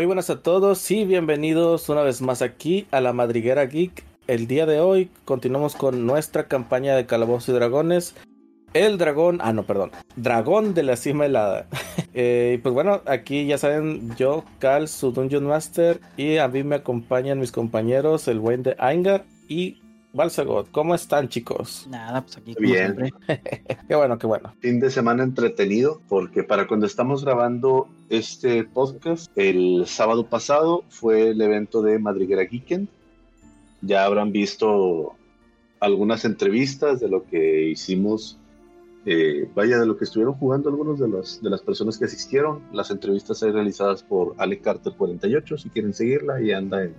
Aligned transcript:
Muy 0.00 0.06
buenas 0.06 0.30
a 0.30 0.40
todos 0.40 0.90
y 0.90 1.04
bienvenidos 1.04 1.90
una 1.90 2.00
vez 2.00 2.22
más 2.22 2.40
aquí 2.40 2.86
a 2.90 3.02
la 3.02 3.12
Madriguera 3.12 3.66
Geek. 3.66 4.02
El 4.28 4.46
día 4.46 4.64
de 4.64 4.80
hoy 4.80 5.10
continuamos 5.26 5.74
con 5.74 6.06
nuestra 6.06 6.48
campaña 6.48 6.96
de 6.96 7.04
Calabozos 7.04 7.50
y 7.50 7.52
Dragones. 7.52 8.14
El 8.72 8.96
dragón, 8.96 9.40
ah 9.42 9.52
no, 9.52 9.64
perdón, 9.64 9.90
dragón 10.16 10.72
de 10.72 10.84
la 10.84 10.96
cima 10.96 11.26
helada. 11.26 11.66
eh, 12.14 12.60
pues 12.62 12.72
bueno, 12.72 13.02
aquí 13.04 13.44
ya 13.44 13.58
saben, 13.58 14.16
yo, 14.16 14.42
Cal, 14.58 14.88
su 14.88 15.12
Dungeon 15.12 15.44
Master, 15.44 16.00
y 16.16 16.38
a 16.38 16.48
mí 16.48 16.64
me 16.64 16.76
acompañan 16.76 17.38
mis 17.38 17.52
compañeros, 17.52 18.26
el 18.26 18.40
buen 18.40 18.62
de 18.62 18.76
Aingar 18.78 19.26
y 19.48 19.79
Balsagot. 20.12 20.70
¿Cómo 20.70 20.94
están, 20.94 21.28
chicos? 21.28 21.86
Nada, 21.88 22.22
pues 22.22 22.36
aquí 22.36 22.54
como 22.54 22.66
Bien. 22.66 22.96
siempre. 22.96 23.12
Qué 23.88 23.94
bueno, 23.94 24.18
qué 24.18 24.26
bueno. 24.26 24.54
Fin 24.60 24.80
de 24.80 24.90
semana 24.90 25.22
entretenido, 25.22 26.00
porque 26.08 26.42
para 26.42 26.66
cuando 26.66 26.86
estamos 26.86 27.24
grabando 27.24 27.88
este 28.08 28.64
podcast, 28.64 29.30
el 29.36 29.84
sábado 29.86 30.26
pasado 30.26 30.84
fue 30.88 31.28
el 31.28 31.40
evento 31.40 31.82
de 31.82 31.98
Madriguera 31.98 32.44
Geekend. 32.46 32.88
Ya 33.82 34.04
habrán 34.04 34.32
visto 34.32 35.14
algunas 35.78 36.24
entrevistas 36.24 37.00
de 37.00 37.08
lo 37.08 37.24
que 37.24 37.68
hicimos, 37.68 38.38
eh, 39.06 39.48
vaya, 39.54 39.78
de 39.78 39.86
lo 39.86 39.96
que 39.96 40.04
estuvieron 40.04 40.34
jugando 40.34 40.68
algunos 40.68 40.98
de, 40.98 41.08
los, 41.08 41.40
de 41.40 41.50
las 41.50 41.62
personas 41.62 41.96
que 41.98 42.04
asistieron. 42.04 42.62
Las 42.72 42.90
entrevistas 42.90 43.42
ahí 43.42 43.52
realizadas 43.52 44.02
por 44.02 44.34
Ale 44.38 44.58
Carter 44.58 44.92
48, 44.96 45.56
si 45.56 45.70
quieren 45.70 45.94
seguirla, 45.94 46.42
y 46.42 46.52
anda 46.52 46.82
en 46.84 46.94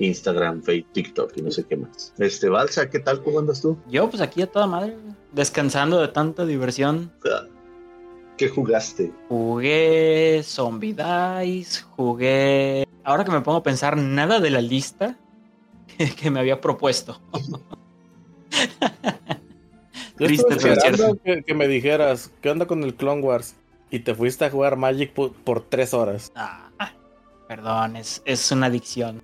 Instagram, 0.00 0.62
Facebook, 0.62 0.92
TikTok 0.92 1.32
y 1.36 1.42
no 1.42 1.50
sé 1.50 1.64
qué 1.64 1.76
más. 1.76 2.12
Este, 2.18 2.48
Balsa, 2.48 2.90
¿qué 2.90 2.98
tal? 2.98 3.22
¿Cómo 3.22 3.38
andas 3.38 3.60
tú? 3.60 3.78
Yo, 3.88 4.08
pues 4.08 4.22
aquí 4.22 4.42
a 4.42 4.50
toda 4.50 4.66
madre, 4.66 4.96
descansando 5.32 6.00
de 6.00 6.08
tanta 6.08 6.46
diversión. 6.46 7.12
¿Qué 8.36 8.48
jugaste? 8.48 9.12
Jugué 9.28 10.40
Zombie 10.42 10.96
Dice, 11.42 11.82
jugué. 11.96 12.88
Ahora 13.04 13.24
que 13.24 13.30
me 13.30 13.42
pongo 13.42 13.58
a 13.58 13.62
pensar, 13.62 13.96
nada 13.98 14.40
de 14.40 14.50
la 14.50 14.62
lista 14.62 15.18
que 16.20 16.30
me 16.30 16.40
había 16.40 16.60
propuesto. 16.60 17.20
Triste, 20.16 20.54
estuve 20.54 20.62
pero 20.62 20.74
esperando 20.74 21.04
cierto. 21.04 21.22
que, 21.22 21.42
que 21.42 21.54
me 21.54 21.68
dijeras, 21.68 22.32
¿qué 22.40 22.50
onda 22.50 22.66
con 22.66 22.82
el 22.82 22.94
Clone 22.94 23.22
Wars? 23.22 23.54
Y 23.90 24.00
te 24.00 24.14
fuiste 24.14 24.44
a 24.44 24.50
jugar 24.50 24.76
Magic 24.76 25.12
por, 25.12 25.32
por 25.32 25.62
tres 25.62 25.92
horas. 25.92 26.30
Ah, 26.34 26.69
perdón, 27.54 27.96
es, 27.96 28.22
es 28.26 28.52
una 28.52 28.66
adicción. 28.66 29.22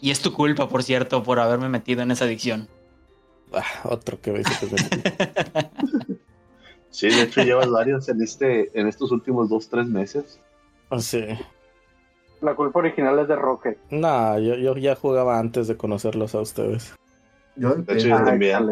Y 0.00 0.12
es 0.12 0.20
tu 0.20 0.32
culpa, 0.32 0.68
por 0.68 0.84
cierto, 0.84 1.24
por 1.24 1.40
haberme 1.40 1.68
metido 1.68 2.00
en 2.02 2.12
esa 2.12 2.24
adicción. 2.24 2.68
Ah, 3.52 3.64
otro 3.82 4.20
que 4.20 4.30
dice 4.34 4.52
que 4.60 4.66
me- 4.72 5.80
Sí, 6.90 7.08
de 7.08 7.22
hecho 7.22 7.42
llevas 7.42 7.68
varios 7.68 8.08
en 8.08 8.22
este, 8.22 8.70
en 8.78 8.86
estos 8.86 9.10
últimos 9.10 9.48
dos, 9.48 9.68
tres 9.68 9.86
meses. 9.88 10.38
Ah, 10.90 11.00
Sí. 11.00 11.24
La 12.40 12.54
culpa 12.54 12.78
original 12.78 13.18
es 13.18 13.26
de 13.26 13.34
Rocket. 13.34 13.78
No, 13.90 14.38
yo, 14.38 14.54
yo 14.54 14.76
ya 14.76 14.94
jugaba 14.94 15.36
antes 15.40 15.66
de 15.66 15.76
conocerlos 15.76 16.36
a 16.36 16.40
ustedes. 16.42 16.94
Yo 17.56 17.74
De 17.74 17.94
hecho, 17.94 18.06
yo 18.08 18.16
también. 18.22 18.70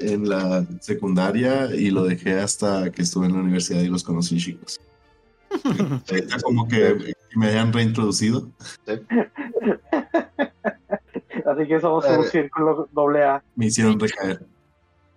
en 0.00 0.28
la 0.28 0.66
secundaria 0.80 1.66
y 1.72 1.90
lo 1.92 2.02
dejé 2.02 2.40
hasta 2.40 2.90
que 2.90 3.02
estuve 3.02 3.26
en 3.26 3.34
la 3.34 3.38
universidad 3.40 3.80
y 3.82 3.88
los 3.88 4.02
conocí 4.02 4.38
chicos. 4.38 4.80
Ahorita 6.10 6.40
como 6.42 6.66
que 6.66 7.14
me 7.36 7.46
hayan 7.48 7.72
reintroducido. 7.72 8.48
Así 11.46 11.66
que 11.66 11.80
somos 11.80 12.04
un 12.04 12.24
Eh. 12.24 12.28
círculo 12.30 12.88
doble 12.92 13.24
A. 13.24 13.42
Me 13.56 13.66
hicieron 13.66 13.98
recaer. 13.98 14.44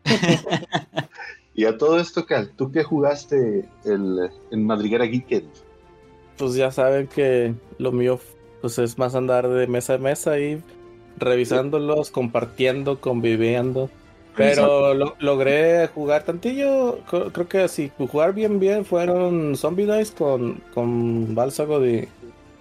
Y 1.54 1.66
a 1.66 1.78
todo 1.78 2.00
esto, 2.00 2.26
Cal, 2.26 2.50
¿tú 2.56 2.72
qué 2.72 2.82
jugaste 2.82 3.68
el, 3.84 4.30
en 4.52 4.66
Madriguera 4.66 5.06
Geekend? 5.06 5.50
Pues 6.38 6.56
ya 6.56 6.72
saben 6.72 7.08
que 7.08 7.54
lo 7.78 7.92
mío 7.92 8.22
pues 8.62 8.80
es 8.80 8.98
más 8.98 9.16
andar 9.16 9.50
de 9.50 9.68
mesa 9.68 9.96
a 9.96 9.98
mesa 9.98 10.40
y 10.40 10.64
revisándolos, 11.18 12.10
compartiendo, 12.10 13.02
conviviendo. 13.02 13.90
Pero 14.36 14.94
lo- 14.94 15.16
logré 15.20 15.88
jugar 15.88 16.24
tantillo, 16.24 17.04
creo 17.06 17.48
que 17.50 17.60
así, 17.60 17.92
jugar 17.98 18.34
bien 18.34 18.60
bien 18.60 18.86
fueron 18.86 19.56
Zombie 19.58 19.86
Dice 19.86 20.14
con, 20.16 20.64
con 20.74 21.36
Balsago 21.36 21.86
y, 21.86 22.10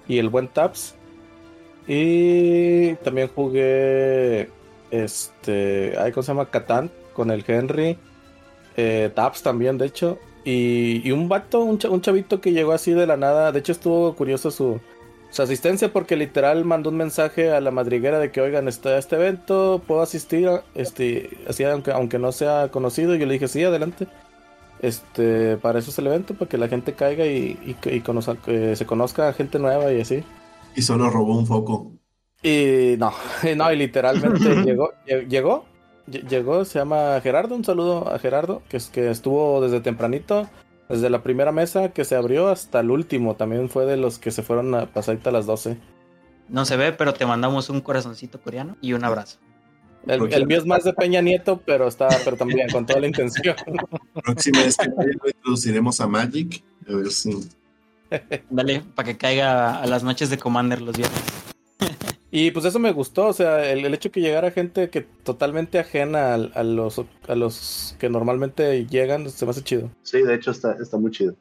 y 0.06 0.18
el 0.18 0.28
buen 0.28 0.48
Taps. 0.48 0.98
Y 1.86 2.96
también 2.96 3.28
jugué 3.28 4.54
este, 4.90 5.94
ay, 5.98 6.12
¿cómo 6.12 6.22
se 6.22 6.32
llama? 6.32 6.50
Catán 6.50 6.92
con 7.12 7.30
el 7.30 7.44
Henry. 7.46 7.98
Eh, 8.76 9.12
Taps 9.14 9.42
también, 9.42 9.78
de 9.78 9.86
hecho. 9.86 10.22
Y, 10.44 11.06
y 11.06 11.12
un 11.12 11.28
vato, 11.28 11.60
un, 11.64 11.78
un 11.90 12.00
chavito 12.02 12.40
que 12.40 12.52
llegó 12.52 12.72
así 12.72 12.92
de 12.92 13.06
la 13.06 13.16
nada. 13.16 13.52
De 13.52 13.60
hecho, 13.60 13.72
estuvo 13.72 14.14
curioso 14.16 14.50
su, 14.50 14.82
su 15.30 15.42
asistencia 15.42 15.92
porque 15.92 16.16
literal 16.16 16.64
mandó 16.64 16.90
un 16.90 16.96
mensaje 16.96 17.50
a 17.52 17.60
la 17.60 17.70
madriguera 17.70 18.18
de 18.18 18.30
que, 18.32 18.40
oigan, 18.40 18.68
está 18.68 18.98
este 18.98 19.16
evento, 19.16 19.82
puedo 19.86 20.02
asistir, 20.02 20.48
este, 20.74 21.30
así 21.48 21.64
aunque, 21.64 21.92
aunque 21.92 22.18
no 22.18 22.32
sea 22.32 22.68
conocido. 22.70 23.14
Yo 23.14 23.26
le 23.26 23.34
dije, 23.34 23.48
sí, 23.48 23.62
adelante. 23.64 24.08
Este, 24.80 25.56
para 25.58 25.78
eso 25.78 25.90
es 25.90 25.98
el 25.98 26.06
evento, 26.06 26.34
para 26.34 26.48
que 26.48 26.56
la 26.58 26.68
gente 26.68 26.94
caiga 26.94 27.26
y, 27.26 27.58
y, 27.64 27.74
que- 27.74 27.94
y 27.94 28.00
conozca- 28.00 28.36
que 28.42 28.76
se 28.76 28.86
conozca 28.86 29.28
a 29.28 29.32
gente 29.34 29.58
nueva 29.58 29.92
y 29.92 30.00
así. 30.00 30.24
Y 30.74 30.82
solo 30.82 31.10
robó 31.10 31.36
un 31.38 31.46
foco. 31.46 31.92
Y 32.42 32.96
no, 32.98 33.12
no, 33.56 33.72
y 33.72 33.76
literalmente 33.76 34.38
llegó, 34.64 34.92
lle- 35.06 35.28
llegó, 35.28 35.64
lle- 36.06 36.26
llegó, 36.26 36.64
se 36.64 36.78
llama 36.78 37.20
Gerardo, 37.22 37.54
un 37.54 37.64
saludo 37.64 38.10
a 38.10 38.18
Gerardo, 38.18 38.62
que 38.70 38.78
es 38.78 38.88
que 38.88 39.10
estuvo 39.10 39.60
desde 39.60 39.80
tempranito, 39.80 40.48
desde 40.90 41.08
la 41.08 41.22
primera 41.22 41.52
mesa 41.52 41.92
que 41.92 42.04
se 42.04 42.16
abrió 42.16 42.48
hasta 42.48 42.80
el 42.80 42.90
último, 42.90 43.36
también 43.36 43.68
fue 43.68 43.86
de 43.86 43.96
los 43.96 44.18
que 44.18 44.32
se 44.32 44.42
fueron 44.42 44.74
a 44.74 44.86
pasadita 44.86 45.30
a 45.30 45.32
las 45.32 45.46
12. 45.46 45.78
No 46.48 46.64
se 46.64 46.76
ve, 46.76 46.92
pero 46.92 47.14
te 47.14 47.24
mandamos 47.24 47.70
un 47.70 47.80
corazoncito 47.80 48.40
coreano 48.40 48.76
y 48.80 48.92
un 48.92 49.04
abrazo. 49.04 49.38
El, 50.06 50.32
el 50.32 50.46
mío 50.46 50.58
es 50.58 50.66
más 50.66 50.82
de 50.82 50.92
Peña 50.92 51.20
Nieto, 51.20 51.62
pero 51.64 51.86
está, 51.86 52.08
pero 52.24 52.36
también 52.36 52.68
con 52.70 52.86
toda 52.86 53.00
la 53.00 53.06
intención. 53.06 53.54
Próxima 54.24 54.62
vez 54.62 54.76
que 54.76 54.88
lo 54.88 55.28
introduciremos 55.28 56.00
a 56.00 56.08
Magic. 56.08 56.64
A 56.88 56.96
ver 56.96 57.10
si. 57.12 57.48
Dale, 58.48 58.82
para 58.96 59.06
que 59.06 59.16
caiga 59.16 59.80
a 59.80 59.86
las 59.86 60.02
noches 60.02 60.28
de 60.28 60.38
Commander 60.38 60.82
los 60.82 60.96
viernes. 60.96 61.22
Y 62.32 62.52
pues 62.52 62.64
eso 62.64 62.78
me 62.78 62.92
gustó, 62.92 63.26
o 63.26 63.32
sea, 63.32 63.70
el, 63.72 63.84
el 63.84 63.92
hecho 63.94 64.12
que 64.12 64.20
llegara 64.20 64.52
gente 64.52 64.88
que 64.88 65.00
totalmente 65.00 65.78
ajena 65.80 66.34
al- 66.34 66.52
a, 66.54 66.62
los, 66.62 67.02
a 67.26 67.34
los 67.34 67.96
que 67.98 68.08
normalmente 68.08 68.86
llegan, 68.86 69.28
se 69.30 69.44
me 69.44 69.50
hace 69.50 69.62
chido. 69.64 69.90
Sí, 70.02 70.22
de 70.22 70.34
hecho 70.36 70.52
está, 70.52 70.76
está 70.80 70.96
muy 70.96 71.10
chido. 71.10 71.34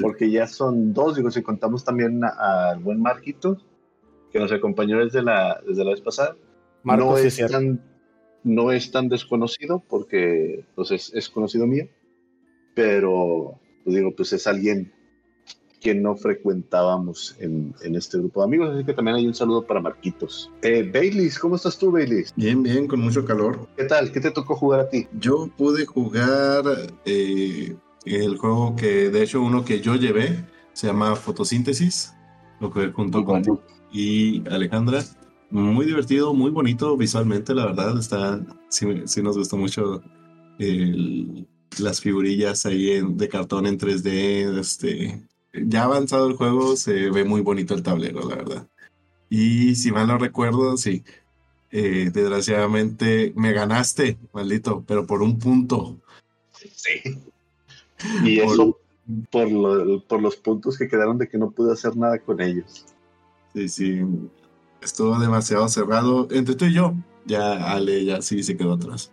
Porque 0.00 0.30
ya 0.30 0.46
son 0.48 0.92
dos, 0.92 1.14
digo, 1.16 1.30
si 1.30 1.42
contamos 1.42 1.84
también 1.84 2.24
a- 2.24 2.70
al 2.70 2.80
buen 2.80 3.00
Marquito, 3.00 3.58
que 4.32 4.40
nos 4.40 4.50
acompañó 4.50 4.98
desde 4.98 5.22
la, 5.22 5.60
desde 5.66 5.84
la 5.84 5.90
vez 5.92 6.00
pasada. 6.00 6.36
Marcos, 6.82 7.08
no, 7.10 7.16
sí, 7.18 7.26
es 7.28 7.34
cierto. 7.36 7.52
tan, 7.54 7.80
no 8.42 8.72
es 8.72 8.90
tan 8.90 9.08
desconocido 9.08 9.84
porque 9.88 10.64
pues, 10.74 10.90
es, 10.90 11.12
es 11.14 11.28
conocido 11.28 11.66
mío, 11.68 11.86
pero 12.74 13.60
pues, 13.84 13.96
digo, 13.96 14.14
pues 14.16 14.32
es 14.32 14.46
alguien 14.46 14.92
que 15.80 15.94
no 15.94 16.14
frecuentábamos 16.16 17.36
en, 17.40 17.74
en 17.82 17.94
este 17.96 18.18
grupo 18.18 18.40
de 18.40 18.44
amigos, 18.44 18.70
así 18.74 18.84
que 18.84 18.92
también 18.92 19.16
hay 19.16 19.26
un 19.26 19.34
saludo 19.34 19.66
para 19.66 19.80
Marquitos. 19.80 20.50
Eh, 20.62 20.88
Baileys, 20.92 21.38
¿cómo 21.38 21.56
estás 21.56 21.78
tú, 21.78 21.90
Baileys? 21.90 22.32
Bien, 22.36 22.62
bien, 22.62 22.86
con 22.86 23.00
mucho 23.00 23.24
calor. 23.24 23.66
¿Qué 23.76 23.84
tal? 23.84 24.12
¿Qué 24.12 24.20
te 24.20 24.30
tocó 24.30 24.54
jugar 24.56 24.80
a 24.80 24.88
ti? 24.88 25.06
Yo 25.18 25.48
pude 25.56 25.86
jugar 25.86 26.64
eh, 27.06 27.74
el 28.04 28.36
juego 28.36 28.76
que, 28.76 29.08
de 29.10 29.22
hecho, 29.22 29.40
uno 29.40 29.64
que 29.64 29.80
yo 29.80 29.94
llevé, 29.96 30.44
se 30.74 30.86
llama 30.86 31.16
Fotosíntesis, 31.16 32.12
lo 32.60 32.70
que 32.70 32.88
junto 32.92 33.24
con 33.24 33.42
Bueno. 33.42 33.60
y 33.90 34.46
Alejandra. 34.48 35.02
Muy 35.50 35.84
divertido, 35.86 36.32
muy 36.32 36.50
bonito 36.50 36.96
visualmente, 36.96 37.54
la 37.54 37.66
verdad. 37.66 37.98
Está, 37.98 38.40
sí, 38.68 38.86
sí 39.06 39.20
nos 39.22 39.36
gustó 39.36 39.56
mucho 39.56 40.00
el- 40.58 41.48
las 41.78 42.00
figurillas 42.00 42.66
ahí 42.66 42.90
en- 42.92 43.16
de 43.16 43.28
cartón 43.28 43.66
en 43.66 43.76
3D. 43.78 44.60
Este, 44.60 45.20
ya 45.52 45.84
avanzado 45.84 46.26
el 46.28 46.36
juego, 46.36 46.76
se 46.76 47.10
ve 47.10 47.24
muy 47.24 47.40
bonito 47.40 47.74
el 47.74 47.82
tablero, 47.82 48.28
la 48.28 48.36
verdad. 48.36 48.68
Y 49.28 49.74
si 49.76 49.92
mal 49.92 50.06
no 50.08 50.18
recuerdo, 50.18 50.76
sí. 50.76 51.04
eh, 51.70 52.10
desgraciadamente 52.12 53.32
me 53.36 53.52
ganaste, 53.52 54.18
maldito, 54.32 54.82
pero 54.86 55.06
por 55.06 55.22
un 55.22 55.38
punto. 55.38 55.96
Sí. 56.74 57.18
Y 58.24 58.40
eso 58.40 58.78
por, 59.30 59.50
lo- 59.50 60.02
por 60.04 60.20
los 60.22 60.36
puntos 60.36 60.76
que 60.78 60.88
quedaron 60.88 61.18
de 61.18 61.28
que 61.28 61.38
no 61.38 61.50
pude 61.50 61.72
hacer 61.72 61.96
nada 61.96 62.18
con 62.18 62.40
ellos. 62.40 62.86
Sí, 63.54 63.68
sí. 63.68 64.00
Estuvo 64.82 65.18
demasiado 65.18 65.68
cerrado 65.68 66.26
entre 66.30 66.54
tú 66.54 66.64
y 66.64 66.74
yo. 66.74 66.94
Ya 67.26 67.70
Ale 67.72 68.04
ya 68.04 68.22
sí 68.22 68.42
se 68.42 68.56
quedó 68.56 68.74
atrás. 68.74 69.10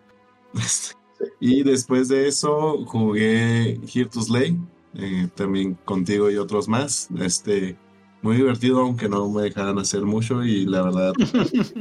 Y 1.40 1.64
después 1.64 2.10
de 2.10 2.28
eso 2.28 2.86
jugué 2.86 3.80
Here 3.92 4.06
to 4.08 4.22
Slay, 4.22 4.56
eh, 4.98 5.28
también 5.36 5.76
contigo 5.86 6.30
y 6.30 6.38
otros 6.38 6.68
más. 6.68 7.08
Este, 7.20 7.78
muy 8.22 8.36
divertido, 8.38 8.80
aunque 8.82 9.08
no 9.08 9.30
me 9.30 9.44
dejaran 9.44 9.78
hacer 9.80 10.02
mucho 10.04 10.44
y 10.44 10.66
la 10.66 10.82
verdad 10.84 11.14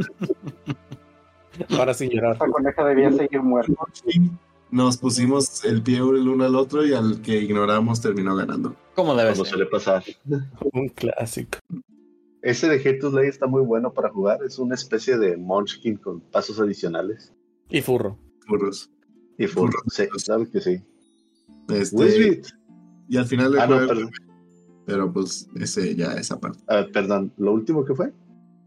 Ahora 1.71 1.95
sin 1.95 2.11
llorar. 2.11 2.35
Esta 2.35 2.47
coneja 2.49 2.85
debía 2.85 3.11
seguir 3.13 3.43
muerta. 3.43 3.73
sí, 3.93 4.31
nos 4.71 4.99
pusimos 4.99 5.65
el 5.65 5.83
pie 5.83 5.99
el 5.99 6.29
uno 6.29 6.45
al 6.45 6.55
otro 6.55 6.85
y 6.85 6.93
al 6.93 7.23
que 7.23 7.39
ignoramos 7.39 8.01
terminó 8.03 8.37
ganando. 8.37 8.77
¿Cómo 8.95 9.15
debe 9.15 9.33
Como 9.33 9.45
ser? 9.45 9.55
suele 9.55 9.67
pasar. 9.71 10.05
Un 10.73 10.89
clásico. 10.91 11.59
Ese 12.43 12.69
de 12.69 12.77
Hate 12.77 12.99
to 13.01 13.11
Slay 13.11 13.29
está 13.29 13.47
muy 13.47 13.62
bueno 13.62 13.93
para 13.93 14.11
jugar. 14.11 14.41
Es 14.45 14.59
una 14.59 14.75
especie 14.75 15.17
de 15.19 15.37
Munchkin 15.37 15.97
con 15.97 16.21
pasos 16.21 16.61
adicionales. 16.61 17.33
Y 17.71 17.81
furro. 17.81 18.19
Burros. 18.49 18.91
Y 19.39 19.47
Furro. 19.47 19.79
sí, 19.89 20.07
claro 20.25 20.49
que 20.51 20.61
sí. 20.61 20.83
Este, 21.71 21.97
Wizbit. 21.97 22.47
Y 23.08 23.17
al 23.17 23.26
final 23.26 23.53
le 23.53 23.61
Ah, 23.61 23.67
no, 23.67 23.76
jugué- 23.76 23.87
perdón. 23.88 24.11
pero 24.87 25.12
pues 25.12 25.49
ese 25.56 25.94
ya 25.94 26.12
esa 26.14 26.38
parte. 26.41 26.58
Ah, 26.69 26.85
perdón, 26.93 27.32
¿lo 27.38 27.53
último 27.53 27.85
que 27.85 27.94
fue? 27.94 28.12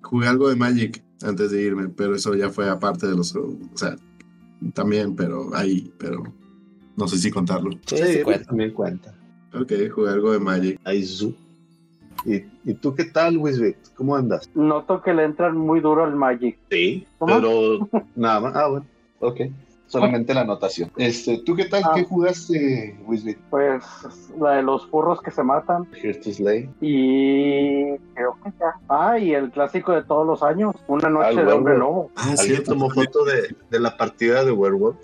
Jugué 0.02 0.28
algo 0.28 0.50
de 0.50 0.56
Magic 0.56 1.04
antes 1.24 1.52
de 1.52 1.62
irme, 1.62 1.90
pero 1.90 2.16
eso 2.16 2.36
ya 2.36 2.50
fue 2.50 2.70
aparte 2.70 3.08
de 3.08 3.16
los, 3.16 3.36
o 3.36 3.58
sea, 3.76 3.96
también, 4.74 5.16
pero 5.16 5.54
ahí, 5.56 5.92
pero 5.98 6.24
no 6.98 7.08
sé 7.08 7.18
si 7.18 7.32
contarlo. 7.32 7.72
Sí, 7.86 7.98
sí 7.98 8.22
cuenta. 8.24 8.46
también 8.46 8.74
cuenta. 8.74 9.16
Ok, 9.54 9.72
jugué 9.94 10.10
algo 10.12 10.32
de 10.32 10.40
Magic. 10.40 10.80
Aizu. 10.84 11.34
¿Y, 12.26 12.44
¿Y 12.70 12.74
tú 12.76 12.94
qué 12.94 13.06
tal, 13.06 13.38
Wizbit? 13.38 13.78
¿Cómo 13.96 14.16
andas? 14.16 14.50
Noto 14.54 15.02
que 15.02 15.14
le 15.14 15.24
entran 15.24 15.58
muy 15.58 15.80
duro 15.80 16.04
al 16.04 16.16
Magic. 16.16 16.58
Sí, 16.70 17.06
¿Cómo? 17.18 17.36
pero 17.36 17.90
nada 18.16 18.40
más. 18.42 18.56
Ah, 18.56 18.68
bueno, 18.68 18.86
ok. 19.20 19.40
Solamente 19.90 20.34
la 20.36 20.42
anotación. 20.42 20.92
Este, 20.98 21.40
¿Tú 21.40 21.56
qué 21.56 21.66
tal? 21.66 21.82
Ah. 21.84 21.92
¿Qué 21.96 22.04
jugaste, 22.06 22.98
Wizbit? 23.06 23.38
Pues 23.50 23.84
la 24.40 24.52
de 24.58 24.64
los 24.64 24.86
furros 24.88 25.20
que 25.22 25.32
se 25.32 25.42
matan. 25.44 25.88
Here 26.02 26.14
to 26.14 26.32
Slay. 26.32 26.70
Y 26.80 27.98
creo 28.14 28.38
que 28.44 28.52
ya. 28.60 28.76
Ah, 28.88 29.18
y 29.18 29.34
el 29.34 29.50
clásico 29.52 29.92
de 29.92 30.04
todos 30.04 30.26
los 30.28 30.44
años. 30.44 30.76
Una 30.88 31.10
noche 31.10 31.40
Al 31.40 31.46
de 31.48 31.52
hombre 31.54 31.78
lobo. 31.78 32.12
Ah, 32.16 32.36
¿Alguien 32.40 32.58
sí, 32.60 32.64
tomó 32.64 32.90
foto 32.92 33.26
de, 33.26 33.56
de 33.70 33.80
la 33.80 33.98
partida 33.98 34.46
de 34.46 34.52
Werewolf? 34.52 34.98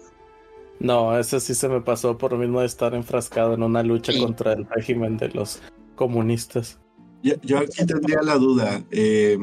No, 0.79 1.17
ese 1.17 1.39
sí 1.39 1.55
se 1.55 1.67
me 1.67 1.81
pasó 1.81 2.17
por 2.17 2.33
lo 2.33 2.37
mismo 2.37 2.59
de 2.59 2.67
estar 2.67 2.93
enfrascado 2.93 3.53
en 3.53 3.63
una 3.63 3.81
lucha 3.81 4.11
Sí. 4.11 4.21
contra 4.21 4.53
el 4.53 4.67
régimen 4.69 5.17
de 5.17 5.29
los 5.29 5.61
comunistas. 5.95 6.77
Yo, 7.23 7.33
yo 7.41 7.57
aquí 7.57 7.85
tendría 7.85 8.21
la 8.21 8.35
duda. 8.35 8.83
eh, 8.91 9.37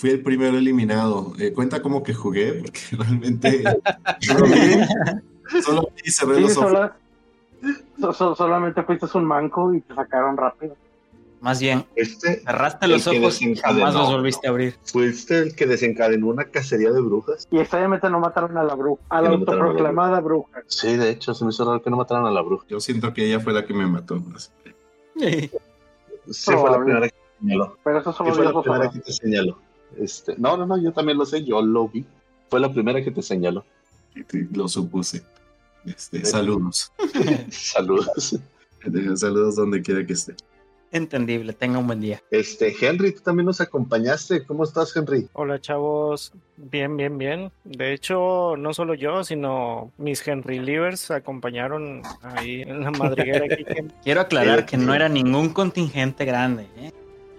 fui 0.00 0.10
el 0.10 0.22
primero 0.22 0.56
eliminado. 0.56 1.32
Eh, 1.38 1.52
cuenta 1.52 1.82
como 1.82 2.02
que 2.02 2.14
jugué, 2.14 2.54
porque 2.54 2.80
realmente 2.92 3.62
solo 4.20 4.46
vi, 4.46 5.62
solo 5.62 5.90
vi 6.02 6.10
cerré 6.10 6.34
Sí, 6.36 6.40
los 6.42 6.56
ojos. 6.56 6.70
sola- 6.70 6.96
so- 8.00 8.12
so- 8.14 8.34
solamente 8.34 8.82
fuiste 8.82 9.06
un 9.14 9.24
manco 9.26 9.74
y 9.74 9.80
te 9.82 9.94
sacaron 9.94 10.36
rápido. 10.36 10.74
Más 11.42 11.58
bien, 11.58 11.86
Este 11.96 12.40
cerraste 12.40 12.86
los 12.86 13.06
ojos 13.06 13.40
y 13.40 13.56
jamás 13.56 13.94
los 13.94 14.10
volviste 14.10 14.46
a 14.46 14.50
abrir. 14.50 14.74
fuiste 14.84 15.38
el 15.38 15.54
que 15.56 15.66
desencadenó 15.66 16.26
una 16.28 16.44
cacería 16.44 16.90
de 16.92 17.00
brujas. 17.00 17.48
Y 17.50 17.58
extrañamente 17.58 18.10
no 18.10 18.20
mataron 18.20 18.58
a 18.58 18.62
la 18.62 18.74
bruja, 18.74 19.02
a 19.08 19.22
la 19.22 19.28
Y 19.28 19.32
no 19.32 19.38
mataron 19.38 19.60
a 19.60 19.64
la 19.64 19.68
autoproclamada 19.70 20.20
bruja. 20.20 20.62
Sí, 20.66 20.96
de 20.96 21.08
hecho, 21.10 21.32
se 21.32 21.44
me 21.46 21.50
hizo 21.50 21.64
raro 21.64 21.80
que 21.82 21.88
no 21.88 21.96
mataran 21.96 22.26
a 22.26 22.30
la 22.30 22.42
bruja. 22.42 22.66
Yo 22.68 22.78
siento 22.80 23.14
que 23.14 23.24
ella 23.24 23.40
fue 23.40 23.54
la 23.54 23.64
que 23.64 23.72
me 23.72 23.86
mató. 23.86 24.22
así 24.36 24.50
que- 24.62 25.50
Sí, 26.30 26.52
fue 26.52 26.70
la 26.70 26.78
primera 26.84 27.08
que 27.08 27.14
te 27.14 27.38
señaló. 27.40 27.76
Pero 27.84 27.98
eso 28.00 28.12
Sí, 28.12 28.18
solo 28.18 28.34
fue 28.34 28.44
la 28.44 28.60
primera 28.62 28.90
que 28.90 28.98
te 29.00 29.12
señaló. 29.12 29.58
Este, 29.98 30.34
no, 30.36 30.56
no, 30.56 30.66
no, 30.66 30.80
yo 30.80 30.92
también 30.92 31.18
lo 31.18 31.26
sé, 31.26 31.44
yo 31.44 31.62
lo 31.62 31.88
vi. 31.88 32.04
Fue 32.48 32.60
la 32.60 32.72
primera 32.72 33.02
que 33.02 33.10
te 33.10 33.22
señaló. 33.22 33.64
Lo 34.52 34.68
supuse. 34.68 35.22
Este, 35.84 36.24
saludos. 36.24 36.92
Saludos. 37.50 38.34
Eh, 38.84 39.16
Saludos 39.16 39.56
donde 39.56 39.82
quiera 39.82 40.04
que 40.04 40.12
esté. 40.12 40.34
Entendible, 40.92 41.52
tenga 41.52 41.78
un 41.78 41.86
buen 41.86 42.00
día. 42.00 42.20
Este, 42.32 42.74
Henry, 42.80 43.12
tú 43.12 43.20
también 43.20 43.46
nos 43.46 43.60
acompañaste. 43.60 44.44
¿Cómo 44.44 44.64
estás, 44.64 44.94
Henry? 44.96 45.28
Hola 45.34 45.60
chavos, 45.60 46.32
bien, 46.56 46.96
bien, 46.96 47.16
bien. 47.16 47.52
De 47.62 47.92
hecho, 47.92 48.56
no 48.58 48.74
solo 48.74 48.94
yo, 48.94 49.22
sino 49.22 49.92
mis 49.98 50.26
Henry 50.26 50.58
Livers 50.58 51.12
acompañaron 51.12 52.02
ahí 52.22 52.62
en 52.62 52.80
la 52.82 52.90
madriguera 52.90 53.44
Quiero 54.02 54.20
aclarar 54.20 54.66
que 54.66 54.76
no 54.76 54.92
era 54.92 55.08
ningún 55.08 55.50
contingente 55.50 56.24
grande. 56.24 56.66
¿eh? 56.76 56.92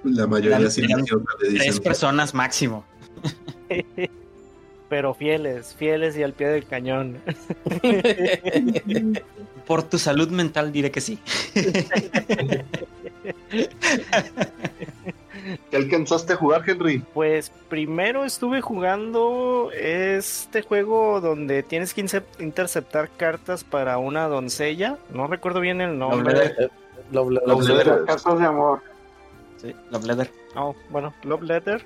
La 0.04 0.28
mayoría 0.28 0.60
le 0.60 0.70
Tres 0.70 1.80
personas 1.80 2.34
máximo. 2.34 2.86
Pero 4.90 5.14
fieles, 5.14 5.74
fieles 5.78 6.18
y 6.18 6.24
al 6.24 6.34
pie 6.34 6.48
del 6.50 6.66
cañón. 6.66 7.18
Por 9.66 9.84
tu 9.84 9.98
salud 9.98 10.28
mental 10.30 10.74
diré 10.74 10.92
que 10.92 11.00
sí. 11.00 11.18
¿Qué 15.70 15.78
alcanzaste 15.78 16.34
a 16.34 16.36
jugar, 16.36 16.64
Henry? 16.68 17.02
Pues 17.14 17.52
primero 17.70 18.26
estuve 18.26 18.60
jugando 18.60 19.70
este 19.74 20.62
juego 20.62 21.22
donde 21.22 21.64
tienes 21.64 21.94
que 21.94 22.06
interceptar 22.40 23.10
cartas 23.16 23.64
para 23.64 23.98
una 23.98 24.28
doncella. 24.28 24.98
No 25.14 25.28
recuerdo 25.28 25.62
bien 25.62 25.80
el 25.80 25.98
nombre. 25.98 26.34
Letter. 26.34 26.72
Cartas 28.06 28.40
de 28.40 28.46
amor. 28.46 28.91
Sí, 29.62 29.76
Love 29.92 30.06
Letter. 30.06 30.32
Oh, 30.56 30.76
bueno, 30.90 31.14
Love 31.24 31.44
Letter. 31.44 31.86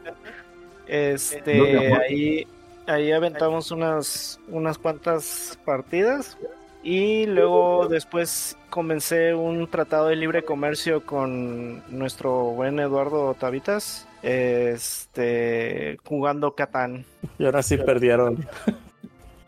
Este, 0.87 1.93
ahí, 1.93 2.47
ahí 2.87 3.11
aventamos 3.11 3.71
unas, 3.71 4.39
unas 4.47 4.77
cuantas 4.77 5.59
partidas. 5.65 6.37
Y 6.83 7.25
luego 7.25 7.87
después 7.87 8.55
comencé 8.69 9.33
un 9.33 9.67
tratado 9.69 10.07
de 10.07 10.15
libre 10.15 10.43
comercio 10.43 11.03
con 11.03 11.83
nuestro 11.89 12.31
buen 12.51 12.79
Eduardo 12.79 13.33
Tavitas. 13.33 14.07
Este, 14.21 15.97
jugando 16.05 16.55
Catán. 16.55 17.05
Y 17.37 17.45
ahora 17.45 17.61
sí 17.61 17.77
perdieron. 17.77 18.47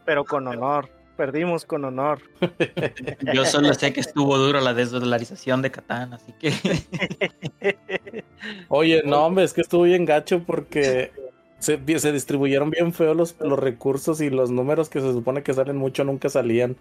Pero 0.03 0.25
con 0.25 0.47
honor. 0.47 0.89
Perdimos 1.17 1.65
con 1.65 1.83
honor. 1.83 2.21
Yo 3.33 3.43
solo 3.45 3.73
sé 3.73 3.91
que 3.91 4.01
estuvo 4.01 4.37
duro 4.37 4.61
la 4.61 4.73
desdolarización 4.73 5.61
de 5.61 5.71
Catán, 5.71 6.13
así 6.13 6.31
que 6.33 6.53
Oye, 8.69 9.01
no, 9.03 9.25
hombre, 9.25 9.43
es 9.43 9.53
que 9.53 9.61
estuvo 9.61 9.83
bien 9.83 10.05
gacho 10.05 10.43
porque 10.45 11.11
se, 11.59 11.79
se 11.99 12.11
distribuyeron 12.11 12.69
bien 12.69 12.93
feo 12.93 13.15
los, 13.15 13.35
los 13.39 13.57
recursos 13.57 14.21
y 14.21 14.29
los 14.29 14.51
números 14.51 14.89
que 14.89 15.01
se 15.01 15.11
supone 15.11 15.41
que 15.41 15.53
salen 15.53 15.77
mucho 15.77 16.03
nunca 16.03 16.29
salían. 16.29 16.77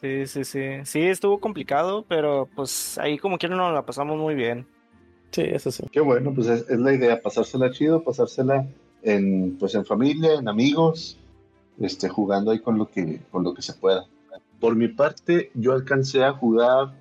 Sí, 0.00 0.26
sí, 0.26 0.44
sí. 0.44 0.64
Sí, 0.84 1.00
estuvo 1.02 1.38
complicado, 1.38 2.04
pero 2.08 2.48
pues 2.54 2.98
ahí 2.98 3.16
como 3.16 3.38
quiera 3.38 3.56
nos 3.56 3.72
la 3.72 3.86
pasamos 3.86 4.18
muy 4.18 4.34
bien. 4.34 4.66
Sí, 5.30 5.42
eso 5.42 5.70
sí. 5.70 5.84
Qué 5.92 6.00
bueno, 6.00 6.34
pues 6.34 6.48
es, 6.48 6.68
es 6.68 6.78
la 6.78 6.92
idea, 6.92 7.20
pasársela 7.20 7.70
chido, 7.70 8.02
pasársela 8.02 8.66
en, 9.02 9.56
pues 9.58 9.74
en 9.74 9.84
familia, 9.84 10.34
en 10.34 10.48
amigos, 10.48 11.18
este, 11.80 12.08
jugando 12.08 12.50
ahí 12.50 12.60
con 12.60 12.78
lo 12.78 12.90
que, 12.90 13.20
con 13.30 13.42
lo 13.42 13.54
que 13.54 13.62
se 13.62 13.74
pueda. 13.74 14.06
Por 14.60 14.76
mi 14.76 14.88
parte, 14.88 15.50
yo 15.54 15.72
alcancé 15.72 16.22
a 16.22 16.32
jugar 16.32 16.94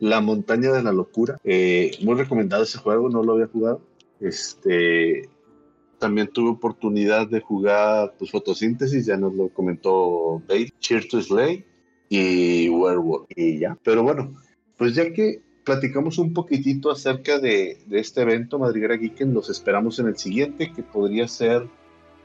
La 0.00 0.20
Montaña 0.20 0.72
de 0.72 0.82
la 0.82 0.92
Locura. 0.92 1.38
Eh, 1.44 1.92
muy 2.02 2.16
recomendado 2.16 2.64
ese 2.64 2.78
juego, 2.78 3.08
no 3.08 3.22
lo 3.22 3.34
había 3.34 3.46
jugado. 3.46 3.80
Este, 4.20 5.28
también 5.98 6.28
tuve 6.28 6.50
oportunidad 6.50 7.28
de 7.28 7.40
jugar 7.40 8.14
pues, 8.18 8.30
Fotosíntesis, 8.30 9.06
ya 9.06 9.16
nos 9.16 9.34
lo 9.34 9.48
comentó 9.48 10.42
Bale, 10.48 10.72
Cheer 10.80 11.08
to 11.08 11.22
Slay 11.22 11.64
y 12.08 12.68
Werewolf. 12.68 13.26
Y 13.34 13.60
ya. 13.60 13.78
Pero 13.82 14.02
bueno, 14.02 14.34
pues 14.76 14.94
ya 14.94 15.12
que 15.12 15.40
platicamos 15.64 16.18
un 16.18 16.32
poquitito 16.32 16.90
acerca 16.90 17.38
de, 17.38 17.78
este 17.90 18.22
evento 18.22 18.58
Madriguera 18.58 18.98
Geeken, 18.98 19.32
los 19.32 19.48
esperamos 19.48 19.98
en 19.98 20.08
el 20.08 20.18
siguiente, 20.18 20.72
que 20.72 20.82
podría 20.82 21.26
ser 21.26 21.68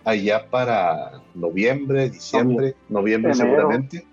allá 0.04 0.50
para 0.50 1.22
noviembre, 1.34 2.10
diciembre, 2.10 2.76
noviembre 2.88 3.32
Enero. 3.32 3.50
seguramente. 3.50 4.08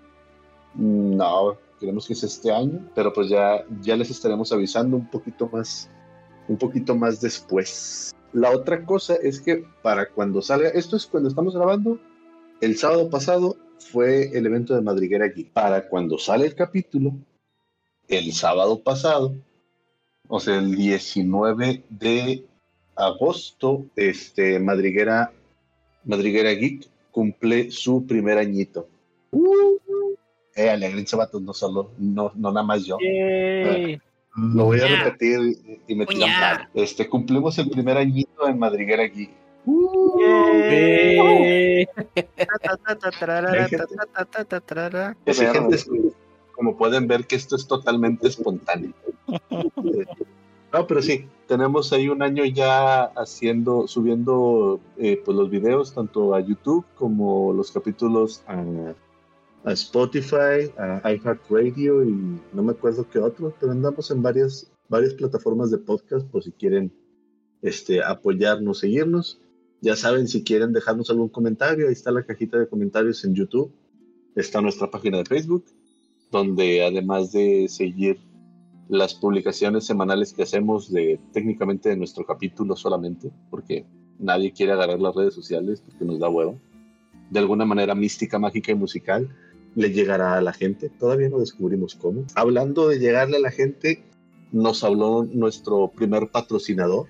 No, 0.75 1.57
queremos 1.79 2.07
que 2.07 2.15
sea 2.15 2.27
este 2.27 2.51
año, 2.51 2.87
pero 2.93 3.13
pues 3.13 3.29
ya, 3.29 3.63
ya 3.81 3.95
les 3.95 4.09
estaremos 4.09 4.51
avisando 4.51 4.97
un 4.97 5.09
poquito 5.09 5.49
más, 5.51 5.89
un 6.47 6.57
poquito 6.57 6.95
más 6.95 7.21
después. 7.21 8.13
La 8.33 8.51
otra 8.51 8.85
cosa 8.85 9.15
es 9.15 9.41
que 9.41 9.65
para 9.81 10.09
cuando 10.09 10.41
salga, 10.41 10.69
esto 10.69 10.95
es 10.95 11.07
cuando 11.07 11.29
estamos 11.29 11.55
grabando, 11.55 11.99
el 12.61 12.77
sábado 12.77 13.09
pasado 13.09 13.57
fue 13.79 14.37
el 14.37 14.45
evento 14.45 14.75
de 14.75 14.81
Madriguera 14.81 15.27
Geek. 15.27 15.51
Para 15.51 15.87
cuando 15.87 16.17
sale 16.17 16.45
el 16.45 16.55
capítulo, 16.55 17.13
el 18.07 18.33
sábado 18.33 18.81
pasado, 18.81 19.35
o 20.27 20.39
sea, 20.39 20.57
el 20.57 20.75
19 20.75 21.83
de 21.89 22.45
agosto, 22.95 23.85
este, 23.95 24.59
Madriguera, 24.59 25.31
Madriguera 26.07 26.51
Geek 26.51 26.87
cumple 27.11 27.71
su 27.71 28.05
primer 28.05 28.37
añito. 28.37 28.87
Eh, 30.55 30.69
alegrense 30.69 31.15
vatos, 31.15 31.41
no 31.41 31.53
solo, 31.53 31.91
no, 31.97 32.31
no 32.35 32.51
nada 32.51 32.65
más 32.65 32.85
yo. 32.85 32.97
Lo 34.35 34.65
voy 34.65 34.79
a 34.79 34.87
repetir 34.87 35.39
y, 35.87 35.93
y 35.93 35.95
me 35.95 36.05
tiran. 36.05 36.69
Este, 36.73 37.07
cumplimos 37.07 37.57
el 37.59 37.69
primer 37.69 37.97
añito 37.97 38.47
en 38.47 38.57
Madriguera 38.57 39.03
Geek. 39.03 39.31
Yay. 39.67 41.17
Eh, 41.75 41.87
gente, 45.35 45.77
como 46.53 46.77
pueden 46.77 47.07
ver 47.07 47.27
que 47.27 47.35
esto 47.35 47.55
es 47.55 47.67
totalmente 47.67 48.27
espontáneo. 48.27 48.93
No, 50.73 50.85
pero 50.85 51.01
sí, 51.01 51.25
tenemos 51.47 51.93
ahí 51.93 52.09
un 52.09 52.21
año 52.21 52.43
ya 52.45 53.05
haciendo, 53.15 53.87
subiendo 53.87 54.79
eh, 54.97 55.21
pues 55.23 55.37
los 55.37 55.49
videos 55.49 55.93
tanto 55.93 56.35
a 56.35 56.41
YouTube 56.41 56.85
como 56.95 57.53
los 57.53 57.71
capítulos 57.71 58.43
a, 58.47 58.63
a 59.63 59.71
Spotify, 59.71 60.69
a 60.77 61.11
iHeartRadio 61.11 62.03
y 62.03 62.39
no 62.53 62.63
me 62.63 62.73
acuerdo 62.73 63.09
qué 63.09 63.19
otro, 63.19 63.53
pero 63.59 63.71
andamos 63.71 64.11
en 64.11 64.21
varias, 64.21 64.69
varias 64.89 65.13
plataformas 65.13 65.71
de 65.71 65.77
podcast 65.77 66.27
por 66.27 66.43
si 66.43 66.51
quieren 66.51 66.91
este, 67.61 68.03
apoyarnos, 68.03 68.79
seguirnos. 68.79 69.39
Ya 69.81 69.95
saben, 69.95 70.27
si 70.27 70.43
quieren 70.43 70.73
dejarnos 70.73 71.09
algún 71.09 71.29
comentario, 71.29 71.87
ahí 71.87 71.93
está 71.93 72.11
la 72.11 72.25
cajita 72.25 72.57
de 72.57 72.67
comentarios 72.67 73.23
en 73.23 73.35
YouTube. 73.35 73.71
Está 74.35 74.61
nuestra 74.61 74.89
página 74.89 75.17
de 75.17 75.25
Facebook, 75.25 75.65
donde 76.31 76.83
además 76.83 77.31
de 77.31 77.67
seguir 77.69 78.19
las 78.89 79.13
publicaciones 79.13 79.85
semanales 79.85 80.33
que 80.33 80.43
hacemos 80.43 80.91
de 80.91 81.19
técnicamente 81.33 81.89
de 81.89 81.97
nuestro 81.97 82.25
capítulo 82.25 82.75
solamente, 82.75 83.31
porque 83.49 83.85
nadie 84.19 84.53
quiere 84.53 84.71
agarrar 84.71 84.99
las 84.99 85.15
redes 85.15 85.33
sociales 85.33 85.81
porque 85.81 86.05
nos 86.05 86.19
da 86.19 86.29
huevo. 86.29 86.59
De 87.29 87.39
alguna 87.39 87.65
manera 87.65 87.95
mística, 87.95 88.39
mágica 88.39 88.71
y 88.71 88.75
musical 88.75 89.29
le 89.75 89.91
llegará 89.91 90.35
a 90.35 90.41
la 90.41 90.53
gente. 90.53 90.89
Todavía 90.89 91.29
no 91.29 91.39
descubrimos 91.39 91.95
cómo. 91.95 92.25
Hablando 92.35 92.87
de 92.87 92.99
llegarle 92.99 93.37
a 93.37 93.41
la 93.41 93.51
gente, 93.51 94.03
nos 94.51 94.83
habló 94.83 95.23
nuestro 95.23 95.89
primer 95.89 96.29
patrocinador. 96.29 97.07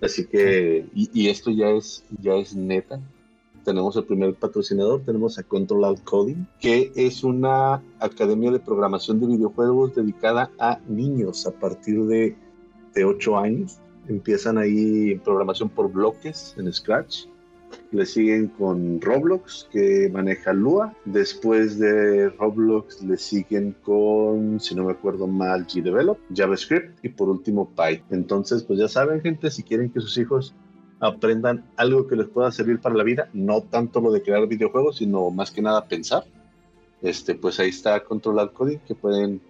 Así 0.00 0.26
que, 0.26 0.86
y, 0.94 1.28
esto 1.28 1.50
ya 1.50 1.70
es, 1.70 2.04
ya 2.20 2.34
es 2.34 2.54
neta. 2.54 3.00
Tenemos 3.68 3.94
el 3.96 4.04
primer 4.04 4.34
patrocinador, 4.34 5.02
tenemos 5.04 5.38
a 5.38 5.42
Control 5.42 5.84
Alt 5.84 6.02
Coding, 6.04 6.46
que 6.58 6.90
es 6.96 7.22
una 7.22 7.82
academia 8.00 8.50
de 8.50 8.60
programación 8.60 9.20
de 9.20 9.26
videojuegos 9.26 9.94
dedicada 9.94 10.50
a 10.58 10.80
niños 10.88 11.46
a 11.46 11.50
partir 11.50 12.02
de, 12.06 12.34
de 12.94 13.04
8 13.04 13.36
años. 13.36 13.78
Empiezan 14.08 14.56
ahí 14.56 15.16
programación 15.22 15.68
por 15.68 15.92
bloques 15.92 16.54
en 16.56 16.72
Scratch 16.72 17.26
le 17.90 18.06
siguen 18.06 18.48
con 18.48 19.00
Roblox, 19.00 19.68
que 19.70 20.08
maneja 20.12 20.52
Lua. 20.52 20.94
Después 21.04 21.78
de 21.78 22.30
Roblox 22.30 23.02
le 23.02 23.16
siguen 23.16 23.74
con, 23.82 24.60
si 24.60 24.74
no 24.74 24.84
me 24.84 24.92
acuerdo 24.92 25.26
mal, 25.26 25.64
GDevelop, 25.64 26.18
JavaScript 26.34 27.04
y 27.04 27.10
por 27.10 27.28
último 27.28 27.70
Python. 27.70 28.06
Entonces, 28.10 28.62
pues 28.62 28.78
ya 28.78 28.88
saben, 28.88 29.20
gente, 29.20 29.50
si 29.50 29.62
quieren 29.62 29.90
que 29.90 30.00
sus 30.00 30.16
hijos 30.18 30.54
aprendan 31.00 31.64
algo 31.76 32.06
que 32.06 32.16
les 32.16 32.28
pueda 32.28 32.50
servir 32.50 32.80
para 32.80 32.94
la 32.94 33.04
vida, 33.04 33.28
no 33.32 33.62
tanto 33.62 34.00
lo 34.00 34.10
de 34.10 34.22
crear 34.22 34.46
videojuegos, 34.46 34.96
sino 34.96 35.30
más 35.30 35.50
que 35.50 35.62
nada 35.62 35.86
pensar. 35.86 36.24
Este, 37.02 37.34
pues 37.34 37.60
ahí 37.60 37.68
está 37.68 38.02
Controlar 38.02 38.52
Coding, 38.52 38.78
que 38.80 38.94
pueden 38.94 39.40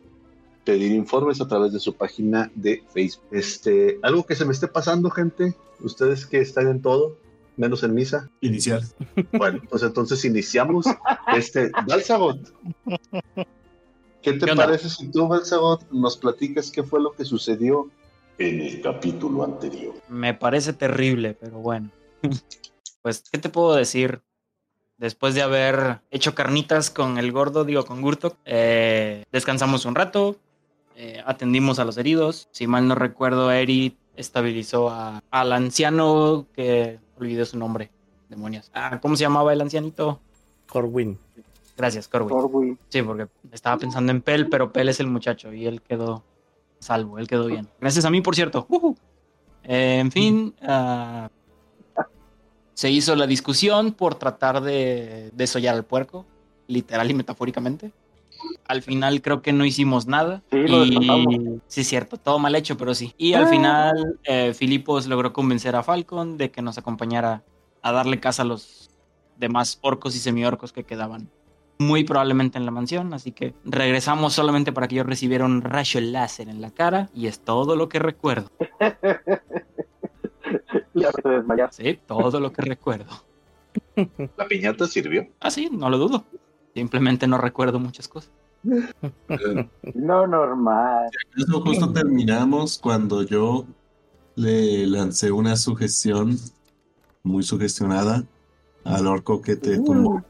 pedir 0.65 0.93
informes 0.93 1.41
a 1.41 1.49
través 1.49 1.73
de 1.73 1.81
su 1.81 1.95
página 1.95 2.51
de 2.55 2.85
Facebook. 2.93 3.25
Este, 3.31 3.99
algo 4.03 4.25
que 4.27 4.35
se 4.35 4.45
me 4.45 4.53
esté 4.53 4.69
pasando, 4.69 5.11
gente, 5.11 5.55
ustedes 5.81 6.27
que 6.27 6.41
están 6.41 6.69
en 6.69 6.83
todo, 6.83 7.17
menos 7.57 7.83
en 7.83 7.95
misa. 7.95 8.31
Iniciar. 8.41 8.83
Bueno, 9.33 9.61
pues 9.71 9.83
entonces 9.83 10.25
iniciamos. 10.25 10.87
Este, 11.35 11.71
Balsagot, 11.87 12.39
¿qué 14.23 14.33
te 14.35 14.47
¿Qué 14.47 14.55
parece 14.55 14.91
si 14.91 15.11
tú, 15.11 15.27
Balsagot, 15.27 15.91
nos 15.91 16.17
platicas 16.17 16.71
qué 16.71 16.83
fue 16.83 17.01
lo 17.01 17.13
que 17.13 17.25
sucedió 17.25 17.91
en 18.39 18.61
el 18.61 18.81
capítulo 18.81 19.45
anterior? 19.45 19.95
Me 20.09 20.35
parece 20.35 20.73
terrible, 20.73 21.35
pero 21.35 21.59
bueno. 21.59 21.91
Pues, 23.01 23.23
¿qué 23.31 23.39
te 23.39 23.49
puedo 23.49 23.75
decir? 23.77 24.23
Después 24.99 25.35
de 25.35 25.43
haber 25.43 26.01
hecho 26.11 26.35
carnitas 26.35 26.91
con 26.91 27.17
el 27.17 27.31
gordo, 27.31 27.65
digo, 27.65 27.85
con 27.87 28.03
Gurtok, 28.03 28.37
eh, 28.45 29.25
descansamos 29.31 29.85
un 29.87 29.95
rato, 29.95 30.37
eh, 30.97 31.23
atendimos 31.25 31.79
a 31.79 31.85
los 31.85 31.97
heridos. 31.97 32.49
Si 32.51 32.67
mal 32.67 32.89
no 32.89 32.97
recuerdo, 32.97 33.51
Eri 33.53 33.97
estabilizó 34.17 34.91
a- 34.91 35.23
al 35.31 35.53
anciano 35.53 36.47
que 36.55 36.99
olvidé 37.17 37.47
su 37.47 37.57
nombre. 37.57 37.91
Demonios. 38.29 38.69
Ah, 38.75 38.99
¿cómo 39.01 39.15
se 39.17 39.23
llamaba 39.23 39.53
el 39.53 39.61
ancianito? 39.61 40.21
Corwin. 40.67 41.17
Gracias, 41.77 42.09
Corwin. 42.09 42.31
Corwin. 42.31 42.79
Sí, 42.89 43.01
porque 43.03 43.29
estaba 43.53 43.79
pensando 43.79 44.11
en 44.11 44.21
Pel, 44.21 44.49
pero 44.51 44.73
Pel 44.73 44.89
es 44.89 44.99
el 44.99 45.07
muchacho 45.07 45.53
y 45.55 45.67
él 45.67 45.81
quedó 45.81 46.25
salvo, 46.79 47.19
él 47.19 47.27
quedó 47.27 47.47
bien. 47.47 47.69
Gracias 47.81 48.05
a 48.05 48.11
mí, 48.11 48.21
por 48.21 48.35
cierto. 48.35 48.67
Eh, 49.65 49.99
en 49.99 50.11
fin, 50.13 50.55
ah, 50.63 51.29
se 52.75 52.91
hizo 52.91 53.15
la 53.17 53.27
discusión 53.27 53.93
por 53.93 54.15
tratar 54.15 54.61
de 54.63 55.31
desollar 55.35 55.75
al 55.75 55.85
puerco, 55.85 56.25
literal 56.69 57.11
y 57.11 57.15
metafóricamente. 57.15 57.93
Al 58.69 58.83
final 58.83 59.21
creo 59.21 59.43
que 59.43 59.53
no 59.53 59.65
hicimos 59.65 60.07
nada. 60.07 60.43
Sí, 60.51 60.59
lo 60.69 60.85
y... 60.85 60.91
destrozamos. 60.91 61.35
Sí, 61.67 61.83
cierto, 61.83 62.17
todo 62.19 62.39
mal 62.39 62.55
hecho, 62.55 62.77
pero 62.77 62.95
sí. 62.95 63.15
Y 63.19 63.33
al 63.35 63.45
Ah. 63.45 63.49
final, 63.49 64.21
eh, 64.25 64.55
Filipos 64.55 65.07
logró 65.09 65.33
convencer 65.33 65.75
a 65.75 65.83
Falcon 65.83 66.37
de 66.39 66.51
que 66.53 66.63
nos 66.63 66.79
acompañara 66.79 67.43
a 67.83 67.93
darle 67.93 68.21
casa 68.21 68.43
a 68.43 68.45
los 68.45 68.91
demás 69.37 69.79
orcos 69.83 70.15
y 70.15 70.19
semiorcos 70.21 70.73
que 70.73 70.85
quedaban 70.85 71.29
muy 71.79 72.05
probablemente 72.05 72.59
en 72.59 72.67
la 72.67 72.71
mansión, 72.71 73.15
así 73.15 73.33
que 73.33 73.55
regresamos 73.65 74.33
solamente 74.33 74.73
para 74.73 74.89
que 74.89 74.97
yo 74.97 75.05
recibiera 75.05 75.45
un 75.45 75.63
rayo 75.63 76.01
láser 76.01 76.49
en 76.49 76.61
la 76.61 76.71
cara 76.71 77.09
y 77.15 77.27
es 77.27 77.41
todo 77.41 77.77
lo 77.77 77.89
que 77.89 77.99
recuerdo. 77.99 78.51
Ya 80.95 81.13
te 81.13 81.29
desmayaste. 81.29 81.83
Sí, 81.83 82.01
todo 82.07 82.41
lo 82.41 82.53
que 82.53 82.63
recuerdo. 82.63 83.11
¿La 84.37 84.47
piñata 84.49 84.87
sirvió? 84.87 85.29
Ah, 85.41 85.51
sí, 85.51 85.69
no 85.71 85.91
lo 85.91 85.99
dudo. 85.99 86.25
Simplemente 86.75 87.27
no 87.27 87.39
recuerdo 87.39 87.79
muchas 87.79 88.09
cosas. 88.09 88.33
No 89.95 90.27
normal. 90.27 91.09
Eso 91.37 91.61
justo 91.61 91.93
terminamos 91.93 92.79
cuando 92.79 93.23
yo 93.23 93.67
le 94.35 94.87
lancé 94.87 95.31
una 95.31 95.57
sugestión 95.57 96.37
muy 97.23 97.43
sugestionada 97.43 98.25
al 98.85 99.07
orco 99.07 99.41
que 99.41 99.57
te 99.57 99.77
tumbó. 99.77 100.23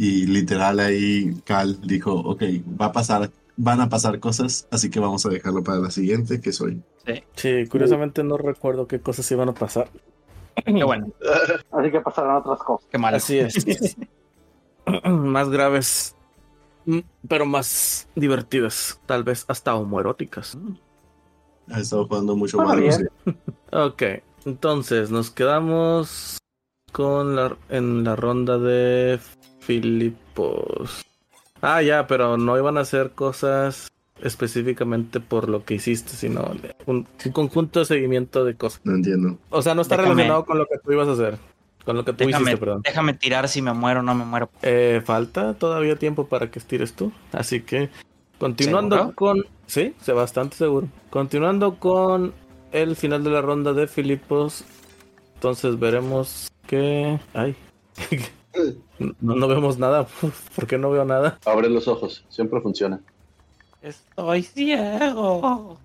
Y 0.00 0.26
literal 0.26 0.78
ahí 0.78 1.34
Cal 1.44 1.80
dijo, 1.80 2.12
ok, 2.12 2.40
va 2.80 2.86
a 2.86 2.92
pasar, 2.92 3.32
van 3.56 3.80
a 3.80 3.88
pasar 3.88 4.20
cosas, 4.20 4.68
así 4.70 4.90
que 4.90 5.00
vamos 5.00 5.26
a 5.26 5.28
dejarlo 5.28 5.64
para 5.64 5.80
la 5.80 5.90
siguiente, 5.90 6.40
que 6.40 6.52
soy. 6.52 6.80
Sí, 7.04 7.24
Sí, 7.34 7.66
curiosamente 7.66 8.22
no 8.22 8.38
recuerdo 8.38 8.86
qué 8.86 9.00
cosas 9.00 9.28
iban 9.32 9.48
a 9.48 9.54
pasar. 9.54 9.88
qué 10.64 10.84
bueno, 10.84 11.08
Así 11.72 11.90
que 11.90 12.00
pasarán 12.00 12.36
otras 12.36 12.60
cosas. 12.60 12.86
qué 12.92 12.96
mal. 12.96 13.12
Así 13.16 13.38
es. 13.40 13.96
más 15.04 15.50
graves, 15.50 16.14
mm, 16.86 17.00
pero 17.26 17.44
más 17.44 18.06
divertidas. 18.14 19.00
Tal 19.04 19.24
vez 19.24 19.46
hasta 19.48 19.74
homoeróticas. 19.74 20.56
Ha 21.72 21.80
estado 21.80 22.06
jugando 22.06 22.36
mucho 22.36 22.58
bien. 22.76 23.10
Ok, 23.72 24.02
entonces 24.46 25.10
nos 25.10 25.32
quedamos 25.32 26.38
con 26.92 27.34
la, 27.34 27.56
en 27.68 28.04
la 28.04 28.14
ronda 28.14 28.58
de 28.58 29.18
Filipos. 29.68 31.04
Ah, 31.60 31.82
ya, 31.82 32.06
pero 32.06 32.36
no 32.36 32.56
iban 32.56 32.78
a 32.78 32.80
hacer 32.80 33.10
cosas 33.10 33.88
específicamente 34.22 35.20
por 35.20 35.48
lo 35.48 35.64
que 35.64 35.74
hiciste, 35.74 36.10
sino 36.12 36.50
un, 36.86 37.06
un 37.24 37.32
conjunto 37.32 37.80
de 37.80 37.84
seguimiento 37.84 38.44
de 38.44 38.54
cosas. 38.54 38.80
No 38.84 38.94
entiendo. 38.94 39.38
O 39.50 39.60
sea, 39.62 39.74
no 39.74 39.82
está 39.82 39.96
Déjame- 39.96 40.08
relacionado 40.14 40.44
con 40.46 40.58
lo 40.58 40.66
que 40.66 40.78
tú 40.78 40.92
ibas 40.92 41.06
a 41.08 41.12
hacer, 41.12 41.36
con 41.84 41.96
lo 41.96 42.04
que 42.04 42.12
tú 42.12 42.24
Déjame, 42.24 42.42
hiciste, 42.44 42.56
perdón. 42.58 42.82
déjame 42.84 43.12
tirar 43.14 43.48
si 43.48 43.62
me 43.62 43.72
muero 43.74 44.00
o 44.00 44.02
no 44.02 44.14
me 44.14 44.24
muero. 44.24 44.50
Eh, 44.62 45.02
falta 45.04 45.54
todavía 45.54 45.96
tiempo 45.96 46.26
para 46.26 46.50
que 46.50 46.58
estires 46.58 46.94
tú, 46.94 47.12
así 47.32 47.60
que 47.60 47.90
continuando 48.38 48.96
¿Seguro? 48.96 49.14
con... 49.14 49.44
Sí, 49.66 49.94
sé 50.00 50.12
bastante 50.12 50.56
seguro. 50.56 50.88
Continuando 51.10 51.76
con 51.78 52.32
el 52.72 52.96
final 52.96 53.22
de 53.22 53.30
la 53.30 53.42
ronda 53.42 53.72
de 53.72 53.86
Filipos, 53.86 54.64
entonces 55.34 55.78
veremos 55.78 56.48
que... 56.66 57.18
Ay. 57.34 57.54
No, 58.98 59.34
no 59.34 59.48
vemos 59.48 59.78
nada. 59.78 60.06
¿Por 60.54 60.66
qué 60.66 60.78
no 60.78 60.90
veo 60.90 61.04
nada? 61.04 61.38
Abre 61.44 61.68
los 61.68 61.88
ojos, 61.88 62.24
siempre 62.28 62.60
funciona. 62.60 63.00
Estoy 63.82 64.42
ciego. 64.42 65.78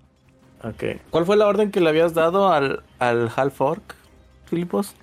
Ok. 0.62 0.84
¿Cuál 1.10 1.26
fue 1.26 1.36
la 1.36 1.46
orden 1.46 1.70
que 1.70 1.80
le 1.80 1.90
habías 1.90 2.14
dado 2.14 2.48
al, 2.48 2.82
al 2.98 3.30
Half 3.34 3.60
Orc, 3.60 3.94
Filipos? 4.46 4.94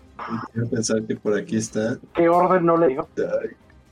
Quiero 0.54 0.70
pensar 0.70 1.02
que 1.04 1.16
por 1.16 1.38
aquí 1.38 1.58
está. 1.58 1.98
¿Qué 2.14 2.28
orden 2.30 2.66
no 2.66 2.78
le 2.78 2.90
digo? 2.90 3.08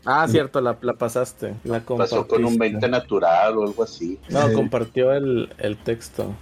Ah, 0.05 0.27
cierto, 0.27 0.62
la, 0.62 0.77
la 0.81 0.93
pasaste. 0.93 1.55
La 1.63 1.79
Pasó 1.81 2.27
con 2.27 2.43
un 2.45 2.51
compartiste. 2.51 2.88
20 2.88 2.89
natural 2.89 3.57
o 3.57 3.63
algo 3.63 3.83
así. 3.83 4.19
No, 4.29 4.51
compartió 4.53 5.12
el, 5.13 5.53
el 5.57 5.77
texto. 5.77 6.33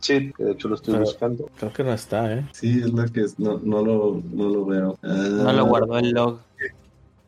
Sí, 0.00 0.32
de 0.38 0.52
hecho 0.52 0.68
lo 0.68 0.74
estoy 0.76 0.94
Pero- 0.94 1.04
buscando. 1.04 1.50
Creo 1.58 1.72
que 1.72 1.84
no 1.84 1.92
está, 1.92 2.32
¿eh? 2.32 2.46
Sí, 2.52 2.80
es 2.82 2.92
la 2.92 3.06
que 3.06 3.20
es- 3.22 3.38
no, 3.38 3.60
no, 3.62 3.82
lo, 3.84 4.22
no 4.32 4.48
lo 4.48 4.64
veo. 4.66 4.98
No 5.02 5.48
Ah, 5.48 5.52
lo 5.52 5.66
guardó 5.66 5.98
el 5.98 6.10
log. 6.10 6.38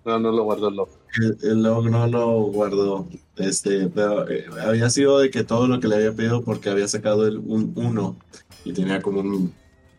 No, 0.04 0.18
no 0.18 0.32
lo 0.32 0.42
guardo 0.44 0.68
el 0.68 0.76
log. 0.76 0.88
El, 1.20 1.38
el 1.42 1.62
log 1.62 1.88
no 1.90 2.06
lo 2.06 2.40
guardó. 2.44 3.06
Este, 3.36 3.86
pero 3.88 4.28
eh, 4.28 4.46
había 4.66 4.90
sido 4.90 5.18
de 5.20 5.30
que 5.30 5.44
todo 5.44 5.68
lo 5.68 5.78
que 5.80 5.88
le 5.88 5.96
había 5.96 6.12
pedido 6.12 6.42
porque 6.42 6.70
había 6.70 6.88
sacado 6.88 7.26
el 7.26 7.38
un 7.38 7.72
1 7.76 8.16
y 8.64 8.72
tenía 8.72 9.00
como 9.00 9.20
un, 9.20 9.52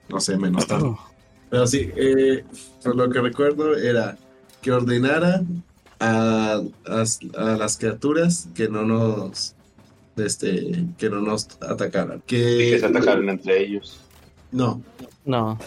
no 0.09 0.19
sé, 0.19 0.37
menos 0.37 0.67
tanto. 0.67 0.97
Pero 1.49 1.65
sí, 1.67 1.89
eh, 1.95 2.43
por 2.83 2.95
lo 2.95 3.09
que 3.09 3.21
recuerdo 3.21 3.75
era 3.77 4.17
que 4.61 4.71
ordenara 4.71 5.41
a, 5.99 6.61
a- 6.87 7.03
a 7.37 7.57
las 7.57 7.77
criaturas 7.77 8.47
que 8.55 8.67
no 8.67 8.83
nos 8.83 9.55
este 10.17 10.85
que 10.97 11.09
no 11.09 11.21
nos 11.21 11.47
atacaran. 11.61 12.17
Y 12.19 12.21
Que, 12.27 12.77
se 12.79 12.85
atacaron 12.85 13.29
entre 13.29 13.61
ellos. 13.63 13.99
No. 14.51 14.81
No. 15.25 15.57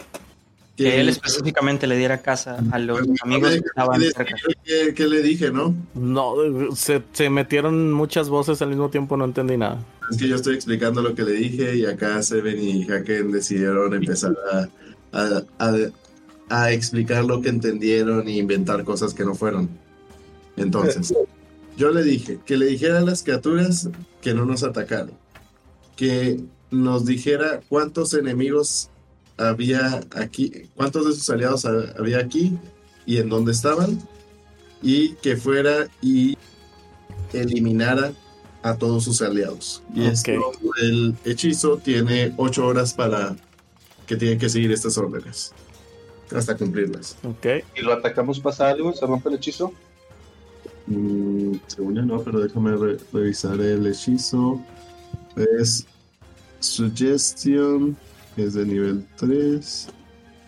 Que 0.77 1.01
él 1.01 1.09
específicamente 1.09 1.87
le 1.87 1.97
diera 1.97 2.21
casa 2.21 2.63
a 2.71 2.79
los 2.79 3.01
amigos 3.23 3.51
que 3.53 3.57
estaban 3.61 3.99
cerca. 4.01 4.37
¿Qué, 4.63 4.93
qué 4.95 5.07
le 5.07 5.23
dije, 5.23 5.51
no? 5.51 5.75
No, 5.95 6.35
se, 6.77 7.03
se 7.13 7.31
metieron 7.31 7.93
muchas 7.95 8.29
voces 8.29 8.61
al 8.61 8.69
mismo 8.69 8.91
tiempo, 8.91 9.17
no 9.17 9.25
entendí 9.25 9.57
nada. 9.57 9.83
Es 10.11 10.19
que 10.19 10.29
yo 10.29 10.37
estoy 10.37 10.55
explicando 10.55 11.01
lo 11.01 11.15
que 11.15 11.23
le 11.23 11.33
dije 11.33 11.77
y 11.77 11.87
acá 11.87 12.23
Seven 12.23 12.59
y 12.63 12.85
Haken 12.91 13.33
decidieron 13.33 13.95
empezar 13.95 14.37
a, 14.53 14.69
a, 15.19 15.43
a- 15.59 15.77
a 16.49 16.71
explicar 16.73 17.25
lo 17.25 17.41
que 17.41 17.49
entendieron 17.49 18.29
e 18.29 18.33
inventar 18.37 18.85
cosas 18.85 19.15
que 19.15 19.25
no 19.25 19.35
fueron. 19.35 19.69
Entonces, 20.57 21.13
yo 21.77 21.91
le 21.91 22.03
dije 22.05 22.39
que 22.47 22.57
le 22.57 22.67
dijera 22.67 22.99
a 22.99 23.01
las 23.01 23.23
criaturas 23.23 23.89
que 24.27 24.35
no 24.35 24.45
nos 24.45 24.65
atacaran, 24.65 25.13
que 25.95 26.41
nos 26.73 27.07
dijera 27.07 27.61
cuántos 27.69 28.13
enemigos 28.13 28.91
había 29.37 30.01
aquí, 30.17 30.69
cuántos 30.75 31.07
de 31.07 31.13
sus 31.13 31.31
aliados 31.31 31.65
ha- 31.65 31.95
había 31.97 32.19
aquí 32.19 32.59
y 33.07 33.19
en 33.19 33.29
dónde 33.29 33.53
estaban, 33.53 34.01
y 34.83 35.11
que 35.23 35.37
fuera 35.37 35.87
y 36.03 36.37
eliminara 37.33 38.13
a 38.65 38.75
todos 38.75 39.05
sus 39.05 39.23
aliados. 39.23 39.85
Y 39.95 40.01
Ok. 40.01 40.13
esto, 40.13 40.53
el 40.83 41.15
hechizo 41.25 41.77
tiene 41.77 42.35
ocho 42.37 42.67
horas 42.67 42.93
para 42.93 43.37
que 44.09 44.17
tiene 44.17 44.39
que 44.39 44.49
seguir 44.49 44.73
estas 44.73 44.99
órdenes 44.99 45.53
hasta 46.35 46.57
cumplirlas. 46.57 47.17
Ok. 47.23 47.47
¿Y 47.77 47.83
lo 47.83 47.93
atacamos 47.93 48.41
pasa 48.41 48.69
algo? 48.71 48.93
¿Se 48.93 49.07
rompe 49.07 49.29
el 49.29 49.37
hechizo? 49.37 49.73
Mm, 50.87 51.55
según 51.67 51.95
yo 51.97 52.03
no, 52.03 52.21
pero 52.21 52.41
déjame 52.41 52.77
re- 52.77 52.99
revisar 53.13 53.61
el 53.61 53.87
hechizo. 53.87 54.61
Es 55.59 55.87
Suggestion, 56.61 57.97
que 58.35 58.45
es 58.45 58.55
de 58.55 58.65
nivel 58.67 59.07
3. 59.17 59.89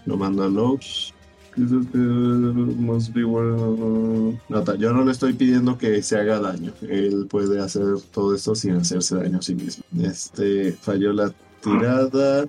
Lo 0.06 0.16
mando 0.16 0.42
a 0.44 0.48
Logs. 0.48 1.12
Must 1.56 3.12
be 3.12 3.24
well- 3.24 4.38
Nota, 4.48 4.76
yo 4.76 4.92
no 4.92 5.04
le 5.04 5.10
estoy 5.12 5.32
pidiendo 5.32 5.76
que 5.76 6.02
se 6.02 6.16
haga 6.16 6.38
daño. 6.40 6.72
Él 6.82 7.26
puede 7.28 7.60
hacer 7.60 7.82
todo 8.12 8.34
esto 8.34 8.54
sin 8.54 8.76
hacerse 8.76 9.16
daño 9.16 9.38
a 9.38 9.42
sí 9.42 9.54
mismo. 9.54 9.82
Este 10.00 10.72
falló 10.72 11.12
la 11.12 11.32
tirada. 11.62 12.46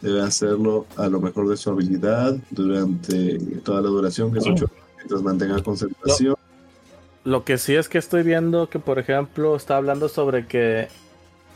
Debe 0.00 0.22
hacerlo 0.22 0.86
a 0.96 1.08
lo 1.08 1.20
mejor 1.20 1.48
de 1.48 1.56
su 1.56 1.70
habilidad 1.70 2.36
durante 2.50 3.38
toda 3.62 3.80
la 3.82 3.88
duración, 3.88 4.32
que 4.32 4.38
es 4.38 4.46
8 4.46 4.66
mientras 4.96 5.22
mantenga 5.22 5.62
concentración. 5.62 6.34
Lo 7.24 7.44
que 7.44 7.56
sí 7.56 7.74
es 7.74 7.88
que 7.88 7.96
estoy 7.98 8.22
viendo 8.22 8.68
que, 8.68 8.78
por 8.78 8.98
ejemplo, 8.98 9.56
está 9.56 9.78
hablando 9.78 10.08
sobre 10.10 10.46
que 10.46 10.88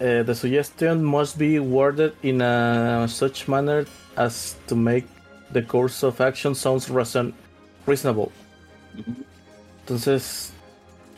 eh, 0.00 0.22
the 0.24 0.34
suggestion 0.34 1.04
must 1.04 1.36
be 1.36 1.60
worded 1.60 2.12
in 2.22 2.40
a 2.40 3.06
such 3.08 3.48
manner 3.48 3.86
as 4.16 4.56
to 4.66 4.74
make 4.74 5.06
the 5.52 5.62
course 5.64 6.04
of 6.04 6.20
action 6.22 6.54
sounds 6.54 6.88
reason- 6.88 7.34
reasonable. 7.86 8.30
Entonces, 9.80 10.52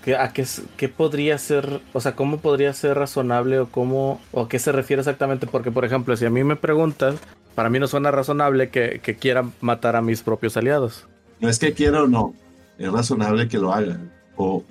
¿qué, 0.05 0.17
¿a 0.17 0.33
qué, 0.33 0.89
podría 0.89 1.39
ser? 1.39 1.81
O 1.93 2.01
sea, 2.01 2.17
¿cómo 2.17 2.39
podría 2.39 2.73
ser 2.73 2.97
razonable 2.97 3.61
o 3.61 3.69
cómo 3.69 4.21
o 4.33 4.49
qué 4.49 4.59
se 4.59 4.73
refiere 4.73 5.01
exactamente? 5.01 5.47
Porque, 5.47 5.71
por 5.71 5.85
ejemplo, 5.85 6.17
si 6.17 6.27
a 6.27 6.31
mí 6.31 6.43
me 6.43 6.57
preguntas, 6.57 7.17
para 7.55 7.71
mí 7.71 7.79
no 7.79 7.87
suena 7.87 8.11
razonable 8.11 8.71
que, 8.71 9.01
que 9.01 9.15
quiera 9.17 9.45
matar 9.61 9.95
a 9.95 10.03
mis 10.03 10.23
propios 10.23 10.57
aliados. 10.57 11.07
No 11.39 11.49
es 11.49 11.59
que 11.59 11.73
quiera 11.73 12.03
o 12.03 12.09
no, 12.09 12.35
es 12.79 12.91
razonable 12.91 13.49
que 13.49 13.59
lo 13.59 13.73
haga. 13.73 13.99
O 14.41 14.65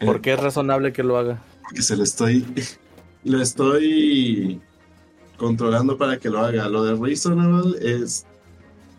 eh, 0.00 0.06
¿Por 0.06 0.20
qué 0.20 0.32
es 0.32 0.40
razonable 0.40 0.92
que 0.92 1.02
lo 1.02 1.16
haga? 1.16 1.40
porque 1.62 1.82
se 1.82 1.96
lo 1.96 2.02
estoy 2.02 2.44
lo 3.24 3.40
estoy 3.40 4.60
controlando 5.36 5.96
para 5.96 6.18
que 6.18 6.30
lo 6.30 6.40
haga. 6.40 6.68
Lo 6.68 6.84
de 6.84 6.94
reasonable 6.94 7.78
es 7.80 8.26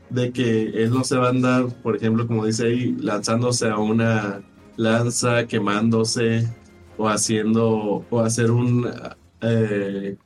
de 0.10 0.32
que 0.32 0.64
él 0.84 0.92
no 0.92 1.04
se 1.04 1.18
va 1.18 1.28
a 1.28 1.30
andar, 1.30 1.68
por 1.82 1.96
ejemplo, 1.96 2.28
como 2.28 2.46
dice 2.46 2.68
ahí, 2.68 2.96
lanzándose 3.00 3.70
a 3.70 3.78
una 3.78 4.42
lanza, 4.78 5.48
quemándose 5.48 6.50
o 6.98 7.08
haciendo 7.08 8.06
o 8.10 8.20
hacer 8.20 8.52
un 8.52 8.90
eh, 9.42 10.18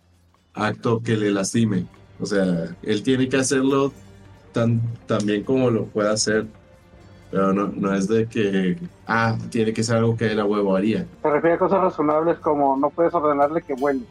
acto 0.54 1.02
que 1.02 1.18
le 1.18 1.32
lastime. 1.32 1.86
O 2.20 2.26
sea, 2.26 2.76
él 2.84 3.04
tiene 3.04 3.30
que 3.30 3.38
hacerlo 3.38 3.94
tan, 4.52 4.82
tan 5.08 5.26
bien 5.26 5.44
como 5.44 5.70
lo 5.70 5.86
pueda 5.86 6.12
hacer. 6.12 6.48
Pero 7.32 7.54
no, 7.54 7.68
no 7.76 7.94
es 7.94 8.08
de 8.08 8.26
que, 8.28 8.78
ah, 9.08 9.38
tiene 9.52 9.72
que 9.74 9.84
ser 9.84 9.98
algo 9.98 10.18
que 10.18 10.32
él 10.32 10.40
a 10.40 10.46
huevo 10.46 10.76
haría. 10.76 11.06
Se 11.22 11.30
refiere 11.30 11.56
a 11.56 11.60
cosas 11.60 11.80
razonables 11.82 12.40
como 12.40 12.76
no 12.78 12.90
puedes 12.90 13.14
ordenarle 13.14 13.62
que 13.62 13.76
vuele, 13.76 14.02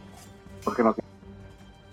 porque 0.65 0.83
no 0.85 0.95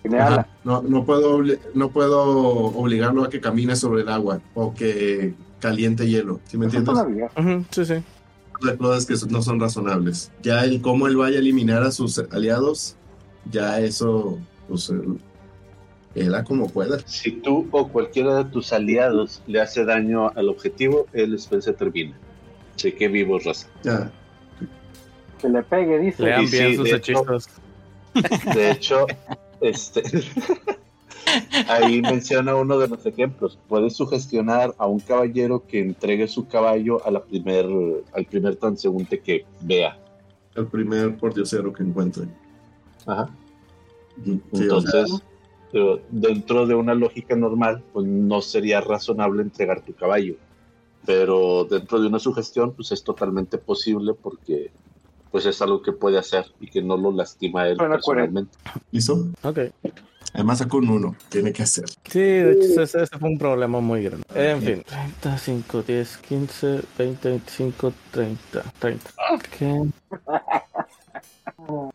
tiene 0.04 0.20
ala. 0.20 0.48
No, 0.64 0.84
no, 0.84 1.04
puedo, 1.04 1.40
obli- 1.40 1.60
no 1.74 1.90
puedo 1.90 2.22
obligarlo 2.24 3.24
a 3.24 3.30
que 3.30 3.42
camine 3.42 3.76
sobre 3.76 4.04
el 4.04 4.10
agua 4.10 4.40
o 4.54 4.74
que 4.76 5.34
caliente 5.60 6.08
hielo. 6.08 6.40
¿Sí 6.46 6.58
me 6.60 6.68
Eso 6.68 6.78
entiendes? 6.78 7.04
todavía. 7.04 7.32
Ujú, 7.38 7.66
sí, 7.72 7.86
sí. 7.86 8.04
Las 8.62 8.78
cosas 8.78 9.06
que 9.08 9.32
no 9.32 9.42
son 9.42 9.60
razonables. 9.60 10.32
Ya 10.44 10.64
el 10.64 10.80
cómo 10.82 11.08
él 11.08 11.18
vaya 11.18 11.38
a 11.38 11.40
eliminar 11.40 11.82
a 11.84 11.92
sus 11.92 12.20
aliados, 12.32 12.96
ya 13.52 13.80
eso, 13.80 14.38
pues 14.68 14.94
él, 16.16 16.28
él 16.28 16.36
a 16.36 16.44
como 16.44 16.68
pueda. 16.70 16.98
Si 17.06 17.32
tú 17.32 17.68
o 17.72 17.88
cualquiera 17.90 18.38
de 18.44 18.46
tus 18.46 18.74
aliados 18.74 19.42
le 19.48 19.62
hace 19.62 19.86
daño 19.86 20.30
al 20.36 20.50
objetivo, 20.50 21.08
el 21.14 21.38
spell 21.40 21.62
se 21.62 21.74
termina. 21.74 22.18
Sé 22.76 22.94
que 22.96 23.08
vivo, 23.08 23.40
raza. 23.40 23.68
Ya. 23.84 24.12
Que 25.40 25.50
le 25.50 25.64
pegue, 25.64 26.00
dice. 26.00 26.24
Lean 26.24 26.44
Y 26.44 26.48
bien 26.48 26.70
sí, 26.72 26.76
sus 26.78 26.84
de 26.90 26.96
hecho- 26.96 27.12
hechizos. 27.22 27.50
De 28.56 28.72
hecho, 28.72 29.06
este 29.62 30.02
ahí 31.68 32.02
menciona 32.02 32.56
uno 32.56 32.78
de 32.80 32.88
los 32.88 33.06
ejemplos. 33.06 33.60
Puedes 33.68 33.96
sugestionar 33.96 34.74
a 34.78 34.88
un 34.88 35.00
caballero 35.00 35.66
que 35.68 35.80
entregue 35.80 36.28
su 36.28 36.48
caballo 36.48 37.06
a 37.06 37.12
la 37.12 37.24
primer, 37.24 37.66
al 38.14 38.26
primer 38.26 38.56
transeúnte 38.56 39.20
que 39.20 39.46
vea. 39.62 39.98
El 40.56 40.68
primer 40.68 41.18
pordiosero 41.18 41.74
que 41.74 41.84
encuentre. 41.84 42.26
Ajá. 43.06 43.30
Sí, 44.24 44.40
o 44.52 44.56
sea, 44.56 44.62
Entonces, 45.02 45.24
pero 45.76 46.00
dentro 46.10 46.66
de 46.66 46.74
una 46.74 46.94
lógica 46.94 47.36
normal, 47.36 47.84
pues 47.92 48.08
no 48.08 48.42
sería 48.42 48.80
razonable 48.80 49.42
entregar 49.42 49.82
tu 49.82 49.94
caballo. 49.94 50.36
Pero 51.06 51.66
dentro 51.66 52.00
de 52.00 52.08
una 52.08 52.18
sugestión, 52.18 52.72
pues 52.72 52.94
es 52.94 53.04
totalmente 53.04 53.58
posible 53.58 54.14
porque 54.14 54.72
pues 55.32 55.46
es 55.46 55.62
algo 55.62 55.82
que 55.82 55.92
puede 55.92 56.18
hacer 56.18 56.46
y 56.62 56.68
que 56.68 56.82
no 56.82 56.96
lo 56.96 57.12
lastima 57.12 57.64
a 57.64 57.68
él 57.68 57.76
Suena 57.76 57.96
personalmente. 57.96 58.58
¿Listo? 58.90 59.28
Ok. 59.44 59.60
Además 60.32 60.60
sacó 60.60 60.78
un 60.78 60.90
uno. 60.90 61.18
Tiene 61.28 61.52
que 61.52 61.64
hacer. 61.64 61.90
Sí, 62.06 62.20
de 62.20 62.54
hecho, 62.54 62.82
ese, 62.82 63.04
ese 63.04 63.20
fue 63.20 63.28
un 63.28 63.38
problema 63.38 63.82
muy 63.82 64.02
grande. 64.02 64.26
En 64.34 64.62
fin, 64.62 64.82
35, 65.20 65.84
10, 65.84 66.18
15, 66.20 66.82
20, 66.98 67.30
25, 67.32 67.94
30. 68.12 68.64
30. 68.80 69.12
Ok. 69.34 69.92
No. 71.68 71.92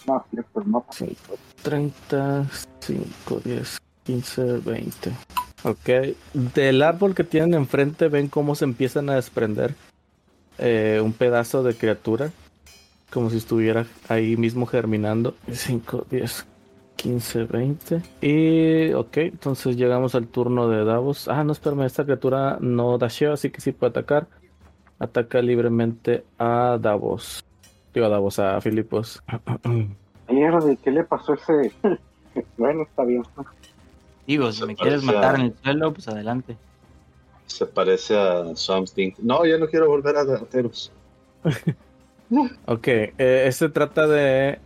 5, 0.90 1.16
30, 1.62 2.46
5, 2.80 3.40
10, 3.44 3.78
15, 4.04 4.42
20. 4.58 5.12
Ok. 5.64 5.88
Del 6.54 6.82
árbol 6.82 7.14
que 7.14 7.24
tienen 7.24 7.54
enfrente, 7.54 8.08
ven 8.08 8.28
cómo 8.28 8.54
se 8.54 8.64
empiezan 8.64 9.10
a 9.10 9.14
desprender 9.14 9.74
eh, 10.58 11.00
un 11.02 11.12
pedazo 11.12 11.62
de 11.62 11.74
criatura. 11.74 12.30
Como 13.10 13.30
si 13.30 13.38
estuviera 13.38 13.86
ahí 14.08 14.36
mismo 14.36 14.66
germinando. 14.66 15.34
5, 15.50 16.06
10, 16.10 16.46
15, 16.96 17.44
20. 17.44 18.02
Y 18.20 18.92
ok, 18.92 19.16
entonces 19.16 19.76
llegamos 19.76 20.14
al 20.14 20.28
turno 20.28 20.68
de 20.68 20.84
Davos. 20.84 21.28
Ah, 21.28 21.42
no, 21.42 21.52
espérame, 21.52 21.82
esta 21.82 22.04
criatura 22.04 22.58
no 22.60 22.98
dashea, 22.98 23.32
así 23.32 23.50
que 23.50 23.60
sí 23.60 23.72
puede 23.72 23.90
atacar. 23.90 24.28
Ataca 24.98 25.40
libremente 25.42 26.24
a 26.38 26.78
Davos. 26.80 27.44
Digo 27.94 28.06
a 28.06 28.08
Davos, 28.08 28.38
a 28.38 28.60
Filipos. 28.60 29.22
Mierda, 30.28 30.72
¿y 30.72 30.76
¿qué 30.76 30.90
le 30.90 31.04
pasó 31.04 31.32
a 31.32 31.36
ese? 31.36 31.72
bueno, 32.58 32.82
está 32.82 33.04
bien. 33.04 33.22
Digo, 34.26 34.52
si 34.52 34.60
Se 34.60 34.66
me 34.66 34.76
quieres 34.76 35.02
a- 35.02 35.06
matar 35.06 35.34
en 35.36 35.40
el 35.46 35.54
suelo, 35.62 35.92
pues 35.92 36.06
adelante. 36.08 36.56
Se 37.46 37.66
parece 37.66 38.16
a 38.16 38.54
Something. 38.54 39.12
No, 39.18 39.44
ya 39.44 39.58
no 39.58 39.66
quiero 39.66 39.88
volver 39.88 40.16
a 40.16 40.24
Dateros. 40.24 40.92
Ok, 42.66 42.86
eh, 42.86 43.12
este 43.18 43.68
trata 43.70 44.06
de, 44.06 44.60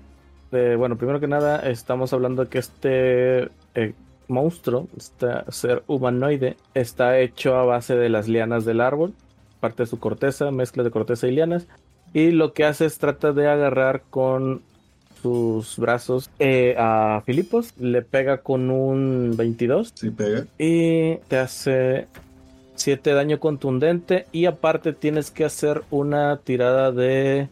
de- 0.51 0.77
Bueno, 0.77 0.97
primero 0.99 1.19
que 1.19 1.27
nada, 1.27 1.61
estamos 1.61 2.13
hablando 2.13 2.45
de 2.45 2.51
que 2.51 2.59
este 2.59 3.45
eh, 3.75 3.95
monstruo, 4.29 4.87
este 4.99 5.29
ser 5.51 5.83
humanoide, 5.87 6.59
está 6.75 7.19
hecho 7.21 7.57
a 7.57 7.65
base 7.65 7.97
de 7.97 8.11
las 8.11 8.29
lianas 8.29 8.67
del 8.67 8.83
árbol, 8.83 9.15
parte 9.61 9.85
de 9.85 9.87
su 9.87 9.99
corteza, 9.99 10.51
mezcla 10.51 10.83
de 10.83 10.91
corteza 10.91 11.27
y 11.27 11.31
lianas. 11.31 11.67
Y 12.15 12.31
lo 12.31 12.55
que 12.55 12.65
hace 12.65 12.87
es 12.87 12.97
trata 12.99 13.33
de 13.33 13.49
agarrar 13.49 14.03
con 14.09 14.63
sus 15.21 15.79
brazos 15.79 16.31
eh, 16.39 16.75
a 16.79 17.23
Filipos, 17.27 17.73
le 17.79 18.01
pega 18.03 18.39
con 18.39 18.71
un 18.71 19.35
22 19.37 19.93
Sí, 19.95 20.11
pega. 20.11 20.47
y 20.59 21.17
te 21.29 21.39
hace 21.39 22.07
7 22.77 23.13
daño 23.15 23.41
contundente 23.41 24.27
y 24.33 24.45
aparte 24.47 24.93
tienes 24.93 25.31
que 25.31 25.45
hacer 25.45 25.83
una 25.91 26.37
tirada 26.39 26.93
de 26.93 27.49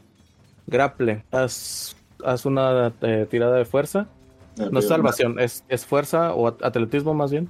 grapple. 0.67 1.25
Haz, 1.33 1.97
haz 2.25 2.45
una 2.47 2.93
eh, 3.03 3.27
tirada 3.31 3.57
de 3.57 3.65
fuerza. 3.65 4.07
Me 4.59 4.67
No 4.71 4.79
es 4.81 4.87
salvación, 4.89 5.41
es, 5.41 5.65
es 5.69 5.85
fuerza 5.87 6.35
o 6.35 6.49
at- 6.49 6.63
atletismo 6.63 7.15
más 7.15 7.31
bien. 7.31 7.49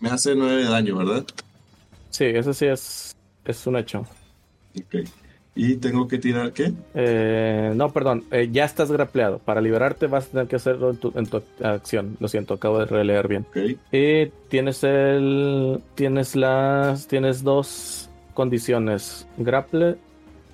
Me 0.00 0.10
hace 0.10 0.34
nueve 0.34 0.64
de 0.64 0.68
daño, 0.68 0.96
¿verdad? 0.96 1.24
Sí, 2.10 2.24
eso 2.24 2.52
sí 2.52 2.66
es, 2.66 3.14
es 3.44 3.66
un 3.68 3.76
hecho. 3.76 4.00
Ok. 4.76 5.06
Y 5.54 5.76
tengo 5.76 6.06
que 6.08 6.18
tirar 6.18 6.52
qué? 6.52 6.72
Eh, 6.94 7.72
no, 7.74 7.90
perdón, 7.92 8.24
eh, 8.30 8.48
ya 8.52 8.64
estás 8.64 8.90
grapleado. 8.92 9.38
Para 9.40 9.60
liberarte 9.60 10.06
vas 10.06 10.26
a 10.26 10.30
tener 10.30 10.46
que 10.46 10.56
hacerlo 10.56 10.90
en 10.90 10.96
tu, 10.96 11.12
en 11.16 11.26
tu 11.26 11.42
acción. 11.62 12.16
Lo 12.20 12.28
siento, 12.28 12.54
acabo 12.54 12.78
de 12.78 12.86
releer 12.86 13.26
bien. 13.28 13.44
Y 13.92 14.26
tienes 14.48 14.82
el. 14.84 15.80
Tienes 15.96 16.36
las. 16.36 17.08
Tienes 17.08 17.42
dos 17.42 18.08
condiciones: 18.34 19.26
grapple 19.36 19.96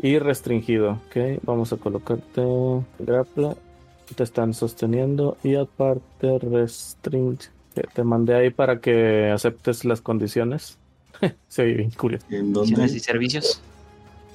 y 0.02 0.18
restringido. 0.18 0.92
Ok, 1.08 1.40
vamos 1.42 1.72
a 1.72 1.76
colocarte 1.76 2.42
grapple. 2.98 3.50
Te 4.14 4.22
están 4.22 4.54
sosteniendo 4.54 5.36
y 5.44 5.56
aparte 5.56 6.38
restring. 6.38 7.38
Te- 7.74 7.82
Te 7.92 8.02
mandé 8.02 8.34
ahí 8.34 8.50
para 8.50 8.80
que 8.80 9.30
aceptes 9.30 9.84
las 9.84 10.00
condiciones. 10.00 10.78
Se 11.48 11.64
ve 11.64 11.74
bien 11.74 11.90
curioso. 11.90 12.24
¿En 12.30 12.52
dónde? 12.52 12.84
y 12.86 12.98
servicios. 13.00 13.60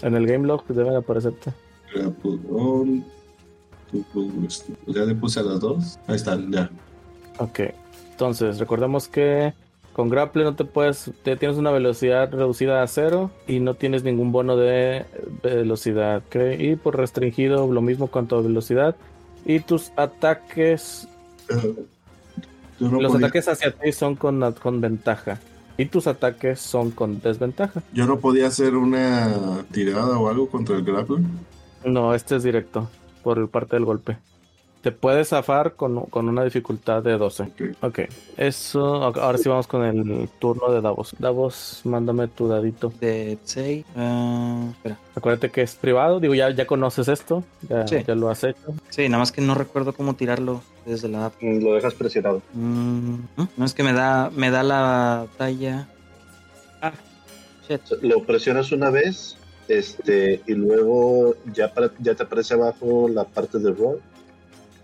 En 0.02 0.16
el 0.16 0.26
game 0.28 0.48
log 0.48 0.66
deben 0.68 0.96
aparecerte. 0.96 1.52
To 3.92 4.06
progress. 4.14 4.66
Ya 4.88 5.02
le 5.04 5.16
puse 5.16 5.40
a 5.42 5.44
las 5.44 5.60
dos. 5.60 6.00
Ahí 6.08 6.16
están, 6.16 6.52
ya. 6.52 6.70
Ok. 7.40 7.60
Entonces, 8.12 8.58
recordemos 8.60 9.08
que 9.10 9.54
con 9.94 10.08
grapple 10.10 10.44
no 10.46 10.56
te 10.56 10.64
puedes. 10.64 11.12
Te 11.24 11.36
tienes 11.36 11.58
una 11.58 11.72
velocidad 11.72 12.32
reducida 12.32 12.82
a 12.84 12.88
cero 12.88 13.32
y 13.48 13.60
no 13.60 13.74
tienes 13.74 14.04
ningún 14.04 14.32
bono 14.32 14.56
de 14.56 15.06
velocidad. 15.44 16.24
¿ok? 16.28 16.36
Y 16.60 16.76
por 16.78 16.96
restringido, 16.98 17.72
lo 17.72 17.82
mismo 17.82 18.08
cuanto 18.08 18.38
a 18.38 18.42
velocidad. 18.42 18.96
Y 19.46 19.60
tus 19.60 19.92
ataques. 19.98 21.08
No 22.80 23.02
los 23.02 23.12
podía- 23.12 23.28
ataques 23.28 23.48
hacia 23.50 23.72
ti 23.72 23.92
son 23.92 24.16
con, 24.16 24.54
con 24.54 24.80
ventaja. 24.80 25.40
Y 25.78 25.86
tus 25.86 26.08
ataques 26.08 26.60
son 26.60 26.92
con 26.92 27.22
desventaja. 27.22 27.82
Yo 27.94 28.06
no 28.06 28.20
podía 28.20 28.48
hacer 28.48 28.76
una 28.76 29.64
tirada 29.72 30.18
o 30.18 30.30
algo 30.30 30.48
contra 30.50 30.76
el 30.76 30.84
grapple. 30.84 31.20
No, 31.86 32.14
este 32.14 32.36
es 32.36 32.44
directo. 32.44 32.90
Por 33.24 33.50
parte 33.50 33.76
del 33.76 33.86
golpe. 33.86 34.18
Te 34.82 34.92
puedes 34.92 35.30
zafar 35.30 35.74
con, 35.74 36.06
con 36.08 36.28
una 36.28 36.44
dificultad 36.44 37.04
de 37.04 37.16
12. 37.16 37.44
Ok. 37.44 37.62
Ok, 37.84 38.00
eso. 38.36 39.04
Ahora 39.04 39.38
sí 39.38 39.48
vamos 39.48 39.68
con 39.68 39.84
el 39.84 40.28
turno 40.40 40.72
de 40.72 40.82
Davos. 40.82 41.14
Davos, 41.20 41.82
mándame 41.84 42.28
tu 42.28 42.48
dadito. 42.48 42.92
De 43.00 43.38
6. 43.44 43.86
espera. 43.86 44.98
Acuérdate 45.16 45.52
que 45.52 45.62
es 45.62 45.76
privado. 45.76 46.20
Digo, 46.20 46.34
ya, 46.34 46.50
ya 46.50 46.66
conoces 46.66 47.08
esto. 47.10 47.44
Ya, 47.70 47.88
Sí. 47.88 47.98
ya 48.08 48.16
lo 48.16 48.30
has 48.32 48.44
hecho. 48.44 48.74
Sí, 48.90 49.08
nada 49.08 49.20
más 49.20 49.32
que 49.32 49.42
no 49.42 49.54
recuerdo 49.54 49.94
cómo 49.94 50.16
tirarlo 50.16 50.62
desde 50.88 51.10
la 51.10 51.28
app. 51.28 51.34
Mm, 51.42 51.64
Lo 51.64 51.76
dejas 51.76 51.94
presionado. 51.94 52.42
Mm, 52.54 53.16
¿no? 53.58 53.66
es 53.66 53.74
que 53.76 53.84
me 53.84 53.94
da, 53.94 54.32
me 54.36 54.50
da 54.50 54.64
la 54.64 55.28
talla. 55.38 55.88
Ah, 56.82 56.94
shit. 57.70 57.82
Lo 58.02 58.24
presionas 58.24 58.72
una 58.72 58.90
vez 58.90 59.38
este 59.68 60.42
y 60.48 60.54
luego 60.54 61.36
ya, 61.54 61.72
ya 62.00 62.16
te 62.16 62.24
aparece 62.24 62.56
abajo 62.56 63.08
la 63.08 63.26
parte 63.26 63.60
de 63.60 63.72
roll 63.72 64.02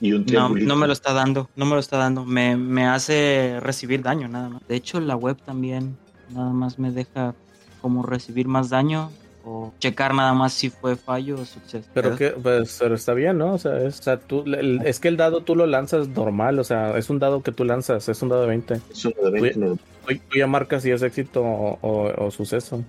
y 0.02 0.12
un 0.14 0.20
No, 0.22 0.26
triangulito. 0.26 0.68
no 0.68 0.76
me 0.76 0.88
lo 0.88 0.94
está 0.94 1.14
dando, 1.14 1.50
no 1.56 1.66
me 1.66 1.72
lo 1.74 1.80
está 1.80 1.98
dando. 1.98 2.26
Me, 2.26 2.56
me 2.58 2.86
hace 2.86 3.60
recibir 3.62 4.02
daño 4.04 4.28
nada 4.28 4.50
más. 4.50 4.68
De 4.68 4.76
hecho, 4.76 5.00
la 5.00 5.16
web 5.16 5.38
también 5.44 5.98
nada 6.34 6.52
más 6.52 6.78
me 6.80 6.92
deja 6.92 7.34
como 7.82 8.04
recibir 8.04 8.48
más 8.48 8.70
daño 8.70 9.10
o 9.46 9.72
checar 9.80 10.14
nada 10.14 10.34
más 10.34 10.52
si 10.54 10.70
fue 10.70 10.98
fallo 10.98 11.36
o 11.40 11.46
suceso. 11.46 11.88
Pero 11.94 12.16
que, 12.18 12.32
pues, 12.32 12.78
pero 12.80 12.96
está 12.96 13.14
bien, 13.14 13.38
¿no? 13.38 13.54
O 13.54 13.58
sea, 13.58 13.82
es, 13.82 14.00
o 14.00 14.04
sea, 14.04 14.18
tú, 14.20 14.44
el- 14.46 14.82
es 14.86 15.00
que 15.00 15.08
el 15.08 15.16
dado 15.16 15.42
tú 15.42 15.56
lo 15.56 15.66
lanzas 15.68 16.10
normal. 16.10 16.60
O 16.60 16.64
sea, 16.66 16.98
es 16.98 17.10
un 17.10 17.20
dado 17.20 17.42
que 17.44 17.52
tú 17.54 17.64
lanzas. 17.64 18.10
Es 18.10 18.22
un 18.22 18.28
dado 18.30 18.42
de 18.42 18.48
20. 18.50 18.82
Es 18.92 19.06
uno 19.06 19.16
de 19.24 19.32
20, 19.42 19.60
no. 19.60 19.76
Tú, 19.76 20.16
tú 20.30 20.38
ya 20.38 20.48
marcas 20.48 20.84
si 20.84 20.92
es 20.92 21.02
éxito 21.02 21.42
o, 21.44 21.80
o- 21.82 22.26
o 22.26 22.32
suceso. 22.32 22.84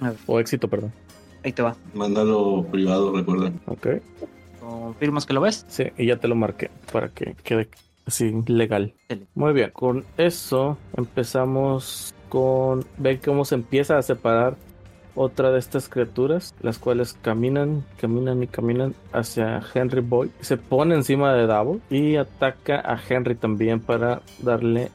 A 0.00 0.08
ver. 0.10 0.18
O 0.26 0.40
éxito, 0.40 0.66
perdón. 0.66 0.92
Ahí 1.44 1.52
te 1.52 1.62
va. 1.62 1.76
Mándalo 1.94 2.66
privado, 2.70 3.12
recuerda. 3.16 3.52
Ok. 3.66 3.86
¿Confirmas 4.60 5.26
que 5.26 5.32
lo 5.32 5.40
ves? 5.40 5.64
Sí, 5.68 5.84
y 5.96 6.06
ya 6.06 6.16
te 6.16 6.28
lo 6.28 6.36
marqué 6.36 6.70
para 6.92 7.08
que 7.08 7.34
quede 7.42 7.68
así 8.06 8.32
legal. 8.46 8.94
Muy 9.34 9.52
bien, 9.52 9.70
con 9.70 10.04
eso 10.16 10.76
empezamos 10.96 12.14
con 12.28 12.84
ver 12.96 13.20
cómo 13.20 13.44
se 13.44 13.56
empieza 13.56 13.98
a 13.98 14.02
separar 14.02 14.56
otra 15.14 15.50
de 15.50 15.58
estas 15.58 15.88
criaturas, 15.88 16.54
las 16.60 16.78
cuales 16.78 17.16
caminan, 17.20 17.84
caminan 18.00 18.42
y 18.42 18.46
caminan 18.46 18.94
hacia 19.12 19.60
Henry 19.74 20.00
Boy. 20.00 20.30
Se 20.40 20.56
pone 20.56 20.94
encima 20.94 21.34
de 21.34 21.46
Davos 21.46 21.78
y 21.90 22.16
ataca 22.16 22.80
a 22.80 22.98
Henry 23.08 23.34
también 23.34 23.80
para 23.80 24.22
darle 24.38 24.90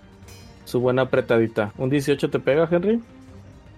su 0.64 0.80
buena 0.80 1.04
apretadita. 1.04 1.74
¿Un 1.78 1.90
18 1.90 2.30
te 2.30 2.40
pega, 2.40 2.68
Henry? 2.70 3.02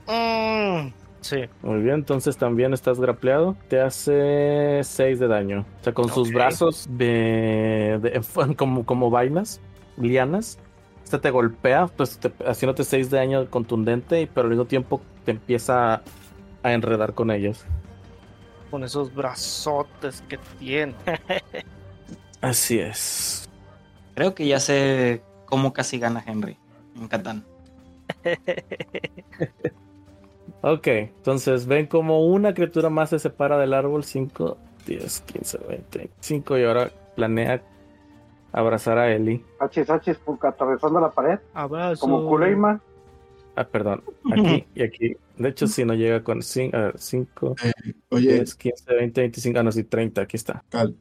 Mm, 0.08 0.91
sí. 1.21 1.45
Muy 1.62 1.82
bien, 1.82 1.95
entonces 1.95 2.38
también 2.38 2.73
estás 2.73 2.99
grapleado. 2.99 3.56
Te 3.67 3.80
hace 3.82 4.82
6 4.84 5.19
de 5.19 5.27
daño. 5.27 5.65
O 5.82 5.84
sea, 5.84 5.93
con 5.93 6.10
sus 6.10 6.32
brazos 6.32 6.88
de, 6.89 7.99
de- 8.01 8.56
como, 8.56 8.86
como 8.86 9.10
vainas, 9.10 9.60
lianas. 9.97 10.60
Este 11.03 11.19
te 11.19 11.30
golpea, 11.32 11.88
pues 11.88 12.17
te- 12.19 12.34
haciéndote 12.45 12.84
6 12.84 13.10
de 13.10 13.17
daño 13.17 13.49
contundente, 13.49 14.21
y- 14.21 14.25
pero 14.25 14.45
al 14.45 14.49
mismo 14.49 14.65
tiempo 14.65 15.01
te 15.25 15.32
empieza 15.32 16.01
a 16.63 16.73
enredar 16.73 17.13
con 17.13 17.32
ellos. 17.32 17.65
Con 18.69 18.84
esos 18.84 19.13
brazotes 19.15 20.21
que 20.27 20.38
tiene. 20.60 20.93
Así 22.41 22.80
es. 22.80 23.47
Creo 24.15 24.36
que 24.36 24.45
ya 24.47 24.60
sé 24.60 25.21
cómo 25.45 25.71
casi 25.73 25.97
gana 25.99 26.23
Henry 26.25 26.58
en 26.99 27.08
Catán. 27.08 27.45
Ok, 30.73 30.88
entonces 30.88 31.65
ven 31.65 31.88
como 31.88 32.25
una 32.25 32.53
criatura 32.53 32.89
más 32.89 33.10
se 33.12 33.19
separa 33.19 33.58
del 33.58 33.73
árbol. 33.73 34.03
5, 34.03 34.58
10, 34.86 35.21
15, 35.21 35.58
20, 35.67 35.97
25 35.99 36.58
y 36.58 36.63
ahora 36.63 36.91
planea 37.15 37.62
abrazar 38.51 38.97
a 38.97 39.13
Ellie. 39.13 39.43
Hachis, 39.60 39.89
hachis, 39.89 40.17
porque 40.17 40.47
atravesando 40.47 40.99
la 40.99 41.12
pared, 41.12 41.39
Abrazo. 41.53 41.99
como 42.01 42.27
Kuleiman. 42.27 42.82
Ah, 43.56 43.63
perdón. 43.65 44.03
Aquí 44.32 44.65
y 44.75 44.84
aquí. 44.84 45.15
De 45.38 45.49
hecho, 45.49 45.67
si 45.67 45.86
no 45.86 45.93
llega 45.93 46.23
con 46.23 46.41
5, 46.41 47.56
Oye, 48.10 48.34
10, 48.34 48.56
15, 48.56 48.93
20, 48.93 49.21
25. 49.21 49.60
Ah, 49.60 49.63
no, 49.63 49.71
sí, 49.71 49.84
30. 49.84 50.21
Aquí 50.21 50.36
está. 50.38 50.63
Cal, 50.69 50.95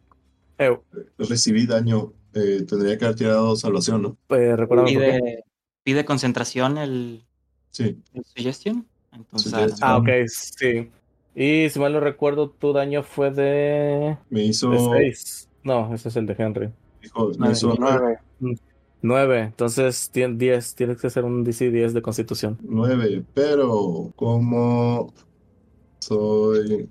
Eu, 0.58 0.82
recibí 1.18 1.66
daño. 1.66 2.12
Eh, 2.34 2.64
tendría 2.68 2.96
que 2.98 3.04
haber 3.06 3.16
tirado 3.16 3.56
salvación, 3.56 4.02
¿no? 4.02 4.16
eh, 4.36 4.54
por 4.68 4.84
qué. 4.84 4.92
Pide, 4.92 5.44
pide 5.82 6.04
concentración 6.04 6.76
el, 6.78 7.24
Sí. 7.70 7.98
el 8.14 8.24
suggestion. 8.24 8.86
Entonces. 9.16 9.78
Ah, 9.80 9.96
ok, 9.98 10.08
sí. 10.28 10.90
Y 11.34 11.68
si 11.70 11.78
mal 11.78 11.92
no 11.92 12.00
recuerdo, 12.00 12.48
tu 12.50 12.72
daño 12.72 13.02
fue 13.02 13.30
de, 13.30 14.16
Me 14.30 14.44
hizo. 14.44 14.70
de 14.70 14.78
6. 15.12 15.48
No, 15.64 15.92
ese 15.94 16.08
es 16.08 16.16
el 16.16 16.26
de 16.26 16.34
Henry. 16.38 16.70
me 17.38 17.50
hizo 17.52 17.74
nueve. 17.78 18.18
Nueve. 18.40 18.58
9. 19.02 19.40
Entonces, 19.42 20.10
tien- 20.12 20.38
10. 20.38 20.74
Tienes 20.74 21.00
que 21.00 21.06
hacer 21.08 21.24
un 21.24 21.44
DC 21.44 21.70
10 21.70 21.92
de 21.94 22.02
constitución. 22.02 22.56
Nueve, 22.62 23.22
pero 23.34 24.12
como 24.16 25.12
soy. 25.98 26.88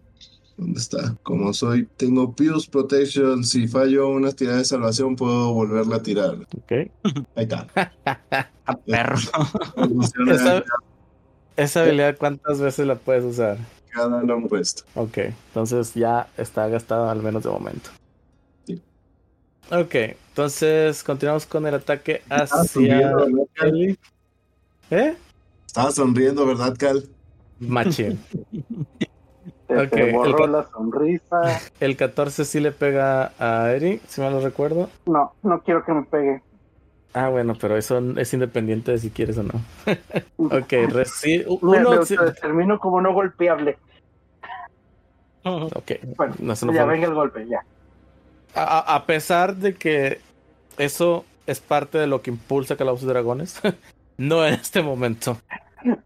¿Dónde 0.57 0.79
está? 0.79 1.17
Como 1.23 1.51
soy, 1.53 1.85
tengo 1.97 2.33
Pius 2.33 2.67
Protection. 2.67 3.43
Si 3.43 3.67
fallo 3.67 4.07
una 4.07 4.31
tirada 4.31 4.59
de 4.59 4.65
salvación, 4.65 5.15
puedo 5.17 5.53
volverla 5.53 5.97
a 5.97 6.01
tirar. 6.01 6.35
Ok. 6.57 6.71
Ahí 7.35 7.43
está. 7.43 7.67
a 8.65 8.77
perro. 8.85 9.17
Esa, 11.55 11.63
esa 11.63 11.81
habilidad, 11.83 12.17
¿cuántas 12.17 12.59
veces 12.59 12.85
la 12.87 12.95
puedes 12.95 13.23
usar? 13.23 13.57
cada 13.89 14.21
long 14.23 14.51
rest. 14.51 14.81
Ok, 14.95 15.17
entonces 15.47 15.93
ya 15.93 16.27
está 16.35 16.67
gastada 16.67 17.09
al 17.11 17.21
menos 17.23 17.43
de 17.43 17.49
momento. 17.49 17.91
Sí. 18.65 18.81
Ok, 19.71 19.95
entonces 19.95 21.01
continuamos 21.01 21.45
con 21.45 21.65
el 21.65 21.75
ataque 21.75 22.21
hacia. 22.29 23.13
¿Eh? 24.91 25.15
Estaba 25.65 25.91
sonriendo, 25.91 26.45
¿verdad, 26.45 26.75
Cal? 26.77 27.05
Machín. 27.59 28.19
Se 29.67 29.77
Ok, 29.81 29.89
te 29.91 30.11
borró 30.11 30.45
el- 30.45 30.51
la 30.51 30.69
sonrisa. 30.69 31.59
El 31.79 31.97
14 31.97 32.45
sí 32.45 32.59
le 32.59 32.71
pega 32.71 33.31
a 33.39 33.71
Eri, 33.71 33.99
si 34.07 34.21
mal 34.21 34.33
lo 34.33 34.41
recuerdo. 34.41 34.89
No, 35.07 35.33
no 35.41 35.61
quiero 35.63 35.83
que 35.83 35.91
me 35.93 36.03
pegue. 36.03 36.43
Ah, 37.17 37.29
bueno, 37.29 37.55
pero 37.59 37.77
eso 37.77 37.97
es 38.17 38.33
independiente 38.33 38.91
de 38.91 38.97
si 38.99 39.09
quieres 39.09 39.37
o 39.37 39.43
no. 39.43 39.53
Ok, 40.37 40.73
reci- 40.91 41.45
Me, 41.61 41.79
me 41.79 41.87
uno. 41.87 42.05
sí- 42.05 42.15
autodetermino 42.15 42.77
como 42.77 42.99
no 42.99 43.13
golpeable. 43.13 43.77
Ok, 45.43 45.91
Bueno, 46.17 46.33
no, 46.39 46.53
eso 46.53 46.65
no 46.65 46.73
ya 46.73 46.83
fue- 46.83 46.93
venga 46.93 47.07
el 47.07 47.13
golpe, 47.13 47.47
ya. 47.47 47.61
A, 48.55 49.05
pesar 49.05 49.55
de 49.55 49.75
que 49.75 50.19
eso 50.77 51.23
es 51.45 51.59
parte 51.59 51.97
de 51.97 52.07
lo 52.07 52.21
que 52.21 52.31
impulsa 52.31 52.75
Calabozos 52.75 53.05
y 53.05 53.07
Dragones, 53.09 53.61
no 54.17 54.45
en 54.45 54.55
este 54.55 54.81
momento. 54.81 55.37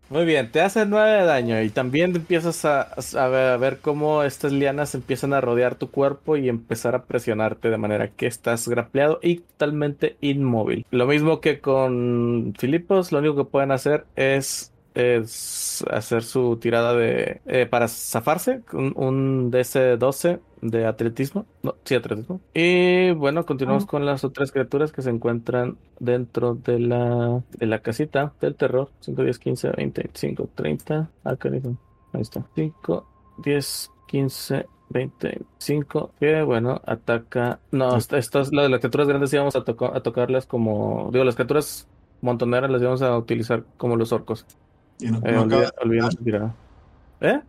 Muy 0.09 0.25
bien, 0.25 0.51
te 0.51 0.61
hace 0.61 0.85
9 0.85 1.09
de 1.19 1.25
daño 1.25 1.61
y 1.61 1.69
también 1.69 2.15
empiezas 2.15 2.65
a, 2.65 2.81
a 2.81 3.27
ver, 3.27 3.51
a 3.51 3.57
ver 3.57 3.79
cómo 3.79 4.23
estas 4.23 4.51
lianas 4.51 4.95
empiezan 4.95 5.33
a 5.33 5.41
rodear 5.41 5.75
tu 5.75 5.89
cuerpo 5.89 6.35
y 6.35 6.49
empezar 6.49 6.95
a 6.95 7.05
presionarte 7.05 7.69
de 7.69 7.77
manera 7.77 8.09
que 8.09 8.27
estás 8.27 8.67
grapleado 8.67 9.19
y 9.21 9.37
totalmente 9.37 10.17
inmóvil. 10.21 10.85
Lo 10.91 11.07
mismo 11.07 11.39
que 11.39 11.61
con 11.61 12.53
Filipos, 12.57 13.11
lo 13.11 13.19
único 13.19 13.35
que 13.35 13.49
pueden 13.49 13.71
hacer 13.71 14.05
es 14.15 14.73
es 14.99 15.83
hacer 15.91 16.23
su 16.23 16.57
tirada 16.57 16.93
de 16.93 17.41
eh, 17.45 17.65
para 17.65 17.87
zafarse, 17.87 18.61
un, 18.73 18.93
un 18.95 19.51
DC-12 19.51 20.39
de 20.61 20.85
atletismo. 20.85 21.45
No, 21.63 21.75
sí, 21.85 21.95
atletismo. 21.95 22.41
Y 22.53 23.11
bueno, 23.11 23.45
continuamos 23.45 23.85
con 23.85 24.05
las 24.05 24.23
otras 24.23 24.51
criaturas 24.51 24.91
que 24.91 25.01
se 25.01 25.09
encuentran 25.09 25.77
dentro 25.99 26.55
de 26.55 26.79
la, 26.79 27.41
de 27.57 27.65
la 27.65 27.79
casita 27.79 28.33
del 28.41 28.55
terror. 28.55 28.89
5, 28.99 29.23
10, 29.23 29.39
15, 29.39 29.69
20, 29.71 30.01
25, 30.03 30.49
30. 30.55 31.09
Ah, 31.23 31.35
carajo. 31.35 31.77
Ahí 32.13 32.21
está. 32.21 32.45
5, 32.55 33.07
10, 33.43 33.91
15, 34.07 34.65
25. 34.89 36.11
Que 36.19 36.41
bueno, 36.41 36.81
ataca. 36.85 37.59
No, 37.71 37.95
esta- 37.97 38.17
estas, 38.17 38.51
las, 38.53 38.69
las 38.69 38.79
criaturas 38.79 39.07
grandes 39.07 39.33
íbamos 39.33 39.55
a, 39.55 39.63
toca- 39.63 39.95
a 39.95 40.01
tocarlas 40.01 40.45
como. 40.45 41.09
Digo, 41.11 41.23
las 41.23 41.35
criaturas 41.35 41.87
montoneras 42.21 42.69
las 42.69 42.81
íbamos 42.81 43.01
a 43.01 43.17
utilizar 43.17 43.63
como 43.77 43.95
los 43.95 44.11
orcos. 44.11 44.45
Y 44.99 45.07
no, 45.11 45.17
Eh, 45.23 45.31
no 45.31 45.41
olvida- 45.43 45.69
acaba, 45.69 46.11
su 46.11 46.17
tirada. 46.23 46.55
¿Eh? 47.21 47.39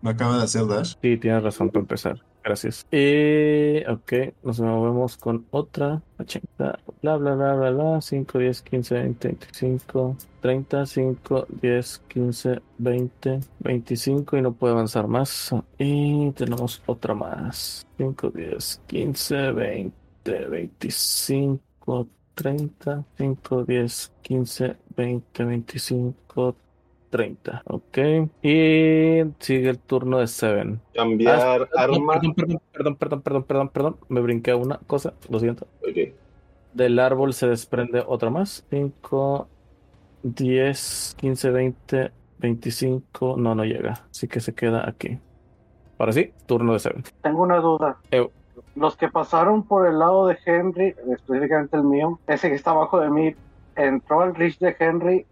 no 0.00 0.10
acaba 0.10 0.38
de 0.38 0.44
hacer 0.44 0.66
dash. 0.66 0.94
Sí, 1.00 1.16
tienes 1.16 1.42
razón 1.42 1.68
para 1.70 1.80
empezar. 1.80 2.20
Gracias. 2.44 2.84
Y, 2.90 3.84
ok, 3.88 4.34
nos 4.42 4.58
movemos 4.58 5.16
con 5.16 5.46
otra. 5.52 6.02
80, 6.18 6.80
bla, 7.00 7.16
bla, 7.16 7.34
bla, 7.36 7.54
bla, 7.54 7.70
bla. 7.70 8.00
5, 8.00 8.38
10, 8.38 8.62
15, 8.62 8.94
20, 8.96 9.28
25, 9.28 10.16
30, 10.40 10.86
5, 10.86 11.46
10, 11.60 12.02
15, 12.08 12.60
20, 12.78 13.40
25 13.60 14.36
y 14.36 14.42
no 14.42 14.52
puede 14.54 14.72
avanzar 14.74 15.06
más. 15.06 15.54
Y 15.78 16.32
tenemos 16.32 16.82
otra 16.86 17.14
más. 17.14 17.86
5, 17.96 18.30
10, 18.30 18.80
15, 18.88 19.52
20, 19.52 19.92
25, 20.48 22.08
30, 22.34 23.04
5, 23.18 23.64
10, 23.64 24.12
15, 24.22 24.76
20, 24.96 25.44
25, 25.44 26.56
30. 27.12 27.62
Ok. 27.66 27.98
Y 28.42 29.20
sigue 29.38 29.68
el 29.68 29.78
turno 29.78 30.18
de 30.18 30.26
Seven. 30.26 30.80
Cambiar 30.94 31.68
Ah, 31.76 31.86
no, 31.86 31.94
arma. 31.94 32.20
Perdón, 32.34 32.34
perdón, 32.34 32.62
perdón, 32.72 32.96
perdón, 32.96 33.22
perdón, 33.22 33.44
perdón, 33.44 33.68
perdón. 33.68 33.96
Me 34.08 34.20
brinqué 34.22 34.54
una 34.54 34.78
cosa, 34.86 35.12
lo 35.28 35.38
siento. 35.38 35.66
Ok. 35.82 36.14
Del 36.72 36.98
árbol 36.98 37.34
se 37.34 37.46
desprende 37.46 38.02
otra 38.06 38.30
más. 38.30 38.64
5, 38.70 39.46
10, 40.22 41.14
15, 41.18 41.50
20, 41.50 42.10
25. 42.38 43.36
No, 43.36 43.54
no 43.54 43.64
llega. 43.64 44.04
Así 44.10 44.26
que 44.26 44.40
se 44.40 44.54
queda 44.54 44.88
aquí. 44.88 45.18
Ahora 45.98 46.12
sí, 46.12 46.32
turno 46.46 46.72
de 46.72 46.78
Seven. 46.78 47.04
Tengo 47.22 47.42
una 47.42 47.58
duda. 47.58 47.98
Eu. 48.10 48.30
Los 48.74 48.96
que 48.96 49.08
pasaron 49.08 49.62
por 49.64 49.86
el 49.86 49.98
lado 49.98 50.26
de 50.26 50.38
Henry, 50.46 50.94
específicamente 51.12 51.76
el 51.76 51.84
mío, 51.84 52.18
ese 52.26 52.48
que 52.48 52.54
está 52.54 52.70
abajo 52.70 53.00
de 53.00 53.10
mí, 53.10 53.34
entró 53.76 54.22
al 54.22 54.34
Rich 54.34 54.58
de 54.60 54.74
Henry 54.78 55.26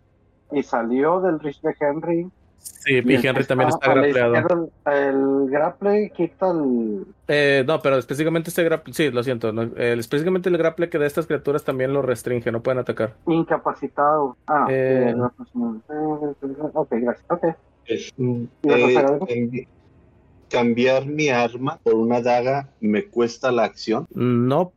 y 0.52 0.62
salió 0.62 1.20
del 1.20 1.38
Rich 1.40 1.60
de 1.62 1.74
Henry. 1.80 2.28
Sí, 2.62 3.02
que 3.02 3.26
Henry 3.26 3.44
también 3.44 3.70
está 3.70 4.06
izquierda, 4.06 4.44
El, 4.84 4.92
el 4.92 5.50
grapple 5.50 6.12
quita 6.14 6.50
el. 6.50 7.06
Eh, 7.26 7.64
no, 7.66 7.80
pero 7.80 7.96
específicamente 7.96 8.50
este 8.50 8.62
grapple. 8.64 8.92
Sí, 8.92 9.10
lo 9.10 9.22
siento. 9.22 9.50
no, 9.52 9.62
el- 9.62 9.98
específicamente 9.98 10.50
el 10.50 10.58
grapple 10.58 10.90
que 10.90 10.98
de 10.98 11.06
estas 11.06 11.26
criaturas 11.26 11.64
también 11.64 11.94
lo 11.94 12.02
restringe. 12.02 12.52
No 12.52 12.62
pueden 12.62 12.78
atacar. 12.78 13.14
Incapacitado. 13.26 14.36
Ah, 14.46 14.66
Eh. 14.68 15.14
sí, 15.52 15.58
ok, 16.74 16.88
gracias. 16.92 17.24
Ok. 17.30 17.44
Es, 17.86 18.12
mm, 18.18 18.44
¿Ibas 18.62 18.76
a 18.76 18.78
eh, 18.78 18.84
hacer 18.96 19.06
algo? 19.06 19.26
cambi- 19.26 19.68
cambiar 20.50 21.06
mi 21.06 21.28
arma 21.30 21.78
por 21.82 21.94
una 21.94 22.20
daga 22.20 22.68
me 22.80 23.06
cuesta 23.06 23.50
la 23.52 23.64
acción. 23.64 24.06
No, 24.14 24.72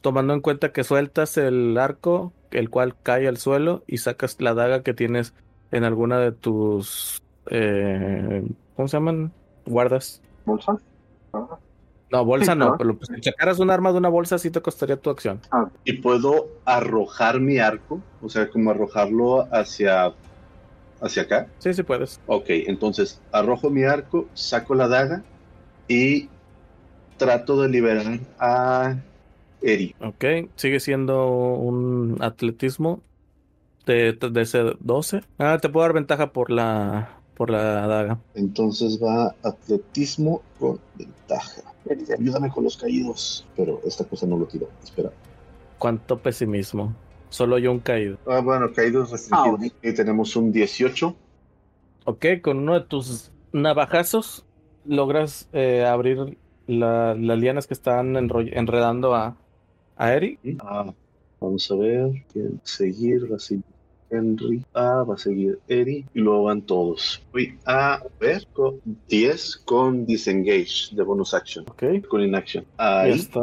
tomando 0.00 0.34
en 0.34 0.40
cuenta 0.40 0.72
que 0.72 0.84
sueltas 0.84 1.36
el 1.36 1.76
arco, 1.78 2.32
el 2.50 2.70
cual 2.70 2.94
cae 3.02 3.28
al 3.28 3.36
suelo, 3.36 3.82
y 3.86 3.98
sacas 3.98 4.36
la 4.40 4.54
daga 4.54 4.82
que 4.82 4.94
tienes 4.94 5.34
en 5.70 5.84
alguna 5.84 6.18
de 6.18 6.32
tus, 6.32 7.22
eh, 7.50 8.44
¿cómo 8.76 8.88
se 8.88 8.96
llaman? 8.96 9.32
Guardas. 9.66 10.20
¿Bolsa? 10.44 10.78
No, 12.10 12.24
bolsa 12.24 12.52
Sí, 12.52 12.58
no, 12.58 12.64
claro. 12.64 12.78
pero 12.78 12.96
pues, 12.96 13.08
si 13.14 13.22
sacaras 13.22 13.60
un 13.60 13.70
arma 13.70 13.92
de 13.92 13.98
una 13.98 14.08
bolsa 14.08 14.36
sí 14.38 14.50
te 14.50 14.60
costaría 14.60 14.96
tu 14.96 15.10
acción. 15.10 15.40
Y 15.84 15.94
puedo 15.94 16.48
arrojar 16.64 17.38
mi 17.38 17.58
arco, 17.58 18.00
o 18.20 18.28
sea, 18.28 18.48
como 18.48 18.70
arrojarlo 18.72 19.46
hacia, 19.54 20.12
hacia 21.00 21.22
acá. 21.22 21.46
Sí, 21.58 21.72
sí 21.72 21.84
puedes. 21.84 22.20
Ok, 22.26 22.46
entonces 22.48 23.20
arrojo 23.30 23.70
mi 23.70 23.84
arco, 23.84 24.26
saco 24.34 24.74
la 24.74 24.88
daga 24.88 25.22
y 25.86 26.28
trato 27.16 27.62
de 27.62 27.68
liberar 27.68 28.18
a 28.40 28.96
Eri. 29.62 29.94
Ok, 30.00 30.24
sigue 30.56 30.80
siendo 30.80 31.26
un 31.28 32.16
atletismo 32.20 33.02
de, 33.86 34.12
de 34.12 34.40
ese 34.42 34.74
12. 34.80 35.22
Ah, 35.38 35.58
te 35.60 35.68
puedo 35.68 35.84
dar 35.84 35.94
ventaja 35.94 36.32
por 36.32 36.50
la, 36.50 37.20
por 37.34 37.50
la 37.50 37.86
daga. 37.86 38.20
Entonces 38.34 39.00
va 39.02 39.34
atletismo 39.42 40.42
con 40.58 40.80
ventaja. 40.94 41.62
Ayúdame 42.18 42.50
con 42.50 42.64
los 42.64 42.76
caídos. 42.76 43.46
Pero 43.56 43.80
esta 43.84 44.04
cosa 44.04 44.26
no 44.26 44.36
lo 44.38 44.46
tiró. 44.46 44.68
Espera. 44.82 45.10
Cuánto 45.78 46.20
pesimismo. 46.22 46.94
Solo 47.30 47.58
yo 47.58 47.72
un 47.72 47.80
caído. 47.80 48.18
Ah, 48.26 48.40
bueno, 48.40 48.72
caídos 48.72 49.10
restringidos. 49.10 49.60
Ah, 49.62 49.88
Y 49.88 49.94
tenemos 49.94 50.34
un 50.36 50.52
18. 50.52 51.16
Ok, 52.04 52.26
con 52.42 52.58
uno 52.58 52.74
de 52.74 52.86
tus 52.86 53.32
navajazos 53.52 54.46
logras 54.84 55.48
eh, 55.52 55.84
abrir 55.84 56.38
la- 56.66 57.14
las 57.14 57.38
lianas 57.38 57.66
que 57.66 57.74
están 57.74 58.16
enredando 58.16 59.14
a, 59.14 59.36
a 60.00 60.14
Eri. 60.14 60.38
Ah, 60.60 60.92
vamos 61.40 61.70
a 61.70 61.76
ver. 61.76 62.10
¿Quién 62.32 62.60
seguir? 62.64 63.30
Va 63.30 63.36
a 63.36 63.38
seguir 63.38 63.64
Henry. 64.10 64.64
Ah, 64.74 65.04
va 65.08 65.14
a 65.14 65.18
seguir 65.18 65.58
Eri. 65.68 66.04
Y 66.14 66.20
luego 66.20 66.44
van 66.44 66.62
todos. 66.62 67.22
Voy 67.32 67.56
a 67.66 68.02
ver 68.18 68.46
con 68.52 68.80
10 69.08 69.56
con 69.64 70.06
disengage 70.06 70.94
de 70.94 71.02
bonus 71.02 71.34
action. 71.34 71.64
Ok, 71.70 72.06
Con 72.08 72.22
inaction. 72.22 72.64
ya 72.78 73.00
Ahí. 73.02 73.12
está. 73.12 73.40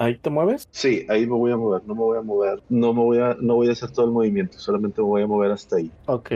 Ahí 0.00 0.16
te 0.16 0.30
mueves. 0.30 0.68
Sí, 0.70 1.04
ahí 1.08 1.26
me 1.26 1.34
voy 1.34 1.50
a 1.52 1.56
mover. 1.56 1.82
No 1.84 1.94
me 1.94 2.00
voy 2.00 2.18
a 2.18 2.22
mover. 2.22 2.62
No 2.68 2.94
me 2.94 3.02
voy 3.02 3.18
a, 3.18 3.36
no 3.40 3.56
voy 3.56 3.68
a 3.68 3.72
hacer 3.72 3.90
todo 3.90 4.06
el 4.06 4.12
movimiento. 4.12 4.56
Solamente 4.58 5.00
me 5.02 5.08
voy 5.08 5.22
a 5.22 5.26
mover 5.26 5.50
hasta 5.50 5.76
ahí. 5.76 5.90
Ok, 6.06 6.30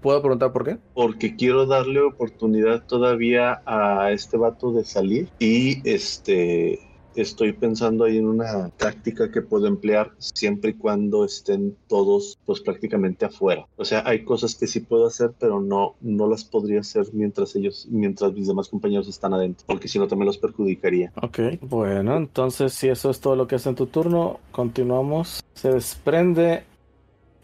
¿puedo 0.00 0.20
preguntar 0.22 0.52
por 0.52 0.64
qué? 0.64 0.78
Porque 0.94 1.36
quiero 1.36 1.66
darle 1.66 2.00
oportunidad 2.00 2.82
todavía 2.86 3.60
a 3.66 4.10
este 4.10 4.38
vato 4.38 4.72
de 4.72 4.84
salir. 4.84 5.28
Y 5.38 5.86
este 5.88 6.80
estoy 7.16 7.52
pensando 7.52 8.04
ahí 8.04 8.18
en 8.18 8.26
una 8.26 8.70
táctica 8.70 9.30
que 9.30 9.42
puedo 9.42 9.66
emplear 9.66 10.12
siempre 10.18 10.70
y 10.70 10.74
cuando 10.74 11.24
estén 11.24 11.76
todos 11.88 12.38
pues 12.44 12.60
prácticamente 12.60 13.24
afuera. 13.24 13.66
O 13.76 13.84
sea, 13.84 14.02
hay 14.06 14.24
cosas 14.24 14.54
que 14.54 14.66
sí 14.66 14.80
puedo 14.80 15.06
hacer, 15.06 15.32
pero 15.38 15.60
no, 15.60 15.94
no 16.00 16.28
las 16.28 16.44
podría 16.44 16.80
hacer 16.80 17.06
mientras 17.12 17.54
ellos, 17.56 17.86
mientras 17.90 18.32
mis 18.32 18.48
demás 18.48 18.68
compañeros 18.68 19.08
están 19.08 19.34
adentro, 19.34 19.64
porque 19.66 19.88
si 19.88 19.98
no 19.98 20.08
también 20.08 20.26
los 20.26 20.38
perjudicaría. 20.38 21.12
Ok, 21.22 21.38
bueno, 21.62 22.16
entonces 22.16 22.72
si 22.72 22.88
eso 22.88 23.10
es 23.10 23.20
todo 23.20 23.36
lo 23.36 23.46
que 23.46 23.56
hace 23.56 23.68
en 23.68 23.74
tu 23.74 23.86
turno, 23.86 24.40
continuamos. 24.52 25.42
Se 25.54 25.70
desprende 25.70 26.64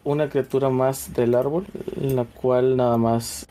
una 0.03 0.29
criatura 0.29 0.69
más 0.69 1.13
del 1.13 1.35
árbol, 1.35 1.65
la 1.95 2.25
cual 2.25 2.77
nada 2.77 2.97
más 2.97 3.47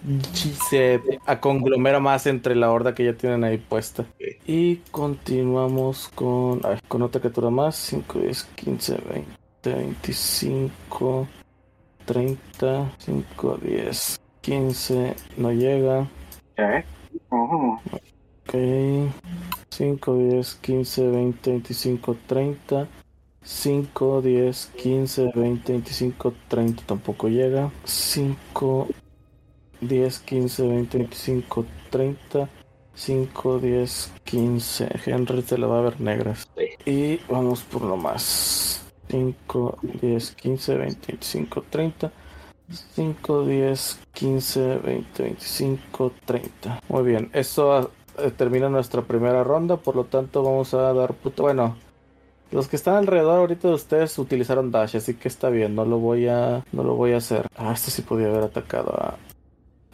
se 0.68 1.00
conglomera 1.40 2.00
más 2.00 2.26
entre 2.26 2.54
la 2.54 2.70
horda 2.70 2.94
que 2.94 3.04
ya 3.04 3.14
tienen 3.14 3.44
ahí 3.44 3.58
puesta. 3.58 4.04
Y 4.46 4.76
continuamos 4.90 6.08
con, 6.14 6.60
ay, 6.64 6.78
con 6.88 7.02
otra 7.02 7.20
criatura 7.20 7.50
más, 7.50 7.76
5, 7.76 8.18
10, 8.18 8.44
15, 8.56 8.98
20, 9.62 9.74
25, 9.74 11.28
30, 12.04 12.92
5, 12.98 13.58
10, 13.62 14.20
15, 14.40 15.14
no 15.36 15.52
llega. 15.52 16.00
Ok. 16.00 16.84
Ujú. 17.30 17.78
Ok. 18.42 18.54
5, 19.70 20.14
10, 20.16 20.54
15, 20.56 21.08
20, 21.08 21.50
25, 21.50 22.16
30. 22.26 22.88
5, 23.42 24.22
10, 24.22 24.70
15, 24.76 25.32
20, 25.34 25.72
25, 25.72 26.34
30 26.48 26.82
tampoco 26.86 27.28
llega. 27.28 27.70
5, 27.84 28.88
10, 29.80 30.18
15, 30.20 30.66
20, 30.66 30.98
25, 30.98 31.66
30. 31.90 32.48
5, 32.94 33.58
10, 33.58 34.12
15. 34.24 34.88
Henry 35.06 35.42
te 35.42 35.56
la 35.56 35.66
va 35.66 35.78
a 35.78 35.82
ver 35.82 36.00
negras. 36.00 36.48
Sí. 36.56 36.90
Y 36.90 37.20
vamos 37.32 37.62
por 37.62 37.82
lo 37.82 37.96
más. 37.96 38.82
5, 39.08 39.78
10, 40.00 40.32
15, 40.32 40.76
20, 40.76 41.06
25, 41.08 41.64
30. 41.70 42.12
5, 42.94 43.44
10, 43.46 44.00
15, 44.12 44.76
20, 44.78 45.22
25, 45.22 46.12
30. 46.24 46.80
Muy 46.88 47.02
bien, 47.02 47.30
eso 47.32 47.90
eh, 48.18 48.30
termina 48.36 48.68
nuestra 48.68 49.02
primera 49.02 49.42
ronda, 49.42 49.76
por 49.76 49.96
lo 49.96 50.04
tanto 50.04 50.42
vamos 50.42 50.72
a 50.74 50.92
dar 50.92 51.14
puto. 51.14 51.42
Bueno, 51.42 51.76
los 52.52 52.68
que 52.68 52.76
están 52.76 52.94
alrededor 52.94 53.38
ahorita 53.38 53.68
de 53.68 53.74
ustedes 53.74 54.18
utilizaron 54.18 54.70
dash, 54.70 54.96
así 54.96 55.14
que 55.14 55.28
está 55.28 55.50
bien, 55.50 55.74
no 55.74 55.84
lo 55.84 55.98
voy 55.98 56.26
a, 56.28 56.64
no 56.72 56.82
lo 56.82 56.94
voy 56.94 57.12
a 57.12 57.18
hacer. 57.18 57.46
Ah, 57.56 57.72
este 57.72 57.90
sí 57.90 58.02
podía 58.02 58.28
haber 58.28 58.44
atacado 58.44 58.92
a, 58.94 59.16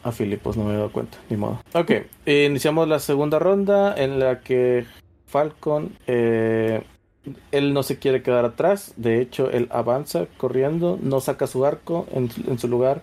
a 0.02 0.12
Filipos, 0.12 0.56
no 0.56 0.64
me 0.64 0.74
he 0.74 0.76
dado 0.76 0.92
cuenta, 0.92 1.18
ni 1.28 1.36
modo. 1.36 1.60
Ok, 1.74 1.92
iniciamos 2.26 2.88
la 2.88 2.98
segunda 2.98 3.38
ronda 3.38 3.94
en 3.96 4.18
la 4.18 4.40
que 4.40 4.86
Falcon, 5.26 5.96
eh, 6.06 6.82
él 7.50 7.74
no 7.74 7.82
se 7.82 7.98
quiere 7.98 8.22
quedar 8.22 8.44
atrás, 8.44 8.94
de 8.96 9.20
hecho 9.20 9.50
él 9.50 9.68
avanza 9.70 10.26
corriendo, 10.36 10.98
no 11.02 11.20
saca 11.20 11.46
su 11.46 11.64
arco 11.64 12.06
en 12.12 12.58
su 12.58 12.68
lugar. 12.68 13.02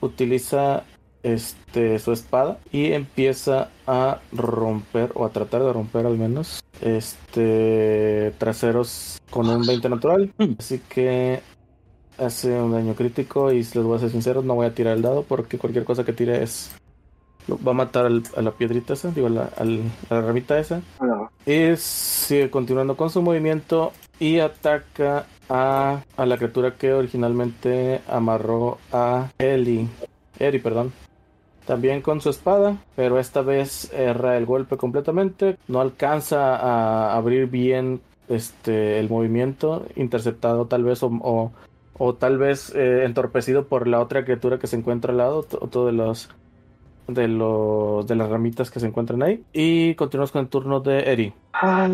utiliza 0.00 0.84
este 1.22 1.98
su 1.98 2.12
espada 2.12 2.58
y 2.72 2.92
empieza 2.92 3.68
a 3.86 4.18
romper 4.32 5.12
o 5.14 5.24
a 5.24 5.30
tratar 5.30 5.62
de 5.62 5.72
romper 5.72 6.06
al 6.06 6.18
menos 6.18 6.62
este 6.80 8.32
traseros 8.38 9.20
con 9.30 9.48
un 9.48 9.66
20 9.66 9.88
natural. 9.88 10.32
Mm. 10.38 10.54
Así 10.58 10.80
que 10.88 11.40
hace 12.18 12.60
un 12.60 12.72
daño 12.72 12.94
crítico 12.94 13.52
y 13.52 13.64
si 13.64 13.78
les 13.78 13.86
voy 13.86 13.96
a 13.96 14.00
ser 14.00 14.10
sinceros 14.10 14.44
no 14.44 14.54
voy 14.54 14.66
a 14.66 14.74
tirar 14.74 14.96
el 14.96 15.02
dado 15.02 15.22
porque 15.22 15.58
cualquier 15.58 15.84
cosa 15.84 16.04
que 16.04 16.12
tire 16.12 16.42
es 16.42 16.70
va 17.48 17.72
a 17.72 17.74
matar 17.74 18.06
al- 18.06 18.22
a 18.36 18.42
la 18.42 18.52
piedrita 18.52 18.92
esa, 18.92 19.10
digo, 19.10 19.26
a 19.26 19.30
la, 19.30 19.50
al- 19.56 19.82
a 20.10 20.14
la 20.14 20.20
ramita 20.22 20.58
esa. 20.58 20.80
Y 21.44 21.76
sigue 21.76 22.50
continuando 22.50 22.96
con 22.96 23.10
su 23.10 23.20
movimiento 23.20 23.92
y 24.20 24.38
ataca 24.38 25.26
a, 25.48 26.02
a 26.16 26.26
la 26.26 26.36
criatura 26.36 26.76
que 26.76 26.92
originalmente 26.92 28.00
amarró 28.08 28.78
a 28.92 29.28
Eli. 29.38 29.88
Eri, 30.38 30.58
perdón. 30.60 30.92
También 31.66 32.02
con 32.02 32.20
su 32.20 32.30
espada, 32.30 32.76
pero 32.96 33.18
esta 33.18 33.42
vez 33.42 33.92
erra 33.94 34.36
el 34.36 34.46
golpe 34.46 34.76
completamente. 34.76 35.56
No 35.68 35.80
alcanza 35.80 36.56
a 36.56 37.16
abrir 37.16 37.46
bien 37.46 38.00
este 38.28 38.98
el 38.98 39.08
movimiento, 39.08 39.84
interceptado 39.96 40.66
tal 40.66 40.84
vez 40.84 41.02
o, 41.02 41.06
o- 41.22 41.52
o 41.98 42.14
tal 42.14 42.38
vez 42.38 42.72
eh, 42.74 43.04
entorpecido 43.04 43.66
por 43.66 43.86
la 43.86 44.00
otra 44.00 44.24
criatura 44.24 44.58
que 44.58 44.66
se 44.66 44.76
encuentra 44.76 45.12
al 45.12 45.18
lado, 45.18 45.46
otro 45.60 45.86
de 45.86 45.92
los 45.92 46.30
de 47.08 47.28
los 47.28 48.06
de 48.06 48.14
las 48.16 48.28
ramitas 48.30 48.70
que 48.70 48.80
se 48.80 48.86
encuentran 48.86 49.22
ahí. 49.22 49.44
Y 49.52 49.94
continuamos 49.94 50.32
con 50.32 50.42
el 50.42 50.48
turno 50.48 50.80
de 50.80 51.12
Eri. 51.12 51.32
Ay, 51.52 51.90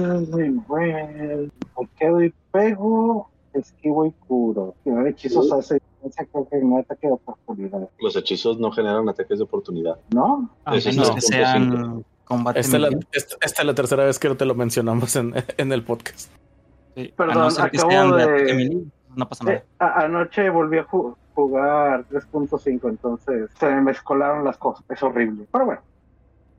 bueno. 0.67 1.51
¿Por 1.75 1.89
qué 1.99 2.09
doy 2.09 2.35
pego? 2.53 3.29
Esquivo 3.53 4.07
y 4.07 4.13
curo. 4.27 4.75
Hechizos 5.07 5.51
hace 5.53 5.81
creo 6.31 6.49
que 6.49 6.57
no 6.59 6.79
ataque 6.79 7.07
de 7.09 7.13
oportunidad. 7.15 7.89
Los 8.01 8.17
hechizos 8.17 8.59
no 8.59 8.71
generan 8.71 9.09
ataques 9.09 9.39
de 9.39 9.45
oportunidad. 9.45 9.97
¿No? 10.15 10.49
A 10.65 10.77
es 10.77 10.87
menos 10.87 11.11
que 11.13 11.21
sean 11.21 12.05
combate 12.25 12.61
Esta 12.61 12.77
es, 12.77 12.83
la, 12.83 12.89
melee. 12.91 13.07
esta- 13.13 13.37
esta 13.41 13.63
es 13.63 13.67
la 13.67 13.75
tercera 13.75 14.05
vez 14.05 14.19
que 14.19 14.35
te 14.35 14.45
lo 14.45 14.55
mencionamos 14.55 15.17
en, 15.17 15.35
en 15.57 15.73
el 15.73 15.83
podcast. 15.83 16.31
Sí, 16.95 17.13
Perdón, 17.17 17.37
a 17.39 17.41
no 17.45 17.51
ser 17.51 17.71
que 17.71 17.77
acabo 17.79 17.91
sean 17.93 18.11
de 18.17 18.87
no 19.17 19.29
pasa 19.29 19.45
nada. 19.45 19.57
Eh, 19.59 19.65
a- 19.79 20.01
anoche 20.05 20.51
volví 20.51 20.79
a 20.79 20.87
ju- 20.87 21.17
jugar 21.35 22.05
3.5, 22.11 22.89
entonces 22.89 23.51
se 23.59 23.67
me 23.67 23.81
mezcolaron 23.81 24.45
las 24.45 24.57
cosas. 24.59 24.85
Es 24.89 25.03
horrible. 25.03 25.47
Pero 25.51 25.65
bueno, 25.67 25.81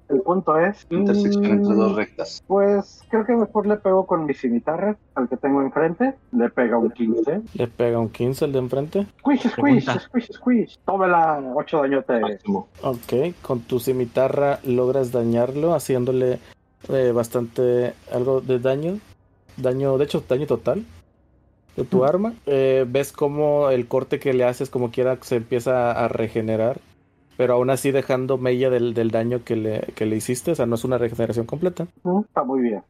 el 0.09 0.21
punto 0.21 0.57
es. 0.57 0.85
Intersección 0.89 1.45
entre 1.45 1.73
mm, 1.73 1.77
dos 1.77 1.95
rectas. 1.95 2.43
Pues 2.47 3.03
creo 3.09 3.25
que 3.25 3.35
mejor 3.35 3.67
le 3.67 3.77
pego 3.77 4.05
con 4.05 4.25
mi 4.25 4.33
cimitarra 4.33 4.97
al 5.15 5.29
que 5.29 5.37
tengo 5.37 5.61
enfrente. 5.61 6.15
Le 6.31 6.49
pega 6.49 6.77
un 6.77 6.91
15. 6.91 7.41
Le 7.53 7.67
pega 7.67 7.99
un 7.99 8.09
15 8.09 8.45
el 8.45 8.51
de 8.51 8.59
enfrente. 8.59 9.07
Squish, 9.19 9.49
squish, 9.49 9.99
squish, 9.99 10.31
squish. 10.33 10.79
Tómela, 10.85 11.41
8 11.55 11.81
dañote. 11.81 12.19
Máximo. 12.19 12.67
Ok, 12.81 13.35
con 13.41 13.61
tu 13.61 13.79
cimitarra 13.79 14.59
logras 14.65 15.11
dañarlo, 15.11 15.73
haciéndole 15.73 16.39
eh, 16.89 17.11
bastante 17.13 17.93
algo 18.11 18.41
de 18.41 18.59
daño. 18.59 18.99
Daño, 19.57 19.97
de 19.97 20.05
hecho, 20.05 20.23
daño 20.27 20.47
total 20.47 20.85
de 21.75 21.85
tu 21.85 22.03
arma. 22.03 22.33
Eh, 22.45 22.85
ves 22.87 23.11
como 23.11 23.69
el 23.69 23.87
corte 23.87 24.19
que 24.19 24.33
le 24.33 24.43
haces, 24.43 24.69
como 24.69 24.91
quiera, 24.91 25.17
se 25.21 25.37
empieza 25.37 25.91
a 25.91 26.07
regenerar. 26.07 26.79
Pero 27.39 27.53
aún 27.53 27.69
así 27.69 27.91
dejando 27.91 28.37
mella 28.37 28.69
del, 28.69 28.93
del 28.93 29.11
daño 29.11 29.45
que 29.45 29.55
le, 29.55 29.79
que 29.95 30.05
le 30.05 30.17
hiciste. 30.17 30.51
O 30.51 30.55
sea, 30.55 30.65
no 30.65 30.75
es 30.75 30.83
una 30.83 30.97
regeneración 30.97 31.45
completa. 31.45 31.87
Está 32.25 32.43
muy 32.43 32.59
bien. 32.59 32.83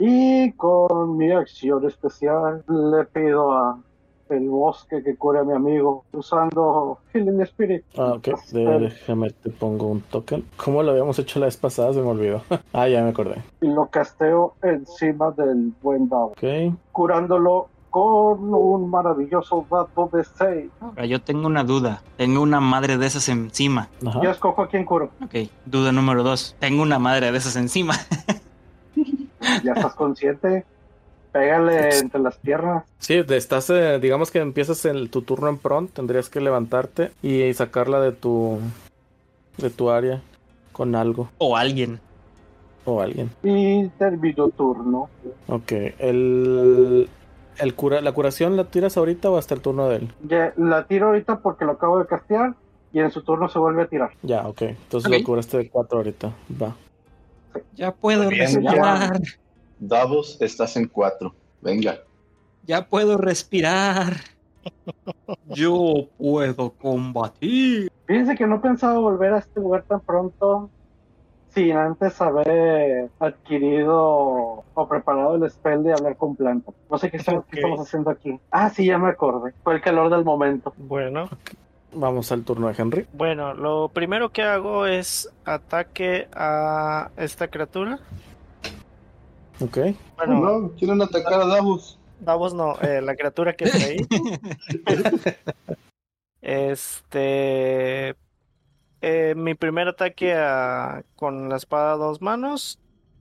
Y 0.00 0.50
con 0.54 1.16
mi 1.16 1.30
acción 1.30 1.86
especial 1.86 2.64
le 2.66 3.04
pido 3.04 3.52
a 3.52 3.78
el 4.30 4.48
bosque 4.48 5.04
que 5.04 5.14
cure 5.14 5.38
a 5.38 5.44
mi 5.44 5.52
amigo 5.52 6.04
usando 6.12 6.98
Healing 7.12 7.40
Spirit. 7.42 7.84
Ah, 7.96 8.14
ok. 8.14 8.30
Déjame, 8.50 9.30
te 9.30 9.50
pongo 9.50 9.86
un 9.86 10.00
token. 10.00 10.44
¿Cómo 10.56 10.82
lo 10.82 10.90
habíamos 10.90 11.16
hecho 11.20 11.38
la 11.38 11.46
vez 11.46 11.56
pasada? 11.56 11.92
Se 11.92 12.00
me 12.00 12.08
olvidó. 12.08 12.42
ah, 12.72 12.88
ya 12.88 13.04
me 13.04 13.10
acordé. 13.10 13.36
Y 13.60 13.68
lo 13.68 13.86
casteo 13.90 14.54
encima 14.64 15.30
del 15.30 15.72
buen 15.80 16.08
dado, 16.08 16.32
Ok. 16.32 16.74
curándolo 16.90 17.68
con 17.92 18.54
un 18.54 18.88
maravilloso 18.88 19.66
dato 19.70 20.08
de 20.10 20.24
6. 20.24 20.70
Ahora, 20.80 21.04
yo 21.04 21.20
tengo 21.20 21.46
una 21.46 21.62
duda. 21.62 22.02
Tengo 22.16 22.40
una 22.40 22.58
madre 22.58 22.96
de 22.96 23.04
esas 23.04 23.28
encima. 23.28 23.90
Ajá. 24.04 24.18
Yo 24.22 24.30
escojo 24.30 24.62
a 24.62 24.68
quién 24.68 24.86
curo. 24.86 25.10
Ok, 25.22 25.50
duda 25.66 25.92
número 25.92 26.22
dos. 26.22 26.56
Tengo 26.58 26.82
una 26.82 26.98
madre 26.98 27.30
de 27.30 27.36
esas 27.36 27.54
encima. 27.56 27.94
Ya 29.62 29.72
estás 29.72 29.94
consciente. 29.94 30.64
Pégale 31.32 31.98
entre 31.98 32.18
las 32.20 32.36
piernas. 32.38 32.84
Sí, 32.98 33.22
te 33.24 33.36
estás, 33.36 33.68
eh, 33.68 33.98
digamos 34.00 34.30
que 34.30 34.38
empiezas 34.38 34.86
el, 34.86 35.10
tu 35.10 35.20
turno 35.20 35.50
en 35.50 35.58
prompt, 35.58 35.92
tendrías 35.92 36.30
que 36.30 36.40
levantarte 36.40 37.12
y 37.22 37.52
sacarla 37.52 38.00
de 38.00 38.12
tu 38.12 38.58
de 39.58 39.68
tu 39.68 39.90
área 39.90 40.22
con 40.72 40.94
algo 40.94 41.28
o 41.36 41.58
alguien. 41.58 42.00
o 42.86 43.02
alguien. 43.02 43.30
Y 43.42 43.86
termino 43.98 44.48
turno. 44.48 45.10
Ok, 45.46 45.72
el, 45.98 47.06
el 47.58 47.74
cura, 47.74 48.00
la 48.00 48.12
curación 48.12 48.56
la 48.56 48.64
tiras 48.64 48.96
ahorita 48.96 49.30
o 49.30 49.36
hasta 49.36 49.54
el 49.54 49.60
turno 49.60 49.88
de 49.88 49.96
él. 49.96 50.14
Ya, 50.22 50.52
la 50.56 50.86
tiro 50.86 51.06
ahorita 51.06 51.40
porque 51.40 51.64
lo 51.64 51.72
acabo 51.72 51.98
de 51.98 52.06
castear. 52.06 52.54
Y 52.94 53.00
en 53.00 53.10
su 53.10 53.22
turno 53.22 53.48
se 53.48 53.58
vuelve 53.58 53.82
a 53.82 53.86
tirar. 53.86 54.10
Ya, 54.22 54.46
ok. 54.46 54.62
Entonces 54.62 55.10
lo 55.10 55.24
curaste 55.24 55.56
de 55.56 55.70
4 55.70 55.96
ahorita. 55.96 56.32
Va. 56.60 56.76
Ya 57.74 57.92
puedo 57.92 58.28
Bien, 58.28 58.42
respirar. 58.42 59.20
Davos, 59.78 60.36
estás 60.40 60.76
en 60.76 60.86
cuatro. 60.88 61.34
Venga. 61.60 61.98
Ya 62.64 62.86
puedo 62.86 63.16
respirar. 63.16 64.16
Yo 65.48 66.08
puedo 66.18 66.70
combatir. 66.74 67.90
Fíjense 68.06 68.36
que 68.36 68.46
no 68.46 68.60
pensaba 68.60 68.98
volver 68.98 69.32
a 69.32 69.38
este 69.38 69.58
lugar 69.58 69.84
tan 69.88 70.00
pronto 70.00 70.70
sin 71.54 71.76
antes 71.76 72.20
haber 72.20 73.10
adquirido 73.20 74.64
o 74.74 74.88
preparado 74.88 75.34
el 75.36 75.50
spell 75.50 75.82
de 75.82 75.92
hablar 75.92 76.16
con 76.16 76.34
plantas. 76.36 76.74
No 76.90 76.98
sé 76.98 77.10
qué 77.10 77.18
estamos, 77.18 77.44
qué 77.46 77.56
Ok. 77.56 77.64
estamos 77.64 77.80
haciendo 77.80 78.10
aquí. 78.10 78.40
Ah, 78.50 78.70
sí, 78.70 78.86
ya 78.86 78.98
me 78.98 79.10
acordé. 79.10 79.52
Fue 79.62 79.74
el 79.74 79.80
calor 79.80 80.10
del 80.10 80.24
momento. 80.24 80.72
Bueno, 80.76 81.28
Vamos 81.94 82.32
al 82.32 82.42
turno 82.42 82.68
de 82.68 82.74
Henry. 82.78 83.06
bueno, 83.12 83.52
lo 83.52 83.90
primero 83.90 84.30
que 84.30 84.42
hago 84.42 84.86
es 84.86 85.28
ataque 85.44 86.26
a 86.32 87.10
esta 87.18 87.48
criatura. 87.48 87.98
Ok. 89.60 89.76
Bueno, 90.16 90.40
no, 90.40 90.70
quieren 90.70 91.02
atacar 91.02 91.42
a 91.42 91.46
Davos. 91.46 91.98
Davos 92.18 92.54
no, 92.54 92.76
eh, 92.80 93.02
la 93.02 93.14
criatura 93.14 93.52
que 93.52 93.64
está 93.64 93.76
ahí. 93.86 93.98
Este. 96.40 98.16
Eh, 99.02 99.34
mi 99.36 99.54
primer 99.54 99.88
ataque 99.88 100.32
a- 100.34 101.02
con 101.16 101.48
la 101.48 101.56
espada 101.56 101.92
a 101.92 101.96
dos 101.96 102.22
manos. 102.22 102.78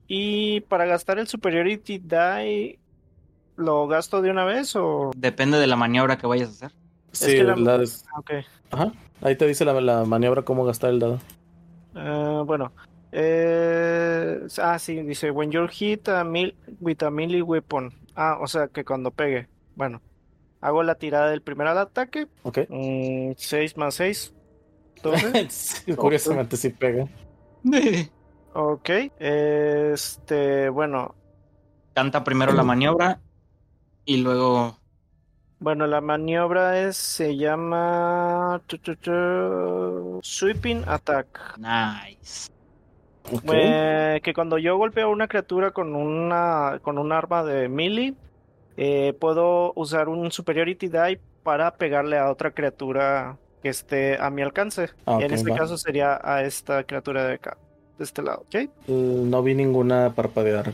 Y 0.08 0.62
para 0.62 0.86
gastar 0.86 1.20
el 1.20 1.28
Superiority 1.28 2.00
Die, 2.00 2.80
¿lo 3.56 3.88
gasto 3.88 4.22
de 4.22 4.30
una 4.32 4.46
vez 4.46 4.76
o.? 4.76 5.12
Depende 5.15 5.58
de 5.58 5.67
la 5.67 5.76
maniobra 5.76 6.17
que 6.17 6.28
vayas 6.28 6.50
a 6.50 6.52
hacer. 6.52 6.72
Sí, 7.12 7.34
que 7.36 7.44
la- 7.44 7.56
la 7.56 7.78
des- 7.78 8.06
Ah. 8.13 8.22
Ajá. 8.72 8.91
Ahí 9.22 9.36
te 9.36 9.46
dice 9.48 9.65
la, 9.65 9.80
la 9.82 10.06
maniobra 10.06 10.41
cómo 10.44 10.63
gastar 10.65 10.89
el 10.91 11.00
dado. 11.00 11.20
Eh, 11.96 12.41
bueno. 12.46 12.72
Eh, 13.13 14.39
ah, 14.62 14.80
sí, 14.80 15.02
dice: 15.04 15.32
When 15.32 15.52
you're 15.52 15.72
hit 15.72 16.08
a 16.10 16.24
mil, 16.24 16.56
with 16.80 17.04
a 17.04 17.10
melee 17.12 17.41
weapon. 17.41 17.94
Ah, 18.15 18.38
o 18.39 18.48
sea 18.48 18.67
que 18.67 18.84
cuando 18.86 19.12
pegue. 19.12 19.48
Bueno, 19.76 20.02
hago 20.62 20.84
la 20.84 20.96
tirada 20.96 21.30
del 21.30 21.41
primer 21.41 21.67
ataque. 21.67 22.28
Ok. 22.44 22.60
6 23.38 23.78
más 23.78 23.96
6. 23.96 24.34
12. 25.02 25.48
Sí, 25.50 25.96
curiosamente 25.96 26.58
sí 26.58 26.70
pega. 26.70 27.08
Ok. 28.54 28.90
Este, 29.18 30.68
bueno, 30.68 31.16
Canta 31.94 32.24
primero 32.24 32.52
la 32.52 32.64
maniobra 32.64 33.22
y 34.04 34.18
luego 34.18 34.76
bueno, 35.62 35.86
la 35.86 36.02
maniobra 36.02 36.82
es, 36.82 36.97
se 36.97 37.38
llama 37.38 38.60
tu, 38.66 38.80
tu, 38.80 38.95
tu, 38.95 40.20
Sweeping 40.24 40.84
Attack. 40.88 41.56
nice. 41.60 42.49
Eh, 43.54 44.20
que 44.24 44.34
cuando 44.34 44.58
yo 44.58 44.76
golpeo 44.78 45.06
a 45.06 45.12
una 45.12 45.28
criatura 45.28 45.70
con 45.70 45.93
una 45.93 46.80
con 46.82 46.97
un 46.97 47.12
arma 47.12 47.43
de 47.43 47.70
melee, 47.70 48.16
eh, 48.76 49.16
puedo 49.20 49.72
usar 49.76 50.10
un 50.10 50.32
Superiority 50.32 50.88
Die 50.88 51.22
para 51.43 51.76
pegarle 51.76 52.18
a 52.18 52.32
otra 52.32 52.49
criatura 52.49 53.38
que 53.62 53.70
esté 53.70 54.18
a 54.20 54.30
mi 54.30 54.41
alcance. 54.41 54.89
Ah, 55.05 55.20
en 55.22 55.34
este 55.34 55.51
va. 55.51 55.57
caso 55.57 55.78
sería 55.78 56.20
a 56.24 56.43
esta 56.43 56.84
criatura 56.84 57.26
de 57.28 57.34
acá, 57.36 57.57
de 57.97 58.03
este 58.03 58.22
lado, 58.22 58.39
¿ok? 58.47 58.55
Eh, 58.55 58.70
No 58.88 59.43
vi 59.43 59.53
ninguna 59.55 60.14
parpadear. 60.16 60.74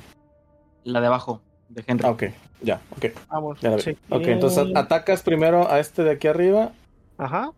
La 0.83 1.01
de 1.01 1.07
abajo 1.07 1.41
de 1.69 1.83
Henry. 1.85 2.05
Ah, 2.07 2.11
ok. 2.11 2.23
Ya, 2.61 2.81
ok. 2.91 3.05
Ah, 3.29 3.39
bueno, 3.39 3.59
Ya 3.61 3.69
la 3.71 3.75
vi. 3.75 3.81
sí. 3.81 3.97
Ok, 4.09 4.21
entonces 4.27 4.67
atacas 4.75 5.21
primero 5.21 5.69
a 5.69 5.79
este 5.79 6.03
de 6.03 6.11
aquí 6.11 6.27
arriba 6.27 6.71
Ajá. 7.17 7.51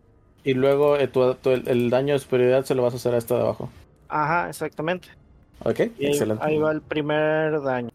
y 0.44 0.54
luego 0.54 0.96
eh, 0.96 1.06
tu- 1.08 1.34
tu- 1.36 1.50
el, 1.50 1.68
el 1.68 1.90
daño 1.90 2.14
de 2.14 2.18
superioridad 2.18 2.64
se 2.64 2.74
lo 2.74 2.82
vas 2.82 2.92
a 2.94 2.96
hacer 2.96 3.14
a 3.14 3.18
este 3.18 3.34
de 3.34 3.40
abajo. 3.40 3.70
Ajá, 4.08 4.48
exactamente. 4.48 5.08
Ok, 5.64 5.80
Y 5.98 6.06
ahí, 6.06 6.12
excelente. 6.12 6.42
ahí 6.44 6.58
va 6.58 6.72
el 6.72 6.80
primer 6.80 7.60
daño. 7.60 7.90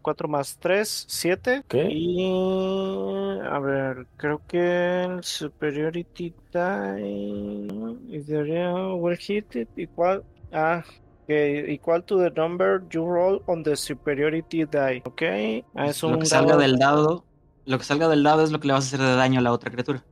4 0.00 0.28
más 0.28 0.56
3, 0.58 1.04
7. 1.08 1.62
Ok. 1.66 1.74
Y 1.90 3.38
a 3.50 3.58
ver, 3.58 4.06
creo 4.16 4.40
que 4.46 5.02
el 5.04 5.22
Superiority 5.22 6.34
Die 6.52 8.02
is 8.08 8.28
will 8.28 9.16
hit 9.16 9.54
it 9.56 9.68
equal 9.76 10.22
ah 10.52 10.82
okay, 11.24 11.72
equal 11.72 12.02
to 12.04 12.18
the 12.18 12.30
number 12.30 12.82
you 12.90 13.04
roll 13.04 13.42
on 13.46 13.62
the 13.62 13.76
Superiority 13.76 14.64
Die. 14.64 15.02
Ok, 15.04 15.22
ah, 15.74 15.86
es 15.86 16.02
lo 16.02 16.10
un 16.10 16.18
que 16.20 16.26
salga 16.26 16.52
dado 16.52 16.60
del 16.60 16.78
dado, 16.78 17.24
lo 17.64 17.78
que 17.78 17.84
salga 17.84 18.08
del 18.08 18.22
dado 18.22 18.42
es 18.42 18.52
lo 18.52 18.60
que 18.60 18.68
le 18.68 18.74
vas 18.74 18.84
a 18.84 18.88
hacer 18.88 19.00
de 19.00 19.16
daño 19.16 19.40
a 19.40 19.42
la 19.42 19.52
otra 19.52 19.70
criatura. 19.70 20.02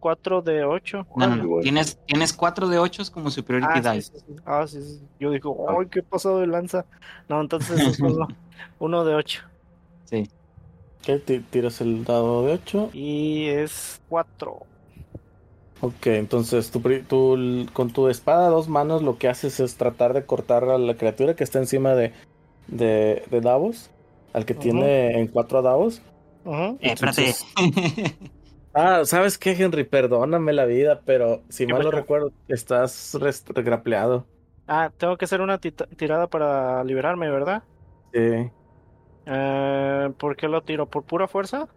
4 0.00 0.42
de 0.42 0.64
8. 0.64 1.06
No, 1.16 1.36
no. 1.36 1.60
Tienes, 1.60 1.98
tienes 2.06 2.32
4 2.32 2.68
de 2.68 2.78
8 2.78 3.02
como 3.12 3.30
superiority 3.30 3.80
Ah, 3.86 3.92
die. 3.92 4.02
sí, 4.02 4.12
sí, 4.14 4.24
sí. 4.26 4.36
Ah, 4.44 4.66
sí, 4.66 4.82
sí. 4.82 5.02
Yo 5.18 5.30
digo, 5.30 5.66
¡ay, 5.68 5.86
qué 5.90 6.02
pasado 6.02 6.38
de 6.40 6.46
lanza! 6.46 6.84
No, 7.28 7.40
entonces 7.40 7.80
es 7.80 8.00
uno, 8.00 8.28
uno 8.78 9.04
de 9.04 9.14
8. 9.14 9.42
Sí. 10.04 10.28
Ok, 11.00 11.24
ti- 11.24 11.40
tiras 11.40 11.80
el 11.80 12.04
dado 12.04 12.44
de 12.46 12.52
8. 12.54 12.90
Y 12.92 13.46
es 13.46 14.00
4. 14.08 14.58
Ok, 15.82 16.06
entonces 16.06 16.70
tú, 16.70 16.80
pri- 16.80 17.02
tú 17.02 17.66
con 17.72 17.90
tu 17.92 18.08
espada 18.08 18.46
a 18.46 18.50
dos 18.50 18.66
manos 18.68 19.02
lo 19.02 19.18
que 19.18 19.28
haces 19.28 19.60
es 19.60 19.76
tratar 19.76 20.14
de 20.14 20.24
cortar 20.24 20.64
a 20.64 20.78
la 20.78 20.94
criatura 20.96 21.34
que 21.36 21.44
está 21.44 21.58
encima 21.58 21.94
de, 21.94 22.12
de, 22.66 23.22
de 23.30 23.40
Davos, 23.42 23.90
al 24.32 24.46
que 24.46 24.54
Ujú. 24.54 24.62
tiene 24.62 25.20
en 25.20 25.26
cuatro 25.28 25.60
Davos. 25.62 26.00
Ujú. 26.44 26.78
Eh, 26.80 26.92
espérate. 26.92 27.34
Ah, 28.78 29.06
¿sabes 29.06 29.38
qué, 29.38 29.52
Henry? 29.52 29.84
Perdóname 29.84 30.52
la 30.52 30.66
vida, 30.66 31.00
pero 31.06 31.42
si 31.48 31.66
¿Qué 31.66 31.72
mal 31.72 31.82
no 31.82 31.90
recuerdo, 31.90 32.30
estás 32.46 33.16
regrapleado. 33.54 34.26
Ah, 34.66 34.92
tengo 34.98 35.16
que 35.16 35.24
hacer 35.24 35.40
una 35.40 35.58
tirada 35.58 36.26
para 36.26 36.84
liberarme, 36.84 37.30
¿verdad? 37.30 37.62
Sí, 38.12 38.50
Eh, 39.24 40.10
¿por 40.18 40.36
qué 40.36 40.46
lo 40.46 40.62
tiro? 40.62 40.86
¿Por 40.86 41.04
pura 41.04 41.26
fuerza? 41.26 41.68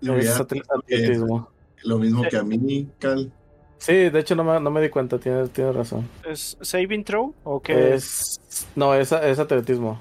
Voy 0.00 0.20
es 0.20 0.28
a- 0.30 0.40
atl- 0.40 0.62
atletismo. 0.68 1.48
lo 1.84 1.98
mismo 1.98 2.22
que 2.28 2.36
a 2.36 2.42
mí, 2.42 2.88
Cal. 2.98 3.30
Sí, 3.78 3.92
de 4.08 4.18
hecho 4.18 4.34
no 4.34 4.42
me, 4.42 4.58
no 4.58 4.70
me 4.70 4.80
di 4.80 4.88
cuenta, 4.88 5.18
tienes, 5.18 5.50
tienes 5.50 5.74
razón. 5.74 6.08
¿Es 6.24 6.56
saving 6.62 7.04
throw? 7.04 7.34
¿O 7.44 7.60
qué? 7.60 7.94
Es, 7.94 8.40
no, 8.74 8.94
es, 8.94 9.12
es 9.12 9.38
atletismo. 9.38 10.00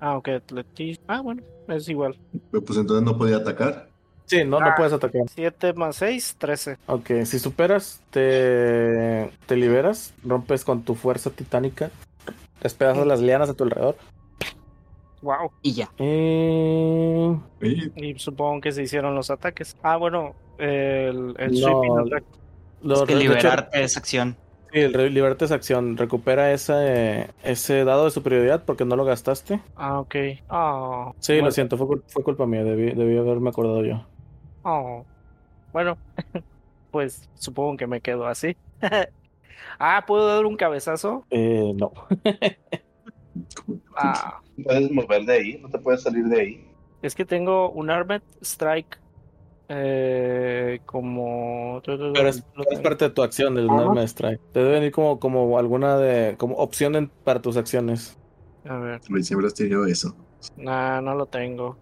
Ah, 0.00 0.16
ok, 0.16 0.28
atletismo. 0.28 1.04
Ah, 1.06 1.20
bueno, 1.20 1.42
es 1.68 1.88
igual. 1.88 2.18
Pues 2.50 2.76
entonces 2.76 3.04
no 3.04 3.16
podía 3.16 3.36
atacar. 3.36 3.88
Sí, 4.26 4.44
no, 4.44 4.60
no 4.60 4.66
Ah. 4.66 4.74
puedes 4.76 4.92
atacar. 4.92 5.22
7 5.34 5.72
más 5.72 5.96
6, 5.96 6.34
13. 6.38 6.76
Ok, 6.86 7.10
si 7.24 7.38
superas, 7.38 8.02
te, 8.10 9.30
te 9.46 9.56
liberas, 9.56 10.12
rompes 10.24 10.64
con 10.64 10.82
tu 10.82 10.94
fuerza 10.94 11.30
titánica, 11.30 11.90
despedazas 12.60 13.06
las 13.06 13.20
lianas 13.20 13.48
a 13.50 13.54
tu 13.54 13.64
alrededor. 13.64 13.96
Wow. 15.22 15.50
y 15.62 15.72
ya. 15.72 15.88
Y... 17.60 18.14
Supongo 18.18 18.60
que 18.60 18.72
se 18.72 18.82
hicieron 18.82 19.14
los 19.14 19.30
ataques. 19.30 19.76
Ah, 19.82 19.96
bueno, 19.96 20.34
el, 20.58 21.34
el 21.38 21.60
No, 21.60 21.68
sweeping 21.68 21.98
attack. 21.98 22.24
lo- 22.82 22.94
Es 22.94 23.02
que 23.02 23.14
liberarte 23.16 23.82
esa 23.82 23.98
acción. 23.98 24.36
sí, 24.72 24.80
el 24.80 25.14
liberarte 25.14 25.44
esa 25.46 25.54
acción. 25.56 25.96
Recupera 25.96 26.52
ese, 26.52 27.30
ese 27.42 27.84
dado 27.84 28.04
de 28.04 28.10
superioridad 28.10 28.62
porque 28.64 28.84
no 28.84 28.94
lo 28.96 29.04
gastaste. 29.04 29.60
Ah, 29.76 29.98
ok. 30.00 30.14
Oh, 30.50 31.14
Sí, 31.18 31.32
bueno. 31.34 31.46
lo 31.46 31.52
siento, 31.52 31.76
fue, 31.76 31.86
fue 32.06 32.22
culpa 32.22 32.46
mía, 32.46 32.62
debí, 32.62 32.92
debí 32.92 33.16
haberme 33.16 33.48
acordado 33.50 33.84
yo. 33.84 34.04
Oh. 34.66 35.04
Bueno, 35.72 35.96
pues 36.90 37.28
supongo 37.34 37.76
que 37.76 37.86
me 37.86 38.00
quedo 38.00 38.26
así. 38.26 38.56
ah, 39.78 40.04
¿puedo 40.06 40.26
dar 40.26 40.44
un 40.44 40.56
cabezazo? 40.56 41.24
Eh, 41.30 41.72
no. 41.76 41.92
Ah, 43.96 44.40
No 44.56 44.64
puedes 44.64 44.90
mover 44.90 45.24
de 45.24 45.32
ahí, 45.32 45.58
no 45.60 45.68
te 45.70 45.78
puedes 45.78 46.02
salir 46.02 46.24
de 46.24 46.40
ahí. 46.40 46.64
es 47.02 47.14
que 47.14 47.24
tengo 47.24 47.70
un 47.70 47.90
Armed 47.90 48.22
Strike 48.42 48.98
eh, 49.68 50.80
como... 50.84 51.80
Pero 51.84 52.28
es, 52.28 52.42
es 52.70 52.80
parte 52.80 53.04
de 53.06 53.10
tu 53.10 53.22
acción 53.22 53.56
Ajá. 53.58 53.82
arma 53.82 54.00
de 54.00 54.06
strike. 54.06 54.40
Te 54.52 54.60
debe 54.60 54.72
venir 54.74 54.92
como, 54.92 55.18
como 55.20 55.58
alguna 55.58 55.96
de 55.98 56.36
como 56.36 56.56
opción 56.56 56.94
en- 56.96 57.10
para 57.24 57.40
tus 57.42 57.56
acciones. 57.56 58.16
A 58.64 58.78
ver, 58.78 59.00
siempre 59.22 59.46
has 59.46 59.54
tenido 59.54 59.84
eso. 59.86 60.16
nah, 60.56 61.00
no 61.00 61.14
lo 61.14 61.26
tengo. 61.26 61.76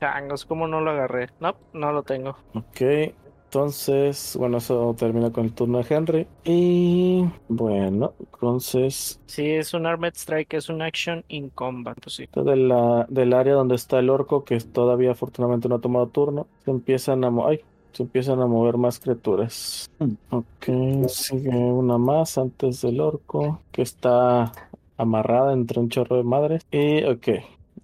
Changos, 0.00 0.44
¿cómo 0.46 0.66
no 0.68 0.80
lo 0.80 0.90
agarré? 0.92 1.28
No, 1.40 1.56
no 1.72 1.92
lo 1.92 2.02
tengo. 2.02 2.36
Ok, 2.54 2.80
entonces, 2.80 4.36
bueno, 4.38 4.58
eso 4.58 4.94
termina 4.96 5.32
con 5.32 5.44
el 5.46 5.54
turno 5.54 5.78
de 5.82 5.86
Henry. 5.94 6.28
Y 6.44 7.24
bueno, 7.48 8.14
entonces, 8.20 9.20
Sí, 9.26 9.50
es 9.50 9.74
un 9.74 9.86
Armed 9.86 10.12
Strike, 10.14 10.54
es 10.54 10.68
un 10.68 10.82
action 10.82 11.24
in 11.28 11.50
combat, 11.50 11.98
pues 12.00 12.16
sí. 12.16 12.26
de 12.34 12.56
la, 12.56 13.06
del 13.08 13.32
área 13.32 13.54
donde 13.54 13.74
está 13.74 13.98
el 13.98 14.10
orco, 14.10 14.44
que 14.44 14.58
todavía 14.60 15.12
afortunadamente 15.12 15.68
no 15.68 15.76
ha 15.76 15.80
tomado 15.80 16.08
turno, 16.08 16.46
se 16.64 16.70
empiezan 16.70 17.24
a, 17.24 17.30
mo- 17.30 17.46
ay, 17.48 17.60
se 17.92 18.04
empiezan 18.04 18.40
a 18.40 18.46
mover 18.46 18.76
más 18.76 19.00
criaturas. 19.00 19.86
Ok, 20.30 21.08
sigue 21.08 21.50
una 21.50 21.98
más 21.98 22.38
antes 22.38 22.80
del 22.82 23.00
orco, 23.00 23.60
que 23.72 23.82
está 23.82 24.52
amarrada 24.96 25.52
entre 25.52 25.80
un 25.80 25.88
chorro 25.88 26.16
de 26.16 26.22
madres. 26.22 26.62
Y 26.70 27.04
ok, 27.04 27.28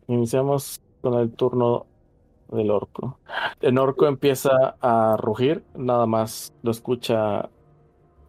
iniciamos 0.08 0.80
con 1.00 1.14
el 1.18 1.32
turno 1.34 1.86
del 2.48 2.70
orco. 2.70 3.18
El 3.60 3.78
orco 3.78 4.06
empieza 4.06 4.76
a 4.80 5.16
rugir, 5.18 5.64
nada 5.74 6.06
más 6.06 6.52
lo 6.62 6.70
escucha 6.70 7.48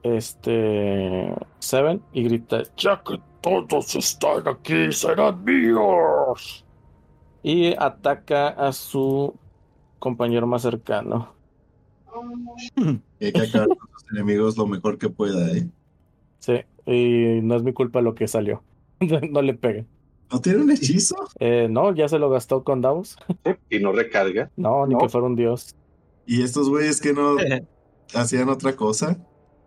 este 0.03 1.33
Seven 1.59 2.01
y 2.13 2.23
grita, 2.23 2.61
ya 2.77 3.01
que 3.03 3.19
todos 3.41 3.95
están 3.95 4.47
aquí, 4.47 4.91
serán 4.91 5.43
míos. 5.43 6.65
Y 7.43 7.73
ataca 7.77 8.49
a 8.49 8.71
su 8.71 9.33
compañero 9.99 10.47
más 10.47 10.61
cercano. 10.61 11.33
Hay 12.75 13.31
que 13.31 13.41
acabar 13.41 13.67
con 13.67 13.89
los 13.91 14.05
enemigos 14.11 14.57
lo 14.57 14.67
mejor 14.67 14.97
que 14.97 15.09
pueda, 15.09 15.51
¿eh? 15.51 15.67
Sí, 16.39 16.61
y 16.85 17.41
no 17.41 17.55
es 17.55 17.63
mi 17.63 17.73
culpa 17.73 18.01
lo 18.01 18.15
que 18.15 18.27
salió. 18.27 18.63
No 19.31 19.41
le 19.41 19.53
pegue. 19.53 19.85
¿No 20.31 20.41
tiene 20.41 20.59
un 20.61 20.71
hechizo? 20.71 21.15
Eh, 21.39 21.67
no, 21.69 21.93
ya 21.93 22.07
se 22.07 22.19
lo 22.19 22.29
gastó 22.29 22.63
con 22.63 22.81
Davos. 22.81 23.17
Y 23.69 23.79
no 23.79 23.91
recarga. 23.91 24.49
No, 24.55 24.85
ni 24.87 24.93
No. 24.93 24.99
que 24.99 25.09
fuera 25.09 25.27
un 25.27 25.35
dios. 25.35 25.75
Y 26.25 26.41
estos 26.41 26.69
güeyes 26.69 26.99
que 27.01 27.13
no 27.13 27.35
hacían 28.13 28.49
otra 28.49 28.75
cosa. 28.75 29.17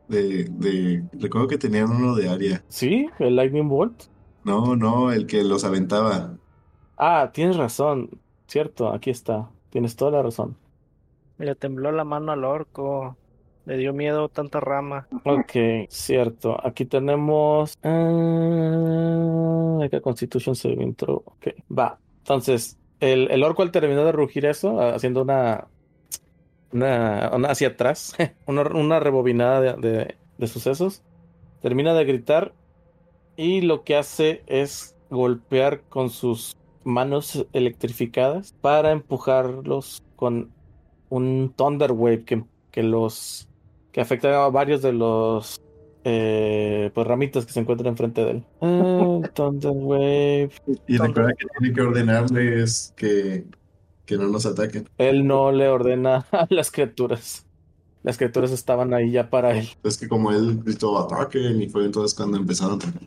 De, 0.08 0.44
de, 0.44 1.04
recuerdo 1.12 1.48
que 1.48 1.58
tenían 1.58 1.90
uno 1.90 2.14
de 2.14 2.28
área. 2.30 2.64
Sí, 2.68 3.06
el 3.18 3.36
Lightning 3.36 3.68
Bolt. 3.68 4.04
No, 4.42 4.74
no, 4.74 5.12
el 5.12 5.26
que 5.26 5.44
los 5.44 5.64
aventaba. 5.64 6.36
Ah, 6.96 7.30
tienes 7.32 7.56
razón. 7.56 8.10
Cierto, 8.46 8.90
aquí 8.92 9.10
está. 9.10 9.50
Tienes 9.70 9.96
toda 9.96 10.10
la 10.12 10.22
razón. 10.22 10.56
Le 11.36 11.54
tembló 11.54 11.92
la 11.92 12.04
mano 12.04 12.32
al 12.32 12.44
orco. 12.44 13.16
Le 13.68 13.76
dio 13.76 13.92
miedo 13.92 14.30
tanta 14.30 14.60
rama. 14.60 15.06
Ok, 15.24 15.52
cierto. 15.90 16.56
Aquí 16.66 16.86
tenemos. 16.86 17.74
Ah, 17.82 19.86
Constitution 20.02 20.54
Saving 20.54 20.94
Throw. 20.94 21.22
Ok, 21.26 21.48
va. 21.70 21.98
Entonces, 22.20 22.78
el, 23.00 23.30
el 23.30 23.44
orco 23.44 23.60
al 23.62 23.70
terminar 23.70 24.06
de 24.06 24.12
rugir 24.12 24.46
eso, 24.46 24.80
ah, 24.80 24.94
haciendo 24.94 25.20
una. 25.22 25.68
Una, 26.72 27.30
una 27.34 27.50
hacia 27.50 27.68
atrás, 27.68 28.16
una, 28.46 28.62
una 28.62 29.00
rebobinada 29.00 29.60
de, 29.60 29.74
de- 29.88 30.16
de 30.38 30.46
sucesos, 30.46 31.02
termina 31.60 31.94
de 31.94 32.04
gritar 32.04 32.54
y 33.36 33.60
lo 33.62 33.82
que 33.84 33.96
hace 33.96 34.42
es 34.46 34.94
golpear 35.10 35.80
con 35.88 36.10
sus 36.10 36.56
manos 36.84 37.46
electrificadas 37.52 38.52
para 38.60 38.92
empujarlos 38.92 40.02
con 40.16 40.50
un 41.08 41.52
Thunder 41.56 41.92
Wave 41.92 42.24
que, 42.24 42.44
que 42.70 42.82
los 42.82 43.47
que 43.98 44.02
afecta 44.02 44.44
a 44.44 44.48
varios 44.48 44.80
de 44.80 44.92
los 44.92 45.60
eh, 46.04 46.92
pues 46.94 47.04
ramitas 47.04 47.44
que 47.44 47.52
se 47.52 47.58
encuentran 47.58 47.88
enfrente 47.88 48.24
de 48.24 48.30
él. 48.30 48.44
Ah, 48.60 49.28
Thunder 49.34 49.72
Wave. 49.72 50.50
Y 50.86 50.98
recuerda 50.98 51.32
que 51.36 51.46
tiene 51.58 51.74
que 51.74 51.80
ordenarles 51.80 52.94
que, 52.94 53.44
que 54.06 54.16
no 54.16 54.28
nos 54.28 54.46
ataquen. 54.46 54.88
Él 54.98 55.26
no 55.26 55.50
le 55.50 55.66
ordena 55.68 56.24
a 56.30 56.46
las 56.48 56.70
criaturas. 56.70 57.44
Las 58.04 58.18
criaturas 58.18 58.52
estaban 58.52 58.94
ahí 58.94 59.10
ya 59.10 59.30
para 59.30 59.58
él. 59.58 59.68
Es 59.82 59.98
que 59.98 60.06
como 60.06 60.30
él 60.30 60.60
gritó 60.62 60.96
ataquen 60.96 61.60
y 61.60 61.68
fue 61.68 61.84
entonces 61.84 62.16
cuando 62.16 62.36
empezaron 62.36 62.74
a 62.74 62.76
atacar. 62.76 63.02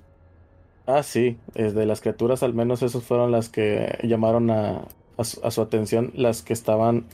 Ah, 0.88 1.04
sí, 1.04 1.38
es 1.56 1.74
de 1.74 1.86
las 1.86 2.02
criaturas, 2.02 2.44
al 2.44 2.54
menos 2.54 2.84
esas 2.84 3.02
fueron 3.02 3.32
las 3.32 3.48
que 3.48 3.98
llamaron 4.04 4.52
a, 4.52 4.90
a 5.16 5.24
su, 5.24 5.40
a 5.42 5.52
su 5.52 5.62
atención, 5.62 6.12
las 6.16 6.42
que 6.42 6.52
estaban 6.52 7.06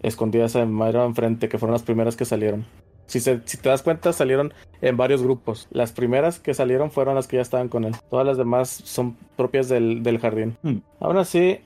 escondidas 0.00 0.54
en 0.54 0.72
Myra 0.72 1.04
enfrente, 1.04 1.50
que 1.50 1.58
fueron 1.58 1.74
las 1.74 1.82
primeras 1.82 2.16
que 2.16 2.24
salieron. 2.24 2.64
Si, 3.08 3.18
se- 3.20 3.40
si 3.46 3.56
te 3.56 3.68
das 3.68 3.82
cuenta, 3.82 4.12
salieron 4.12 4.52
en 4.80 4.96
varios 4.96 5.22
grupos. 5.22 5.66
Las 5.70 5.90
primeras 5.92 6.38
que 6.38 6.54
salieron 6.54 6.90
fueron 6.92 7.14
las 7.16 7.26
que 7.26 7.36
ya 7.36 7.42
estaban 7.42 7.68
con 7.68 7.84
él. 7.84 7.96
Todas 8.10 8.24
las 8.26 8.36
demás 8.38 8.68
son 8.68 9.16
propias 9.36 9.68
del, 9.68 10.02
del 10.04 10.18
jardín. 10.20 10.56
Hmm. 10.62 10.76
Aún 11.00 11.16
así, 11.16 11.58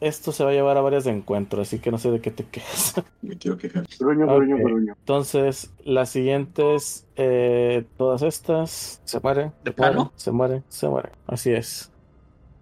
esto 0.00 0.30
se 0.32 0.44
va 0.44 0.50
a 0.50 0.52
llevar 0.54 0.76
a 0.76 0.80
varios 0.80 1.06
encuentros, 1.06 1.66
así 1.68 1.80
que 1.80 1.90
no 1.90 1.98
sé 1.98 2.10
de 2.12 2.20
qué 2.20 2.30
te 2.30 2.44
quejas. 2.44 2.94
Me 3.22 3.36
quiero 3.36 3.58
quejar. 3.58 3.84
Gruño, 3.98 4.24
Ok. 4.26 4.44
gruño. 4.64 4.94
Entonces, 4.96 5.72
las 5.84 6.10
siguientes, 6.10 7.06
eh, 7.16 7.84
todas 7.96 8.22
estas, 8.22 9.00
se 9.04 9.18
mueren. 9.20 9.52
¿De 9.64 9.72
se 9.72 9.76
mueren, 9.76 9.94
plano? 9.96 10.12
Se 10.16 10.30
mueren, 10.30 10.64
se 10.68 10.88
mueren. 10.88 11.12
Así 11.26 11.50
es. 11.50 11.90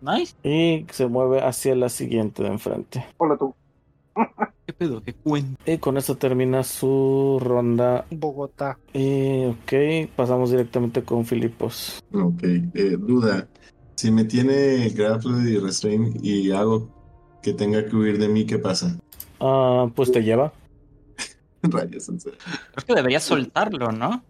Nice. 0.01 0.35
Y 0.43 0.87
se 0.91 1.07
mueve 1.07 1.43
hacia 1.43 1.75
la 1.75 1.89
siguiente 1.91 2.43
de 2.43 2.49
enfrente. 2.49 3.05
Hola 3.19 3.37
tú. 3.37 3.55
¿Qué 4.67 4.73
pedo? 4.73 5.01
¿Qué 5.01 5.15
cuento? 5.15 5.61
Y 5.65 5.79
con 5.79 5.97
eso 5.97 6.17
termina 6.17 6.65
su 6.65 7.39
ronda. 7.41 8.05
Bogotá. 8.11 8.77
Y 8.93 9.45
ok, 9.45 10.11
pasamos 10.17 10.51
directamente 10.51 11.03
con 11.05 11.25
Filipos. 11.25 12.03
Ok, 12.13 12.43
eh, 12.43 12.97
duda. 12.99 13.47
Si 13.95 14.11
me 14.11 14.25
tiene 14.25 14.89
grapple 14.89 15.49
y 15.49 15.59
restrain 15.59 16.19
y 16.21 16.51
hago 16.51 16.89
que 17.43 17.53
tenga 17.53 17.87
que 17.87 17.95
huir 17.95 18.19
de 18.19 18.29
mí, 18.29 18.45
¿qué 18.45 18.59
pasa? 18.59 18.99
Ah, 19.39 19.87
pues 19.95 20.11
te 20.11 20.23
lleva. 20.23 20.53
Rayos, 21.63 22.09
en 22.09 22.19
serio. 22.19 22.39
Creo 22.75 22.87
que 22.87 22.95
deberías 22.95 23.23
soltarlo, 23.23 23.93
¿no? 23.93 24.25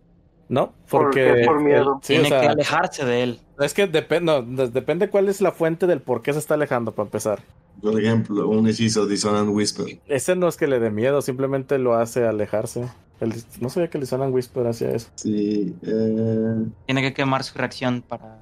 No, 0.51 0.75
Porque 0.89 1.29
porque. 1.29 1.45
por 1.47 1.61
miedo. 1.63 1.99
Sí, 2.03 2.13
Tiene 2.13 2.27
o 2.27 2.29
sea, 2.29 2.41
que 2.43 2.49
alejarse 2.49 3.05
de 3.07 3.23
él. 3.23 3.41
Es 3.59 3.75
que 3.75 3.87
depende, 3.87 4.33
no, 4.33 4.43
de- 4.43 4.69
depende 4.71 5.09
cuál 5.11 5.29
es 5.29 5.41
la 5.41 5.53
fuente 5.53 5.87
del 5.87 6.01
por 6.01 6.23
qué 6.23 6.33
se 6.33 6.39
está 6.39 6.55
alejando 6.55 6.93
para 6.93 7.07
empezar. 7.07 7.43
Por 7.81 7.99
ejemplo, 8.01 8.49
un 8.49 8.67
hechizo 8.69 9.07
Dissonant 9.07 9.51
Whisper. 9.55 10.01
Ese 10.07 10.35
no 10.37 10.49
es 10.49 10.57
que 10.57 10.67
le 10.67 10.81
dé 10.81 10.91
miedo, 10.91 11.21
simplemente 11.23 11.79
lo 11.79 11.95
hace 11.95 12.27
alejarse. 12.27 12.89
El- 13.21 13.33
no 13.61 13.71
sabía 13.71 13.89
que 13.89 14.05
suenan 14.05 14.33
whisper 14.33 14.67
hacia 14.67 14.91
eso. 14.91 15.09
Sí, 15.15 15.75
eh, 15.83 16.67
Tiene 16.85 17.01
que 17.03 17.15
quemar 17.15 17.45
su 17.45 17.57
reacción 17.57 18.03
para 18.03 18.39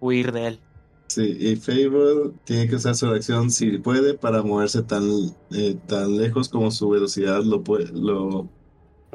huir 0.00 0.32
de 0.32 0.48
él. 0.48 0.60
sí, 1.08 1.36
y 1.40 1.56
Fable 1.56 2.32
tiene 2.44 2.68
que 2.68 2.76
usar 2.76 2.94
su 2.94 3.08
reacción 3.10 3.50
si 3.50 3.78
puede 3.78 4.14
para 4.14 4.42
moverse 4.42 4.82
tan, 4.82 5.02
eh, 5.50 5.76
tan 5.86 6.16
lejos 6.18 6.48
como 6.48 6.70
su 6.70 6.88
velocidad 6.90 7.42
lo, 7.42 7.62
puede, 7.62 7.88
lo 7.92 8.48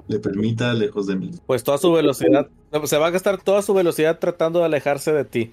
le 0.07 0.19
permita 0.19 0.73
lejos 0.73 1.07
de 1.07 1.15
mí. 1.15 1.31
Pues 1.45 1.63
toda 1.63 1.77
su 1.79 1.91
velocidad, 1.91 2.47
se 2.85 2.97
va 2.97 3.07
a 3.07 3.11
gastar 3.11 3.41
toda 3.41 3.61
su 3.61 3.73
velocidad 3.73 4.19
tratando 4.19 4.59
de 4.59 4.65
alejarse 4.65 5.11
de 5.13 5.25
ti. 5.25 5.51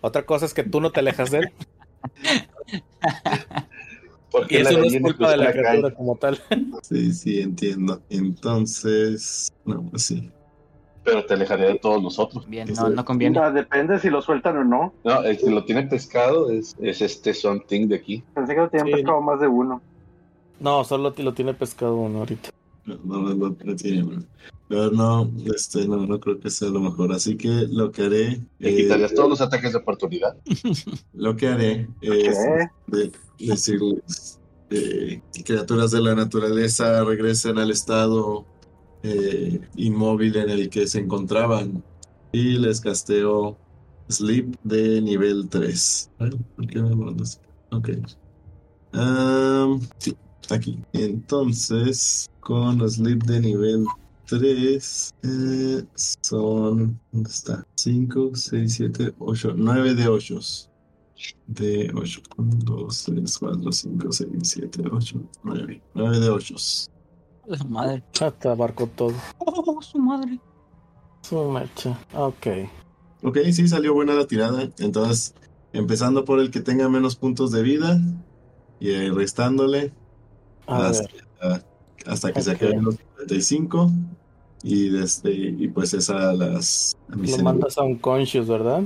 Otra 0.00 0.24
cosa 0.24 0.46
es 0.46 0.54
que 0.54 0.62
tú 0.62 0.80
no 0.80 0.90
te 0.90 1.00
alejas 1.00 1.30
de 1.30 1.38
él. 1.38 1.52
Porque 4.30 4.58
Y 4.58 4.60
eso 4.62 4.78
no 4.78 4.84
es 4.84 5.00
culpa 5.00 5.30
de 5.32 5.36
la 5.38 5.50
criatura 5.52 5.82
calle. 5.82 5.94
como 5.94 6.16
tal. 6.16 6.40
Sí, 6.82 7.12
sí, 7.12 7.40
entiendo. 7.40 8.00
Entonces, 8.10 9.52
no, 9.64 9.82
pues 9.90 10.04
sí. 10.04 10.30
Pero 11.02 11.24
te 11.26 11.34
alejaría 11.34 11.66
de 11.66 11.78
todos 11.80 12.00
nosotros. 12.00 12.48
Bien, 12.48 12.68
no, 12.74 12.88
no 12.90 13.04
conviene. 13.04 13.38
Ah, 13.40 13.50
depende 13.50 13.98
si 13.98 14.08
lo 14.08 14.22
sueltan 14.22 14.56
o 14.58 14.64
no. 14.64 14.92
No, 15.02 15.22
el 15.24 15.36
que 15.38 15.50
lo 15.50 15.64
tiene 15.64 15.82
pescado 15.84 16.50
es, 16.50 16.76
es 16.80 17.00
este 17.00 17.34
something 17.34 17.88
de 17.88 17.96
aquí. 17.96 18.22
Pensé 18.34 18.54
que 18.54 18.60
lo 18.60 18.68
tenían 18.68 18.86
Sí. 18.86 18.92
pescado 18.94 19.20
más 19.20 19.40
de 19.40 19.48
uno. 19.48 19.82
No, 20.60 20.84
solo 20.84 21.12
ti- 21.12 21.22
lo 21.24 21.32
tiene 21.34 21.54
pescado 21.54 21.96
uno 21.96 22.20
ahorita. 22.20 22.50
No, 22.84 22.96
no, 23.04 23.34
no, 23.34 23.56
no 23.64 23.76
tiene. 23.76 24.18
Pero 24.70 24.88
no, 24.92 25.28
este, 25.52 25.88
no, 25.88 26.06
no 26.06 26.20
creo 26.20 26.38
que 26.38 26.48
sea 26.48 26.68
lo 26.68 26.78
mejor. 26.78 27.12
Así 27.12 27.36
que 27.36 27.48
lo 27.48 27.90
que 27.90 28.04
haré, 28.04 28.40
Le 28.60 28.70
eh, 28.70 28.76
quitarías 28.76 29.12
todos 29.12 29.28
los 29.28 29.40
ataques 29.40 29.72
de 29.72 29.78
oportunidad. 29.78 30.36
lo 31.12 31.34
que 31.34 31.48
haré 31.48 31.88
es 32.00 32.38
decirles, 33.36 34.38
eh, 34.70 35.20
criaturas 35.44 35.90
de 35.90 36.00
la 36.00 36.14
naturaleza 36.14 37.02
regresen 37.02 37.58
al 37.58 37.72
estado 37.72 38.46
eh, 39.02 39.60
inmóvil 39.74 40.36
en 40.36 40.50
el 40.50 40.70
que 40.70 40.86
se 40.86 41.00
encontraban 41.00 41.82
y 42.30 42.56
les 42.56 42.80
casteo 42.80 43.58
sleep 44.08 44.54
de 44.62 45.00
nivel 45.00 45.48
3. 45.48 46.10
Ay, 46.20 46.30
¿por 46.54 46.66
qué 46.68 46.80
me 46.80 46.94
mandas? 46.94 47.40
Ok. 47.72 47.88
Am, 48.92 49.80
sí, 49.98 50.16
aquí. 50.48 50.78
Entonces, 50.92 52.30
con 52.38 52.88
sleep 52.88 53.24
de 53.24 53.40
nivel 53.40 53.84
3 54.30 55.14
eh, 55.24 55.84
son, 55.94 57.00
¿dónde 57.10 57.30
está? 57.30 57.66
5, 57.74 58.30
6, 58.34 58.74
7, 58.74 59.14
8, 59.18 59.54
9 59.56 59.94
de 59.94 60.08
8 60.08 60.38
de 61.48 61.90
8. 61.94 62.20
1, 62.36 62.50
2, 62.64 63.04
3, 63.04 63.38
4, 63.38 63.72
5, 63.72 64.12
6, 64.12 64.28
7, 64.42 64.82
8, 64.90 65.20
9. 65.42 65.82
9 65.94 66.20
de 66.20 66.30
8. 66.30 66.54
La 67.46 67.64
madre. 67.64 68.04
Hasta 68.20 68.52
abarcó 68.52 68.86
todo. 68.86 69.14
Oh, 69.38 69.82
su 69.82 69.98
madre. 69.98 70.38
Su 71.22 71.50
mecha. 71.50 71.98
Ok. 72.14 72.46
Ok, 73.22 73.38
sí, 73.52 73.68
salió 73.68 73.92
buena 73.94 74.14
la 74.14 74.26
tirada. 74.26 74.70
Entonces, 74.78 75.34
empezando 75.72 76.24
por 76.24 76.40
el 76.40 76.50
que 76.50 76.60
tenga 76.60 76.88
menos 76.88 77.16
puntos 77.16 77.50
de 77.50 77.62
vida 77.62 78.00
y 78.78 79.08
restándole 79.10 79.92
A 80.66 80.86
hasta, 80.86 81.08
ver. 81.42 81.64
hasta 82.06 82.32
que 82.32 82.42
se 82.42 82.50
Ok. 82.52 82.56
acaben 82.56 82.84
los 82.84 82.94
55. 82.96 83.90
Y, 84.62 84.90
desde, 84.90 85.32
y 85.32 85.68
pues 85.68 85.94
esa 85.94 86.30
a 86.30 86.32
las 86.34 86.92
a 87.10 87.16
mis 87.16 87.36
Lo 87.38 87.44
mandas 87.44 87.78
a 87.78 87.82
un 87.82 87.96
conscious, 87.98 88.46
¿verdad? 88.46 88.82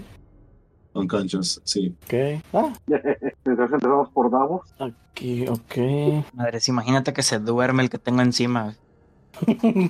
unconscious, 0.94 1.60
sí. 1.64 1.92
Ok. 2.04 2.14
Ah, 2.52 2.72
Entonces 2.86 3.72
empezamos 3.72 4.10
por 4.10 4.30
Davos. 4.30 4.62
aquí, 4.78 5.46
ok. 5.48 6.24
Madres, 6.32 6.68
imagínate 6.68 7.12
que 7.12 7.22
se 7.24 7.40
duerme 7.40 7.82
el 7.82 7.90
que 7.90 7.98
tengo 7.98 8.22
encima. 8.22 8.76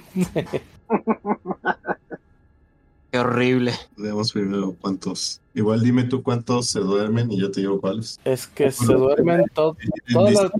Qué 3.14 3.20
horrible. 3.20 3.70
Veamos 3.96 4.32
primero 4.32 4.74
cuántos. 4.80 5.40
Igual 5.54 5.82
dime 5.82 6.02
tú 6.02 6.24
cuántos 6.24 6.66
se 6.66 6.80
duermen 6.80 7.30
y 7.30 7.38
yo 7.38 7.52
te 7.52 7.60
digo 7.60 7.80
cuáles. 7.80 8.18
es 8.24 8.48
que 8.48 8.72
se 8.72 8.92
duermen 8.92 9.44
to- 9.54 9.76
todas 10.12 10.34
las 10.34 10.50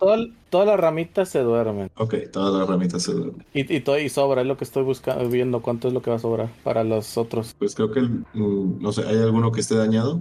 todas- 0.49 0.69
las 0.69 0.79
ramitas 0.79 1.29
se 1.31 1.41
duermen. 1.41 1.91
Ok, 1.97 2.15
todas 2.33 2.55
las 2.57 2.69
ramitas 2.69 3.03
se 3.03 3.13
duermen. 3.13 3.45
Y, 3.53 3.75
y, 3.75 3.81
todo, 3.81 3.99
y 3.99 4.09
sobra, 4.09 4.43
es 4.43 4.47
lo 4.47 4.57
que 4.57 4.63
estoy 4.63 4.85
buscando, 4.85 5.29
viendo 5.29 5.63
cuánto 5.63 5.89
es 5.89 5.95
lo 5.95 6.01
que 6.01 6.11
va 6.11 6.17
a 6.17 6.21
sobrar 6.21 6.49
para 6.63 6.85
los 6.85 7.19
otros. 7.19 7.57
Pues 7.59 7.75
creo 7.75 7.91
que, 7.91 7.99
el, 7.99 8.25
mm, 8.35 8.81
no 8.81 8.93
sé, 8.93 9.03
¿hay 9.03 9.17
alguno 9.17 9.51
que 9.51 9.59
esté 9.61 9.75
dañado? 9.75 10.21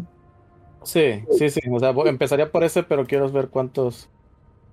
Sí, 0.81 1.23
sí, 1.37 1.51
sí. 1.51 1.59
O 1.71 1.79
sea, 1.79 1.91
voy- 1.91 2.09
empezaría 2.09 2.51
por 2.51 2.63
ese, 2.63 2.81
pero 2.81 3.05
quiero 3.05 3.29
ver 3.31 3.49
cuántos 3.49 4.09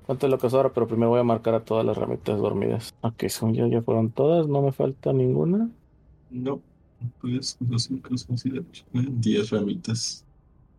cuánto 0.06 0.26
es 0.28 0.30
lo 0.30 0.38
que 0.38 0.48
sobra, 0.48 0.72
pero 0.72 0.88
primero 0.88 1.10
voy 1.10 1.20
a 1.20 1.24
marcar 1.24 1.52
a 1.54 1.60
todas 1.60 1.84
las 1.84 1.98
ramitas 1.98 2.38
dormidas. 2.38 2.94
Ok, 3.02 3.24
son 3.28 3.52
ya, 3.52 3.66
ya 3.68 3.82
fueron 3.82 4.10
todas, 4.12 4.48
no 4.48 4.62
me 4.62 4.72
falta 4.72 5.12
ninguna. 5.12 5.68
No. 6.30 6.62
Pues, 7.20 7.56
ocho, 7.70 7.94
nueve, 8.92 9.08
diez 9.12 9.50
ramitas. 9.50 10.24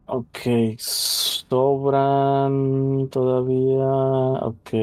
Ok, 0.05 0.39
sobran 0.77 3.07
todavía. 3.09 3.87
Ok, 4.41 4.73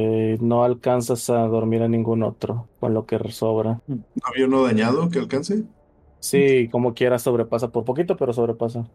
no 0.40 0.64
alcanzas 0.64 1.28
a 1.30 1.46
dormir 1.46 1.82
a 1.82 1.88
ningún 1.88 2.22
otro 2.22 2.68
con 2.80 2.94
lo 2.94 3.04
que 3.04 3.18
sobra. 3.30 3.82
¿No 3.86 4.02
había 4.22 4.46
uno 4.46 4.62
dañado 4.62 5.10
que 5.10 5.18
alcance? 5.18 5.64
Sí, 6.20 6.68
como 6.70 6.94
quiera 6.94 7.18
sobrepasa 7.18 7.70
por 7.70 7.84
poquito, 7.84 8.16
pero 8.16 8.32
sobrepasa. 8.32 8.88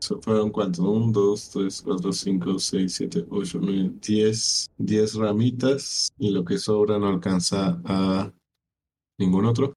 So, 0.00 0.20
fueron 0.20 0.50
cuántos? 0.50 0.84
1, 0.84 1.12
2, 1.12 1.50
3, 1.50 1.82
4, 1.82 2.12
5, 2.12 2.58
6, 2.58 2.94
7, 2.94 3.26
8, 3.30 3.58
9, 3.62 3.92
10. 4.02 4.70
10 4.76 5.14
ramitas. 5.14 6.12
Y 6.18 6.30
lo 6.30 6.44
que 6.44 6.58
sobra 6.58 6.98
no 6.98 7.08
alcanza 7.08 7.80
a 7.84 8.30
ningún 9.18 9.46
otro. 9.46 9.74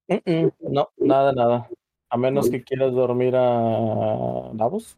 No, 0.60 0.88
nada, 0.96 1.32
nada. 1.32 1.68
A 2.10 2.16
menos 2.16 2.48
que 2.48 2.62
quieras 2.62 2.92
dormir 2.92 3.34
a 3.36 4.50
Davos. 4.54 4.96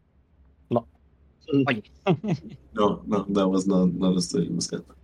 Oye, 1.67 1.83
No, 2.73 3.01
no, 3.05 3.25
Davos 3.27 3.67
no, 3.67 3.87
no 3.87 4.11
lo 4.11 4.19
estoy 4.19 4.47
buscando. 4.47 4.95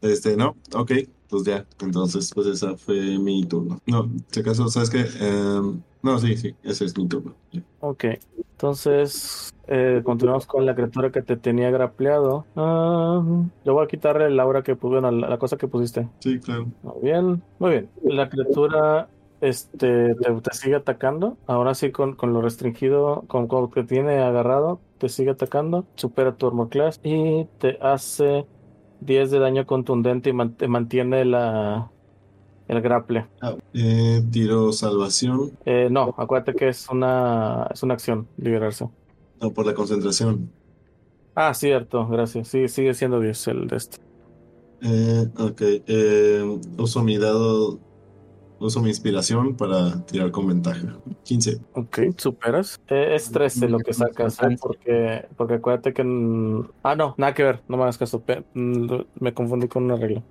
Este, 0.00 0.36
no, 0.36 0.56
ok, 0.74 0.92
pues 1.28 1.44
ya. 1.44 1.66
Entonces, 1.80 2.30
pues 2.34 2.46
esa 2.46 2.76
fue 2.76 3.18
mi 3.18 3.44
turno. 3.44 3.80
No, 3.86 4.10
si 4.30 4.40
acaso, 4.40 4.68
¿sabes 4.68 4.88
qué? 4.88 5.04
Em, 5.20 5.82
no, 6.02 6.18
sí, 6.18 6.36
sí, 6.36 6.54
ese 6.62 6.84
es 6.86 6.96
mi 6.96 7.06
turno. 7.06 7.34
Ya. 7.52 7.62
Ok, 7.80 8.04
entonces 8.36 9.52
eh, 9.70 10.02
continuamos 10.04 10.46
con 10.46 10.66
la 10.66 10.74
criatura 10.74 11.10
que 11.10 11.22
te 11.22 11.36
tenía 11.36 11.70
grapleado. 11.70 12.44
Ah, 12.56 13.22
yo 13.64 13.72
voy 13.74 13.84
a 13.84 13.88
quitarle 13.88 14.26
el 14.26 14.38
aura 14.40 14.62
que 14.62 14.76
puse, 14.76 14.94
bueno, 15.00 15.10
la, 15.10 15.28
la 15.30 15.38
cosa 15.38 15.56
que 15.56 15.68
pusiste. 15.68 16.08
Sí, 16.20 16.40
claro. 16.40 16.74
Muy 16.82 17.00
bien, 17.02 17.42
muy 17.58 17.70
bien. 17.70 17.90
La 18.02 18.28
criatura 18.28 19.08
este, 19.40 20.14
te, 20.16 20.32
te 20.42 20.54
sigue 20.54 20.76
atacando. 20.76 21.38
Ahora 21.46 21.74
sí, 21.74 21.92
con, 21.92 22.16
con 22.16 22.32
lo 22.32 22.42
restringido, 22.42 23.22
con, 23.28 23.46
con 23.48 23.62
lo 23.62 23.70
que 23.70 23.84
tiene 23.84 24.18
agarrado, 24.18 24.80
te 24.98 25.08
sigue 25.08 25.30
atacando. 25.30 25.86
Supera 25.96 26.36
tu 26.36 26.46
armor 26.48 26.68
class 26.68 27.00
y 27.02 27.46
te 27.58 27.78
hace 27.80 28.46
10 29.00 29.30
de 29.30 29.38
daño 29.38 29.66
contundente 29.66 30.30
y 30.30 30.32
man- 30.32 30.56
te 30.56 30.68
mantiene 30.68 31.24
la, 31.24 31.90
el 32.68 32.80
grapple. 32.82 33.26
Eh, 33.72 34.22
tiro 34.30 34.72
salvación. 34.72 35.52
Eh, 35.64 35.88
no, 35.90 36.14
acuérdate 36.18 36.54
que 36.54 36.68
es 36.68 36.88
una, 36.90 37.66
es 37.72 37.82
una 37.82 37.94
acción 37.94 38.28
liberarse. 38.36 38.88
No, 39.40 39.52
por 39.52 39.66
la 39.66 39.74
concentración. 39.74 40.50
Ah, 41.34 41.54
cierto, 41.54 42.06
gracias. 42.08 42.48
Sí, 42.48 42.68
sigue 42.68 42.94
siendo 42.94 43.20
10 43.20 43.46
el 43.48 43.66
de 43.66 43.76
este. 43.76 43.98
Eh, 44.82 45.26
ok, 45.38 45.60
eh, 45.86 46.58
uso 46.78 47.02
mi 47.02 47.18
dado, 47.18 47.78
uso 48.58 48.80
mi 48.82 48.88
inspiración 48.90 49.56
para 49.56 50.04
tirar 50.06 50.30
con 50.30 50.46
ventaja. 50.48 50.98
15. 51.24 51.60
Ok, 51.72 51.98
superas. 52.16 52.80
Eh, 52.88 53.14
es 53.14 53.30
13 53.30 53.68
lo 53.68 53.78
que 53.78 53.92
sacas, 53.94 54.42
¿eh? 54.42 54.56
porque, 54.60 55.28
porque 55.36 55.54
acuérdate 55.54 55.92
que... 55.92 56.04
mm, 56.04 56.70
Ah, 56.82 56.96
no, 56.96 57.14
nada 57.18 57.34
que 57.34 57.44
ver, 57.44 57.62
no 57.68 57.76
me 57.76 57.84
hagas 57.84 57.98
caso. 57.98 58.24
mm, 58.54 58.86
Me 59.20 59.34
confundí 59.34 59.68
con 59.68 59.84
una 59.84 59.96
regla. 59.96 60.24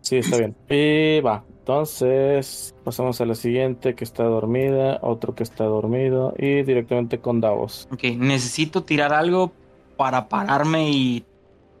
Sí, 0.00 0.16
está 0.16 0.38
bien. 0.38 0.56
Y 0.68 1.20
va. 1.20 1.44
Entonces, 1.62 2.74
pasamos 2.84 3.20
a 3.20 3.24
la 3.24 3.36
siguiente 3.36 3.94
que 3.94 4.02
está 4.02 4.24
dormida, 4.24 4.98
otro 5.00 5.34
que 5.36 5.44
está 5.44 5.62
dormido 5.64 6.34
y 6.36 6.64
directamente 6.64 7.20
con 7.20 7.40
Davos. 7.40 7.88
ok, 7.92 8.02
necesito 8.18 8.82
tirar 8.82 9.12
algo 9.12 9.52
para 9.96 10.28
pararme 10.28 10.90
y 10.90 11.24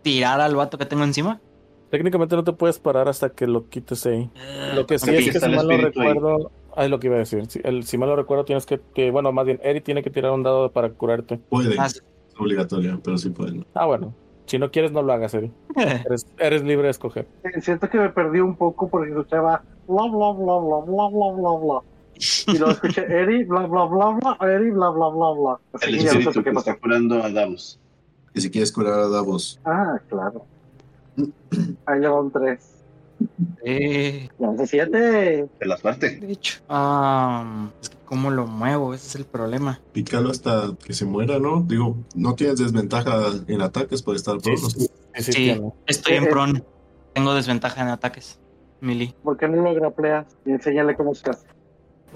tirar 0.02 0.40
al 0.40 0.54
vato 0.54 0.78
que 0.78 0.86
tengo 0.86 1.02
encima. 1.02 1.40
Técnicamente 1.90 2.36
no 2.36 2.44
te 2.44 2.52
puedes 2.52 2.78
parar 2.78 3.08
hasta 3.08 3.30
que 3.30 3.48
lo 3.48 3.68
quites 3.68 4.06
ahí. 4.06 4.30
Lo 4.76 4.86
que 4.86 5.00
sí 5.00 5.10
es 5.16 5.32
que 5.32 5.40
si 5.40 5.48
mal 5.48 5.66
no 5.66 5.74
ahí. 5.74 5.80
recuerdo, 5.82 6.52
ah, 6.76 6.84
es 6.84 6.90
lo 6.90 7.00
que 7.00 7.08
iba 7.08 7.16
a 7.16 7.18
decir. 7.18 7.44
Si, 7.46 7.60
el- 7.64 7.82
si 7.82 7.98
mal 7.98 8.08
no 8.08 8.14
recuerdo, 8.14 8.44
tienes 8.44 8.64
que, 8.64 8.80
que, 8.94 9.10
bueno, 9.10 9.32
más 9.32 9.44
bien, 9.44 9.58
Eri 9.64 9.80
tiene 9.80 10.02
que 10.04 10.10
tirar 10.10 10.30
un 10.30 10.44
dado 10.44 10.70
para 10.70 10.90
curarte. 10.90 11.38
Puede, 11.38 11.74
Ah, 11.78 11.86
es 11.86 12.02
obligatorio, 12.38 13.00
pero 13.02 13.18
sí 13.18 13.30
pueden. 13.30 13.66
Ah, 13.74 13.86
bueno. 13.86 14.14
Si 14.46 14.58
no 14.58 14.70
quieres, 14.70 14.90
no 14.92 15.02
lo 15.02 15.12
hagas, 15.12 15.34
Eri. 15.34 15.50
Eres, 15.76 16.26
eres 16.38 16.62
libre 16.62 16.84
de 16.84 16.90
escoger. 16.90 17.26
Siento 17.60 17.88
que 17.90 17.98
me 17.98 18.10
perdí 18.10 18.40
un 18.40 18.56
poco 18.56 18.88
porque 18.88 19.10
escuchaba 19.10 19.62
bla 19.88 20.02
bla 20.08 20.32
bla 20.32 20.58
bla 20.58 20.78
bla 20.86 21.08
bla 21.08 21.32
bla 21.32 21.58
bla. 21.58 21.82
Y 22.46 22.58
luego 22.58 22.72
escuché 22.72 23.02
Eri, 23.06 23.44
bla 23.44 23.66
bla 23.66 23.84
bla 23.86 24.10
bla, 24.10 24.38
Eri, 24.48 24.70
bla 24.70 24.90
bla 24.90 25.08
bla 25.08 25.30
bla. 25.32 25.60
Así 25.72 25.86
El 25.90 25.98
que 25.98 26.04
ya 26.04 26.14
no 26.14 26.32
sé 26.32 26.42
que 26.42 26.44
qué 26.44 26.58
está 26.58 26.76
curando 26.78 27.22
a 27.22 27.30
Davos. 27.30 27.78
Y 28.34 28.40
si 28.40 28.50
quieres 28.50 28.70
curar 28.72 28.94
a 29.00 29.08
Davos, 29.08 29.60
Ah, 29.64 29.98
claro. 30.08 30.44
Ahí 31.86 32.00
van 32.00 32.30
tres. 32.30 32.68
Eh, 33.64 34.28
Lance 34.38 34.66
siete. 34.66 34.98
De 35.60 35.66
la 35.66 35.76
suerte. 35.76 36.16
de 36.16 36.32
hecho. 36.32 36.60
Ah, 36.68 37.68
es 37.80 37.88
que 37.90 37.96
cómo 38.04 38.30
lo 38.30 38.46
muevo, 38.46 38.94
ese 38.94 39.06
es 39.08 39.14
el 39.16 39.24
problema. 39.26 39.80
pícalo 39.92 40.30
hasta 40.30 40.74
que 40.84 40.92
se 40.92 41.04
muera, 41.04 41.38
¿no? 41.38 41.62
Digo, 41.62 41.96
no 42.14 42.34
tienes 42.34 42.58
desventaja 42.58 43.32
en 43.46 43.62
ataques 43.62 44.02
por 44.02 44.16
estar 44.16 44.36
Sí, 44.40 44.50
prono. 44.50 44.68
sí, 44.70 44.88
sí, 45.22 45.32
sí. 45.32 45.60
Estoy 45.86 46.14
en 46.14 46.24
Eh, 46.24 46.26
eh. 46.26 46.30
prone. 46.30 46.64
Tengo 47.14 47.34
desventaja 47.34 47.82
en 47.82 47.88
ataques. 47.88 48.38
Mili. 48.82 49.14
¿Por 49.22 49.36
qué 49.36 49.46
no 49.46 49.62
lo 49.62 49.72
grapleas? 49.74 50.26
Y 50.44 50.50
enséñale 50.50 50.96
cómo 50.96 51.14
se 51.14 51.30
hace. 51.30 51.46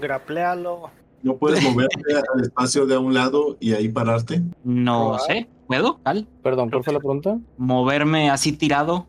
Graplealo. 0.01 0.89
No 1.23 1.37
puedes 1.37 1.63
moverte 1.63 1.95
al 2.33 2.41
espacio 2.41 2.85
de 2.85 2.95
a 2.95 2.99
un 2.99 3.13
lado 3.13 3.55
y 3.59 3.73
ahí 3.73 3.87
pararte. 3.87 4.41
No 4.65 5.15
Probar. 5.15 5.21
sé. 5.21 5.47
¿Puedo? 5.65 5.99
Cal? 6.03 6.27
Perdón, 6.43 6.69
¿cuál 6.69 6.83
fue 6.83 6.93
la 6.93 6.99
pregunta? 6.99 7.39
¿Moverme 7.57 8.29
así 8.29 8.51
tirado 8.51 9.07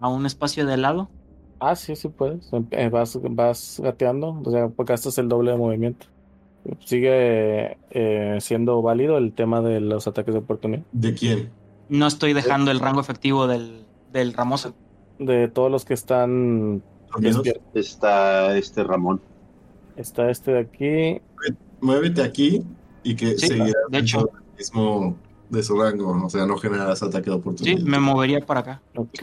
a 0.00 0.08
un 0.08 0.24
espacio 0.24 0.66
de 0.66 0.78
lado? 0.78 1.10
Ah, 1.60 1.76
sí, 1.76 1.94
sí 1.94 2.08
puedes. 2.08 2.50
Eh, 2.70 2.88
vas, 2.88 3.18
vas 3.22 3.80
gateando, 3.82 4.40
o 4.42 4.50
sea, 4.50 4.68
porque 4.68 4.94
gastas 4.94 5.18
el 5.18 5.28
doble 5.28 5.52
de 5.52 5.58
movimiento. 5.58 6.06
Sigue 6.86 7.76
eh, 7.90 8.38
siendo 8.40 8.80
válido 8.80 9.18
el 9.18 9.32
tema 9.34 9.60
de 9.60 9.80
los 9.80 10.06
ataques 10.08 10.32
de 10.32 10.40
oportunidad. 10.40 10.82
¿De 10.92 11.14
quién? 11.14 11.50
No 11.90 12.06
estoy 12.06 12.32
dejando 12.32 12.70
el 12.70 12.80
rango 12.80 13.00
efectivo 13.00 13.46
del, 13.46 13.84
del 14.12 14.32
ramoso. 14.32 14.74
De 15.18 15.48
todos 15.48 15.70
los 15.70 15.84
que 15.84 15.94
están 15.94 16.82
Despiertos. 17.18 17.64
Está 17.74 18.56
este 18.56 18.82
Ramón. 18.84 19.20
Está 19.96 20.30
este 20.30 20.52
de 20.52 20.60
aquí. 20.60 21.20
Muévete 21.80 22.22
aquí 22.22 22.62
y 23.02 23.14
que 23.14 23.36
Sí, 23.38 23.46
seguirás 23.48 23.74
de 23.90 23.98
hecho. 23.98 24.18
del 24.32 24.56
mismo 24.58 25.16
de 25.50 25.62
su 25.62 25.80
rango. 25.80 26.24
O 26.24 26.30
sea, 26.30 26.46
no 26.46 26.56
generarás 26.56 27.02
ataque 27.02 27.30
de 27.30 27.36
Sí, 27.36 27.40
oportunidad. 27.40 27.80
me 27.82 27.98
movería 27.98 28.40
para 28.40 28.60
acá. 28.60 28.82
Ok, 28.96 29.20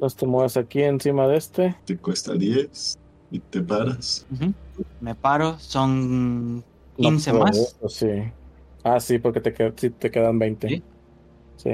los 0.00 0.14
te 0.16 0.26
mueves 0.26 0.56
aquí 0.56 0.82
encima 0.82 1.26
de 1.26 1.36
este. 1.36 1.76
Te 1.84 1.96
cuesta 1.98 2.32
10 2.34 2.98
y 3.30 3.40
te 3.40 3.60
paras. 3.60 4.24
Me 5.00 5.14
paro, 5.14 5.58
son 5.58 6.56
No 6.58 6.62
15 6.96 7.30
puedo, 7.32 7.44
más. 7.44 7.76
sí. 7.88 8.06
Ah, 8.84 9.00
sí, 9.00 9.18
porque 9.18 9.40
te, 9.40 9.54
qued- 9.54 9.74
sí, 9.76 9.90
te 9.90 10.10
quedan 10.10 10.38
20. 10.38 10.68
Sí. 10.68 10.82
Sí. 11.56 11.70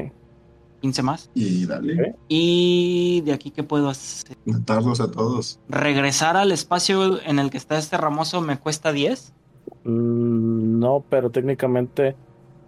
15 0.85 1.03
más. 1.03 1.31
Y 1.35 1.65
dale. 1.65 2.15
Y 2.29 3.23
de 3.23 3.33
aquí, 3.33 3.51
¿qué 3.51 3.63
puedo 3.63 3.89
hacer? 3.89 4.37
Matarlos 4.45 5.01
a 5.01 5.11
todos. 5.11 5.59
Regresar 5.67 6.37
al 6.37 6.53
espacio 6.53 7.23
en 7.23 7.39
el 7.39 7.49
que 7.49 7.57
está 7.57 7.79
este 7.79 7.97
ramoso 7.97 8.43
me 8.43 8.59
cuesta 8.59 8.93
10. 8.93 9.33
Mm, 9.85 10.79
no, 10.79 11.03
pero 11.09 11.31
técnicamente 11.31 12.17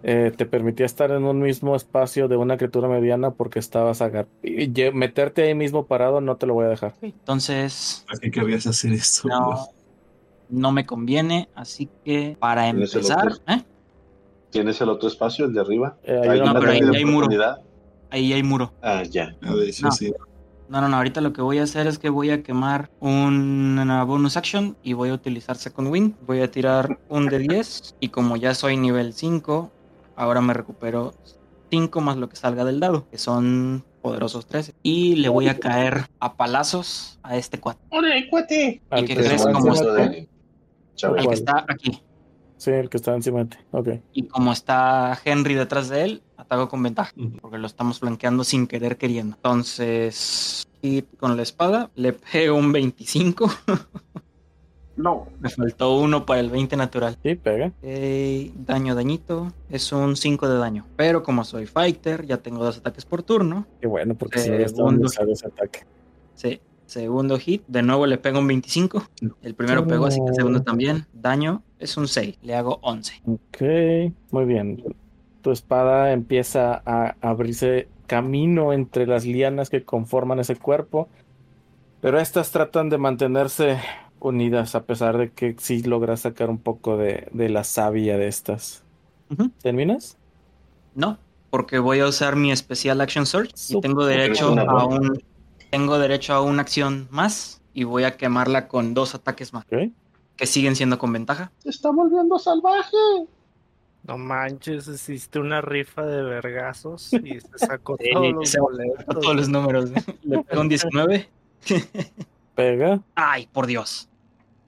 eh, 0.01 0.31
te 0.35 0.47
permitía 0.47 0.87
estar 0.87 1.11
en 1.11 1.25
un 1.25 1.39
mismo 1.41 1.75
espacio 1.75 2.27
de 2.27 2.37
una 2.37 2.57
criatura 2.57 2.87
mediana 2.87 3.29
porque 3.29 3.59
estabas 3.59 4.01
lle- 4.01 4.93
meterte 4.93 5.43
ahí 5.43 5.53
mismo 5.53 5.85
parado 5.85 6.19
no 6.19 6.37
te 6.37 6.47
lo 6.47 6.55
voy 6.55 6.65
a 6.65 6.69
dejar. 6.69 6.95
Entonces, 7.03 8.03
¿Para 8.07 8.17
qué 8.19 8.31
querrías 8.31 8.65
hacer 8.65 8.93
eso? 8.93 9.27
no, 9.27 9.67
no 10.49 10.71
me 10.71 10.87
conviene. 10.87 11.49
Así 11.53 11.87
que 12.03 12.35
para 12.39 12.63
¿Tienes 12.63 12.95
el 12.95 13.01
empezar, 13.01 13.27
otro? 13.27 13.43
¿eh? 13.53 13.63
¿Tienes 14.49 14.81
el 14.81 14.89
otro 14.89 15.07
espacio, 15.07 15.45
el 15.45 15.53
de 15.53 15.59
arriba? 15.61 15.97
Eh, 16.03 16.19
hay 16.19 16.39
No, 16.39 16.53
pero 16.55 16.71
ahí- 16.71 16.77
ataque 16.77 16.85
de 16.85 16.97
ahí 16.97 17.03
hay 17.03 17.05
muro. 17.05 17.27
Ahí 18.09 18.33
hay 18.33 18.43
muro. 18.43 18.73
Ah, 18.81 19.03
ya. 19.03 19.35
Ah, 19.41 19.53
de 19.55 19.69
hecho, 19.69 19.85
No. 19.85 19.91
sí. 19.91 20.13
No, 20.69 20.81
no, 20.81 20.89
no. 20.89 20.97
Ahorita 20.97 21.21
lo 21.21 21.31
que 21.31 21.41
voy 21.41 21.59
a 21.59 21.63
hacer 21.63 21.87
es 21.87 21.97
que 21.97 22.09
voy 22.09 22.29
a 22.29 22.43
quemar 22.43 22.89
un- 22.99 23.79
una 23.81 24.03
bonus 24.03 24.35
action 24.35 24.75
y 24.83 24.93
voy 24.93 25.09
a 25.09 25.13
utilizar 25.13 25.55
Second 25.55 25.87
Wind. 25.89 26.15
Voy 26.25 26.41
a 26.41 26.51
tirar 26.51 26.99
un 27.07 27.27
de 27.27 27.39
10 27.39 27.95
y 28.01 28.09
como 28.09 28.35
ya 28.35 28.53
soy 28.53 28.75
nivel 28.75 29.13
5, 29.13 29.71
ahora 30.17 30.41
me 30.41 30.53
recupero 30.53 31.13
5 31.69 32.01
más 32.01 32.17
lo 32.17 32.27
que 32.27 32.35
salga 32.35 32.65
del 32.65 32.79
dado, 32.81 33.07
que 33.09 33.17
son 33.17 33.85
poderosos 34.01 34.45
13. 34.45 34.73
Y 34.83 35.15
le 35.15 35.29
voy 35.29 35.47
a 35.47 35.57
caer 35.59 36.07
a 36.19 36.35
palazos 36.35 37.17
a 37.23 37.37
este 37.37 37.59
cuate. 37.59 37.79
¡Órale, 37.89 38.27
cuate! 38.29 38.81
al 38.89 39.03
¿Y 39.03 39.07
qué 39.07 39.15
que 39.15 39.21
crees 39.23 39.33
está 39.41 39.51
como 39.53 39.73
de. 39.73 40.03
El 40.03 40.27
¿Cuál? 40.99 41.27
que 41.27 41.33
está 41.33 41.65
aquí. 41.69 42.01
Sí, 42.57 42.71
el 42.71 42.89
que 42.89 42.97
está 42.97 43.13
encima 43.13 43.39
de 43.39 43.45
ti. 43.45 43.57
Ok. 43.71 43.89
Y 44.13 44.23
como 44.27 44.51
está 44.51 45.17
Henry 45.23 45.53
detrás 45.53 45.89
de 45.89 46.03
él, 46.03 46.21
ataco 46.37 46.69
con 46.69 46.83
ventaja. 46.83 47.11
Porque 47.41 47.57
lo 47.57 47.67
estamos 47.67 47.99
flanqueando 47.99 48.43
sin 48.43 48.67
querer 48.67 48.97
queriendo. 48.97 49.35
Entonces, 49.35 50.67
y 50.81 51.01
con 51.01 51.35
la 51.35 51.43
espada 51.43 51.89
le 51.95 52.13
pego 52.13 52.55
un 52.55 52.71
25. 52.71 53.51
No. 54.97 55.27
Me 55.39 55.49
faltó 55.49 55.95
uno 55.95 56.25
para 56.25 56.39
el 56.39 56.49
20 56.49 56.75
natural. 56.75 57.17
Sí, 57.21 57.35
pega. 57.35 57.71
Daño, 58.65 58.95
dañito. 58.95 59.53
Es 59.69 59.91
un 59.91 60.15
5 60.15 60.49
de 60.49 60.57
daño. 60.57 60.87
Pero 60.95 61.21
como 61.21 61.43
soy 61.43 61.67
fighter, 61.67 62.25
ya 62.25 62.37
tengo 62.37 62.63
dos 62.63 62.79
ataques 62.79 63.05
por 63.05 63.21
turno. 63.21 63.67
Qué 63.79 63.87
bueno, 63.87 64.15
porque 64.15 64.39
si 64.39 64.49
no 64.49 64.57
ese 64.57 65.47
ataque. 65.47 65.81
Sí. 66.33 66.59
Segundo 66.87 67.37
hit. 67.37 67.63
De 67.67 67.83
nuevo 67.83 68.07
le 68.07 68.17
pego 68.17 68.39
un 68.39 68.47
25. 68.47 69.03
El 69.43 69.53
primero 69.55 69.85
pegó, 69.85 70.05
así 70.05 70.19
que 70.19 70.29
el 70.29 70.35
segundo 70.35 70.63
también. 70.63 71.05
Daño 71.13 71.61
es 71.79 71.95
un 71.97 72.07
6. 72.07 72.39
Le 72.41 72.55
hago 72.55 72.79
11. 72.81 73.21
Ok, 73.25 73.61
muy 74.31 74.45
bien. 74.45 74.83
Tu 75.47 75.53
espada 75.53 76.11
empieza 76.11 76.81
a 76.85 77.15
abrirse 77.21 77.87
camino 78.05 78.73
entre 78.73 79.07
las 79.07 79.23
lianas 79.23 79.69
que 79.69 79.85
conforman 79.85 80.39
ese 80.39 80.57
cuerpo, 80.57 81.07
pero 82.01 82.19
estas 82.19 82.51
tratan 82.51 82.89
de 82.89 82.97
mantenerse 82.97 83.79
unidas 84.19 84.75
a 84.75 84.83
pesar 84.83 85.17
de 85.17 85.31
que 85.31 85.55
sí 85.57 85.83
logras 85.83 86.19
sacar 86.19 86.49
un 86.49 86.57
poco 86.57 86.97
de, 86.97 87.29
de 87.31 87.47
la 87.47 87.63
savia 87.63 88.17
de 88.17 88.27
estas. 88.27 88.83
¿Terminas? 89.61 90.17
No, 90.95 91.17
porque 91.49 91.79
voy 91.79 92.01
a 92.01 92.07
usar 92.07 92.35
mi 92.35 92.51
especial 92.51 92.99
action 92.99 93.25
surge 93.25 93.53
y 93.69 93.79
tengo 93.79 94.05
derecho 94.05 94.47
a 94.49 94.85
un 94.85 95.23
tengo 95.71 95.97
derecho 95.97 96.33
a 96.33 96.41
una 96.41 96.63
acción 96.63 97.07
más 97.09 97.61
y 97.73 97.85
voy 97.85 98.03
a 98.03 98.17
quemarla 98.17 98.67
con 98.67 98.93
dos 98.93 99.15
ataques 99.15 99.53
más 99.53 99.63
que 100.35 100.45
siguen 100.45 100.75
siendo 100.75 100.99
con 100.99 101.13
ventaja. 101.13 101.53
¡Se 101.59 101.69
está 101.69 101.89
volviendo 101.89 102.37
salvaje! 102.37 102.97
No 104.07 104.17
manches, 104.17 104.87
hiciste 104.87 105.37
una 105.39 105.59
rifa 105.61 106.05
de 106.05 106.21
vergazos 106.23 107.11
y 107.23 107.39
se 107.41 107.57
sacó 107.57 107.97
Sí, 107.99 108.09
todos 108.13 108.33
los 108.33 108.49
se- 108.49 108.59
boletos. 108.59 109.05
Todos 109.05 109.35
los 109.35 109.49
números. 109.49 109.91
Le 110.23 110.43
pego 110.43 110.61
un 110.61 110.69
19. 110.69 111.29
Pega. 112.55 113.01
Ay, 113.15 113.47
por 113.51 113.67
Dios. 113.67 114.09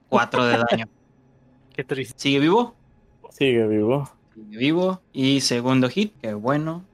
4 0.08 0.44
de 0.44 0.58
daño. 0.70 0.88
Qué 1.74 1.84
triste. 1.84 2.14
¿Sigue 2.18 2.38
vivo? 2.40 2.74
Sigue 3.30 3.66
vivo. 3.66 4.10
Sigue 4.34 4.58
vivo. 4.58 5.00
Y 5.12 5.40
segundo 5.40 5.88
hit, 5.88 6.14
qué 6.20 6.34
bueno. 6.34 6.84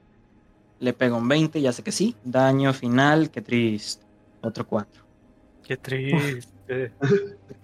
Le 0.79 0.93
pego 0.93 1.17
un 1.17 1.27
20, 1.27 1.59
ya 1.61 1.71
sé 1.73 1.83
que 1.83 1.91
sí. 1.91 2.15
Daño 2.23 2.73
final, 2.73 3.29
qué 3.31 3.41
triste. 3.41 4.05
Otro 4.41 4.65
4. 4.67 5.03
Qué 5.67 5.75
triste. 5.77 6.53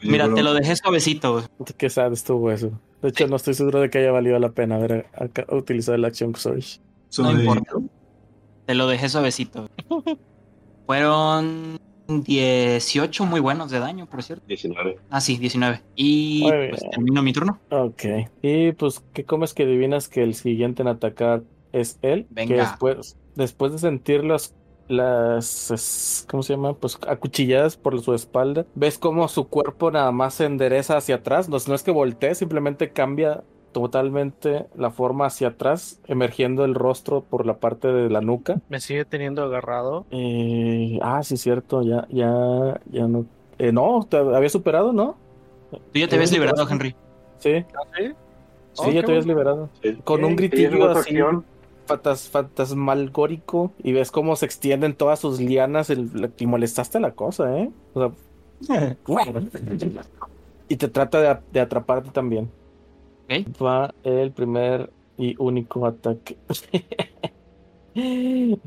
Mira, 0.02 0.34
te 0.34 0.44
lo 0.44 0.54
dejé 0.54 0.76
suavecito. 0.76 1.44
Qué 1.78 1.90
sad 1.90 2.14
estuvo 2.14 2.52
eso. 2.52 2.72
De 3.02 3.10
hecho, 3.10 3.28
no 3.28 3.36
estoy 3.36 3.54
seguro 3.54 3.80
de 3.82 3.90
que 3.90 3.98
haya 4.00 4.12
valido 4.12 4.40
la 4.40 4.50
pena 4.52 4.76
haber 4.76 5.08
acá- 5.14 5.46
utilizado 5.50 5.96
el 5.96 6.06
Action 6.06 6.34
Surge. 6.36 6.80
No 7.18 7.32
importa. 7.32 7.72
Te 8.66 8.76
lo 8.76 8.88
dejé 8.88 9.10
suavecito. 9.10 9.70
Fueron 10.86 11.80
18 12.08 13.26
muy 13.26 13.40
buenos 13.40 13.72
de 13.72 13.80
daño, 13.80 14.06
por 14.06 14.24
cierto. 14.24 14.46
19. 14.48 14.98
Ah, 15.10 15.22
sí, 15.22 15.38
19. 15.38 15.82
Y 15.96 16.44
pues 16.70 16.82
termino 16.92 17.22
mi 17.24 17.34
turno. 17.34 17.60
Ok. 17.70 18.04
Y 18.42 18.72
pues, 18.74 19.04
¿qué 19.14 19.24
comes 19.24 19.54
que 19.54 19.64
adivinas 19.64 20.08
que 20.08 20.24
el 20.24 20.34
siguiente 20.36 20.82
en 20.82 20.90
atacar 20.90 21.44
es 21.72 22.00
él? 22.02 22.28
Venga. 22.30 22.48
Que 22.56 22.62
después, 22.62 23.18
después 23.36 23.72
de 23.74 23.80
sentir 23.80 24.24
las, 24.24 24.54
las, 24.94 26.26
¿cómo 26.30 26.44
se 26.44 26.54
llama? 26.54 26.74
Pues 26.74 26.98
acuchilladas 27.08 27.76
por 27.78 28.00
su 28.02 28.14
espalda, 28.14 28.66
ves 28.76 28.98
cómo 28.98 29.28
su 29.28 29.48
cuerpo 29.48 29.92
nada 29.92 30.12
más 30.12 30.36
se 30.36 30.46
endereza 30.46 30.98
hacia 30.98 31.16
atrás. 31.16 31.50
No, 31.50 31.58
no 31.68 31.76
es 31.76 31.84
que 31.84 31.92
voltee, 31.92 32.36
simplemente 32.36 32.92
cambia 32.92 33.44
totalmente 33.74 34.68
la 34.76 34.92
forma 34.92 35.26
hacia 35.26 35.50
atrás, 35.50 36.00
emergiendo 36.08 36.64
el 36.64 36.76
rostro 36.76 37.22
por 37.24 37.46
la 37.46 37.58
parte 37.58 37.88
de 37.90 38.10
la 38.10 38.22
nuca. 38.22 38.62
Me 38.70 38.80
sigue 38.80 39.04
teniendo 39.04 39.44
agarrado. 39.44 40.06
Eh, 40.12 41.00
ah, 41.02 41.24
sí, 41.24 41.38
cierto, 41.38 41.82
ya, 41.82 42.08
ya, 42.10 42.80
ya 42.92 43.08
no. 43.08 43.26
Eh, 43.58 43.72
no, 43.72 44.06
te 44.10 44.18
había 44.18 44.50
superado, 44.50 44.94
¿no? 44.94 45.18
Tú 45.72 46.00
ya 46.00 46.08
te 46.08 46.16
habías 46.16 46.30
¿Cómo 46.30 46.44
liberado? 46.44 46.70
Henry. 46.70 46.96
Sí, 47.40 47.66
¿Ah, 47.76 47.82
sí? 47.98 48.04
sí, 48.08 48.14
Oh, 48.78 48.92
ya 48.92 49.04
te 49.04 49.12
habías 49.12 49.26
bueno. 49.26 49.40
liberado. 49.40 49.70
Sí. 49.82 49.98
Con 50.04 50.24
un 50.24 50.36
gritillo 50.36 50.90
así. 50.90 51.00
acción. 51.00 51.46
Fantas, 51.86 52.30
fantasmalgórico 52.30 53.72
y 53.84 53.92
ves 53.94 54.12
cómo 54.12 54.36
se 54.36 54.46
extienden 54.46 54.94
todas 54.96 55.20
sus 55.20 55.40
lianas 55.40 55.90
el- 55.90 56.32
y 56.38 56.46
molestaste 56.46 57.00
la 57.00 57.12
cosa, 57.12 57.58
¿eh? 57.60 57.70
O 57.94 58.12
sea, 58.62 58.96
y 60.70 60.76
te 60.78 60.88
trata 60.88 61.22
de, 61.22 61.38
de 61.52 61.60
atraparte 61.60 62.10
también. 62.12 62.50
Va 63.62 63.94
el 64.04 64.32
primer 64.32 64.92
y 65.18 65.36
único 65.40 65.86
ataque. 65.86 66.38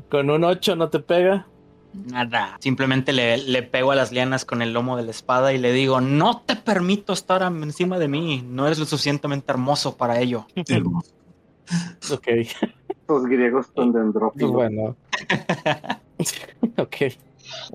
Con 0.09 0.29
un 0.29 0.43
8 0.43 0.75
no 0.75 0.89
te 0.89 0.99
pega. 0.99 1.47
Nada. 1.93 2.57
Simplemente 2.59 3.11
le, 3.11 3.37
le 3.37 3.63
pego 3.63 3.91
a 3.91 3.95
las 3.95 4.11
lianas 4.11 4.45
con 4.45 4.61
el 4.61 4.73
lomo 4.73 4.97
de 4.97 5.03
la 5.03 5.11
espada 5.11 5.53
y 5.53 5.57
le 5.57 5.71
digo, 5.73 5.99
no 5.99 6.41
te 6.45 6.55
permito 6.55 7.13
estar 7.13 7.41
encima 7.41 7.97
de 7.97 8.07
mí. 8.07 8.43
No 8.47 8.67
eres 8.67 8.79
lo 8.79 8.85
suficientemente 8.85 9.51
hermoso 9.51 9.97
para 9.97 10.19
ello. 10.19 10.45
Hermoso. 10.55 11.11
Ok, 12.13 12.27
Los 13.07 13.25
griegos 13.25 13.67
pues 13.75 13.93
dendrófilos. 13.93 14.51
bueno. 14.51 14.95
ok. 16.77 16.95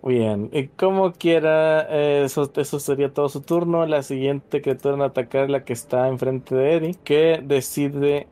Bien, 0.03 0.51
y 0.53 0.69
como 0.69 1.13
quiera, 1.13 1.87
eh, 1.89 2.25
eso, 2.25 2.51
eso 2.57 2.79
sería 2.79 3.13
todo 3.13 3.29
su 3.31 3.41
turno. 3.41 3.87
La 3.87 4.03
siguiente 4.03 4.61
criatura 4.61 4.95
en 4.97 5.03
atacar 5.03 5.45
es 5.45 5.51
la 5.51 5.65
que 5.65 5.73
está 5.73 6.09
enfrente 6.09 6.55
de 6.55 6.75
Eddie, 6.75 6.95
que 7.05 7.43
decide 7.43 8.29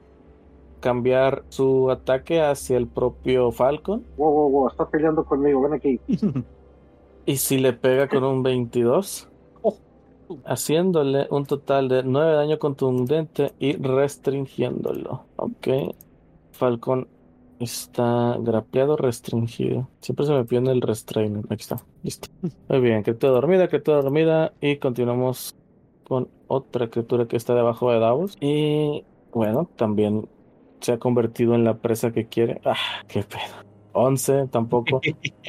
cambiar 0.80 1.44
su 1.48 1.90
ataque 1.90 2.42
hacia 2.42 2.76
el 2.76 2.88
propio 2.88 3.52
Falcon. 3.52 4.04
Wow, 4.16 4.32
wow, 4.32 4.50
wow, 4.50 4.68
está 4.68 4.88
peleando 4.88 5.24
conmigo, 5.24 5.62
ven 5.62 5.74
aquí. 5.74 6.00
Y 7.26 7.36
si 7.36 7.58
le 7.58 7.72
pega 7.72 8.08
con 8.08 8.24
un 8.24 8.42
22, 8.42 9.29
haciéndole 10.44 11.26
un 11.30 11.46
total 11.46 11.88
de 11.88 12.02
9 12.02 12.32
daño 12.32 12.58
contundente 12.58 13.52
y 13.58 13.74
restringiéndolo. 13.76 15.24
Ok. 15.36 15.68
Falcon 16.52 17.08
está 17.58 18.36
grapeado, 18.40 18.96
restringido. 18.96 19.88
Siempre 20.00 20.26
se 20.26 20.32
me 20.32 20.44
pierde 20.44 20.72
el 20.72 20.80
restrainer. 20.80 21.44
Aquí 21.50 21.62
está. 21.62 21.76
Listo. 22.02 22.28
Muy 22.68 22.80
bien, 22.80 23.02
criatura 23.02 23.32
dormida, 23.32 23.68
criatura 23.68 24.02
dormida. 24.02 24.52
Y 24.60 24.76
continuamos 24.76 25.56
con 26.04 26.28
otra 26.48 26.88
criatura 26.88 27.26
que 27.26 27.36
está 27.36 27.54
debajo 27.54 27.90
de 27.90 28.00
Davos. 28.00 28.36
Y 28.40 29.04
bueno, 29.32 29.68
también 29.76 30.28
se 30.80 30.92
ha 30.92 30.98
convertido 30.98 31.54
en 31.54 31.64
la 31.64 31.78
presa 31.78 32.12
que 32.12 32.26
quiere. 32.26 32.60
Ah, 32.64 32.76
qué 33.06 33.22
pedo. 33.22 33.69
11 33.92 34.46
tampoco. 34.50 35.00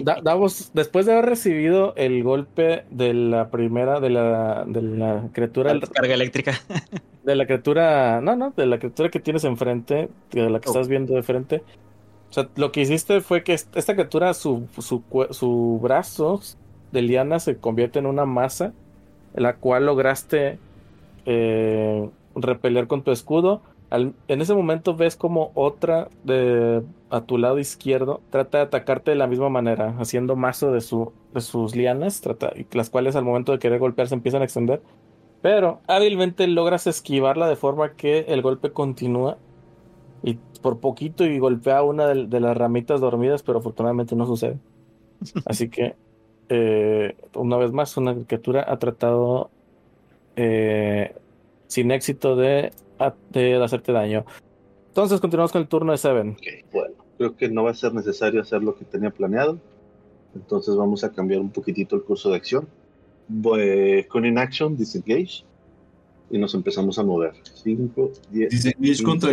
Da- 0.03 0.21
Davos, 0.21 0.71
después 0.73 1.05
de 1.05 1.13
haber 1.13 1.25
recibido 1.25 1.93
el 1.95 2.23
golpe 2.23 2.85
de 2.89 3.13
la 3.13 3.49
primera, 3.49 3.99
de 3.99 4.09
la, 4.09 4.63
de 4.67 4.81
la 4.81 5.29
criatura, 5.33 5.73
La 5.73 5.79
descarga 5.79 6.13
eléctrica. 6.13 6.53
de 7.23 7.35
la 7.35 7.45
criatura, 7.45 8.19
no, 8.21 8.35
no, 8.35 8.51
de 8.55 8.65
la 8.65 8.79
criatura 8.79 9.09
que 9.09 9.19
tienes 9.19 9.43
enfrente, 9.43 10.09
de 10.31 10.49
la 10.49 10.59
que 10.59 10.69
Oh. 10.69 10.71
estás 10.71 10.87
viendo 10.87 11.13
de 11.13 11.23
frente. 11.23 11.63
O 12.29 12.33
sea, 12.33 12.49
lo 12.55 12.71
que 12.71 12.81
hiciste 12.81 13.21
fue 13.21 13.43
que 13.43 13.53
est- 13.53 13.75
esta 13.75 13.93
criatura, 13.93 14.33
su, 14.33 14.67
su, 14.79 15.03
su 15.31 15.79
brazo 15.81 16.41
de 16.91 17.01
liana 17.01 17.39
se 17.39 17.57
convierte 17.57 17.99
en 17.99 18.05
una 18.05 18.25
masa, 18.25 18.73
la 19.33 19.55
cual 19.57 19.85
lograste 19.85 20.59
eh, 21.25 22.09
repeler 22.35 22.87
con 22.87 23.03
tu 23.03 23.11
escudo. 23.11 23.61
Al- 23.91 24.15
en 24.29 24.41
ese 24.41 24.55
momento 24.55 24.95
ves 24.97 25.17
como 25.17 25.51
otra 25.55 26.13
de 26.23 26.83
a 27.09 27.25
tu 27.27 27.37
lado 27.39 27.59
izquierdo 27.59 28.25
trata 28.31 28.59
de 28.59 28.65
atacarte 28.65 29.11
de 29.11 29.17
la 29.17 29.27
misma 29.27 29.49
manera, 29.49 29.97
haciendo 29.99 30.37
mazo 30.37 30.71
de, 30.73 30.81
su, 30.81 31.15
de 31.33 31.41
sus 31.41 31.75
lianas, 31.75 32.21
trata, 32.21 32.53
y 32.55 32.67
las 32.77 32.89
cuales 32.91 33.17
al 33.17 33.25
momento 33.25 33.53
de 33.53 33.59
querer 33.59 33.79
golpear 33.79 34.09
se 34.09 34.15
empiezan 34.15 34.41
a 34.43 34.45
extender. 34.45 34.83
Pero 35.41 35.83
hábilmente 35.87 36.47
logras 36.47 36.87
esquivarla 36.87 37.47
de 37.49 37.55
forma 37.57 37.95
que 37.95 38.21
el 38.29 38.41
golpe 38.43 38.73
continúa 38.73 39.41
y 40.21 40.35
por 40.61 40.79
poquito 40.79 41.25
y 41.25 41.39
golpea 41.39 41.83
una 41.83 42.07
de, 42.07 42.27
de 42.27 42.39
las 42.39 42.57
ramitas 42.57 43.01
dormidas, 43.01 43.43
pero 43.43 43.59
afortunadamente 43.59 44.15
no 44.15 44.25
sucede. 44.27 44.61
Así 45.45 45.69
que, 45.69 45.99
eh, 46.49 47.17
una 47.35 47.57
vez 47.57 47.71
más, 47.71 47.97
una 47.97 48.15
criatura 48.25 48.65
ha 48.67 48.79
tratado 48.79 49.53
eh, 50.35 51.15
sin 51.71 51.89
éxito 51.91 52.35
de, 52.35 52.73
de 53.29 53.63
hacerte 53.63 53.93
daño. 53.93 54.25
Entonces 54.89 55.21
continuamos 55.21 55.53
con 55.53 55.61
el 55.61 55.69
turno 55.69 55.93
de 55.93 55.97
Seven. 55.97 56.31
Ok, 56.31 56.71
bueno, 56.73 56.95
creo 57.17 57.37
que 57.37 57.47
no 57.47 57.63
va 57.63 57.71
a 57.71 57.73
ser 57.73 57.93
necesario 57.93 58.41
hacer 58.41 58.61
lo 58.61 58.75
que 58.75 58.83
tenía 58.83 59.09
planeado. 59.09 59.57
Entonces 60.35 60.75
vamos 60.75 61.05
a 61.05 61.11
cambiar 61.13 61.39
un 61.39 61.49
poquitito 61.49 61.95
el 61.95 62.03
curso 62.03 62.29
de 62.29 62.35
acción. 62.35 62.67
Voy 63.29 64.03
con 64.09 64.25
Inaction, 64.25 64.75
Disengage. 64.75 65.45
Y 66.29 66.37
nos 66.37 66.53
empezamos 66.55 66.99
a 66.99 67.03
mover. 67.03 67.35
5, 67.41 68.11
10, 68.31 68.49
Disengage 68.49 69.03
contra? 69.03 69.29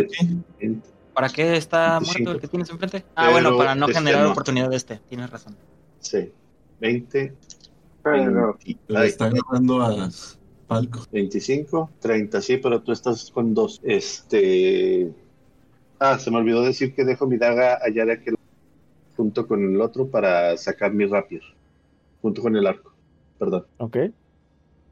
20. 0.61 0.89
¿Para 1.13 1.27
qué 1.27 1.57
está 1.57 1.99
25. 1.99 2.19
muerto 2.19 2.31
el 2.31 2.39
que 2.41 2.47
tienes 2.47 2.69
enfrente? 2.69 3.03
Ah, 3.15 3.23
Pero 3.27 3.31
bueno, 3.33 3.57
para 3.57 3.75
no 3.75 3.87
este 3.87 3.99
generar 3.99 4.23
no. 4.23 4.31
oportunidad 4.31 4.69
de 4.69 4.77
este. 4.77 5.01
Tienes 5.09 5.29
razón. 5.29 5.57
Sí. 5.99 6.31
20, 6.79 7.33
Pero 8.01 8.57
20, 8.63 8.79
Pero 8.87 9.03
está 9.03 9.25
agarrando 9.25 9.81
a 9.81 10.09
Falco. 10.69 10.99
25, 11.11 11.89
30, 11.99 12.41
sí, 12.41 12.57
pero 12.57 12.81
tú 12.81 12.91
estás 12.91 13.29
con 13.31 13.53
dos. 13.53 13.79
Este. 13.83 15.11
Ah, 15.99 16.17
se 16.17 16.31
me 16.31 16.37
olvidó 16.37 16.61
decir 16.61 16.93
que 16.95 17.03
dejo 17.03 17.27
mi 17.27 17.37
daga 17.37 17.79
allá 17.83 18.05
de 18.05 18.13
aquel 18.13 18.35
junto 19.17 19.47
con 19.47 19.61
el 19.73 19.81
otro 19.81 20.07
para 20.07 20.55
sacar 20.55 20.93
mi 20.93 21.05
rapier. 21.05 21.41
Junto 22.21 22.41
con 22.41 22.55
el 22.55 22.65
arco. 22.67 22.93
Perdón. 23.37 23.65
Ok. 23.77 23.97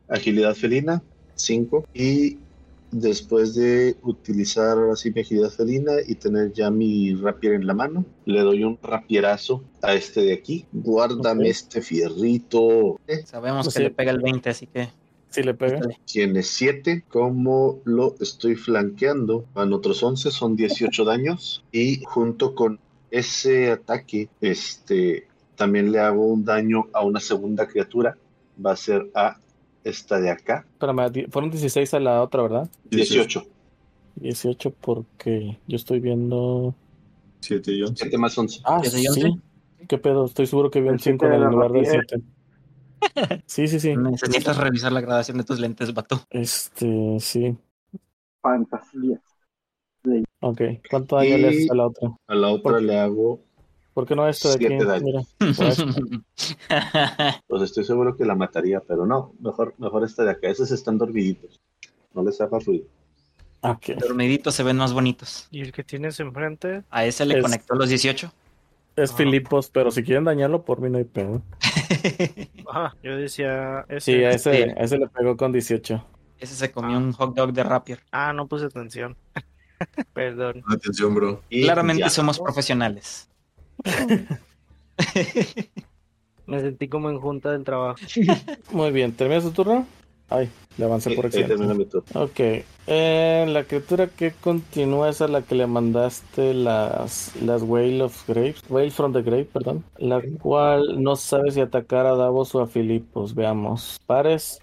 Agilidad 0.10 0.56
felina, 0.56 1.02
5. 1.36 1.86
Y 1.94 2.40
después 2.92 3.54
de 3.56 3.98
utilizar 4.02 4.78
ahora 4.78 4.96
sí 4.96 5.12
mi 5.12 5.22
agilidad 5.22 5.50
felina 5.50 5.92
y 6.08 6.16
tener 6.16 6.54
ya 6.54 6.72
mi 6.72 7.14
rapier 7.16 7.54
en 7.54 7.68
la 7.68 7.74
mano, 7.74 8.06
le 8.26 8.40
doy 8.42 8.64
un 8.64 8.80
rapierazo 8.82 9.64
a 9.82 9.94
este 9.94 10.22
de 10.22 10.34
aquí. 10.34 10.66
Guárdame 10.72 11.50
este 11.50 11.82
fierrito. 11.82 13.00
Eh, 13.08 13.24
Sabemos 13.26 13.66
Pues 13.68 13.76
que 13.76 13.80
sí. 13.80 13.84
le 13.84 13.92
pega 13.92 14.12
el 14.12 14.22
20, 14.22 14.50
así 14.50 14.68
que. 14.68 14.90
Si 15.30 15.44
le 15.44 15.54
pega. 15.54 15.82
Tiene 16.06 16.44
7. 16.44 17.06
Como 17.08 17.80
lo 17.84 18.16
estoy 18.20 18.56
flanqueando, 18.56 19.46
van 19.54 19.74
otros 19.74 20.02
11, 20.02 20.32
son 20.32 20.56
18 20.56 21.06
daños. 21.06 21.64
Y 21.72 22.04
junto 22.06 22.56
con 22.56 22.80
ese 23.12 23.72
ataque, 23.72 24.30
este, 24.42 25.28
también 25.56 25.92
le 25.92 26.00
hago 26.00 26.26
un 26.26 26.46
daño 26.46 26.88
a 26.94 27.04
una 27.04 27.20
segunda 27.20 27.68
criatura. 27.68 28.18
Va 28.64 28.72
a 28.72 28.76
ser 28.76 29.10
a 29.14 29.38
esta 29.84 30.20
de 30.20 30.30
acá, 30.30 30.66
Espérame, 30.74 31.30
fueron 31.30 31.50
16 31.50 31.94
a 31.94 32.00
la 32.00 32.22
otra, 32.22 32.42
¿verdad? 32.42 32.70
18. 32.92 33.46
18 34.16 34.72
porque 34.82 35.58
yo 35.68 35.76
estoy 35.76 36.00
viendo... 36.00 36.76
7 37.40 37.72
y 37.72 37.84
11. 37.84 37.96
7 37.96 38.18
más 38.18 38.38
11. 38.38 38.62
Ah, 38.66 38.80
¿Desde 38.84 39.00
sí. 39.00 39.08
once? 39.08 39.42
¿Qué 39.88 39.98
pedo? 39.98 40.26
Estoy 40.26 40.48
seguro 40.48 40.70
que 40.70 40.82
vi 40.82 40.88
un 40.90 40.96
El 40.96 41.00
siete 41.00 41.18
5 41.20 41.26
en 41.26 41.32
de 41.32 41.38
el 41.38 41.44
lugar 41.52 41.72
del 41.72 41.86
rapidez. 41.86 42.06
7. 42.10 42.24
Sí, 43.46 43.68
sí, 43.68 43.80
sí. 43.80 43.96
Necesitas 43.96 44.58
revisar 44.58 44.92
la 44.92 45.02
grabación 45.02 45.38
de 45.38 45.44
tus 45.44 45.60
lentes, 45.60 45.94
vato. 45.94 46.22
Este, 46.30 47.18
sí. 47.20 47.56
fantasía. 48.42 49.20
Ok. 50.40 50.62
¿Cuánto 50.90 51.16
daño 51.18 51.38
Y- 51.38 51.42
le 51.42 51.48
haces 51.50 51.72
a 51.72 51.76
la 51.76 51.88
otra? 51.88 52.10
A 52.28 52.36
la 52.36 52.48
otra 52.50 52.64
¿Por 52.64 52.80
qué? 52.80 52.86
le 52.86 53.00
hago, 53.00 53.40
¿Por 53.94 54.06
qué 54.06 54.16
no 54.16 54.24
a 54.24 54.30
esta 54.30 54.50
de 54.50 54.56
aquí? 54.56 54.68
Siete 54.68 54.86
daños. 54.86 55.36
Mira. 55.40 56.24
pues 57.48 57.62
estoy 57.64 57.84
seguro 57.84 58.16
que 58.16 58.26
la 58.26 58.36
mataría, 58.36 58.80
pero 58.80 59.06
no, 59.08 59.34
mejor, 59.40 59.74
mejor 59.80 60.04
esta 60.04 60.24
de 60.24 60.32
acá. 60.32 60.48
Esos 60.50 60.70
están 60.72 60.98
dormiditos. 61.00 61.60
No 62.14 62.24
les 62.24 62.40
haga 62.40 62.60
ruido. 62.60 62.86
Ok. 63.62 63.88
Dormiditos 64.00 64.54
se 64.54 64.62
ven 64.64 64.78
más 64.78 64.94
bonitos. 64.94 65.48
Y 65.52 65.62
el 65.62 65.72
que 65.72 65.84
tienes 65.84 66.20
enfrente, 66.20 66.84
A 66.92 67.06
ese 67.06 67.26
le 67.26 67.38
Es- 67.38 67.42
conectó 67.44 67.74
los 67.76 67.90
18. 67.90 68.32
Es 68.96 69.12
Ah. 69.12 69.16
Filipos, 69.16 69.70
pero 69.72 69.90
si 69.92 70.04
quieren 70.04 70.24
dañarlo, 70.26 70.64
por 70.64 70.80
mí 70.80 70.90
no 70.90 71.00
hay 71.00 71.04
pedo. 71.04 71.42
ajá, 72.70 72.96
yo 73.04 73.16
decía 73.16 73.86
ese. 73.90 74.00
Sí, 74.18 74.24
a 74.24 74.32
ese, 74.32 74.54
Sí. 74.56 74.62
a 74.70 74.84
ese 74.84 74.98
le 74.98 75.08
pegó 75.08 75.36
con 75.38 75.52
18. 75.52 76.04
Ese 76.40 76.56
se 76.56 76.72
comió 76.72 76.98
un 76.98 77.12
hot 77.14 77.36
dog 77.36 77.52
de 77.54 77.64
Rapier. 77.64 78.00
Ah, 78.12 78.32
no 78.34 78.48
puse 78.48 78.66
atención. 78.66 79.16
Perdón. 80.14 80.64
Atención, 80.68 81.14
bro. 81.16 81.42
Y 81.50 81.64
Claramente 81.64 82.02
ya. 82.04 82.10
somos 82.10 82.40
profesionales. 82.40 83.30
Me 86.46 86.62
sentí 86.62 86.88
como 86.88 87.10
en 87.10 87.20
junta 87.20 87.52
del 87.52 87.64
trabajo. 87.64 87.98
Muy 88.72 88.92
bien, 88.92 89.12
¿termina 89.12 89.42
su 89.42 89.52
turno? 89.52 89.86
Ay, 90.30 90.50
le 90.78 90.86
avancé 90.86 91.16
por 91.16 91.26
Ahí 91.26 91.32
termina 91.32 91.72
accidente. 91.72 91.98
Ok. 92.16 92.66
Eh, 92.88 93.46
la 93.48 93.64
criatura 93.64 94.08
que 94.08 94.32
continúa 94.32 95.10
es 95.10 95.22
a 95.22 95.28
la 95.28 95.42
que 95.42 95.56
le 95.56 95.68
mandaste 95.68 96.54
las, 96.54 97.34
las 97.42 97.64
Whale 97.64 98.02
of 98.04 98.28
Grave. 98.28 98.56
Whale 98.70 98.92
from 98.92 99.14
the 99.14 99.22
Grave, 99.22 99.46
perdón. 99.46 99.84
La 99.98 100.22
cual 100.42 101.02
no 101.02 101.16
sabe 101.16 101.52
si 101.52 101.62
atacar 101.62 102.06
a 102.06 102.16
Davos 102.16 102.54
o 102.56 102.62
a 102.62 102.68
Filipos. 102.68 103.36
Veamos. 103.36 103.98
Pares. 104.06 104.60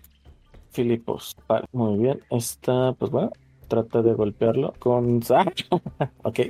Filipos. 0.71 1.35
Pares. 1.47 1.69
Muy 1.73 1.99
bien. 1.99 2.21
Esta, 2.31 2.93
pues 2.99 3.11
bueno, 3.11 3.31
trata 3.69 4.03
de 4.03 4.13
golpearlo 4.13 4.75
con... 4.79 5.21
Ok. 6.25 6.41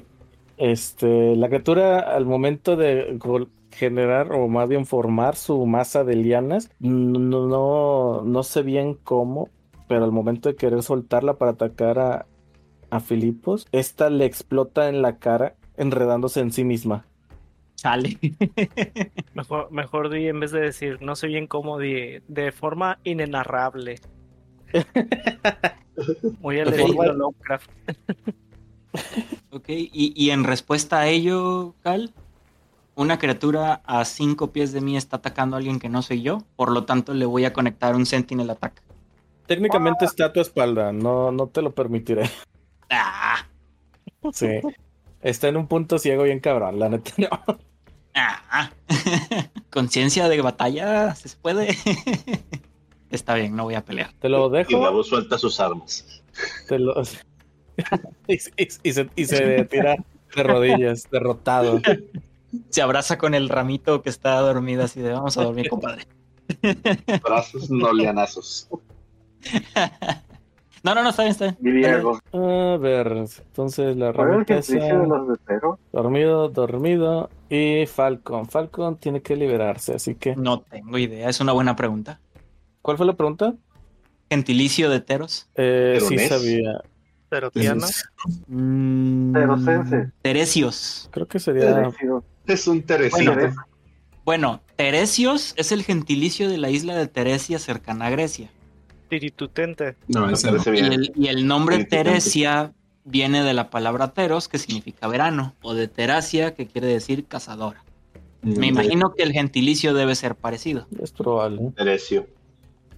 Este, 0.57 1.35
la 1.37 1.49
criatura 1.49 1.99
al 2.01 2.27
momento 2.27 2.77
de 2.77 3.17
gol- 3.19 3.49
generar 3.75 4.33
o 4.33 4.49
más 4.49 4.69
bien 4.69 4.87
formar 4.87 5.37
su 5.37 5.67
masa 5.67 6.05
de 6.05 6.17
lianas, 6.17 6.71
no, 6.79 7.19
no, 7.19 8.23
no 8.23 8.43
sé 8.43 8.63
bien 8.63 8.95
cómo, 8.95 9.51
pero 9.89 10.05
al 10.05 10.13
momento 10.13 10.49
de 10.49 10.57
querer 10.57 10.83
soltarla 10.83 11.35
para 11.35 11.53
atacar 11.53 11.99
a, 11.99 12.27
a 12.91 13.01
Filipos, 13.01 13.67
esta 13.73 14.11
le 14.11 14.25
explota 14.25 14.89
en 14.89 15.03
la 15.03 15.19
cara 15.19 15.57
enredándose 15.77 16.41
en 16.41 16.53
sí 16.53 16.65
misma. 16.65 17.07
Chale. 17.75 18.19
Mejor, 19.35 19.71
mejor 19.73 20.11
di 20.11 20.29
en 20.29 20.41
vez 20.41 20.53
de 20.53 20.61
decir, 20.61 21.03
no 21.03 21.17
sé 21.17 21.27
bien 21.27 21.47
cómo, 21.47 21.79
di 21.79 22.21
de 22.29 22.53
forma 22.53 22.99
inenarrable. 23.05 23.97
Muy 26.41 26.61
al 26.61 26.73
estilo 26.73 27.13
Lovecraft. 27.13 27.71
Ok, 29.51 29.69
y, 29.69 30.13
y 30.17 30.31
en 30.31 30.45
respuesta 30.45 31.01
a 31.01 31.09
ello, 31.09 31.75
Cal, 31.83 32.15
una 32.97 33.19
criatura 33.19 33.83
a 33.85 34.05
cinco 34.05 34.53
pies 34.53 34.73
de 34.73 34.81
mí 34.81 34.97
está 34.97 35.17
atacando 35.17 35.57
a 35.57 35.59
alguien 35.59 35.79
que 35.81 35.89
no 35.89 36.03
soy 36.03 36.23
yo, 36.23 36.43
por 36.57 36.71
lo 36.71 36.85
tanto 36.85 37.15
le 37.15 37.27
voy 37.27 37.45
a 37.45 37.53
conectar 37.53 37.95
un 37.97 38.07
Sentinel 38.07 38.51
Attack. 38.51 38.83
Técnicamente 39.47 40.05
está 40.05 40.27
a 40.27 40.33
tu 40.33 40.41
espalda, 40.41 40.93
no, 40.93 41.31
no 41.33 41.49
te 41.49 41.61
lo 41.63 41.75
permitiré. 41.75 42.31
¡Ah! 42.91 43.47
Sí. 44.33 44.49
Está 45.21 45.49
en 45.49 45.57
un 45.57 45.67
punto 45.67 45.99
ciego 45.99 46.23
bien 46.23 46.41
cabrón, 46.41 46.79
la 46.79 46.89
neta 46.89 47.13
no. 47.19 47.29
¡Ah! 48.15 48.71
Conciencia 49.71 50.29
de 50.29 50.41
batalla, 50.41 51.15
¿se 51.15 51.37
puede? 51.37 51.77
Está 53.11 53.35
bien, 53.35 53.55
no 53.55 53.65
voy 53.65 53.75
a 53.75 53.85
pelear. 53.85 54.13
Te 54.19 54.29
lo 54.29 54.49
Y 54.49 54.59
dejo. 54.59 54.81
Davo 54.81 55.03
suelta 55.05 55.39
sus 55.39 55.61
armas. 55.61 56.23
Te 56.69 56.79
lo... 56.79 56.95
y, 58.29 58.35
y- 58.35 58.69
y 58.83 58.93
se, 58.93 59.11
y 59.15 59.25
se 59.25 59.65
tira 59.67 59.97
de 60.35 60.43
rodillas, 60.43 61.09
derrotado. 61.11 61.81
Se 62.71 62.83
abraza 62.83 63.19
con 63.19 63.35
el 63.35 63.49
ramito 63.49 64.03
que 64.03 64.11
está 64.11 64.39
dormido 64.41 64.85
así 64.85 65.01
de 65.01 65.13
vamos 65.13 65.37
a 65.39 65.45
dormir, 65.45 65.69
compadre. 65.69 66.07
Brazos 67.23 67.71
no 67.71 67.93
lianazos. 67.93 68.69
No, 70.83 70.95
no, 70.95 71.03
no, 71.03 71.11
está 71.11 71.23
bien, 71.23 71.31
está 71.33 71.57
bien. 71.61 72.03
A 72.35 72.77
ver, 72.77 73.07
entonces 73.39 73.97
la 73.97 74.13
¿Cuál 74.13 74.45
es 74.47 74.69
ramita 74.69 75.25
veteros? 75.27 75.79
dormido, 75.93 76.49
dormido 76.51 77.31
y 77.49 77.87
Falcon. 77.87 78.47
Falcon 78.47 78.97
tiene 78.97 79.23
que 79.23 79.35
liberarse, 79.35 79.95
así 79.95 80.15
que... 80.15 80.37
No 80.37 80.61
tengo 80.61 80.99
idea, 80.99 81.31
es 81.31 81.41
una 81.41 81.53
buena 81.53 81.75
pregunta. 81.75 82.21
¿Cuál 82.83 82.99
fue 82.99 83.07
la 83.07 83.15
pregunta? 83.15 83.55
Gentilicio 84.29 84.91
de 84.91 85.01
Teros. 85.01 85.49
Eh, 85.55 86.01
sí 86.07 86.19
sabía. 86.19 86.83
Pero 87.31 87.51
Tiana, 87.51 87.87
Mm, 88.47 89.33
Terosense. 89.33 90.11
Teresios. 90.21 91.09
Creo 91.13 91.27
que 91.27 91.39
sería... 91.39 91.75
Teresios. 91.77 92.25
Es 92.47 92.67
un 92.67 92.83
teresito. 92.83 93.33
Bueno, 93.33 93.47
es- 93.49 93.55
Bueno, 94.25 94.61
Teresios 94.77 95.55
es 95.57 95.71
el 95.73 95.83
gentilicio 95.83 96.49
de 96.49 96.59
la 96.59 96.71
isla 96.71 96.95
de 96.97 97.07
Teresia 97.07 97.59
cercana 97.59 98.07
a 98.07 98.11
Grecia. 98.11 98.51
tiritutente. 99.09 99.97
No, 100.09 100.27
no. 100.27 100.37
parece 100.37 100.71
Y 100.71 100.73
bien. 100.73 100.93
el, 100.93 101.13
y 101.15 101.29
el 101.29 101.47
nombre. 101.47 101.85
Teresia 101.85 102.73
viene 103.05 103.43
de 103.45 103.53
la 103.55 103.71
palabra 103.71 104.13
teros, 104.13 104.49
que 104.49 104.59
significa 104.59 105.07
verano, 105.07 105.55
o 105.63 105.75
de 105.75 105.87
Teracia, 105.89 106.55
que 106.55 106.67
quiere 106.67 106.89
decir 106.89 107.27
cazadora. 107.27 107.85
Me 108.43 108.67
imagino 108.67 109.15
que 109.15 109.23
el 109.23 109.33
gentilicio 109.33 109.95
debe 109.95 110.15
ser 110.17 110.35
parecido. 110.35 110.87
Es 111.01 111.13
probable. 111.13 111.61
Teresio. 111.77 112.27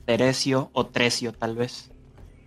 Teresio 0.07 0.70
o 0.72 0.86
Trecio, 0.86 1.32
tal 1.32 1.57
vez. 1.57 1.90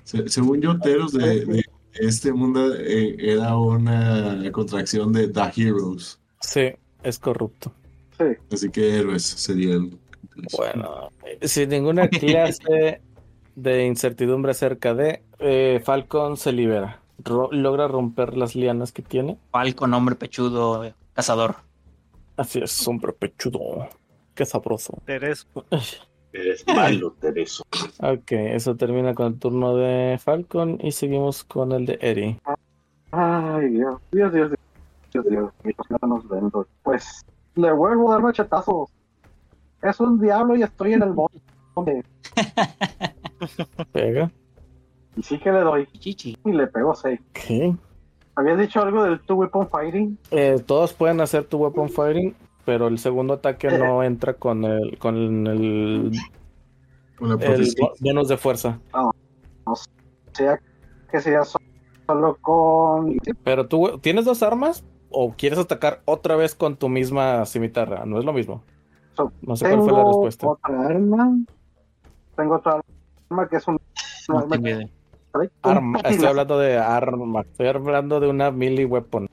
Se- 0.04 0.28
según 0.30 0.62
yo, 0.62 0.80
Teros 0.80 1.12
de, 1.14 1.45
de 1.45 1.64
este 1.93 2.32
mundo 2.34 2.74
eh, 2.76 3.16
era 3.20 3.56
una 3.58 4.41
contracción 4.52 5.14
de 5.14 5.28
The 5.28 5.52
Heroes. 5.56 6.20
Sí, 6.41 6.72
es 7.04 7.20
corrupto. 7.20 7.72
Sí. 8.18 8.26
Así 8.52 8.70
que 8.70 8.97
héroes 9.00 9.24
sería 9.24 9.76
el. 9.76 9.97
Bueno, 10.58 11.10
eh, 11.26 11.47
sin 11.47 11.70
ninguna 11.70 12.08
clase 12.10 13.02
de 13.56 13.86
incertidumbre 13.86 14.52
acerca 14.52 14.93
de 14.93 15.22
eh, 15.39 15.82
Falcon 15.84 16.38
se 16.38 16.52
libera. 16.52 17.02
Ro- 17.24 17.50
logra 17.52 17.88
romper 17.88 18.38
las 18.38 18.56
lianas 18.56 18.91
que 18.91 19.02
tiene. 19.02 19.38
Falcon, 19.52 19.93
hombre 19.93 20.16
pechudo, 20.16 20.86
eh, 20.86 20.93
cazador. 21.14 21.56
Así 22.38 22.60
es, 22.60 22.88
hombre 22.88 23.12
pechudo. 23.14 23.89
Qué 24.34 24.45
sabroso. 24.45 24.97
Teres. 25.06 25.45
Eres 26.32 26.64
malo, 26.68 27.16
Tereso. 27.20 27.64
Ok, 28.02 28.32
eso 28.32 28.76
termina 28.76 29.14
con 29.16 29.28
el 29.34 29.39
turno 29.39 29.76
de 29.76 30.18
Falcon 30.24 30.78
y 30.82 30.91
seguimos 30.93 31.43
con 31.43 31.72
el 31.74 31.86
de 31.88 31.97
Eri. 32.02 32.38
Ay, 33.12 33.70
Dios, 33.70 34.00
Dios, 34.12 34.32
Dios, 34.32 34.50
Dios, 34.52 34.60
Dios, 35.12 35.51
mis 35.64 35.76
plátanos 35.76 36.28
vendos. 36.28 36.68
Pues 36.84 37.26
le 37.55 37.72
vuelvo 37.72 38.10
a 38.12 38.16
dar 38.16 38.24
machetazos. 38.24 38.89
Es 39.82 39.99
un 39.99 40.20
diablo 40.20 40.55
y 40.55 40.64
estoy 40.64 40.93
en 40.93 41.03
el 41.03 41.14
monte. 41.14 42.03
Pega. 43.91 44.32
Y 45.16 45.24
sí 45.24 45.39
que 45.39 45.51
le 45.51 45.60
doy. 45.62 45.88
Chichi. 45.99 46.38
Y 46.45 46.51
le 46.51 46.68
pego 46.68 46.93
6. 46.93 47.20
Ok. 47.30 47.76
¿Habías 48.36 48.60
dicho 48.60 48.82
algo 48.82 49.03
del 49.03 49.20
two 49.22 49.36
weapon 49.36 49.70
fighting? 49.70 50.18
Eh, 50.32 50.62
todos 50.66 50.93
pueden 50.93 51.20
hacer 51.22 51.43
tu 51.45 51.57
weapon 51.57 51.89
fighting, 51.89 52.36
pero 52.66 52.88
el 52.88 52.97
segundo 52.97 53.34
ataque 53.34 53.68
no 53.70 54.01
entra 54.03 54.34
con 54.34 54.64
el 54.64 54.97
con 54.97 55.16
el, 55.47 56.12
Con 57.18 57.32
el 57.41 57.74
bo- 57.80 57.93
bonus 57.99 58.28
de 58.30 58.38
fuerza. 58.38 58.80
O 58.93 59.76
sea, 60.34 60.60
que 61.12 61.20
so- 61.20 61.60
solo 62.07 62.38
con... 62.39 63.18
Pero 63.43 63.68
tú 63.68 63.99
tienes 64.01 64.24
dos 64.26 64.41
armas 64.41 64.86
o 65.12 65.34
quieres 65.34 65.60
atacar 65.60 66.01
otra 66.05 66.36
vez 66.36 66.55
con 66.55 66.76
tu 66.76 66.89
misma 66.89 67.45
cimitarra. 67.45 68.05
No 68.05 68.20
es 68.20 68.26
lo 68.26 68.34
mismo. 68.34 68.64
So, 69.16 69.32
No 69.41 69.55
sé 69.55 69.66
cuál 69.66 69.80
fue 69.82 69.91
la 69.91 69.97
Tengo 69.99 70.10
respuesta. 70.10 70.47
otra 70.47 70.82
arma. 70.88 71.38
Tengo 72.36 72.55
otra 72.55 72.82
arma 73.30 73.47
que 73.49 73.55
es 73.57 73.68
un... 73.68 73.80
No 74.30 74.38
arma 74.39 74.49
tengo 74.49 74.68
idea. 74.68 74.78
que- 74.88 74.93
Arma, 75.62 75.99
estoy 76.05 76.26
hablando 76.26 76.57
de 76.57 76.78
arma, 76.78 77.41
estoy 77.41 77.68
hablando 77.68 78.20
de 78.20 78.28
una 78.30 78.49
melee 78.51 78.86
weapon. 78.86 79.30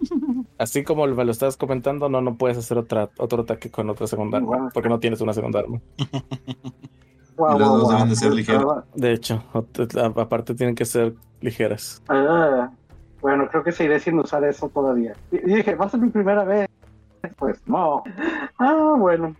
Así 0.59 0.85
como 0.85 1.07
me 1.07 1.25
lo 1.25 1.31
estás 1.33 1.57
comentando, 1.57 2.09
no, 2.11 2.21
no 2.21 2.37
puedes 2.37 2.59
hacer 2.59 2.77
otra, 2.79 3.09
otro 3.19 3.43
ataque 3.43 3.71
con 3.71 3.89
otra 3.89 4.07
segunda 4.07 4.37
arma, 4.39 4.47
Bueno. 4.49 4.69
porque 4.75 4.89
no 4.91 4.99
tienes 5.01 5.21
una 5.23 5.33
segunda 5.33 5.61
arma. 5.61 5.81
Dos 7.37 7.89
deben 7.91 8.09
de 8.09 8.17
ser 8.17 8.33
ligeras. 8.33 8.65
De 8.95 9.13
hecho, 9.13 9.43
aparte 10.17 10.55
tienen 10.55 10.75
que 10.75 10.85
ser 10.87 11.15
ligeras. 11.41 12.03
Ah, 12.09 12.71
bueno, 13.21 13.49
creo 13.49 13.63
que 13.63 13.73
seguiré 13.73 14.01
sin 14.01 14.19
usar 14.19 14.45
eso 14.45 14.69
todavía. 14.69 15.15
Y 15.31 15.39
dije, 15.39 15.75
va 15.75 15.87
a 15.87 15.89
ser 15.89 16.01
mi 16.01 16.11
primera 16.11 16.45
vez. 16.45 16.69
Pues 17.39 17.67
no. 17.67 18.03
Ah, 18.59 18.95
bueno. 18.99 19.35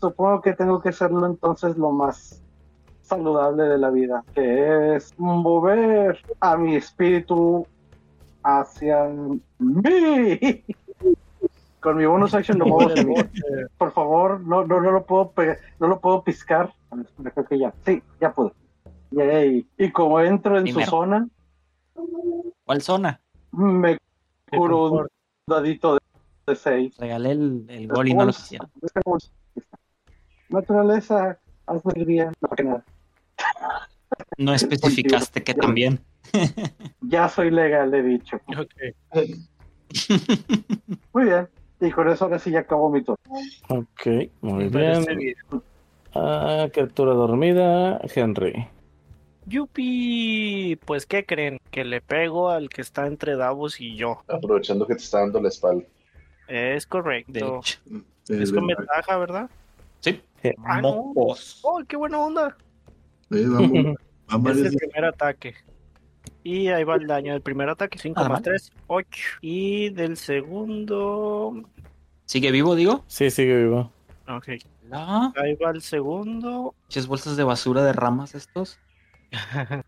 Supongo 0.00 0.40
que 0.40 0.52
tengo 0.52 0.80
que 0.80 0.90
hacerlo 0.90 1.26
entonces 1.26 1.76
lo 1.76 1.90
más 1.90 2.42
saludable 3.02 3.64
de 3.64 3.78
la 3.78 3.90
vida, 3.90 4.24
que 4.34 4.96
es 4.96 5.14
mover 5.18 6.18
a 6.40 6.56
mi 6.56 6.76
espíritu 6.76 7.66
hacia 8.42 9.08
mí. 9.58 10.64
Con 11.80 11.96
mi 11.96 12.06
bonus 12.06 12.34
action 12.34 12.58
lo 12.58 12.66
muevo. 12.66 12.90
Por 13.76 13.92
favor, 13.92 14.40
no, 14.40 14.64
no, 14.64 14.80
no 14.80 14.92
lo 14.92 15.04
puedo 15.04 15.32
no 15.80 15.88
lo 15.88 16.00
puedo 16.00 16.22
piscar. 16.22 16.72
Creo 17.34 17.46
que 17.46 17.58
ya. 17.58 17.72
Sí, 17.84 18.02
ya 18.20 18.32
pude. 18.32 18.52
Yay. 19.10 19.66
Y 19.78 19.90
como 19.90 20.20
entro 20.20 20.56
en 20.56 20.64
Primero. 20.64 20.84
su 20.84 20.90
zona, 20.90 21.28
¿Cuál 22.72 22.80
zona? 22.80 23.20
me 23.50 23.98
curo 24.50 24.90
un 24.90 25.06
dadito 25.46 25.92
de, 25.92 26.00
de 26.46 26.56
seis. 26.56 26.96
Regalé 26.96 27.32
el, 27.32 27.66
el 27.68 27.86
gol 27.86 28.08
y 28.08 28.14
no 28.14 28.24
lo 28.24 28.32
quisieron. 28.32 28.70
Naturaleza, 30.48 31.38
haz 31.66 31.84
alegría, 31.84 32.32
no 32.40 32.48
que 32.48 32.64
nada. 32.64 32.84
No 34.38 34.54
especificaste 34.54 35.44
que 35.44 35.52
también. 35.52 36.00
Ya 37.02 37.28
soy 37.28 37.50
legal, 37.50 37.92
he 37.92 38.02
dicho. 38.02 38.40
Ok. 38.56 38.72
Muy 41.12 41.24
bien. 41.24 41.48
Y 41.78 41.90
con 41.90 42.08
eso 42.08 42.24
ahora 42.24 42.38
sí 42.38 42.52
ya 42.52 42.60
acabó 42.60 42.88
mi 42.88 43.02
turno. 43.02 43.18
Ok, 43.68 44.30
muy 44.40 44.68
bien. 44.70 45.04
Ah, 46.14 46.68
criatura 46.72 47.12
dormida, 47.12 48.00
Henry. 48.14 48.66
Yupi, 49.46 50.78
pues 50.84 51.06
¿qué 51.06 51.24
creen? 51.24 51.58
Que 51.70 51.84
le 51.84 52.00
pego 52.00 52.50
al 52.50 52.68
que 52.68 52.80
está 52.80 53.06
entre 53.06 53.36
Davos 53.36 53.80
y 53.80 53.96
yo. 53.96 54.22
Aprovechando 54.28 54.86
que 54.86 54.94
te 54.94 55.02
está 55.02 55.20
dando 55.20 55.40
la 55.40 55.48
espalda. 55.48 55.84
Es 56.48 56.86
correcto. 56.86 57.60
Eh, 58.28 58.42
Es 58.42 58.52
con 58.52 58.66
ventaja, 58.66 59.16
¿verdad? 59.16 59.50
Sí. 60.00 60.20
Ah, 60.64 60.80
no. 60.80 61.12
Mocos. 61.14 61.60
¡Oh, 61.62 61.80
qué 61.86 61.96
buena 61.96 62.18
onda! 62.18 62.56
eh, 63.30 63.44
vamos, 63.46 63.96
van 64.44 64.58
Es 64.58 64.72
el 64.72 64.76
primer 64.76 65.04
ataque. 65.06 65.54
Y 66.44 66.68
ahí 66.68 66.82
va 66.84 66.96
el 66.96 67.06
daño 67.06 67.32
del 67.32 67.42
primer 67.42 67.68
ataque, 67.68 67.98
5 67.98 68.16
Nada 68.16 68.28
más 68.28 68.36
mal. 68.38 68.42
3, 68.44 68.72
8. 68.88 69.20
Y 69.42 69.90
del 69.90 70.16
segundo... 70.16 71.62
¿Sigue 72.26 72.50
vivo, 72.50 72.74
digo? 72.74 73.04
Sí, 73.06 73.30
sigue 73.30 73.56
vivo. 73.64 73.92
Ok, 74.28 74.48
La... 74.88 75.32
ahí 75.36 75.54
va 75.56 75.70
el 75.70 75.82
segundo. 75.82 76.74
Muchas 76.84 77.06
bolsas 77.06 77.36
de 77.36 77.44
basura 77.44 77.84
de 77.84 77.92
ramas 77.92 78.34
estos. 78.34 78.78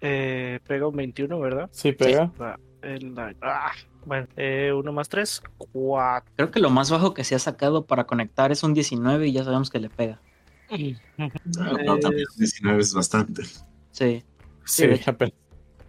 Eh, 0.01 0.61
pega 0.67 0.87
un 0.87 0.97
21, 0.97 1.39
¿verdad? 1.39 1.69
Sí, 1.73 1.93
pega. 1.93 2.33
Va, 2.41 2.59
el 2.83 3.15
daño. 3.15 3.37
Ah, 3.43 3.73
bueno, 4.07 4.27
eh, 4.37 4.73
1 4.75 4.93
más 4.93 5.09
3, 5.09 5.43
4. 5.73 6.33
Creo 6.37 6.51
que 6.51 6.61
lo 6.61 6.71
más 6.71 6.91
bajo 6.91 7.15
que 7.15 7.25
se 7.25 7.35
ha 7.35 7.39
sacado 7.39 7.85
para 7.87 8.05
conectar 8.05 8.53
es 8.53 8.63
un 8.63 8.75
19 8.75 9.29
y 9.29 9.33
ya 9.33 9.45
sabemos 9.45 9.71
que 9.71 9.81
le 9.81 9.91
pega. 9.91 10.21
Ah, 10.71 10.77
no, 11.85 11.99
también 11.99 12.27
19 12.37 12.81
es 12.81 12.95
bastante. 12.95 13.43
Sí. 13.91 14.25
Sí, 14.65 14.87
apenas. 15.07 15.35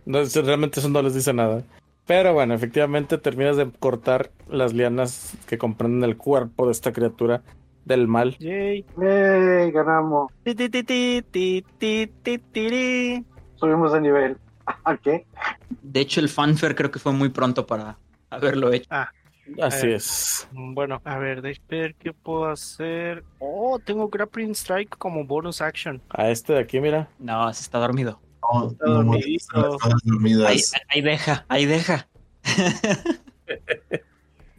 No, 0.05 0.19
realmente 0.43 0.79
eso 0.79 0.89
no 0.89 1.01
les 1.01 1.15
dice 1.15 1.33
nada. 1.33 1.63
Pero 2.05 2.33
bueno, 2.33 2.53
efectivamente 2.53 3.17
terminas 3.17 3.57
de 3.57 3.71
cortar 3.71 4.31
las 4.47 4.73
lianas 4.73 5.35
que 5.47 5.57
comprenden 5.57 6.03
el 6.03 6.17
cuerpo 6.17 6.67
de 6.67 6.71
esta 6.71 6.93
criatura 6.93 7.41
del 7.85 8.07
mal. 8.07 8.37
Yay. 8.37 8.85
¡Yay! 8.97 9.71
Ganamos. 9.71 10.31
Ti, 10.43 10.53
ti, 10.55 10.69
ti, 10.69 11.63
Subimos 13.55 13.93
de 13.93 14.01
nivel. 14.01 14.37
¿A 14.83 14.97
qué? 14.97 15.25
De 15.81 15.99
hecho, 15.99 16.19
el 16.19 16.29
fanfare 16.29 16.75
creo 16.75 16.91
que 16.91 16.99
fue 16.99 17.13
muy 17.13 17.29
pronto 17.29 17.65
para 17.67 17.97
haberlo 18.29 18.71
hecho. 18.73 18.89
Así 19.61 19.87
Eh. 19.87 19.95
es. 19.95 20.47
Bueno, 20.51 21.01
a 21.05 21.17
ver, 21.19 21.41
déjame 21.43 21.67
ver 21.69 21.95
qué 21.95 22.13
puedo 22.13 22.45
hacer. 22.47 23.23
Oh, 23.39 23.77
tengo 23.79 24.09
Grappling 24.09 24.51
Strike 24.55 24.97
como 24.97 25.23
bonus 25.25 25.61
action. 25.61 26.01
A 26.09 26.29
este 26.29 26.53
de 26.53 26.59
aquí, 26.59 26.79
mira. 26.79 27.07
No, 27.19 27.53
se 27.53 27.61
está 27.61 27.77
dormido. 27.77 28.19
No, 28.41 28.67
Está 28.71 28.85
no 28.87 28.93
dormidito. 28.95 29.77
ahí 30.89 31.01
deja, 31.01 31.45
ahí 31.47 31.65
deja. 31.65 32.07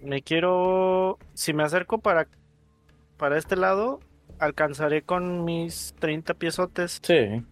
Me 0.03 0.23
quiero. 0.23 1.19
Si 1.35 1.53
me 1.53 1.63
acerco 1.65 1.99
para, 1.99 2.29
para 3.17 3.39
este 3.39 3.57
lado, 3.57 4.01
alcanzaré 4.39 5.03
con 5.03 5.45
mis 5.45 5.95
30 5.99 6.35
piezotes. 6.35 7.01
Sí. 7.03 7.43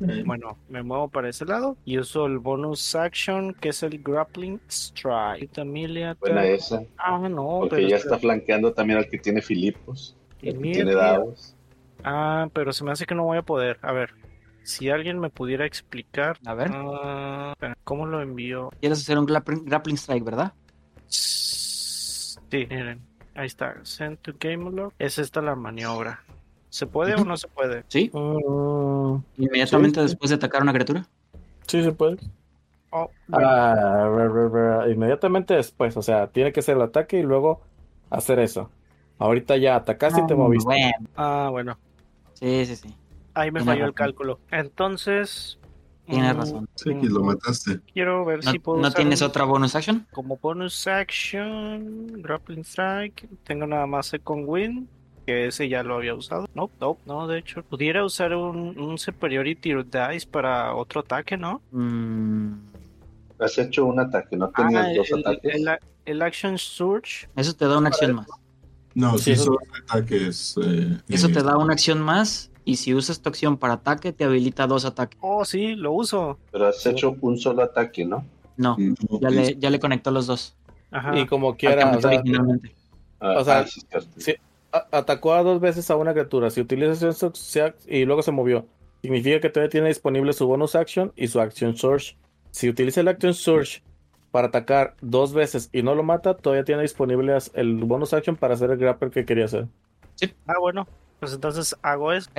Eh, 0.00 0.22
Bueno, 0.26 0.58
me 0.68 0.82
muevo 0.82 1.08
para 1.08 1.28
ese 1.28 1.44
lado 1.44 1.76
y 1.84 1.98
uso 1.98 2.26
el 2.26 2.38
bonus 2.38 2.94
action 2.94 3.54
que 3.54 3.70
es 3.70 3.82
el 3.82 4.02
Grappling 4.02 4.60
Strike. 4.68 5.58
Amelia, 5.58 6.16
Buena 6.20 6.44
esa. 6.44 6.82
Ah, 6.98 7.18
no, 7.28 7.58
Porque 7.60 7.76
pero 7.76 7.88
ya 7.88 7.96
está 7.96 8.18
flanqueando 8.18 8.72
también 8.72 8.98
al 8.98 9.08
que 9.08 9.18
tiene 9.18 9.40
Filipos. 9.42 10.16
que 10.40 10.52
tiene 10.52 10.94
dados. 10.94 11.54
Ah, 12.04 12.48
pero 12.52 12.72
se 12.72 12.84
me 12.84 12.92
hace 12.92 13.06
que 13.06 13.14
no 13.14 13.24
voy 13.24 13.38
a 13.38 13.42
poder. 13.42 13.78
A 13.82 13.92
ver, 13.92 14.10
si 14.62 14.90
alguien 14.90 15.18
me 15.18 15.30
pudiera 15.30 15.64
explicar. 15.66 16.38
A 16.44 16.54
ver, 16.54 16.70
Ah, 16.74 17.54
¿Cómo 17.84 18.06
lo 18.06 18.20
envío? 18.20 18.70
quieres 18.80 19.00
hacer 19.00 19.18
un 19.18 19.26
grappling, 19.26 19.64
grappling 19.64 19.96
strike, 19.96 20.24
¿verdad? 20.24 20.52
Sí, 21.08 22.66
miren. 22.68 23.00
Ahí 23.34 23.46
está. 23.46 23.76
Send 23.82 24.18
to 24.18 24.32
game 24.38 24.70
log. 24.70 24.92
Es 24.98 25.18
esta 25.18 25.42
la 25.42 25.54
maniobra. 25.54 26.22
¿Se 26.76 26.86
puede 26.86 27.14
o 27.14 27.24
no 27.24 27.38
se 27.38 27.48
puede? 27.48 27.84
Sí, 27.88 28.10
Mm, 28.12 29.16
inmediatamente 29.38 30.00
Sí, 30.00 30.08
sí. 30.08 30.12
después 30.12 30.28
de 30.28 30.36
atacar 30.36 30.60
a 30.60 30.64
una 30.64 30.74
criatura. 30.74 31.06
sí, 31.66 31.82
se 31.82 31.92
puede. 31.92 32.18
Oh, 32.90 33.10
bueno, 33.28 33.48
Ah, 33.48 34.84
inmediatamente 34.90 35.54
después. 35.54 35.96
O 35.96 36.02
sea, 36.02 36.26
tiene 36.28 36.52
que 36.52 36.60
ser 36.60 36.76
el 36.76 36.82
ataque 36.82 37.18
y 37.18 37.22
luego 37.22 37.62
hacer 38.10 38.40
eso. 38.40 38.70
Ahorita 39.18 39.56
ya 39.56 39.76
atacaste 39.76 40.20
y 40.20 40.26
te 40.26 40.34
Ah, 40.34 40.36
moviste. 40.36 40.64
Bueno, 40.66 41.08
ah, 41.16 41.48
bueno. 41.50 41.78
sí, 42.34 42.66
sí, 42.66 42.76
sí. 42.76 42.94
Ahí 43.32 43.50
me 43.50 43.60
falló 43.64 43.86
el 43.86 43.94
cálculo. 43.94 44.38
Entonces. 44.50 45.58
Tienes 46.06 46.34
mm, 46.34 46.38
razón. 46.38 46.68
Sí, 46.74 46.90
que 47.00 47.06
lo 47.08 47.22
mataste. 47.22 47.80
Quiero 47.92 48.24
ver 48.26 48.44
¿No, 48.44 48.50
si 48.52 48.58
puedo 48.58 48.78
no 48.78 48.88
usar 48.88 49.00
tienes 49.00 49.22
un- 49.22 49.28
otra 49.28 49.44
bonus 49.44 49.74
action? 49.74 50.06
como 50.12 50.36
bonus 50.36 50.86
action, 50.86 52.22
grappling 52.22 52.64
strike. 52.64 53.28
Tengo 53.44 53.66
nada 53.66 53.86
más 53.86 54.12
con 54.22 54.44
win, 54.46 54.88
que 55.26 55.46
ese 55.48 55.68
ya 55.68 55.82
lo 55.82 55.96
había 55.96 56.14
usado. 56.14 56.46
No, 56.54 56.70
no, 56.80 56.96
no, 57.04 57.26
de 57.26 57.38
hecho. 57.40 57.62
Pudiera 57.64 58.04
usar 58.04 58.34
un, 58.34 58.78
un 58.78 58.96
superiority 58.96 59.74
dice 59.74 60.24
para 60.24 60.74
otro 60.74 61.00
ataque, 61.00 61.36
¿no? 61.36 61.60
Mm, 61.72 62.52
Has 63.40 63.58
hecho 63.58 63.84
un 63.84 64.00
ataque, 64.00 64.36
¿no 64.36 64.48
tenías 64.50 64.86
Ah, 64.86 64.92
dos 64.96 65.10
el, 65.10 65.18
ataques? 65.18 65.54
el- 65.56 65.78
el 66.06 66.22
action 66.22 66.56
surge. 66.56 67.28
eso 67.36 67.54
te 67.54 67.66
da 67.66 67.76
una 67.76 67.88
acción 67.88 68.14
más. 68.14 68.26
No, 68.94 69.18
Sí, 69.18 69.24
sí, 69.24 69.32
eso- 69.32 69.44
son 69.44 69.56
ataques. 69.84 70.54
eh, 70.62 70.96
Eso 71.08 71.26
eh, 71.26 71.32
te 71.32 71.42
da 71.42 71.58
una 71.58 71.72
acción 71.74 72.00
más. 72.00 72.50
Y 72.64 72.76
si 72.76 72.94
usas 72.94 73.20
tu 73.20 73.28
acción 73.28 73.58
para 73.58 73.74
ataque, 73.74 74.12
te 74.12 74.24
habilita 74.24 74.66
dos 74.66 74.84
ataques. 74.84 75.18
Oh, 75.20 75.44
sí, 75.44 75.74
lo 75.76 75.92
uso. 75.92 76.38
Pero 76.50 76.68
has 76.68 76.84
hecho 76.86 77.16
un 77.20 77.36
solo 77.36 77.62
ataque, 77.62 78.04
¿no? 78.04 78.24
No, 78.56 78.76
ya 79.20 79.28
le, 79.28 79.56
ya 79.58 79.68
le 79.70 79.78
conectó 79.78 80.10
los 80.10 80.26
dos. 80.26 80.56
Ajá. 80.90 81.16
Y 81.18 81.26
como 81.26 81.56
quiera, 81.56 81.94
o 81.96 82.00
sea, 82.00 82.10
originalmente. 82.10 82.74
Ah, 83.20 83.34
O 83.38 83.44
sea, 83.44 83.58
ah, 83.60 83.66
sí, 83.66 83.80
sí. 84.16 84.34
Atacó 84.90 85.34
a 85.34 85.42
dos 85.42 85.60
veces 85.60 85.90
a 85.90 85.96
una 85.96 86.12
criatura. 86.12 86.50
Si 86.50 86.60
utiliza 86.60 87.10
y 87.86 88.04
luego 88.04 88.22
se 88.22 88.32
movió, 88.32 88.66
significa 89.02 89.40
que 89.40 89.50
todavía 89.50 89.70
tiene 89.70 89.88
disponible 89.88 90.32
su 90.32 90.46
bonus 90.46 90.74
action 90.74 91.12
y 91.16 91.28
su 91.28 91.40
action 91.40 91.76
surge. 91.76 92.16
Si 92.50 92.68
utiliza 92.68 93.00
el 93.00 93.08
action 93.08 93.34
surge 93.34 93.82
para 94.30 94.48
atacar 94.48 94.96
dos 95.00 95.32
veces 95.32 95.68
y 95.72 95.82
no 95.82 95.94
lo 95.94 96.02
mata, 96.02 96.36
todavía 96.36 96.64
tiene 96.64 96.82
disponible 96.82 97.36
el 97.54 97.74
bonus 97.84 98.12
action 98.12 98.36
para 98.36 98.54
hacer 98.54 98.70
el 98.70 98.78
grapple 98.78 99.10
que 99.10 99.24
quería 99.24 99.46
hacer. 99.46 99.66
Ah, 100.46 100.58
bueno. 100.60 100.86
Pues 101.20 101.32
entonces 101.32 101.74
hago 101.82 102.12
eso. 102.12 102.30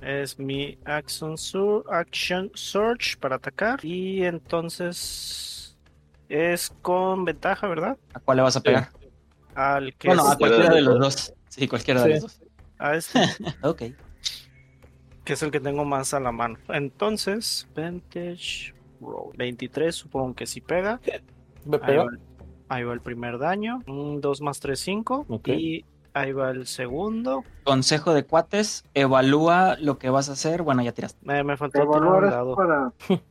Es 0.00 0.38
mi 0.38 0.76
action, 0.84 1.38
sur 1.38 1.84
action 1.88 2.50
surge 2.54 3.16
para 3.20 3.36
atacar. 3.36 3.84
Y 3.84 4.24
entonces 4.24 5.76
es 6.28 6.72
con 6.82 7.24
ventaja, 7.24 7.68
¿verdad? 7.68 7.96
¿A 8.14 8.20
cuál 8.20 8.38
le 8.38 8.42
vas 8.42 8.56
a 8.56 8.62
pegar? 8.62 8.90
Al 9.54 9.94
que 9.94 10.08
Bueno, 10.08 10.24
es- 10.24 10.32
a 10.32 10.36
cualquiera 10.36 10.74
de 10.74 10.80
los 10.82 10.98
dos. 10.98 11.32
Sí, 11.52 11.68
cualquiera 11.68 12.02
de 12.02 12.16
Sí. 12.16 12.22
los 12.22 12.22
dos. 12.22 12.48
a 12.78 12.94
este, 12.96 13.20
Ok. 13.62 13.82
que 15.24 15.32
es 15.34 15.42
el 15.42 15.50
que 15.50 15.60
tengo 15.60 15.84
más 15.84 16.14
a 16.14 16.20
la 16.20 16.32
mano. 16.32 16.58
Entonces, 16.68 17.68
Vantage 17.76 18.74
Roll. 19.00 19.36
23, 19.36 19.94
supongo 19.94 20.34
que 20.34 20.46
sí 20.46 20.60
pega. 20.60 21.00
¿Me 21.64 21.76
Ahí 21.76 21.82
pega? 21.86 22.04
va, 22.04 22.10
ahí 22.68 22.84
va 22.84 22.92
el 22.94 23.00
primer 23.00 23.38
daño. 23.38 23.82
2 23.86 24.40
más 24.40 24.60
3, 24.60 24.80
5. 24.80 25.26
Ok. 25.28 25.48
Y 25.48 25.84
ahí 26.14 26.32
va 26.32 26.50
el 26.50 26.66
segundo. 26.66 27.44
Consejo 27.64 28.14
de 28.14 28.24
cuates, 28.24 28.84
evalúa 28.94 29.76
lo 29.78 29.98
que 29.98 30.10
vas 30.10 30.28
a 30.28 30.32
hacer. 30.32 30.62
Bueno, 30.62 30.82
ya 30.82 30.92
tiraste. 30.92 31.18
Eh, 31.32 31.44
me 31.44 31.56
faltó 31.56 31.82
Evaluar 31.82 32.30
dado. 32.30 32.56
para. 32.56 32.92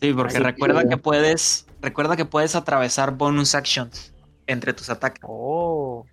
Sí, 0.00 0.12
porque 0.14 0.34
Así 0.34 0.38
recuerda 0.42 0.82
que- 0.82 0.88
que 0.88 0.96
puedes, 0.96 1.66
recuerda 1.80 2.16
que 2.16 2.24
puedes 2.24 2.56
atravesar 2.56 3.12
bonus 3.16 3.54
actions 3.54 4.12
entre 4.48 4.72
tus 4.72 4.90
ataques. 4.90 5.22
Oh. 5.24 6.04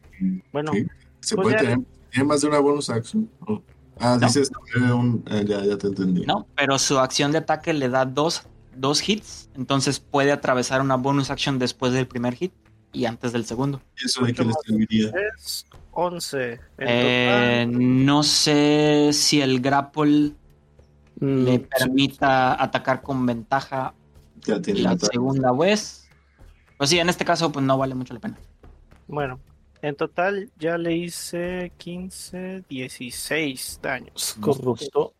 Bueno, 0.52 0.72
Sí. 0.74 0.86
Se 1.22 1.36
Pues 1.36 1.46
puede 1.46 1.56
ya- 1.56 1.62
tener. 1.72 1.80
¿Tiene 2.12 2.28
más 2.28 2.42
de 2.42 2.48
una 2.48 2.60
bonus 2.60 2.90
action? 2.90 3.30
Oh. 3.48 3.62
Ah, 4.00 4.18
No. 4.20 4.28
dices 4.28 4.52
eh, 4.78 4.92
un- 4.92 5.24
eh, 5.30 5.44
ya, 5.48 5.64
ya 5.66 5.78
te 5.78 5.88
entendí. 5.88 6.26
No, 6.26 6.46
pero 6.56 6.78
su 6.78 7.00
acción 7.00 7.32
de 7.32 7.40
ataque 7.40 7.74
le 7.74 7.90
da 7.90 8.06
dos, 8.06 8.44
dos 8.76 9.08
hits, 9.08 9.50
entonces 9.56 10.00
puede 10.00 10.32
atravesar 10.32 10.82
una 10.82 10.96
bonus 10.98 11.30
action 11.32 11.58
después 11.60 11.94
del 11.94 12.06
primer 12.08 12.36
hit 12.36 12.54
y 12.94 13.06
antes 13.06 13.34
del 13.34 13.46
segundo. 13.46 13.82
¿Y 14.02 14.06
eso 14.06 14.24
de 14.24 14.34
qué 14.34 14.46
le 14.46 14.54
serviría? 14.66 15.12
es 15.36 15.66
11. 15.92 16.54
En 16.54 16.60
Eh, 16.78 17.68
no 17.70 18.22
sé 18.24 19.10
si 19.14 19.42
el 19.42 19.62
grapple 19.62 20.34
Mm, 21.22 21.44
le 21.46 21.52
sí. 21.58 21.66
permita 21.80 22.62
atacar 22.62 23.02
con 23.02 23.26
ventaja 23.26 23.94
Ya 24.46 24.62
tiene 24.62 24.82
la 24.82 24.90
ventaja. 24.92 25.12
segunda 25.14 25.52
vez. 25.54 26.08
Pues 26.78 26.90
sí, 26.90 27.00
en 27.00 27.08
este 27.10 27.24
caso 27.26 27.52
pues 27.54 27.66
no 27.66 27.78
vale 27.78 27.96
mucho 27.96 28.14
la 28.14 28.20
pena. 28.20 28.38
Bueno, 29.08 29.40
en 29.88 29.96
total 29.96 30.50
ya 30.58 30.78
le 30.78 30.96
hice 30.96 31.72
15, 31.78 32.64
16 32.70 33.80
daños. 33.82 34.36
Corrupto. 34.40 35.14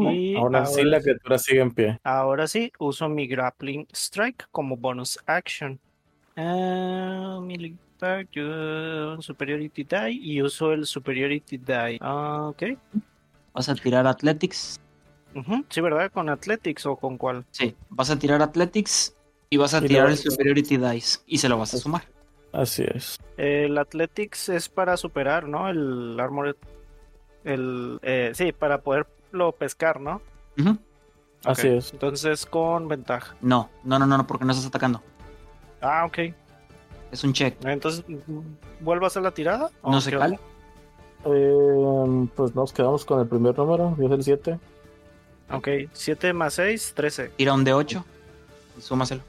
Y 0.00 0.34
ahora, 0.36 0.64
la 0.84 1.00
criatura 1.00 1.36
sigue 1.38 1.60
en 1.60 1.70
pie. 1.70 1.98
ahora 2.04 2.46
sí, 2.46 2.72
uso 2.78 3.08
mi 3.08 3.26
Grappling 3.26 3.86
Strike 3.92 4.46
como 4.50 4.76
bonus 4.76 5.18
action. 5.26 5.78
Ah, 6.36 7.38
melee 7.42 7.74
attack, 7.96 8.28
yo- 8.32 9.20
Superiority 9.20 9.84
Die 9.84 10.10
y 10.12 10.42
uso 10.42 10.72
el 10.72 10.86
Superiority 10.86 11.58
Die. 11.58 11.98
Ah, 12.00 12.48
ok. 12.48 12.62
Vas 13.52 13.68
a 13.68 13.74
tirar 13.74 14.06
Athletics. 14.06 14.80
Sí, 15.68 15.80
¿verdad? 15.80 16.10
¿Con 16.12 16.28
Athletics 16.28 16.86
o 16.86 16.96
con 16.96 17.18
cuál? 17.18 17.44
Sí, 17.50 17.74
vas 17.90 18.08
a 18.10 18.18
tirar 18.18 18.40
Athletics 18.40 19.14
y 19.50 19.56
vas 19.56 19.74
a 19.74 19.84
Y 19.84 19.88
tirar 19.88 20.08
el 20.08 20.16
Superiority 20.16 20.76
Dice 20.76 21.18
y 21.26 21.38
se 21.38 21.48
lo 21.48 21.58
vas 21.58 21.74
a 21.74 21.78
sumar. 21.78 22.04
Así 22.54 22.84
es. 22.86 23.18
El 23.36 23.76
Athletics 23.76 24.48
es 24.48 24.68
para 24.68 24.96
superar, 24.96 25.48
¿no? 25.48 25.68
El 25.68 26.18
Armored. 26.20 26.54
El, 27.42 27.98
eh, 28.02 28.30
sí, 28.32 28.52
para 28.52 28.80
poderlo 28.80 29.52
pescar, 29.52 30.00
¿no? 30.00 30.22
Ujú. 30.56 30.78
Así 31.44 31.66
es. 31.66 31.92
Entonces 31.92 32.46
con 32.46 32.86
ventaja. 32.86 33.34
No, 33.40 33.70
no, 33.82 33.98
no, 33.98 34.06
no, 34.06 34.16
no, 34.18 34.26
porque 34.26 34.44
no 34.44 34.52
estás 34.52 34.68
atacando. 34.68 35.02
Ah, 35.82 36.04
ok. 36.06 36.32
Es 37.10 37.24
un 37.24 37.32
check. 37.32 37.56
Entonces, 37.64 38.04
¿vuelvo 38.80 39.04
a 39.04 39.08
hacer 39.08 39.22
la 39.22 39.32
tirada? 39.32 39.70
No 39.82 39.98
¿O 39.98 40.00
se 40.00 40.12
cala. 40.12 40.38
Eh, 41.26 42.28
pues 42.36 42.54
nos 42.54 42.72
quedamos 42.72 43.04
con 43.04 43.20
el 43.20 43.26
primer 43.26 43.58
número, 43.58 43.96
que 43.98 44.06
es 44.06 44.10
el 44.12 44.22
7. 44.22 44.52
onda? 44.52 45.56
Ok, 45.56 45.68
7 45.92 46.32
más 46.32 46.54
6, 46.54 46.92
13. 46.94 47.28
Tira 47.30 47.52
un 47.52 47.64
de 47.64 47.74
8 47.74 48.04
y 48.78 48.80
súmaselo. 48.80 49.22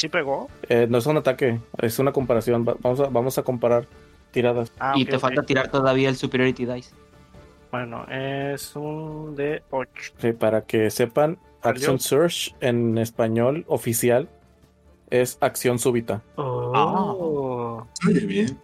¿Sí 0.00 0.08
pegó? 0.08 0.48
Eh, 0.68 0.86
no 0.88 0.96
es 0.98 1.04
un 1.06 1.16
ataque, 1.18 1.60
es 1.78 1.98
una 1.98 2.10
comparación. 2.12 2.64
Va- 2.66 2.76
Vamos 2.80 3.00
a, 3.00 3.08
vamos 3.08 3.36
a 3.38 3.42
comparar 3.42 3.86
tiradas. 4.30 4.72
Ah, 4.78 4.94
y 4.96 5.04
te 5.04 5.18
falta 5.18 5.42
tirar 5.42 5.70
todavía 5.70 6.08
el 6.08 6.16
Superiority 6.16 6.64
Dice. 6.64 6.94
Bueno, 7.70 8.06
es 8.10 8.74
un 8.76 9.36
de 9.36 9.62
8. 9.70 9.90
Sí, 10.18 10.32
para 10.32 10.62
que 10.62 10.90
sepan, 10.90 11.38
Salió. 11.62 11.70
Action 11.78 12.00
Search 12.00 12.54
en 12.60 12.96
español 12.96 13.64
oficial 13.68 14.28
es 15.10 15.36
acción 15.40 15.78
súbita. 15.78 16.22
Oh. 16.36 17.86
Oye, 18.08 18.20
bien. 18.26 18.58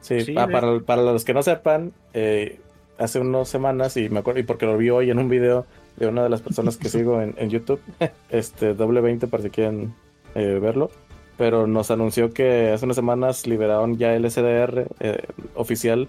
Sí, 0.00 0.34
ah, 0.36 0.46
para, 0.46 0.78
para 0.80 1.02
los 1.02 1.24
que 1.24 1.34
no 1.34 1.42
sepan, 1.42 1.92
eh, 2.14 2.60
hace 2.98 3.18
unas 3.20 3.48
semanas, 3.48 3.96
y 3.96 4.08
me 4.08 4.20
acuerdo, 4.20 4.38
y 4.40 4.44
porque 4.44 4.66
lo 4.66 4.76
vi 4.78 4.90
hoy 4.90 5.10
en 5.10 5.18
un 5.18 5.28
video 5.28 5.66
de 5.96 6.06
una 6.06 6.22
de 6.22 6.28
las 6.30 6.40
personas 6.40 6.76
que 6.76 6.88
sigo 6.88 7.20
en, 7.20 7.34
en 7.38 7.50
YouTube, 7.50 7.80
este 8.30 8.74
doble 8.74 9.00
20 9.00 9.26
para 9.26 9.42
si 9.42 9.50
quieren 9.50 9.94
eh, 10.34 10.58
verlo. 10.60 10.90
Pero 11.36 11.66
nos 11.66 11.90
anunció 11.90 12.32
que 12.32 12.70
hace 12.70 12.84
unas 12.84 12.96
semanas 12.96 13.46
liberaron 13.46 13.96
ya 13.96 14.14
el 14.14 14.30
SDR 14.30 14.86
eh, 15.00 15.26
oficial 15.54 16.08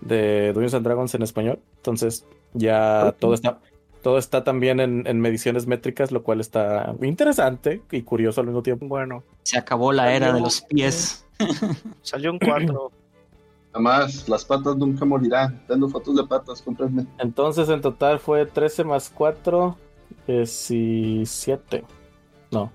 de 0.00 0.52
Dungeons 0.52 0.74
and 0.74 0.84
Dragons 0.84 1.14
en 1.14 1.22
español. 1.22 1.58
Entonces 1.76 2.26
ya 2.54 3.14
todo 3.18 3.34
está 3.34 3.58
todo 4.02 4.18
está 4.18 4.44
también 4.44 4.80
en, 4.80 5.06
en 5.06 5.20
mediciones 5.20 5.66
métricas, 5.66 6.12
lo 6.12 6.22
cual 6.22 6.40
está 6.40 6.94
interesante 7.02 7.82
y 7.90 8.02
curioso 8.02 8.40
al 8.40 8.46
mismo 8.46 8.62
tiempo. 8.62 8.86
Bueno, 8.86 9.24
Se 9.42 9.58
acabó 9.58 9.92
la 9.92 10.14
era 10.14 10.32
de 10.32 10.40
los 10.40 10.62
pies. 10.62 11.26
salió 12.02 12.32
un 12.32 12.38
4. 12.38 12.92
Además, 13.72 14.28
las 14.28 14.44
patas 14.44 14.76
nunca 14.76 15.04
morirán. 15.04 15.62
Dando 15.68 15.88
fotos 15.88 16.16
de 16.16 16.24
patas, 16.24 16.62
cómprenme. 16.62 17.06
Entonces 17.18 17.68
en 17.68 17.80
total 17.80 18.18
fue 18.18 18.46
13 18.46 18.84
más 18.84 19.10
4, 19.14 19.76
17. 20.26 21.84
No, 22.50 22.72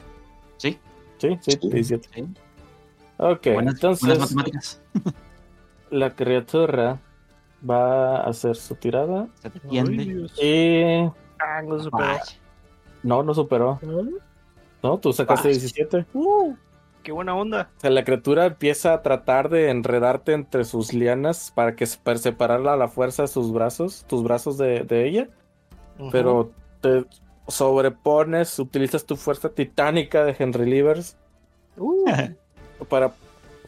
¿Sí? 0.63 0.79
sí, 1.17 1.37
sí, 1.41 1.51
Sí. 1.61 1.69
17. 1.69 2.09
sí. 2.13 2.27
Ok, 3.17 3.47
buenas, 3.53 3.75
entonces 3.75 4.07
buenas 4.07 4.33
matemáticas. 4.33 4.81
la 5.91 6.15
criatura 6.15 6.99
va 7.69 8.17
a 8.17 8.23
hacer 8.29 8.55
su 8.55 8.75
tirada 8.75 9.27
Se 9.41 9.49
defiende. 9.49 10.03
y 10.41 11.11
Ah, 11.39 11.61
no 11.61 11.79
superó. 11.79 12.07
No, 13.03 13.23
no 13.23 13.33
superó. 13.33 13.79
No, 14.81 14.97
tú 14.97 15.11
sacaste 15.13 15.49
Ah. 15.49 15.51
17. 15.51 16.05
Uh, 16.13 16.55
qué 17.03 17.11
buena 17.11 17.35
onda. 17.35 17.69
O 17.77 17.79
sea, 17.81 17.89
la 17.89 18.03
criatura 18.03 18.45
empieza 18.45 18.93
a 18.93 19.01
tratar 19.01 19.49
de 19.49 19.69
enredarte 19.69 20.33
entre 20.33 20.63
sus 20.65 20.93
lianas 20.93 21.51
para 21.53 21.75
que 21.75 21.85
para 22.01 22.17
separarla 22.17 22.73
a 22.73 22.77
la 22.77 22.87
fuerza 22.87 23.23
de 23.23 23.27
sus 23.27 23.51
brazos, 23.53 24.05
tus 24.07 24.23
brazos 24.23 24.57
de, 24.57 24.83
de 24.83 25.07
ella, 25.07 25.29
pero 26.11 26.51
te 26.81 27.05
sobrepones, 27.47 28.57
utilizas 28.59 29.05
tu 29.05 29.15
fuerza 29.15 29.49
titánica 29.49 30.23
de 30.25 30.35
Henry 30.37 30.65
Livers 30.69 31.15
Uh, 31.75 32.05
para 32.89 33.11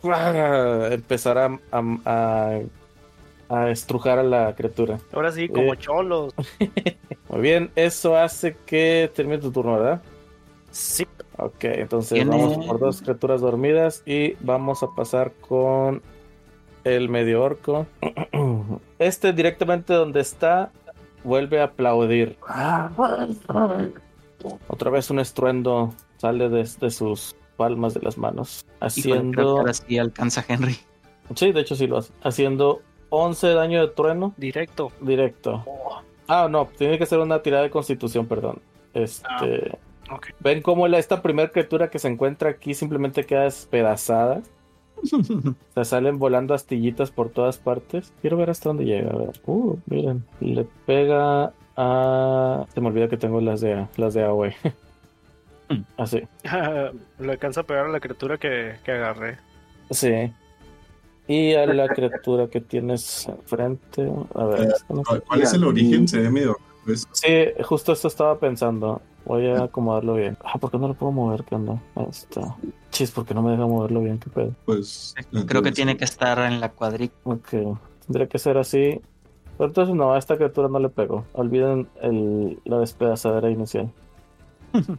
ah, 0.04 0.90
empezar 0.92 1.38
a, 1.40 1.60
a, 1.72 1.82
a- 2.06 2.60
a 3.50 3.70
estrujar 3.70 4.20
a 4.20 4.24
la 4.24 4.54
criatura. 4.56 5.00
ahora 5.14 5.32
sí, 5.32 5.50
como 5.50 5.74
Eh. 5.74 5.78
cholos. 5.78 6.34
Muy 7.30 7.42
bien, 7.42 7.72
eso 7.76 8.16
hace 8.18 8.56
que 8.66 9.12
termine 9.16 9.40
tu 9.40 9.52
turno, 9.52 9.74
¿verdad? 9.80 10.02
Sí. 10.72 11.06
Ok, 11.38 11.64
entonces 11.66 12.14
Tiene- 12.16 12.30
vamos 12.32 12.66
por 12.66 12.80
dos 12.80 13.02
criaturas 13.02 13.42
dormidas 13.42 14.04
y 14.06 14.34
vamos 14.40 14.84
a 14.84 14.88
pasar 14.96 15.32
con 15.42 16.02
el 16.84 17.10
medio 17.10 17.42
orco. 17.44 17.88
Este 19.00 19.34
directamente 19.34 19.94
donde 19.94 20.22
está 20.22 20.72
vuelve 21.26 21.60
a 21.60 21.66
aplaudir. 21.66 22.38
Otra 24.68 24.92
vez 24.92 25.10
un 25.10 25.20
estruendo 25.20 25.94
sale 26.18 26.50
desde 26.50 26.90
sus 26.92 27.36
palmas 27.58 27.94
de 27.94 28.02
las 28.02 28.18
manos, 28.18 28.66
haciendo... 28.80 29.58
ahora 29.60 29.74
sí 29.74 29.98
alcanza 29.98 30.42
a 30.42 30.54
Henry. 30.54 30.78
Sí, 31.36 31.52
de 31.52 31.62
hecho 31.62 31.76
sí 31.76 31.88
lo 31.88 31.98
hace. 31.98 32.14
Haciendo 32.22 32.82
11 33.10 33.54
daño 33.54 33.82
de 33.82 33.88
trueno 33.94 34.34
Directo. 34.38 34.92
directo. 35.02 35.66
Ah, 36.28 36.48
no, 36.50 36.68
tiene 36.78 36.98
que 36.98 37.06
ser 37.06 37.20
una 37.20 37.42
tirada 37.42 37.64
de 37.64 37.70
constitución, 37.70 38.28
perdón. 38.28 38.62
Este... 38.94 39.78
Ok. 40.12 40.28
Ven 40.40 40.62
cómo 40.62 40.88
la, 40.88 41.00
esta 41.00 41.24
primera 41.24 41.52
criatura 41.52 41.90
que 41.90 41.98
se 41.98 42.08
encuentra 42.08 42.52
aquí 42.52 42.76
simplemente 42.76 43.26
queda 43.26 43.44
despedazada. 43.44 44.44
O 45.56 45.74
sea, 45.74 45.86
salen 45.86 46.20
volando 46.20 46.54
astillitas 46.54 47.12
por 47.12 47.30
todas 47.30 47.58
partes. 47.58 48.14
Quiero 48.22 48.38
ver 48.38 48.50
hasta 48.50 48.70
dónde 48.70 48.86
llega. 48.86 49.12
A 49.12 49.18
ver. 49.18 49.42
Uh, 49.46 49.78
miren. 49.88 50.26
Le 50.40 50.66
pega 50.86 51.54
a. 51.76 52.66
Se 52.74 52.82
me 52.82 52.88
olvida 52.88 53.08
que 53.08 53.18
tengo 53.18 53.42
las 53.42 53.62
de 53.62 53.88
las 53.98 54.14
de 54.14 54.24
AOE. 54.24 54.56
Así. 55.98 56.22
Le 57.20 57.32
alcanza 57.32 57.62
a 57.62 57.64
pegar 57.64 57.86
a 57.86 57.90
la 57.90 58.00
criatura 58.00 58.38
que, 58.38 58.76
que 58.84 58.92
agarré. 58.92 59.38
Sí. 59.92 60.32
Y 61.28 61.54
a 61.54 61.66
la 61.66 61.88
criatura 61.88 62.48
que 62.48 62.62
tienes 62.62 63.28
enfrente. 63.28 64.12
A 64.36 64.46
ver. 64.46 64.62
Eh, 64.62 64.74
esta 64.76 64.94
no 64.94 65.00
sé. 65.00 65.04
¿Cuál, 65.08 65.24
cuál 65.24 65.42
es 65.42 65.54
el 65.54 65.64
origen? 65.64 66.08
Se 66.08 66.20
ve 66.20 66.30
medio. 66.30 66.58
Pues, 66.86 67.08
Sí, 67.12 67.28
justo 67.64 67.92
eso 67.92 68.08
estaba 68.08 68.40
pensando. 68.40 69.02
Voy 69.26 69.48
a 69.48 69.64
acomodarlo 69.64 70.14
bien. 70.14 70.38
Ah, 70.44 70.60
¿por 70.60 70.70
qué 70.70 70.78
no 70.78 70.88
lo 70.88 70.94
puedo 70.94 71.12
mover? 71.12 71.44
¿Qué 71.44 71.56
onda? 71.56 71.82
Ahí 71.96 72.06
está. 72.10 72.56
Chis, 72.92 73.12
¿por 73.12 73.26
qué 73.26 73.34
no 73.34 73.42
me 73.42 73.52
deja 73.52 73.66
moverlo 73.66 74.02
bien? 74.02 74.20
¿Qué 74.20 74.30
pedo? 74.30 74.54
pues, 74.66 75.16
Creo 75.48 75.64
que 75.64 75.72
tiene 75.72 75.98
que 75.98 76.06
estar 76.06 76.40
en 76.40 76.62
la 76.62 76.72
cuadrícula. 76.72 77.36
Ok, 77.36 77.80
tendría 78.06 78.28
que 78.28 78.38
ser 78.38 78.58
así. 78.58 79.02
Pero 79.58 79.68
entonces 79.68 79.96
no, 79.96 80.14
a 80.14 80.20
esta 80.20 80.36
criatura 80.36 80.68
no 80.68 80.80
le 80.80 80.90
pego. 80.90 81.26
Olviden 81.34 81.88
el, 82.02 82.60
la 82.66 82.80
despedazadera 82.80 83.50
inicial. 83.50 83.92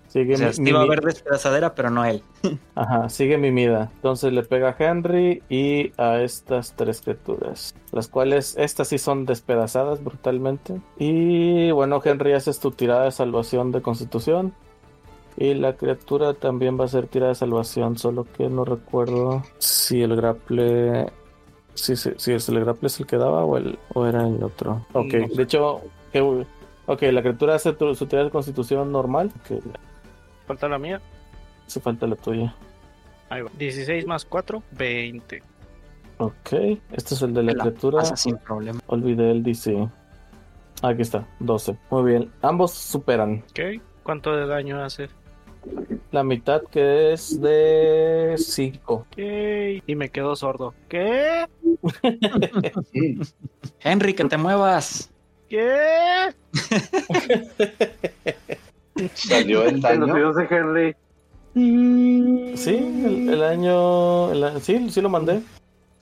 Sigue, 0.08 0.34
O 0.34 0.36
sea, 0.36 0.48
mi- 0.48 0.54
sí 0.54 0.72
va 0.72 0.80
a 0.80 0.82
haber 0.84 1.00
despedazadera, 1.02 1.74
pero 1.74 1.90
no 1.90 2.04
él. 2.04 2.22
Ajá, 2.74 3.08
sigue 3.08 3.38
mi 3.38 3.50
mida. 3.50 3.90
Entonces 3.96 4.32
le 4.32 4.42
pega 4.42 4.70
a 4.70 4.76
Henry 4.78 5.42
y 5.48 5.92
a 5.98 6.20
estas 6.20 6.74
tres 6.76 7.00
criaturas. 7.02 7.74
Las 7.92 8.08
cuales, 8.08 8.54
estas 8.58 8.88
sí 8.88 8.98
son 8.98 9.24
despedazadas 9.26 10.02
brutalmente. 10.02 10.80
Y 10.98 11.70
bueno, 11.72 12.00
Henry, 12.04 12.32
haces 12.32 12.60
tu 12.60 12.70
tirada 12.70 13.04
de 13.04 13.12
salvación 13.12 13.72
de 13.72 13.82
constitución. 13.82 14.52
Y 15.38 15.52
la 15.54 15.74
criatura 15.76 16.32
también 16.32 16.78
va 16.78 16.84
a 16.84 16.86
hacer 16.86 17.08
tirada 17.08 17.30
de 17.32 17.34
salvación, 17.34 17.98
solo 17.98 18.26
que 18.36 18.48
no 18.48 18.64
recuerdo 18.64 19.42
si 19.58 20.00
el 20.02 20.16
grapple. 20.16 21.12
Si, 21.74 21.94
si, 21.94 22.12
si 22.16 22.32
el 22.32 22.60
grapple 22.60 22.86
es 22.86 22.98
el 23.00 23.06
que 23.06 23.18
daba 23.18 23.44
o, 23.44 23.58
el, 23.58 23.78
o 23.92 24.06
era 24.06 24.26
el 24.26 24.42
otro. 24.42 24.86
Ok, 24.94 25.12
No 25.12 25.34
de 25.34 25.42
hecho, 25.42 25.80
que- 26.10 26.46
ok, 26.86 27.02
la 27.12 27.20
criatura 27.22 27.54
hace 27.54 27.72
tu- 27.72 27.94
su 27.94 28.06
tirada 28.06 28.24
de 28.26 28.30
constitución 28.30 28.90
normal. 28.92 29.30
Que 29.46 29.60
Falta 30.46 30.68
la 30.68 30.78
mía. 30.78 31.00
hace 31.66 31.80
falta 31.80 32.06
la 32.06 32.16
tuya. 32.16 32.54
Ahí 33.28 33.42
va. 33.42 33.50
16 33.58 34.06
más 34.06 34.24
4, 34.24 34.62
20. 34.72 35.42
Ok, 36.18 36.52
este 36.92 37.14
es 37.14 37.22
el 37.22 37.34
de 37.34 37.42
la 37.42 37.52
La 37.52 37.64
criatura. 37.64 37.98
pasa 37.98 38.16
sin 38.16 38.36
problema. 38.38 38.80
Olvidé 38.86 39.30
el 39.32 39.42
DC. 39.42 39.88
Aquí 40.82 41.02
está, 41.02 41.26
12. 41.40 41.76
Muy 41.90 42.04
bien, 42.10 42.30
ambos 42.42 42.72
superan. 42.72 43.42
Ok. 43.50 43.82
¿Cuánto 44.02 44.34
de 44.36 44.46
daño 44.46 44.82
hace? 44.82 45.08
La 46.12 46.22
mitad 46.22 46.62
que 46.70 47.12
es 47.12 47.40
de 47.40 48.34
5. 48.38 48.94
Ok. 48.94 49.18
Y 49.86 49.94
me 49.96 50.10
quedo 50.10 50.36
sordo. 50.36 50.74
¿Qué? 50.88 51.46
Henry, 53.80 54.14
que 54.14 54.24
te 54.26 54.36
muevas. 54.36 55.10
¿Qué? 55.48 56.34
Salió 59.14 59.62
el 59.62 59.68
En 59.68 59.74
los 59.74 59.82
daño. 59.82 60.14
videos 60.14 60.36
de 60.36 60.46
Henry. 60.50 60.96
Sí, 62.56 62.76
el, 62.76 63.28
el 63.30 63.42
año. 63.42 64.32
el 64.32 64.60
sí, 64.60 64.90
sí 64.90 65.00
lo 65.00 65.08
mandé. 65.08 65.40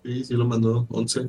Sí, 0.02 0.24
sí 0.24 0.34
lo 0.34 0.44
mandó 0.44 0.86
11. 0.90 1.28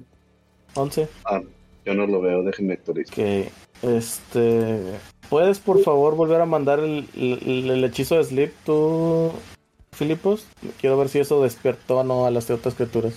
11. 0.75 1.07
Ah, 1.25 1.41
yo 1.85 1.93
no 1.93 2.07
lo 2.07 2.21
veo, 2.21 2.43
déjenme 2.43 2.73
actualizar. 2.73 3.13
Que. 3.13 3.49
Este. 3.81 4.81
¿Puedes 5.29 5.59
por 5.59 5.79
favor 5.81 6.15
volver 6.15 6.41
a 6.41 6.45
mandar 6.45 6.79
el, 6.79 7.07
el- 7.15 7.69
el 7.69 7.83
hechizo 7.83 8.15
de 8.15 8.23
Sleep 8.23 8.53
tú, 8.65 9.31
Filipos? 9.91 10.47
Quiero 10.79 10.97
ver 10.97 11.09
si 11.09 11.19
eso 11.19 11.41
despertó 11.43 11.99
o 11.99 12.03
no 12.03 12.25
a 12.25 12.31
las 12.31 12.49
otras 12.49 12.73
criaturas. 12.75 13.13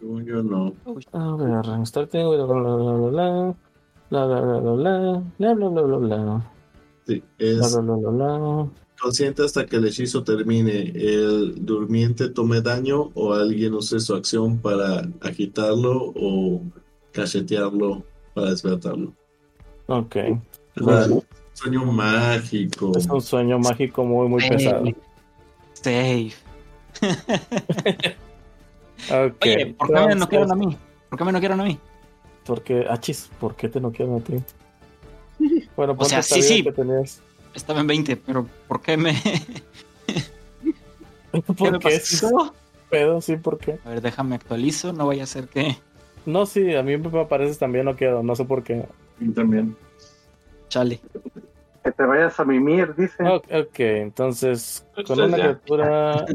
Yo, 0.00 0.42
no. 0.42 0.72
A 1.12 1.36
ver, 1.36 1.62
bla 1.62 2.44
bla 2.44 2.76
bla 2.76 2.92
bla 3.10 3.54
bla 4.10 4.26
bla 4.26 4.40
bla 4.40 4.58
bla 4.58 4.72
bla 4.74 5.54
bla 5.54 5.54
bla 5.54 5.68
bla 5.68 5.96
bla 5.96 6.16
bla 6.16 6.52
Sí, 7.06 7.22
es 7.38 7.58
bla 7.58 7.80
bla 7.80 7.96
bla 7.96 8.10
bla 8.10 8.70
consciente 9.00 9.44
hasta 9.44 9.66
que 9.66 9.76
el 9.76 9.86
hechizo 9.86 10.22
termine. 10.22 10.92
El 10.94 11.64
durmiente 11.64 12.28
tome 12.28 12.60
daño 12.60 13.10
o 13.14 13.32
alguien 13.32 13.74
use 13.74 13.98
su 13.98 14.14
acción 14.14 14.58
para 14.58 15.08
agitarlo 15.20 16.12
o 16.14 16.62
cachetearlo 17.12 18.04
para 18.34 18.50
despertarlo. 18.50 19.12
Ok. 19.86 20.16
Un 20.80 21.22
sueño 21.54 21.84
mágico. 21.86 22.92
Es 22.96 23.06
un 23.06 23.20
sueño 23.20 23.58
mágico 23.58 24.04
muy, 24.04 24.28
muy 24.28 24.48
pesado. 24.48 24.84
Safe. 25.72 26.32
Ok. 29.00 29.46
Oye, 29.46 29.74
¿por 29.78 29.86
qué 29.88 29.94
me 29.94 30.00
entonces, 30.00 30.16
noquearon 30.18 30.52
a 30.52 30.54
mí? 30.54 30.76
¿Por 31.08 31.18
qué 31.18 31.24
me 31.24 31.32
noquearon 31.32 31.60
a 31.62 31.64
mí? 31.64 31.78
Porque, 32.44 32.86
achis, 32.88 33.30
¿por 33.38 33.54
qué 33.54 33.68
te 33.68 33.80
no 33.80 33.92
quieren 33.92 34.16
a 34.16 34.20
ti? 34.20 34.34
Bueno, 35.76 35.96
ponte 35.96 36.10
sea, 36.10 36.22
sí, 36.22 36.42
sí. 36.42 36.62
que 36.62 36.72
tenías. 36.72 37.22
Estaba 37.54 37.80
en 37.80 37.86
20, 37.86 38.16
pero 38.18 38.46
¿por 38.68 38.82
qué 38.82 38.96
me, 38.98 39.14
¿qué 40.06 40.22
me 41.32 41.40
¿Por 41.42 41.78
qué? 41.78 41.98
Pasó? 41.98 42.54
pedo, 42.90 43.20
sí, 43.20 43.36
¿por 43.36 43.56
qué? 43.58 43.78
A 43.84 43.90
ver, 43.90 44.02
déjame 44.02 44.34
actualizo, 44.34 44.92
no 44.92 45.06
vaya 45.06 45.22
a 45.22 45.26
ser 45.26 45.48
que... 45.48 45.76
No, 46.26 46.44
sí, 46.44 46.74
a 46.74 46.82
mí 46.82 46.96
me 46.98 47.20
apareces 47.20 47.58
también 47.58 47.86
no 47.86 47.96
quedo, 47.96 48.22
no 48.22 48.36
sé 48.36 48.44
por 48.44 48.62
qué. 48.62 48.84
También. 49.34 49.76
Chale. 50.68 51.00
Que 51.82 51.92
te 51.92 52.04
vayas 52.04 52.38
a 52.38 52.44
mimir, 52.44 52.94
dice. 52.94 53.22
Ok, 53.26 53.46
ok, 53.52 53.78
entonces, 53.80 54.86
con 54.92 55.00
Entonces 55.00 55.26
una 55.26 55.36
ya. 55.38 55.42
criatura. 55.44 56.26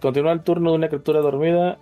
continúa 0.00 0.32
el 0.32 0.42
turno 0.42 0.70
de 0.70 0.76
una 0.76 0.88
criatura 0.88 1.20
dormida 1.20 1.78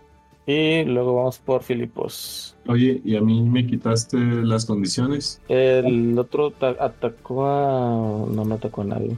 Y 0.47 0.85
luego 0.85 1.17
vamos 1.17 1.39
por 1.39 1.63
Filipos. 1.65 2.57
Oye, 2.69 3.01
y 3.05 3.17
a 3.17 3.21
mí 3.21 3.43
me 3.43 3.67
quitaste 3.67 4.17
las 4.17 4.65
condiciones. 4.65 5.41
El 5.49 6.17
otro 6.19 6.53
ta- 6.53 6.77
atacó 6.79 7.47
a. 7.47 8.27
No 8.31 8.45
me 8.45 8.55
atacó 8.55 8.83
a 8.83 8.85
nadie. 8.85 9.17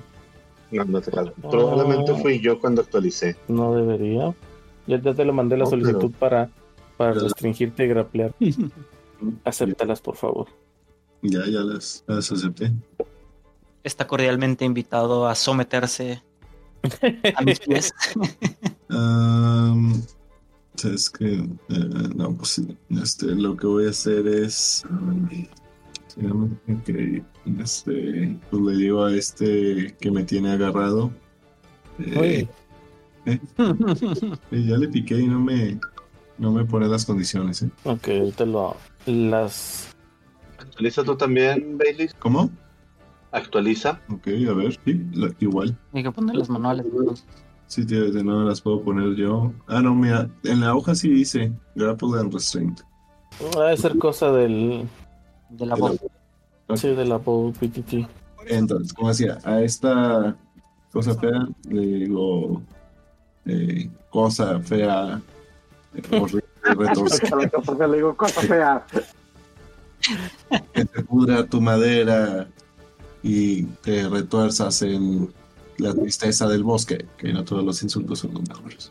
No, 0.71 0.85
no 0.85 1.01
te. 1.03 1.11
Probablemente 1.51 2.15
fui 2.23 2.41
yo 2.41 2.59
cuando 2.59 2.81
actualicé. 2.83 3.37
No 3.49 3.75
debería. 3.75 4.35
Ya, 4.87 5.01
ya 5.01 5.13
te 5.15 5.25
lo 5.25 5.33
mandé 5.35 5.57
la 5.59 5.65
No, 5.65 5.71
solicitud 5.71 6.13
para, 6.19 6.49
para 6.97 7.13
Pero- 7.13 7.25
restringirte 7.25 7.85
y 7.85 7.89
graplear. 7.89 8.35
Acéptalas, 9.45 10.01
por 10.01 10.17
favor. 10.17 10.47
Ya, 11.23 11.41
ya 11.47 11.61
las, 11.61 12.05
las 12.07 12.31
acepté. 12.33 12.73
Está 13.85 14.07
cordialmente 14.07 14.65
invitado 14.65 15.27
a 15.29 15.35
someterse 15.35 16.23
a 17.35 17.43
mis 17.43 17.61
pies. 17.61 17.93
Am, 18.89 20.03
es 20.85 21.11
que 21.11 21.35
eh, 21.35 22.09
no, 22.17 22.35
pues 22.35 22.49
sí, 22.51 22.77
este, 22.91 23.27
lo 23.35 23.57
que 23.57 23.67
voy 23.67 23.87
a 23.87 23.91
hacer 23.91 24.27
es 24.27 24.85
se 26.09 26.23
llama? 26.23 26.49
Ok, 26.69 26.89
este, 27.61 28.39
pues 28.51 28.63
le 28.63 28.77
digo 28.77 29.05
a 29.05 29.15
este 29.15 29.95
que 30.01 30.11
me 30.11 30.25
tiene 30.25 30.53
agarrado. 30.53 31.11
eh, 31.99 32.17
Oye. 32.19 32.49
eh, 33.27 33.41
ya 34.67 34.77
le 34.79 34.89
piqué 34.89 35.19
y 35.21 35.27
no 35.27 35.41
me 35.41 35.79
no 36.39 36.53
me 36.53 36.65
pone 36.65 36.87
las 36.89 37.05
condiciones. 37.05 37.63
¿eh? 37.63 37.71
Ok, 37.85 38.09
ahorita 38.09 38.47
lo. 38.47 38.77
Las. 39.07 39.89
Actualiza 40.59 41.03
tú 41.05 41.17
también, 41.17 41.77
Bailey. 41.77 42.09
¿Cómo? 42.21 42.51
Actualiza. 43.33 44.01
Ok, 44.09 44.29
a 44.49 44.53
ver, 44.55 44.79
sí, 44.85 45.05
la- 45.13 45.35
igual. 45.41 45.77
Hay 45.93 46.03
que 46.03 46.11
poner 46.13 46.37
los 46.37 46.49
manuales. 46.49 46.87
Sí, 47.69 47.85
de 47.85 48.11
de 48.11 48.25
nuevo 48.25 48.43
las 48.43 48.61
puedo 48.61 48.83
poner 48.83 49.15
yo. 49.15 49.53
Ah, 49.67 49.81
no, 49.81 49.95
mira, 49.95 50.29
en 50.45 50.61
la 50.61 50.75
hoja 50.75 50.95
sí 50.95 51.11
dice 51.11 51.53
Grapple 51.75 52.19
and 52.19 52.33
Restraint. 52.33 52.81
Va 53.57 53.71
a 53.71 53.77
ser 53.77 53.97
cosa 53.99 54.33
del. 54.33 54.89
De 55.51 55.67
la. 55.67 55.75
Ok. 55.77 56.01
Sí, 56.75 56.89
de 56.89 57.05
la 57.05 57.19
Bow 57.19 57.53
PTT. 57.53 58.09
Entonces, 58.47 58.93
como 58.93 59.09
decía, 59.09 59.39
a 59.45 59.61
esta 59.61 60.37
cosa 60.91 61.15
fea 61.15 61.47
le 61.69 61.81
digo 61.81 62.63
eh, 63.45 63.89
cosa 64.11 64.61
fea, 64.61 65.21
eh, 65.95 66.03
horrible, 66.21 66.45
retorcida, 66.63 67.87
le 67.87 67.97
digo, 67.97 68.17
cosa 68.17 68.41
fea. 68.43 68.87
que 70.73 70.85
te 70.85 71.03
pudra 71.03 71.47
tu 71.47 71.61
madera 71.61 72.49
y 73.23 73.63
te 73.63 74.09
retuerzas 74.09 74.83
en 74.83 75.33
la 75.79 75.95
tristeza 75.95 76.49
del 76.49 76.65
bosque, 76.65 77.07
que 77.17 77.33
no 77.33 77.45
todos 77.45 77.65
los 77.65 77.83
insultos 77.83 78.21
son 78.21 78.35
los 78.35 78.49
mejores. 78.49 78.91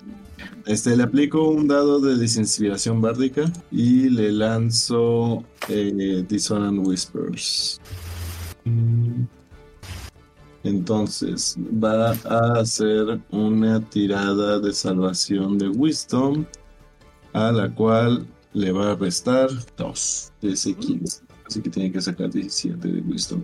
Este, 0.65 0.95
le 0.95 1.03
aplico 1.03 1.49
un 1.49 1.68
dado 1.68 1.99
de 1.99 2.18
desinspiración 2.18 3.01
bárdica 3.01 3.51
y 3.72 4.09
le 4.09 4.31
lanzo 4.31 5.43
eh, 5.69 6.26
Dissonant 6.27 6.85
Whispers. 6.85 7.80
Entonces 10.64 11.55
va 11.81 12.11
a 12.11 12.59
hacer 12.59 13.22
una 13.31 13.80
tirada 13.80 14.59
de 14.59 14.73
salvación 14.73 15.57
de 15.57 15.69
Wisdom, 15.69 16.45
a 17.34 17.51
la 17.51 17.73
cual 17.73 18.27
le 18.53 18.72
va 18.72 18.91
a 18.91 18.95
restar 18.95 19.49
2 19.77 20.34
de 20.41 20.51
ese 20.51 20.73
15. 20.73 21.22
Así 21.45 21.61
que 21.61 21.69
tiene 21.69 21.91
que 21.91 22.01
sacar 22.01 22.30
17 22.30 22.85
de 22.88 23.01
Wisdom. 23.01 23.43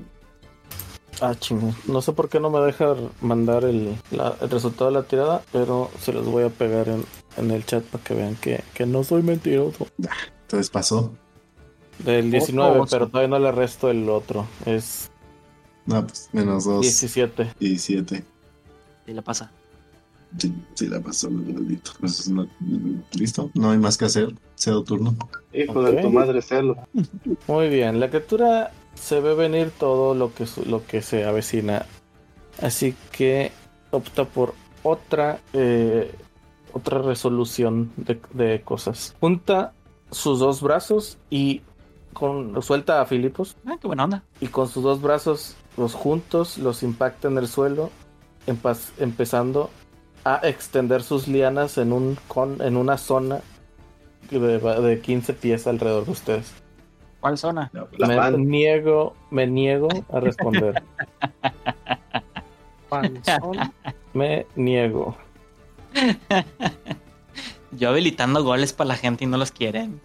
Ah, 1.22 1.36
chingo. 1.40 1.74
No 1.88 2.02
sé 2.02 2.12
por 2.14 2.28
qué 2.30 2.40
no 2.40 2.50
me 2.50 2.60
deja 2.60 2.96
mandar 3.22 3.64
el, 3.64 3.96
la- 4.12 4.36
el 4.42 4.50
resultado 4.50 4.90
de 4.92 4.98
la 4.98 5.04
tirada, 5.04 5.42
pero 5.52 5.90
se 6.00 6.12
los 6.14 6.26
voy 6.26 6.44
a 6.44 6.50
pegar 6.50 6.90
en, 6.90 7.06
en 7.38 7.52
el 7.52 7.66
chat 7.66 7.84
para 7.84 8.04
que 8.04 8.14
vean 8.14 8.36
que, 8.36 8.64
que 8.74 8.86
no 8.86 9.04
soy 9.04 9.22
mentiroso. 9.24 9.88
Entonces 10.42 10.70
pasó. 10.70 11.14
Del 12.00 12.32
19, 12.32 12.80
Ojo. 12.80 12.88
pero 12.90 13.08
todavía 13.08 13.30
no 13.30 13.40
le 13.40 13.52
resto 13.52 13.90
el 13.90 14.10
otro. 14.10 14.48
Es 14.66 15.12
No, 15.86 16.06
pues 16.06 16.30
menos 16.34 16.66
2, 16.66 16.82
17. 16.82 17.54
17. 17.60 18.24
Y 19.08 19.14
le 19.14 19.22
pasa. 19.22 19.52
Sí, 20.40 20.52
sí 20.74 20.88
la 20.88 21.00
pasó, 21.00 21.30
maldito. 21.30 21.92
Pues, 22.00 22.28
no- 22.30 22.48
Listo, 23.14 23.52
no 23.54 23.70
hay 23.70 23.78
más 23.78 23.98
que 24.00 24.06
hacer. 24.06 24.34
Cedo 24.56 24.84
turno. 24.84 25.16
Hijo 25.54 25.84
de 25.84 26.02
tu 26.02 26.10
madre, 26.10 26.42
celo. 26.42 26.76
Muy 27.48 27.70
bien, 27.70 28.00
la 28.00 28.10
criatura 28.10 28.72
se 28.96 29.20
ve 29.20 29.36
venir 29.36 29.72
todo 29.72 30.14
lo 30.14 30.34
que, 30.34 30.46
lo 30.66 30.86
que 30.86 31.02
se 31.02 31.26
avecina. 31.26 31.86
Así 32.62 32.96
que 33.12 33.52
opta 33.92 34.26
por 34.26 34.54
otra, 34.84 35.40
eh, 35.54 36.14
otra 36.72 37.00
resolución 37.00 37.92
de, 37.98 38.20
de 38.34 38.62
cosas. 38.62 39.16
Junta 39.20 39.74
sus 40.12 40.40
dos 40.40 40.62
brazos 40.62 41.18
y 41.30 41.62
con, 42.14 42.62
suelta 42.62 43.02
a 43.02 43.06
Filipos. 43.06 43.58
Ah, 43.66 43.78
qué 43.82 43.88
buena 43.88 44.06
onda. 44.06 44.24
y 44.40 44.48
con 44.48 44.68
sus 44.68 44.84
dos 44.84 45.02
brazos 45.02 45.56
los 45.78 45.94
juntos 45.94 46.58
los 46.58 46.84
impacta 46.84 47.28
en 47.28 47.38
el 47.38 47.48
suelo 47.48 47.90
empezando 49.00 49.70
a 50.24 50.42
extender 50.44 51.02
sus 51.02 51.28
lianas 51.28 51.78
en 51.78 51.94
un 51.94 52.18
con 52.28 52.62
en 52.62 52.78
una 52.78 52.98
zona 52.98 53.42
de, 54.30 54.60
de 54.60 55.02
15 55.02 55.34
pies 55.34 55.68
alrededor 55.68 56.06
de 56.06 56.12
ustedes. 56.12 56.63
¿Cuál 57.24 57.38
zona? 57.38 57.72
La 57.72 58.06
me 58.06 58.18
pan. 58.18 58.50
niego, 58.50 59.16
me 59.32 59.48
niego 59.48 59.88
a 60.12 60.20
responder. 60.20 60.84
Panzón. 62.90 63.74
me 64.14 64.46
niego. 64.58 65.16
Yo 67.72 67.88
habilitando 67.88 68.44
goles 68.44 68.74
para 68.74 68.90
la 68.90 68.96
gente 68.98 69.24
y 69.24 69.28
no 69.28 69.38
los 69.38 69.54
quieren. 69.54 70.02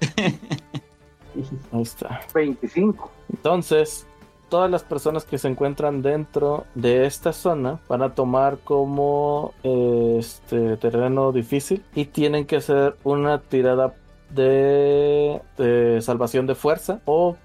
Ahí 1.70 1.82
está. 1.82 2.22
25. 2.34 3.12
Entonces, 3.28 4.04
todas 4.48 4.68
las 4.68 4.82
personas 4.82 5.24
que 5.24 5.38
se 5.38 5.46
encuentran 5.46 6.02
dentro 6.02 6.64
de 6.74 7.06
esta 7.06 7.32
zona 7.32 7.78
van 7.86 8.02
a 8.02 8.16
tomar 8.16 8.58
como 8.58 9.54
eh, 9.62 10.16
este 10.18 10.76
terreno 10.78 11.30
difícil 11.30 11.84
y 11.94 12.06
tienen 12.06 12.44
que 12.44 12.56
hacer 12.56 12.96
una 13.04 13.40
tirada 13.40 13.94
de, 14.36 15.40
de 15.58 16.00
salvación 16.02 16.46
de 16.46 16.54
fuerza 16.54 17.00
o 17.06 17.36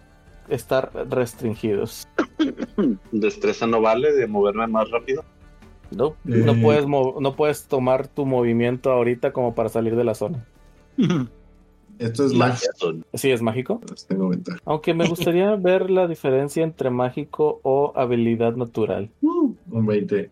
estar 0.50 0.92
restringidos. 1.10 2.08
Destreza 3.12 3.66
no 3.66 3.82
vale 3.82 4.12
de 4.14 4.28
moverme 4.28 4.68
más 4.68 4.90
rápido. 4.92 5.24
No, 5.96 6.16
no, 6.24 6.52
Eh. 6.54 6.60
puedes 6.62 6.88
no 6.88 7.36
puedes 7.36 7.66
tomar 7.68 8.08
tu 8.08 8.26
movimiento 8.26 8.92
ahorita 8.92 9.34
como 9.34 9.56
para 9.56 9.70
salir 9.70 9.96
de 9.96 10.04
la 10.04 10.14
zona. 10.16 10.46
Esto 12.00 12.26
es 12.26 12.34
magia. 12.34 12.70
Son- 12.78 13.06
Sí, 13.14 13.30
es 13.30 13.42
mágico. 13.42 13.80
Tengo 14.08 14.30
ventaja. 14.30 14.58
Aunque 14.66 14.94
me 14.94 15.08
gustaría 15.08 15.56
ver 15.58 15.90
la 15.92 16.08
diferencia 16.08 16.64
entre 16.64 16.90
mágico 16.90 17.60
o 17.64 17.94
habilidad 17.96 18.56
natural. 18.56 19.10
Un 19.22 19.86
20 19.86 20.32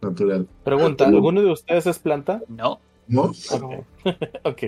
natural. 0.00 0.46
Pregunta, 0.64 1.06
¿alguno 1.06 1.42
de 1.42 1.50
ustedes 1.50 1.86
es 1.86 1.98
planta? 1.98 2.40
no. 2.48 2.78
¿No? 3.08 3.22
Ok. 3.52 3.84
ok. 4.44 4.62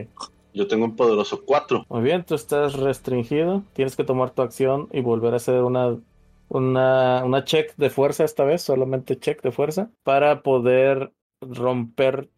Yo 0.54 0.68
tengo 0.68 0.84
un 0.84 0.94
poderoso 0.96 1.42
4. 1.44 1.84
Muy 1.88 2.02
bien, 2.02 2.24
tú 2.24 2.34
estás 2.36 2.74
restringido. 2.74 3.64
Tienes 3.74 3.96
que 3.96 4.04
tomar 4.04 4.30
tu 4.30 4.40
acción 4.42 4.88
y 4.92 5.00
volver 5.00 5.34
a 5.34 5.36
hacer 5.36 5.62
una, 5.62 5.96
una, 6.48 7.24
una 7.24 7.44
check 7.44 7.74
de 7.76 7.90
fuerza 7.90 8.24
esta 8.24 8.44
vez, 8.44 8.62
solamente 8.62 9.18
check 9.18 9.42
de 9.42 9.50
fuerza, 9.50 9.90
para 10.04 10.42
poder 10.42 11.12
romper 11.40 12.30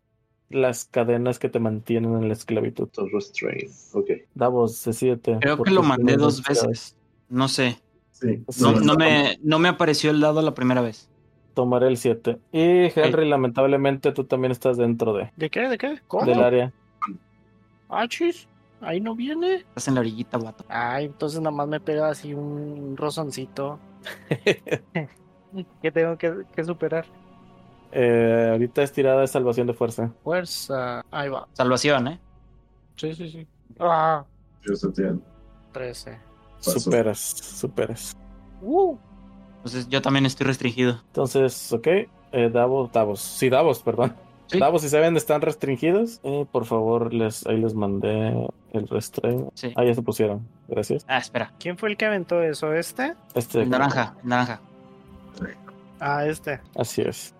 las 0.48 0.84
cadenas 0.86 1.38
que 1.38 1.48
te 1.48 1.58
mantienen 1.60 2.14
en 2.14 2.28
la 2.28 2.32
esclavitud. 2.34 2.88
Restrain. 3.12 3.68
Ok. 3.92 4.10
Davos, 4.34 4.82
de 4.84 4.92
7 4.92 5.38
Creo 5.40 5.62
que 5.62 5.70
lo 5.70 5.82
mandé 5.82 6.16
dos 6.16 6.42
veces. 6.42 6.96
No 7.28 7.48
sé. 7.48 7.78
Sí. 8.12 8.44
No, 8.60 8.78
Sí. 8.78 8.84
no 8.84 8.94
me, 8.94 9.38
no 9.42 9.58
me 9.58 9.68
apareció 9.68 10.10
el 10.10 10.20
dado 10.20 10.40
la 10.40 10.54
primera 10.54 10.80
vez. 10.80 11.10
Tomaré 11.52 11.88
el 11.88 11.96
7. 11.96 12.38
Y 12.52 12.90
Henry, 12.98 13.28
lamentablemente 13.28 14.12
tú 14.12 14.24
también 14.24 14.52
estás 14.52 14.76
dentro 14.76 15.12
de, 15.12 15.30
¿De 15.36 15.50
qué? 15.50 15.68
¿De 15.68 15.76
qué? 15.76 16.00
¿Cómo? 16.06 16.24
del 16.24 16.40
área. 16.42 16.72
Ah, 17.88 18.06
chis. 18.08 18.48
Ahí 18.80 19.00
no 19.00 19.14
viene. 19.14 19.56
Estás 19.56 19.88
en 19.88 19.94
la 19.94 20.00
orillita, 20.00 20.38
vato. 20.38 20.64
Ay, 20.68 21.06
entonces 21.06 21.40
nada 21.40 21.50
más 21.54 21.66
me 21.68 21.80
pega 21.80 22.08
así 22.10 22.34
un 22.34 22.96
rozoncito. 22.96 23.78
¿Qué 25.82 25.90
tengo 25.92 26.18
que, 26.18 26.44
que 26.54 26.64
superar? 26.64 27.06
Eh, 27.92 28.48
ahorita 28.52 28.82
es 28.82 28.92
tirada 28.92 29.22
de 29.22 29.26
salvación 29.26 29.66
de 29.66 29.72
fuerza. 29.74 30.12
Fuerza. 30.22 31.02
Ahí 31.10 31.28
va. 31.28 31.48
Salvación, 31.52 32.08
¿eh? 32.08 32.20
Sí, 32.96 33.14
sí, 33.14 33.30
sí. 33.30 33.46
Ah, 33.78 34.24
Yo 34.62 34.74
estoy 34.74 34.92
tirando. 34.92 35.22
13. 35.72 36.18
Pasó. 36.58 36.80
Superas, 36.80 37.18
superas. 37.20 38.16
Uh, 38.60 38.96
Entonces 39.58 39.88
yo 39.88 40.02
también 40.02 40.26
estoy 40.26 40.46
restringido. 40.46 41.00
Entonces, 41.06 41.72
ok. 41.72 41.86
Eh, 42.32 42.50
Davos, 42.52 42.90
Davos. 42.92 43.20
Sí, 43.20 43.48
Davos, 43.48 43.80
perdón. 43.82 44.14
Sí. 44.46 44.58
Davos 44.58 44.84
y 44.84 44.88
Seven 44.88 45.16
están 45.16 45.40
restringidos. 45.40 46.20
Eh, 46.22 46.46
por 46.50 46.66
favor, 46.66 47.12
les, 47.12 47.46
ahí 47.46 47.60
les 47.60 47.74
mandé 47.74 48.48
el 48.72 48.88
restrain. 48.88 49.48
Sí. 49.54 49.72
Ah, 49.76 49.84
ya 49.84 49.94
se 49.94 50.02
pusieron. 50.02 50.46
Gracias. 50.68 51.04
Ah, 51.08 51.18
espera. 51.18 51.52
¿quién 51.58 51.76
fue 51.76 51.88
el 51.88 51.96
que 51.96 52.06
aventó 52.06 52.42
eso? 52.42 52.72
¿Este? 52.72 53.14
Este, 53.34 53.62
El 53.62 53.70
naranja, 53.70 54.14
el 54.22 54.28
naranja. 54.28 54.60
Ah, 55.98 56.26
este. 56.26 56.60
Así 56.76 57.02
es. 57.02 57.34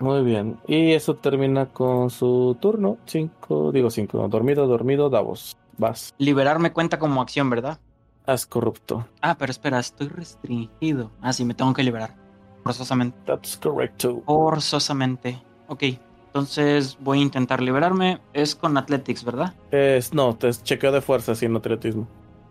Muy 0.00 0.22
bien. 0.22 0.58
Y 0.66 0.92
eso 0.92 1.14
termina 1.14 1.66
con 1.66 2.10
su 2.10 2.56
turno. 2.60 2.98
Cinco, 3.06 3.72
digo 3.72 3.90
cinco. 3.90 4.28
Dormido, 4.28 4.66
dormido, 4.66 5.08
Davos. 5.08 5.56
Vas. 5.78 6.14
Liberarme 6.18 6.72
cuenta 6.72 6.98
como 6.98 7.22
acción, 7.22 7.50
¿verdad? 7.50 7.78
Haz 8.26 8.46
corrupto. 8.46 9.06
Ah, 9.20 9.36
pero 9.38 9.50
espera, 9.50 9.78
estoy 9.78 10.08
restringido. 10.08 11.10
Ah, 11.20 11.32
sí, 11.32 11.44
me 11.44 11.54
tengo 11.54 11.72
que 11.74 11.82
liberar. 11.82 12.14
Forzosamente. 12.62 13.16
That's 13.26 13.56
correct 13.56 14.00
too. 14.02 14.22
Forzosamente. 14.26 15.42
Ok. 15.74 15.82
Entonces 16.28 16.96
voy 17.00 17.18
a 17.18 17.22
intentar 17.22 17.60
liberarme. 17.60 18.20
Es 18.32 18.54
con 18.54 18.76
Athletics, 18.76 19.24
¿verdad? 19.24 19.54
Es, 19.70 20.12
no, 20.14 20.34
te 20.36 20.48
es 20.48 20.62
chequeo 20.62 20.90
de 20.92 21.00
fuerza 21.00 21.34
sin 21.34 21.54
atletismo. 21.56 22.08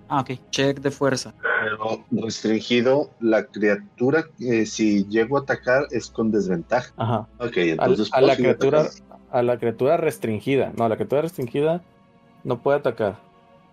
Ah, 0.10 0.22
ok. 0.22 0.32
Check 0.52 0.80
de 0.80 0.92
fuerza. 0.92 1.34
Pero 1.42 2.04
restringido, 2.12 3.10
la 3.20 3.46
criatura, 3.46 4.26
eh, 4.40 4.66
si 4.66 5.06
llego 5.08 5.38
a 5.38 5.42
atacar, 5.42 5.88
es 5.92 6.10
con 6.10 6.32
desventaja. 6.32 6.94
Ajá. 6.98 7.28
Ok, 7.40 7.58
entonces. 7.58 8.10
a 8.14 8.18
puedo 8.20 8.28
la 8.28 8.36
criatura, 8.36 8.86
a 9.32 9.42
la 9.42 9.58
criatura 9.58 9.98
restringida. 9.98 10.72
No, 10.78 10.88
la 10.88 10.96
criatura 10.96 11.22
restringida 11.24 11.82
no 12.44 12.62
puede 12.62 12.78
atacar. 12.80 13.18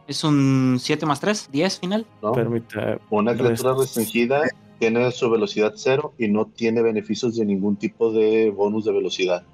Es 0.07 0.25
un 0.25 0.79
7 0.81 1.07
más 1.07 1.21
3, 1.21 1.51
10 1.53 1.79
final. 1.79 2.07
¿no? 2.23 2.33
Permite. 2.33 2.99
Una 3.11 3.35
criatura 3.35 3.73
Rest- 3.75 3.81
restringida 3.81 4.43
tiene 4.81 5.11
su 5.13 5.31
velocidad 5.31 5.75
cero 5.77 6.15
y 6.19 6.27
no 6.27 6.47
tiene 6.47 6.83
beneficios 6.83 7.37
de 7.37 7.45
ningún 7.45 7.77
tipo 7.77 8.11
de 8.11 8.51
bonus 8.51 8.87
de 8.87 8.93
velocidad. 8.93 9.45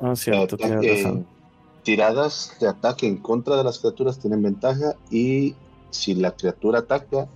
Ah, 0.00 0.14
cierto, 0.16 0.56
Ataque- 0.56 0.76
tienes 0.80 1.04
razón. 1.04 1.26
tiradas 1.84 2.56
de 2.60 2.68
ataque 2.68 3.06
en 3.06 3.16
contra 3.18 3.56
de 3.56 3.64
las 3.64 3.78
criaturas 3.78 4.18
tienen 4.18 4.42
ventaja 4.42 4.96
y 5.10 5.54
si 5.90 6.14
la 6.14 6.32
criatura 6.32 6.80
ataca, 6.80 7.28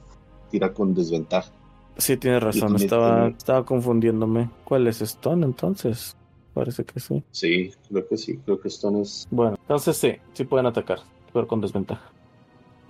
tira 0.50 0.74
con 0.74 0.92
desventaja. 0.94 1.50
Sí, 1.96 2.16
tienes 2.16 2.42
razón. 2.42 2.68
también 2.72 2.82
Estaba, 2.84 3.28
estaba 3.28 3.64
confundiéndome. 3.64 4.50
¿Cuál 4.64 4.86
es 4.88 5.00
Stone 5.00 5.46
entonces? 5.46 6.16
Parece 6.52 6.84
que 6.84 6.98
sí. 7.00 7.22
Sí, 7.30 7.72
creo 7.88 8.08
que 8.08 8.16
sí, 8.16 8.38
creo 8.38 8.60
que 8.60 8.68
esto 8.68 8.90
no 8.90 9.02
es... 9.02 9.26
Bueno, 9.30 9.56
entonces 9.60 9.96
sí, 9.96 10.12
sí 10.32 10.44
pueden 10.44 10.66
atacar, 10.66 10.98
pero 11.32 11.46
con 11.46 11.60
desventaja. 11.60 12.10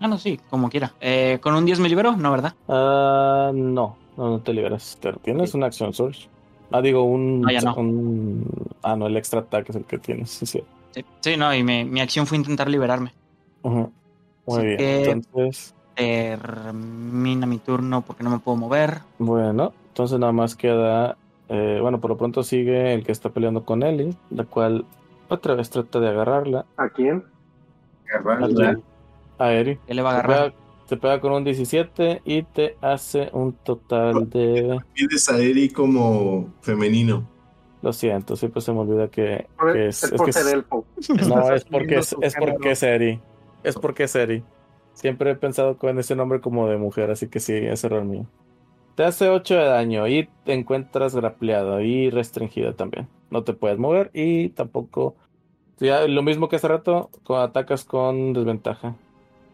Ah, 0.00 0.08
no, 0.08 0.18
sí, 0.18 0.38
como 0.50 0.68
quiera. 0.70 0.94
Eh, 1.00 1.38
¿Con 1.42 1.54
un 1.54 1.64
10 1.66 1.78
me 1.80 1.88
libero? 1.88 2.16
No, 2.16 2.30
¿verdad? 2.30 2.54
Ah, 2.68 3.50
no, 3.54 3.96
no, 4.16 4.30
no 4.30 4.40
te 4.40 4.52
liberas. 4.52 4.98
Tienes 5.22 5.54
una 5.54 5.66
acción 5.66 5.92
surge. 5.92 6.28
Ah, 6.70 6.80
digo, 6.82 7.04
un, 7.04 7.42
No, 7.42 7.50
ya 7.50 7.60
no. 7.60 7.74
un- 7.76 8.44
Ah, 8.82 8.96
no, 8.96 9.06
el 9.06 9.16
extra 9.16 9.40
ataque 9.40 9.72
es 9.72 9.76
el 9.76 9.84
que 9.84 9.98
tienes. 9.98 10.30
Sí, 10.30 10.46
sí. 10.46 10.62
Sí, 10.92 11.04
sí 11.20 11.36
no, 11.36 11.54
y 11.54 11.62
me- 11.62 11.84
mi 11.84 12.00
acción 12.00 12.26
fue 12.26 12.38
intentar 12.38 12.68
liberarme. 12.68 13.12
Ujú. 13.62 13.92
Muy 14.46 14.58
Así 14.58 14.66
bien. 14.66 14.78
que- 14.78 15.10
Entonces, 15.10 15.72
Termina 15.94 17.46
mi 17.46 17.58
turno 17.58 18.02
porque 18.02 18.22
no 18.22 18.28
me 18.30 18.38
puedo 18.38 18.56
mover. 18.56 19.00
bueno, 19.18 19.72
entonces 19.88 20.18
nada 20.18 20.32
más 20.32 20.54
queda. 20.54 21.16
eh, 21.48 21.78
bueno, 21.80 22.00
por 22.00 22.10
lo 22.10 22.16
pronto 22.16 22.42
sigue 22.42 22.92
el 22.92 23.04
que 23.04 23.12
está 23.12 23.30
peleando 23.30 23.64
con 23.64 23.84
Ellie, 23.84 24.14
la 24.30 24.42
cual 24.44 24.84
otra 25.28 25.54
vez 25.54 25.70
trata 25.70 26.00
de 26.00 26.08
agarrarla. 26.08 26.66
¿A 26.76 26.88
quién? 26.88 27.24
A, 29.38 29.44
a 29.44 29.52
Eri. 29.52 29.78
¿Qué 29.86 29.94
le 29.94 30.02
va 30.02 30.10
a 30.10 30.18
agarrar? 30.18 30.54
Te 30.86 30.96
pega 30.96 31.20
con 31.20 31.32
un 31.32 31.44
17 31.44 32.22
y 32.24 32.42
te 32.44 32.76
hace 32.80 33.30
un 33.32 33.52
total 33.52 34.28
de. 34.30 34.78
Pides 34.94 35.28
a 35.28 35.38
Eri 35.38 35.68
como 35.70 36.54
femenino. 36.60 37.28
Lo 37.82 37.92
siento, 37.92 38.36
siempre 38.36 38.60
se 38.62 38.72
me 38.72 38.80
olvida 38.80 39.08
que, 39.08 39.46
es, 39.74 40.02
es, 40.02 40.04
es 40.04 40.12
por 40.12 40.26
que 40.26 40.32
ser 40.32 40.46
es- 40.46 40.52
elfo. 40.54 40.84
No, 41.28 41.52
es 41.52 41.64
porque 41.64 41.96
es, 41.96 42.16
es 42.20 42.34
porque 42.36 42.70
es 42.72 42.82
Eri. 42.82 43.20
Es 43.62 43.76
porque 43.76 44.04
es 44.04 44.14
Eri. 44.16 44.42
Siempre 44.94 45.30
he 45.30 45.34
pensado 45.36 45.76
con 45.76 45.98
ese 45.98 46.16
nombre 46.16 46.40
como 46.40 46.68
de 46.68 46.78
mujer, 46.78 47.10
así 47.10 47.28
que 47.28 47.38
sí, 47.38 47.52
es 47.52 47.84
error 47.84 48.04
mío. 48.04 48.26
Te 48.94 49.04
hace 49.04 49.28
8 49.28 49.54
de 49.54 49.64
daño 49.66 50.08
y 50.08 50.28
te 50.44 50.54
encuentras 50.54 51.14
grapleado 51.14 51.82
y 51.82 52.08
restringida 52.08 52.72
también. 52.74 53.08
No 53.30 53.44
te 53.44 53.52
puedes 53.52 53.78
mover 53.78 54.10
y 54.14 54.48
tampoco. 54.50 55.14
Ya, 55.78 56.08
lo 56.08 56.22
mismo 56.22 56.48
que 56.48 56.56
hace 56.56 56.68
rato, 56.68 57.10
atacas 57.28 57.84
con 57.84 58.32
desventaja. 58.32 58.96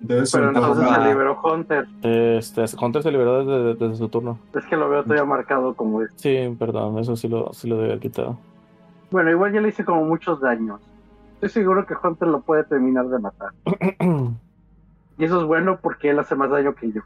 Debe 0.03 0.27
ser 0.27 0.41
Pero 0.41 0.49
entonces 0.59 0.89
se 0.95 1.01
liberó 1.09 1.41
Hunter. 1.43 1.87
Este, 2.03 2.65
Hunter 2.81 3.03
se 3.03 3.11
liberó 3.13 3.45
desde, 3.45 3.75
desde 3.75 3.97
su 3.97 4.09
turno. 4.09 4.39
Es 4.55 4.67
que 4.67 4.77
lo 4.77 4.89
veo 4.89 5.03
todavía 5.03 5.25
marcado 5.25 5.75
como 5.75 6.03
es. 6.03 6.11
Sí, 6.17 6.55
perdón, 6.59 6.99
eso 6.99 7.17
sí 7.17 7.29
lo, 7.29 7.53
sí 7.53 7.69
lo 7.69 7.77
debía 7.77 7.93
haber 7.93 8.01
quitado. 8.01 8.37
Bueno, 9.11 9.31
igual 9.31 9.53
ya 9.53 9.61
le 9.61 9.69
hice 9.69 9.85
como 9.85 10.05
muchos 10.05 10.41
daños. 10.41 10.81
Estoy 11.35 11.49
seguro 11.63 11.87
que 11.87 11.95
Hunter 12.03 12.29
lo 12.29 12.41
puede 12.41 12.65
terminar 12.65 13.07
de 13.09 13.19
matar. 13.19 13.51
Y 15.19 15.25
eso 15.27 15.41
es 15.41 15.47
bueno 15.47 15.79
porque 15.81 16.11
él 16.11 16.19
hace 16.19 16.35
más 16.35 16.51
daño 16.51 16.75
que 16.75 16.91
yo. 16.91 17.03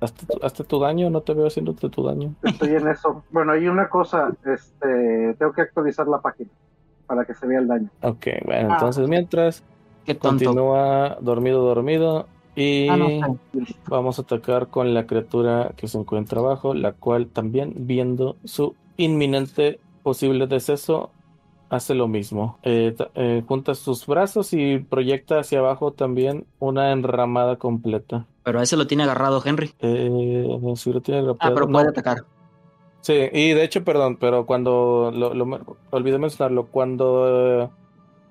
hazte, 0.00 0.26
tu- 0.26 0.46
hazte 0.46 0.64
tu 0.64 0.78
daño, 0.78 1.08
no 1.10 1.22
te 1.22 1.32
veo 1.34 1.46
haciéndote 1.46 1.88
tu 1.88 2.04
daño. 2.04 2.34
Estoy 2.42 2.74
en 2.74 2.86
eso. 2.88 3.24
Bueno, 3.30 3.52
hay 3.52 3.66
una 3.68 3.88
cosa, 3.88 4.30
este, 4.44 5.34
tengo 5.38 5.52
que 5.52 5.62
actualizar 5.62 6.06
la 6.06 6.20
página 6.20 6.50
para 7.06 7.24
que 7.24 7.34
se 7.34 7.46
vea 7.46 7.58
el 7.60 7.66
daño. 7.66 7.88
Ok, 8.02 8.26
bueno, 8.44 8.68
Ah. 8.70 8.74
entonces 8.74 9.08
mientras 9.08 9.64
Qué 10.08 10.14
tonto. 10.14 10.46
continúa 10.46 11.18
dormido, 11.20 11.62
dormido. 11.62 12.28
Y 12.56 12.88
Ah, 12.88 12.96
no, 12.96 13.38
vamos 13.86 14.18
a 14.18 14.22
atacar 14.22 14.68
con 14.68 14.94
la 14.94 15.06
criatura 15.06 15.74
que 15.76 15.86
se 15.86 15.98
encuentra 15.98 16.40
abajo, 16.40 16.72
la 16.72 16.92
cual 16.92 17.26
también, 17.28 17.74
viendo 17.86 18.38
su 18.44 18.74
inminente 18.96 19.80
posible 20.02 20.46
deceso, 20.46 21.12
hace 21.68 21.94
lo 21.94 22.08
mismo. 22.08 22.58
Eh, 22.62 22.96
eh, 23.14 23.44
junta 23.46 23.74
sus 23.74 24.06
brazos 24.06 24.54
y 24.54 24.78
proyecta 24.78 25.40
hacia 25.40 25.58
abajo 25.58 25.92
también 25.92 26.46
una 26.58 26.90
enramada 26.92 27.56
completa. 27.56 28.26
Pero 28.42 28.60
a 28.60 28.62
ese 28.62 28.78
lo 28.78 28.86
tiene 28.86 29.02
agarrado 29.02 29.42
Henry. 29.44 29.72
Eh, 29.80 30.48
si 30.76 30.90
lo 30.90 31.02
tiene 31.02 31.20
Ah, 31.38 31.50
pero 31.54 31.66
no, 31.66 31.72
puede 31.72 31.88
atacar. 31.88 32.24
Sí, 33.02 33.12
y 33.12 33.50
de 33.52 33.62
hecho, 33.64 33.84
perdón, 33.84 34.16
pero 34.18 34.46
cuando 34.46 35.12
lo, 35.14 35.34
lo- 35.34 35.78
olvidé 35.90 36.18
mencionarlo, 36.18 36.66
cuando 36.68 37.62
eh, 37.64 37.70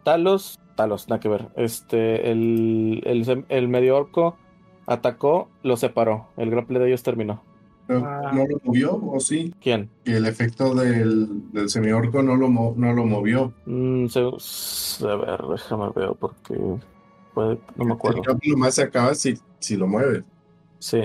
Talos, 0.04 0.60
Talos, 0.78 1.10
nada 1.10 1.20
que 1.20 1.28
ver, 1.28 1.50
este, 1.58 2.32
el, 2.32 3.02
el, 3.06 3.46
el 3.50 3.68
medio 3.68 3.98
orco 3.98 4.38
atacó, 4.86 5.50
lo 5.64 5.76
separó, 5.76 6.28
el 6.38 6.50
grapple 6.52 6.80
de 6.80 6.88
ellos 6.88 7.04
terminó. 7.04 7.44
¿No 7.90 8.06
Ah. 8.06 8.32
no 8.34 8.46
lo 8.46 8.58
movió 8.64 8.96
o 8.96 9.20
sí? 9.20 9.54
¿Quién? 9.62 9.90
Y 10.06 10.12
el 10.14 10.26
efecto 10.26 10.76
del, 10.76 11.52
del 11.52 11.70
semiorco 11.70 12.22
no 12.22 12.36
lo, 12.36 12.48
no 12.50 12.94
lo 12.94 13.06
movió. 13.06 13.54
Mm, 13.66 14.08
se- 14.08 15.08
a 15.08 15.16
ver, 15.16 15.42
déjame 15.50 15.90
ver 15.96 16.12
porque 16.20 16.54
puede, 17.34 17.58
no 17.76 17.86
me 17.86 17.94
acuerdo. 17.94 18.18
El 18.20 18.26
capítulo 18.26 18.58
más 18.58 18.76
se 18.76 18.84
acaba 18.84 19.16
si, 19.16 19.36
si 19.60 19.78
lo 19.78 19.88
mueve. 19.88 20.24
Sí, 20.80 21.02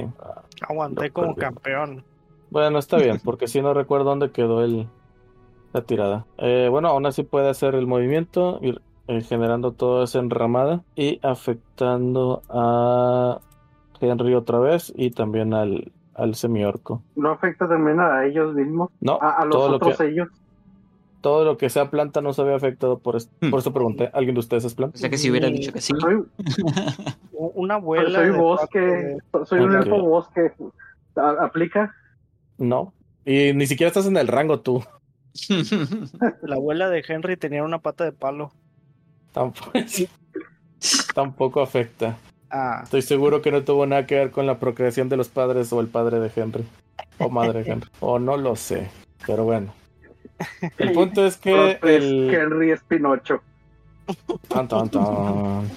Aguanté 0.69 1.07
Lo 1.07 1.13
como 1.15 1.35
campeón. 1.35 2.05
bueno, 2.51 2.79
está 2.79 2.99
bien, 2.99 3.21
porque 3.25 3.47
si 3.49 3.63
no 3.63 3.73
recuerdo 3.75 4.05
dónde 4.11 4.33
quedó 4.33 4.63
el, 4.65 4.87
la 5.73 5.83
tirada. 5.83 6.27
Eh, 6.39 6.69
bueno, 6.71 6.89
aún 6.89 7.07
así 7.07 7.23
puede 7.23 7.49
hacer 7.49 7.75
el 7.75 7.87
movimiento, 7.87 8.59
ir 8.61 8.83
eh, 9.09 9.21
generando 9.23 9.73
toda 9.73 10.05
esa 10.05 10.19
enramada 10.21 10.83
y 10.95 11.19
afectando 11.23 12.43
a 12.49 13.41
Henry 14.01 14.35
otra 14.35 14.59
vez 14.59 14.93
y 14.97 15.11
también 15.11 15.55
al, 15.55 15.93
al 16.15 16.35
semiorco. 16.35 17.03
¿No 17.17 17.31
afecta 17.31 17.69
también 17.69 18.01
a 18.01 18.25
ellos 18.25 18.55
mismos? 18.55 18.91
No, 19.01 19.19
A, 19.21 19.41
a 19.41 19.45
los 19.45 19.55
todo, 19.57 19.69
lo 19.71 19.77
otros 19.77 19.99
que, 19.99 20.09
ellos. 20.09 20.29
todo 21.21 21.45
lo 21.45 21.57
que 21.57 21.69
sea 21.71 21.91
planta 21.91 22.21
no 22.21 22.33
se 22.33 22.43
había 22.43 22.57
afectado 22.57 22.99
por, 22.99 23.17
es- 23.17 23.31
Hmm. 23.41 23.51
por 23.51 23.59
eso 23.61 23.73
pregunté. 23.73 24.11
¿Alguien 24.13 24.35
de 24.35 24.41
ustedes 24.41 24.65
es 24.65 24.75
planta? 24.75 24.95
O 24.97 24.99
sea 24.99 25.11
que 25.11 25.19
si 25.19 25.31
hubiera 25.31 25.49
dicho 25.49 25.73
que 25.73 25.81
sí. 25.81 25.93
Soy, 26.01 26.23
Una 27.33 27.75
abuela. 27.75 28.19
soy 28.21 28.31
de 28.31 28.39
bosque, 28.39 29.19
soy 29.45 29.61
un 29.61 29.75
elfo 29.75 30.01
bosque. 30.01 30.53
¿A- 31.17 31.45
¿Aplica? 31.45 31.95
No. 32.59 32.93
Y 33.25 33.53
ni 33.53 33.67
siquiera 33.67 33.89
estás 33.89 34.07
en 34.07 34.17
el 34.17 34.29
rango 34.29 34.61
tú. 34.61 34.83
La 36.43 36.57
abuela 36.57 36.89
de 36.91 37.05
Henry 37.07 37.37
tenía 37.37 37.63
una 37.65 37.79
pata 37.81 38.05
de 38.05 38.13
palo. 38.13 38.53
Tampoco, 39.33 39.73
tampoco 41.15 41.61
afecta. 41.63 42.17
Ah, 42.51 42.81
Estoy 42.85 43.03
seguro 43.03 43.41
que 43.41 43.51
no 43.51 43.63
tuvo 43.63 43.87
nada 43.87 44.07
que 44.07 44.17
ver 44.17 44.31
con 44.31 44.47
la 44.47 44.59
procreación 44.59 45.09
de 45.09 45.17
los 45.17 45.29
padres 45.29 45.73
o 45.73 45.81
el 45.81 45.89
padre 45.89 46.21
de 46.21 46.31
Henry. 46.35 46.65
O 47.19 47.31
madre 47.31 47.63
de 47.63 47.71
Henry. 47.71 47.91
O 48.01 48.19
no 48.19 48.37
lo 48.37 48.57
sé. 48.57 48.91
Pero 49.27 49.45
bueno. 49.45 49.73
El 50.77 50.93
punto 50.93 51.25
es 51.25 51.37
que 51.37 51.79
el... 51.83 52.35
Henry 52.35 52.73
es 52.73 52.83
Pinocho. 52.83 53.43
Tan, 54.49 54.69
tan, 54.69 54.91
tan. 54.91 55.71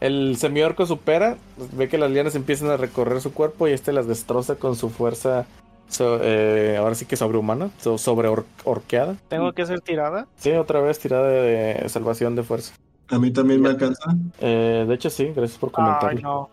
El 0.00 0.36
semiorco 0.36 0.86
supera, 0.86 1.36
ve 1.72 1.88
que 1.88 1.98
las 1.98 2.10
lianas 2.10 2.36
empiezan 2.36 2.70
a 2.70 2.76
recorrer 2.76 3.20
su 3.20 3.34
cuerpo 3.34 3.66
y 3.66 3.72
este 3.72 3.92
las 3.92 4.06
destroza 4.06 4.54
con 4.54 4.76
su 4.76 4.90
fuerza, 4.90 5.46
so- 5.88 6.20
eh, 6.22 6.76
ahora 6.78 6.94
sí 6.94 7.04
que 7.06 7.16
sobrehumana, 7.16 7.70
so- 7.78 7.98
sobre 7.98 8.28
or- 8.28 8.44
orqueada. 8.64 9.16
tengo 9.28 9.52
que 9.52 9.66
ser 9.66 9.80
tirada. 9.80 10.26
Sí, 10.36 10.52
otra 10.52 10.80
vez 10.80 10.98
tirada 10.98 11.28
de, 11.28 11.74
de 11.82 11.88
salvación 11.88 12.36
de 12.36 12.42
fuerza. 12.42 12.74
A 13.10 13.18
mí 13.18 13.30
también 13.30 13.60
me 13.62 13.70
alcanza. 13.70 14.14
Eh, 14.40 14.84
de 14.86 14.94
hecho, 14.94 15.08
sí, 15.10 15.32
gracias 15.34 15.58
por 15.58 15.70
Ay, 15.70 15.74
comentarlo. 15.74 16.20
no. 16.20 16.50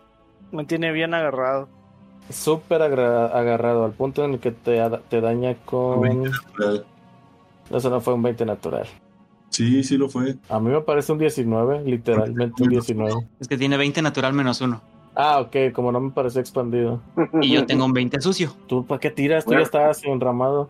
Me 0.52 0.64
tiene 0.64 0.90
bien 0.92 1.12
agarrado. 1.12 1.68
Súper 2.30 2.82
agarrado 2.82 3.84
al 3.84 3.92
punto 3.92 4.24
en 4.24 4.32
el 4.34 4.38
que 4.40 4.50
te, 4.52 4.80
te 5.08 5.20
daña 5.20 5.54
con... 5.64 6.00
20 6.00 6.30
natural. 6.30 6.86
Eso 7.70 7.90
no 7.90 8.00
fue 8.00 8.14
un 8.14 8.22
20 8.22 8.44
natural. 8.46 8.86
Sí, 9.50 9.82
sí 9.84 9.96
lo 9.96 10.08
fue. 10.08 10.36
A 10.48 10.58
mí 10.60 10.70
me 10.70 10.80
parece 10.80 11.12
un 11.12 11.18
19, 11.18 11.82
literalmente 11.84 12.62
un 12.62 12.68
19. 12.68 13.12
Es 13.40 13.48
que 13.48 13.56
tiene 13.56 13.76
20 13.76 14.02
natural 14.02 14.32
menos 14.32 14.60
uno. 14.60 14.80
Ah, 15.16 15.40
ok, 15.40 15.72
como 15.72 15.90
no 15.90 15.98
me 16.00 16.10
pareció 16.10 16.40
expandido. 16.40 17.00
Y 17.40 17.52
yo 17.54 17.64
tengo 17.66 17.84
un 17.86 17.92
20 17.94 18.20
sucio. 18.20 18.52
¿Tú 18.66 18.84
para 18.84 19.00
qué 19.00 19.10
tiras? 19.10 19.44
Tú 19.44 19.48
Bueno. 19.50 19.62
ya 19.62 19.64
estabas 19.64 20.04
enramado. 20.04 20.68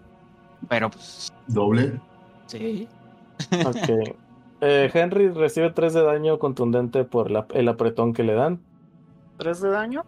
Pero 0.68 0.88
pues. 0.90 1.32
Doble. 1.46 2.00
Sí. 2.46 2.88
Ok. 3.66 3.76
Eh, 4.62 4.90
Henry 4.94 5.28
recibe 5.28 5.70
3 5.70 5.92
de 5.92 6.02
daño 6.02 6.38
contundente 6.38 7.04
por 7.04 7.30
la- 7.30 7.46
el 7.52 7.68
apretón 7.68 8.14
que 8.14 8.22
le 8.22 8.32
dan. 8.32 8.58
¿Tres 9.36 9.60
de 9.60 9.68
daño? 9.68 10.02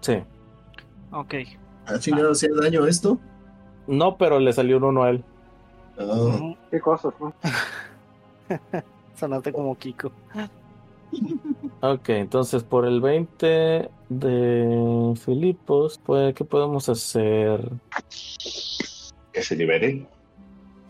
Sí. 0.00 0.18
Ok. 1.10 1.34
¿Ha 1.86 1.98
chingado 1.98 2.30
hacía 2.30 2.50
daño 2.54 2.86
esto? 2.86 3.18
No, 3.88 4.16
pero 4.16 4.38
le 4.38 4.52
salió 4.52 4.76
un 4.76 4.84
1 4.84 5.02
a 5.02 5.10
él. 5.10 5.24
Ah, 5.98 6.04
Ujú. 6.14 6.56
Qué 6.70 6.78
cosas, 6.80 7.12
¿no? 7.18 7.34
Sonaste 9.16 9.52
como 9.52 9.76
Kiko. 9.76 10.12
Ok, 11.80 12.08
entonces 12.10 12.62
por 12.62 12.86
el 12.86 13.00
20 13.00 13.88
de 14.08 15.14
Filipos, 15.24 16.00
pues, 16.04 16.34
¿qué 16.34 16.44
podemos 16.44 16.88
hacer? 16.88 17.68
Que 19.32 19.42
se 19.42 19.56
libere. 19.56 20.06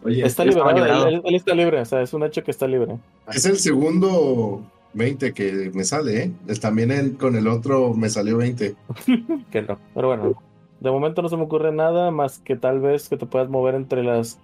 Oye, 0.05 0.27
Está 0.27 0.45
liberado, 0.45 0.71
él, 0.71 0.77
liberado. 0.77 1.07
él- 1.09 1.23
él 1.25 1.35
está 1.35 1.55
libre, 1.55 1.81
o 1.81 1.85
sea, 1.85 2.03
es 2.03 2.13
un 2.13 2.25
hecho 2.25 2.43
que 2.43 2.51
está 2.51 2.67
libre. 2.67 2.99
es 3.33 3.45
el 3.47 3.57
segundo 3.57 4.63
20 4.95 5.33
que 5.33 5.71
me 5.73 5.85
sale, 5.85 6.25
¿eh? 6.25 6.33
También 6.61 6.91
el- 6.91 7.17
con 7.17 7.37
el 7.37 7.47
otro 7.49 7.95
me 7.95 8.09
salió 8.11 8.37
20. 8.37 8.75
Que 9.51 9.63
no. 9.63 9.79
Pero 9.95 10.09
bueno, 10.09 10.35
de 10.81 10.91
momento 10.91 11.23
no 11.23 11.29
se 11.29 11.37
me 11.37 11.45
ocurre 11.45 11.73
nada 11.73 12.11
más 12.11 12.41
que 12.41 12.57
tal 12.57 12.81
vez 12.81 13.09
que 13.09 13.17
te 13.17 13.27
puedas 13.27 13.49
mover 13.49 13.77
entre 13.77 14.03
las, 14.03 14.39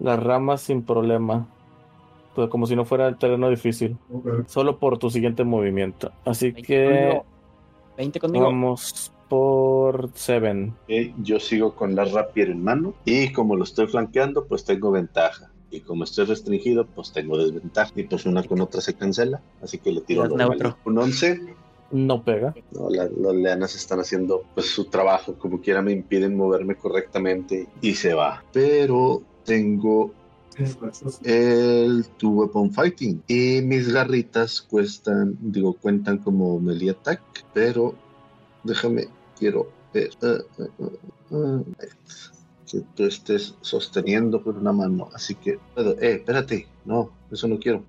las 0.00 0.20
ramas 0.22 0.60
sin 0.62 0.82
problema. 0.82 1.46
Pues 2.34 2.48
como 2.50 2.66
si 2.66 2.76
no 2.76 2.84
fuera 2.84 3.08
el 3.08 3.16
terreno 3.18 3.50
difícil. 3.50 3.96
Solo 4.46 4.78
por 4.78 4.98
tu 4.98 5.10
siguiente 5.10 5.44
movimiento. 5.44 6.12
Así 6.24 6.52
que 6.52 6.84
conmigo. 6.84 7.24
20 7.96 8.20
conmigo. 8.20 8.44
vamos 8.44 9.12
por 9.28 10.10
Seven. 10.14 10.74
Eh, 10.88 11.12
yo 11.22 11.40
sigo 11.40 11.74
con 11.74 11.94
la 11.94 12.04
rapier 12.04 12.50
en 12.50 12.62
mano 12.62 12.94
y 13.04 13.32
como 13.32 13.56
lo 13.56 13.64
estoy 13.64 13.86
flanqueando, 13.88 14.46
pues 14.46 14.64
tengo 14.64 14.90
ventaja. 14.90 15.50
Y 15.70 15.80
como 15.80 16.04
estoy 16.04 16.24
restringido, 16.24 16.86
pues 16.86 17.12
tengo 17.12 17.36
desventaja. 17.36 17.92
Y 17.96 18.04
pues 18.04 18.24
una 18.24 18.42
con 18.42 18.60
otra 18.60 18.80
se 18.80 18.94
cancela, 18.94 19.42
así 19.62 19.78
que 19.78 19.92
le 19.92 20.00
tiro 20.02 20.22
un 20.84 20.98
11. 20.98 21.40
No 21.90 22.22
pega. 22.22 22.54
No, 22.72 22.88
la- 22.90 23.04
las 23.08 23.34
leanas 23.34 23.74
están 23.74 23.98
haciendo 24.00 24.44
pues 24.54 24.66
su 24.70 24.84
trabajo, 24.86 25.34
como 25.34 25.60
quiera 25.60 25.82
me 25.82 25.92
impiden 25.92 26.36
moverme 26.36 26.74
correctamente 26.76 27.66
y 27.82 27.94
se 27.94 28.14
va. 28.14 28.44
Pero 28.52 29.22
tengo 29.44 30.12
el 31.24 32.06
Two 32.16 32.30
Weapon 32.30 32.72
Fighting 32.72 33.22
y 33.28 33.60
mis 33.62 33.92
garritas 33.92 34.62
cuestan, 34.62 35.36
digo, 35.40 35.74
cuentan 35.74 36.18
como 36.18 36.58
melee 36.58 36.90
attack, 36.90 37.22
pero 37.54 37.94
déjame, 38.64 39.08
quiero 39.38 39.70
ver. 39.92 40.10
ah, 40.22 40.38
ah, 40.58 40.88
ah, 41.32 41.62
que 42.70 42.82
tú 42.94 43.04
estés 43.04 43.54
sosteniendo 43.62 44.42
con 44.42 44.58
una 44.58 44.72
mano, 44.72 45.08
así 45.14 45.34
que 45.34 45.58
eh, 45.76 45.96
espérate, 46.00 46.68
no, 46.84 47.10
eso 47.30 47.48
no 47.48 47.58
quiero. 47.58 47.84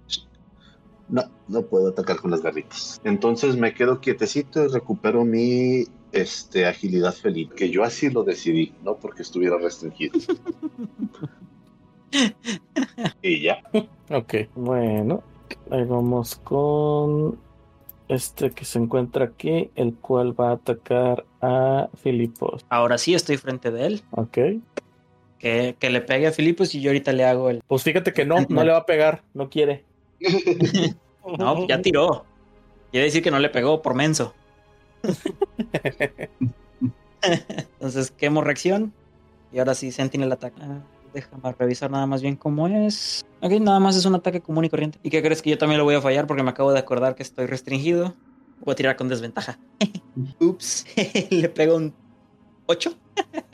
No, 1.09 1.23
no 1.47 1.63
puedo 1.63 1.89
atacar 1.89 2.17
con 2.17 2.31
las 2.31 2.41
garritas. 2.41 3.01
Entonces 3.03 3.57
me 3.57 3.73
quedo 3.73 3.99
quietecito 3.99 4.63
y 4.63 4.67
recupero 4.67 5.25
mi 5.25 5.85
este, 6.11 6.65
agilidad 6.65 7.13
feliz, 7.13 7.49
que 7.55 7.69
yo 7.71 7.83
así 7.83 8.09
lo 8.09 8.23
decidí, 8.23 8.73
no 8.83 8.95
porque 8.97 9.23
estuviera 9.23 9.57
restringido. 9.57 10.19
y 13.21 13.41
ya. 13.41 13.61
Ok, 14.09 14.35
bueno. 14.55 15.23
Ahí 15.71 15.83
vamos 15.83 16.35
con 16.35 17.39
este 18.07 18.51
que 18.51 18.65
se 18.65 18.79
encuentra 18.79 19.25
aquí, 19.25 19.69
el 19.75 19.93
cual 19.95 20.39
va 20.39 20.49
a 20.49 20.53
atacar 20.53 21.25
a 21.41 21.89
Filipos. 22.01 22.65
Ahora 22.69 22.97
sí 22.97 23.13
estoy 23.13 23.37
frente 23.37 23.71
de 23.71 23.85
él. 23.85 24.03
Ok. 24.11 24.37
Que, 25.37 25.75
que 25.79 25.89
le 25.89 26.01
pegue 26.01 26.27
a 26.27 26.31
Filipos 26.31 26.75
y 26.75 26.81
yo 26.81 26.89
ahorita 26.89 27.13
le 27.13 27.25
hago 27.25 27.49
el. 27.49 27.61
Pues 27.67 27.83
fíjate 27.83 28.11
que 28.13 28.25
no, 28.25 28.37
no 28.49 28.63
le 28.63 28.71
va 28.71 28.79
a 28.79 28.85
pegar, 28.85 29.23
no 29.33 29.49
quiere. 29.49 29.85
No, 31.37 31.67
ya 31.67 31.81
tiró. 31.81 32.25
Quiere 32.91 33.05
decir 33.05 33.21
que 33.21 33.29
no 33.29 33.39
le 33.39 33.49
pegó 33.49 33.81
por 33.81 33.93
menso. 33.93 34.33
Entonces 37.21 38.11
quemo 38.11 38.41
reacción. 38.41 38.93
Y 39.51 39.59
ahora 39.59 39.75
sí, 39.75 39.91
Sentinel 39.91 40.31
ataca. 40.31 40.81
Ah, 41.09 41.11
Déjame 41.13 41.55
revisar 41.57 41.91
nada 41.91 42.05
más 42.05 42.21
bien 42.21 42.35
cómo 42.35 42.67
es. 42.67 43.25
Ok, 43.41 43.51
nada 43.53 43.79
más 43.79 43.95
es 43.95 44.05
un 44.05 44.15
ataque 44.15 44.41
común 44.41 44.65
y 44.65 44.69
corriente. 44.69 44.99
¿Y 45.03 45.09
qué 45.09 45.21
crees 45.21 45.41
que 45.41 45.49
yo 45.49 45.57
también 45.57 45.79
lo 45.79 45.83
voy 45.85 45.95
a 45.95 46.01
fallar? 46.01 46.27
Porque 46.27 46.43
me 46.43 46.49
acabo 46.49 46.71
de 46.71 46.79
acordar 46.79 47.15
que 47.15 47.23
estoy 47.23 47.45
restringido. 47.45 48.15
Voy 48.59 48.73
a 48.73 48.75
tirar 48.75 48.95
con 48.95 49.07
desventaja. 49.07 49.57
Ups, 50.39 50.85
le 51.29 51.49
pego 51.49 51.77
un 51.77 51.93
8. 52.67 52.93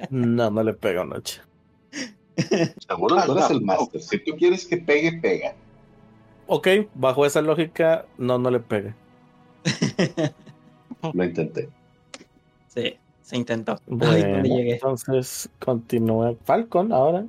No, 0.10 0.50
no 0.50 0.64
le 0.64 0.74
pega 0.74 1.06
noche. 1.06 1.42
Seguro 2.88 3.16
tú 3.26 3.32
eres 3.32 3.50
el 3.50 3.62
máster. 3.62 4.02
Si 4.02 4.20
tú 4.20 4.36
quieres 4.38 4.66
que 4.66 4.78
pegue, 4.78 5.14
pega. 5.14 5.56
Ok, 6.48 6.68
bajo 6.94 7.26
esa 7.26 7.42
lógica, 7.42 8.06
no, 8.18 8.38
no 8.38 8.52
le 8.52 8.60
pega. 8.60 8.96
Lo 11.14 11.24
intenté. 11.24 11.70
Sí, 12.68 12.98
se 13.26 13.38
intentó. 13.38 13.80
Bueno, 13.88 14.44
llegué. 14.44 14.74
entonces 14.74 15.50
continúa 15.60 16.36
Falcon 16.44 16.94
ahora. 16.94 17.26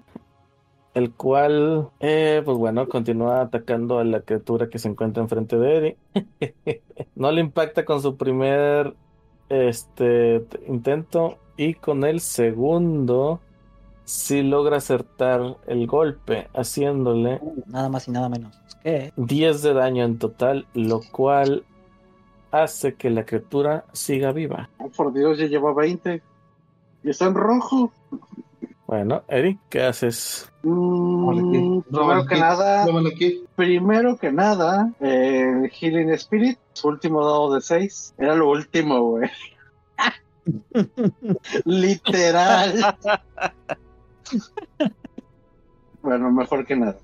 El 0.92 1.12
cual, 1.12 1.88
eh, 2.00 2.42
pues 2.44 2.56
bueno, 2.56 2.88
continúa 2.88 3.40
atacando 3.42 3.98
a 3.98 4.04
la 4.04 4.20
criatura 4.20 4.68
que 4.68 4.78
se 4.78 4.88
encuentra 4.88 5.22
enfrente 5.22 5.56
de 5.56 5.76
Eri. 5.76 5.96
no 7.14 7.32
le 7.32 7.40
impacta 7.40 7.84
con 7.84 8.02
su 8.02 8.16
primer 8.16 8.94
este 9.48 10.44
intento. 10.68 11.38
Y 11.56 11.74
con 11.74 12.04
el 12.04 12.20
segundo, 12.20 13.40
sí 14.04 14.42
logra 14.42 14.76
acertar 14.76 15.56
el 15.66 15.86
golpe, 15.86 16.48
haciéndole 16.54 17.40
Nada 17.66 17.88
más 17.88 18.06
y 18.08 18.10
nada 18.10 18.28
menos. 18.28 18.58
¿Qué? 18.82 19.12
10 19.16 19.62
de 19.62 19.72
daño 19.72 20.04
en 20.04 20.18
total, 20.18 20.66
lo 20.74 21.00
cual 21.12 21.64
hace 22.62 22.94
que 22.94 23.10
la 23.10 23.24
criatura 23.24 23.84
siga 23.92 24.32
viva. 24.32 24.68
Oh, 24.78 24.88
por 24.88 25.12
Dios, 25.12 25.38
ya 25.38 25.46
lleva 25.46 25.72
20. 25.74 26.22
Y 27.04 27.10
está 27.10 27.26
en 27.26 27.34
rojo. 27.34 27.92
Bueno, 28.86 29.22
Eri, 29.28 29.58
¿qué 29.68 29.82
haces? 29.82 30.50
Mm, 30.62 31.80
primero 31.80 32.26
que 32.26 32.36
nada, 32.38 32.86
primero 33.56 34.16
que 34.16 34.30
nada, 34.32 34.92
eh, 35.00 35.68
Healing 35.72 36.10
Spirit, 36.10 36.58
su 36.72 36.88
último 36.88 37.24
dado 37.24 37.54
de 37.54 37.60
6, 37.60 38.14
era 38.18 38.34
lo 38.36 38.48
último, 38.50 39.00
güey. 39.02 39.28
Literal. 41.64 42.96
bueno, 46.02 46.30
mejor 46.30 46.64
que 46.66 46.76
nada. 46.76 46.96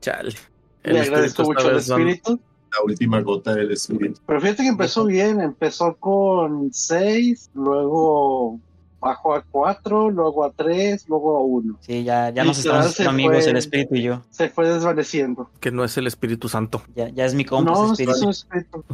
Chale. 0.00 0.34
Le 0.82 1.00
agradezco 1.00 1.44
mucho 1.44 1.66
el 1.68 1.74
no- 1.74 1.78
espíritu. 1.78 2.40
La 2.78 2.84
última 2.84 3.20
gota 3.20 3.54
del 3.54 3.70
espíritu. 3.72 4.20
Pero 4.26 4.40
fíjate 4.40 4.62
que 4.64 4.68
empezó 4.68 5.04
bien, 5.06 5.40
empezó 5.40 5.94
con 5.96 6.72
6, 6.72 7.50
luego 7.54 8.58
bajó 9.00 9.34
a 9.34 9.42
4, 9.50 10.10
luego 10.10 10.44
a 10.44 10.50
3, 10.50 11.08
luego 11.08 11.36
a 11.36 11.40
1. 11.42 11.78
Sí, 11.80 12.02
ya, 12.04 12.30
ya 12.30 12.44
nos 12.44 12.58
estamos 12.58 12.84
se 12.86 12.90
haciendo 12.90 13.10
amigos 13.10 13.42
fue. 13.42 13.50
el 13.50 13.56
espíritu 13.56 13.94
y 13.94 14.02
yo. 14.02 14.22
Se 14.30 14.48
fue 14.48 14.68
desvaneciendo. 14.68 15.48
Que 15.60 15.70
no 15.70 15.84
es 15.84 15.96
el 15.96 16.06
Espíritu 16.06 16.48
Santo. 16.48 16.82
Ya, 16.94 17.08
ya 17.10 17.24
es 17.24 17.34
mi 17.34 17.44
compa 17.44 17.70
no, 17.72 17.94
sí 17.94 18.02
es 18.02 18.08
espíritu. 18.08 18.24
un 18.24 18.30
espíritu. 18.30 18.84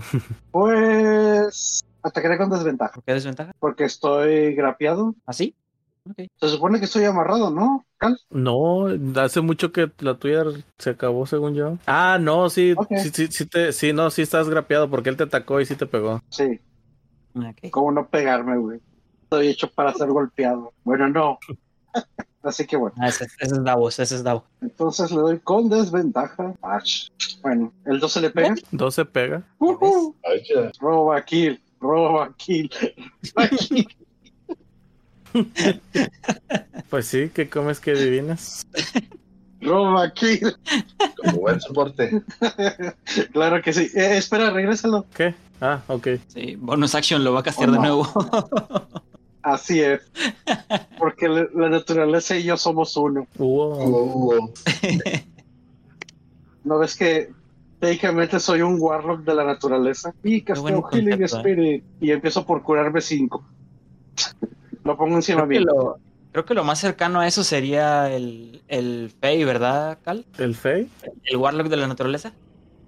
Pues 0.50 1.84
atacaré 2.02 2.36
con 2.36 2.50
desventaja, 2.50 2.94
¿Por 2.94 3.04
qué 3.04 3.12
desventaja? 3.14 3.52
porque 3.58 3.84
estoy 3.84 4.54
grapeado. 4.54 5.14
¿Así? 5.26 5.54
Se 6.40 6.48
supone 6.48 6.78
que 6.80 6.86
estoy 6.86 7.04
amarrado, 7.04 7.50
¿no? 7.50 7.84
Cal? 7.96 8.18
No, 8.30 8.86
hace 9.20 9.40
mucho 9.40 9.70
que 9.70 9.90
la 10.00 10.14
tuya 10.18 10.42
se 10.78 10.90
acabó, 10.90 11.26
según 11.26 11.54
yo. 11.54 11.78
Ah, 11.86 12.18
no, 12.20 12.50
sí, 12.50 12.74
sí, 13.00 13.10
sí, 13.10 13.26
sí, 13.28 13.46
te, 13.46 13.72
sí, 13.72 13.92
no, 13.92 14.10
sí 14.10 14.22
estás 14.22 14.48
grapeado 14.48 14.90
porque 14.90 15.10
él 15.10 15.16
te 15.16 15.22
atacó 15.24 15.60
y 15.60 15.66
sí 15.66 15.76
te 15.76 15.86
pegó. 15.86 16.20
Sí, 16.30 16.60
Ok. 17.34 17.70
¿cómo 17.70 17.92
no 17.92 18.08
pegarme, 18.08 18.58
güey? 18.58 18.80
Estoy 19.22 19.48
hecho 19.48 19.70
para 19.70 19.94
ser 19.94 20.08
golpeado. 20.08 20.72
Bueno, 20.84 21.08
no. 21.08 21.38
Así 22.42 22.66
que 22.66 22.76
bueno, 22.76 22.96
Ah, 22.98 23.06
ese, 23.08 23.24
ese 23.38 23.54
es 23.54 23.62
Davos, 23.64 23.98
ese 24.00 24.16
es 24.16 24.24
Davos. 24.24 24.42
entonces 24.60 25.12
le 25.12 25.18
doy 25.18 25.38
con 25.38 25.68
desventaja. 25.68 26.52
Ach. 26.62 27.06
Bueno, 27.40 27.72
el 27.86 28.00
12 28.00 28.20
le 28.20 28.30
pega. 28.30 28.54
12 28.72 29.04
pega. 29.04 29.44
Roba 29.60 31.22
kill, 31.22 31.62
roba 31.80 32.34
kill. 32.36 32.68
roba 33.36 33.48
kill. 33.48 33.86
Pues 36.90 37.06
sí, 37.06 37.30
¿qué 37.32 37.48
comes 37.48 37.80
que 37.80 37.92
adivinas? 37.92 38.66
Roba 39.62 40.12
kill. 40.12 40.54
Como 41.16 41.38
buen 41.38 41.58
soporte. 41.58 42.22
claro 43.32 43.62
que 43.62 43.72
sí. 43.72 43.88
Eh, 43.94 44.18
espera, 44.18 44.50
regrésalo. 44.50 45.06
¿Qué? 45.14 45.34
Ah, 45.62 45.80
ok. 45.86 46.08
Sí, 46.28 46.56
bonus 46.56 46.94
action 46.94 47.24
lo 47.24 47.32
va 47.32 47.40
a 47.40 47.42
castear 47.44 47.70
Oh, 47.70 47.72
de 47.72 47.78
nuevo. 47.78 48.06
Así 49.42 49.80
es. 49.80 50.02
Porque 50.98 51.28
la 51.28 51.46
la 51.54 51.70
naturaleza 51.70 52.36
y 52.36 52.42
yo 52.42 52.56
somos 52.58 52.96
uno. 52.96 53.26
Wow. 53.38 54.52
¿No 56.64 56.78
ves 56.78 56.94
que 56.94 57.32
técnicamente 57.80 58.38
soy 58.38 58.62
un 58.62 58.76
warlock 58.78 59.22
de 59.24 59.34
la 59.34 59.44
naturaleza? 59.44 60.12
Y 60.22 60.42
casteo 60.42 60.82
Healing 60.82 61.10
concepto, 61.18 61.36
¿eh? 61.36 61.40
Spirit. 61.40 61.84
Y 62.00 62.10
empiezo 62.10 62.44
por 62.44 62.62
curarme 62.62 63.00
5. 63.00 63.44
Lo 64.84 64.96
pongo 64.96 65.16
encima 65.16 65.46
creo, 65.46 65.48
que 65.48 65.58
mío. 65.60 65.72
lo, 65.72 65.96
Creo 66.32 66.44
que 66.44 66.54
lo 66.54 66.64
más 66.64 66.78
cercano 66.80 67.20
a 67.20 67.26
eso 67.26 67.44
sería 67.44 68.10
el, 68.14 68.62
el 68.68 69.12
Fey, 69.20 69.44
¿verdad, 69.44 69.98
Cal? 70.02 70.24
¿El 70.38 70.54
Fey? 70.54 70.88
El 71.24 71.36
Warlock 71.36 71.68
de 71.68 71.76
la 71.76 71.86
naturaleza. 71.88 72.32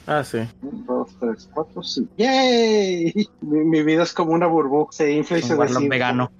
Ah, 0.07 0.25
sí. 0.25 0.39
Un, 0.63 0.85
dos, 0.87 1.11
tres, 1.21 1.49
cuatro, 1.53 1.83
sí. 1.83 2.07
¡Yay! 2.17 3.13
Mi, 3.43 3.65
mi 3.65 3.83
vida 3.83 4.03
es 4.03 4.13
como 4.13 4.33
una 4.33 4.47
burbuja, 4.47 4.93
se 4.93 5.13
infla 5.13 5.39
y 5.39 5.43
Un 5.43 5.49
se 5.49 5.55
Warlock 5.55 5.75
desinfla. 5.75 5.95
vegano. 5.95 6.33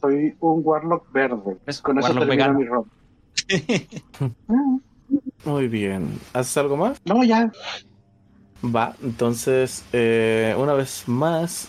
Soy 0.00 0.36
un 0.40 0.60
Warlock 0.64 1.10
verde. 1.12 1.56
Es 1.66 1.80
Con 1.80 1.98
eso 1.98 2.08
Warlock 2.08 2.28
termina 2.28 2.52
vegano. 2.52 2.86
mi 4.18 4.44
Muy 5.44 5.68
bien. 5.68 6.18
¿Haces 6.32 6.56
algo 6.56 6.76
más? 6.76 7.00
No, 7.04 7.22
ya. 7.24 7.52
Va, 8.64 8.94
entonces, 9.02 9.84
eh, 9.92 10.54
una 10.58 10.72
vez 10.74 11.04
más, 11.06 11.68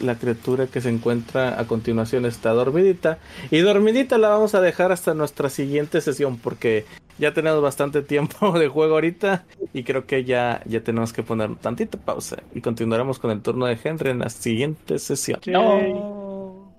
la 0.00 0.18
criatura 0.18 0.66
que 0.66 0.80
se 0.80 0.88
encuentra 0.88 1.60
a 1.60 1.66
continuación 1.66 2.26
está 2.26 2.50
dormidita. 2.50 3.18
Y 3.50 3.58
dormidita 3.58 4.18
la 4.18 4.28
vamos 4.28 4.54
a 4.54 4.60
dejar 4.60 4.92
hasta 4.92 5.14
nuestra 5.14 5.50
siguiente 5.50 6.00
sesión, 6.00 6.38
porque 6.38 6.84
ya 7.18 7.34
tenemos 7.34 7.62
bastante 7.62 8.02
tiempo 8.14 8.58
de 8.58 8.68
juego 8.68 8.94
ahorita. 8.94 9.44
Y 9.72 9.84
creo 9.84 10.06
que 10.06 10.24
ya, 10.24 10.62
ya 10.66 10.82
tenemos 10.82 11.12
que 11.12 11.22
poner 11.22 11.56
tantita 11.56 11.98
pausa. 11.98 12.42
Y 12.54 12.60
continuaremos 12.60 13.18
con 13.18 13.30
el 13.30 13.42
turno 13.42 13.66
de 13.66 13.78
Henry 13.82 14.10
en 14.10 14.20
la 14.20 14.30
siguiente 14.30 14.98
sesión. 14.98 15.40
No. 15.46 16.72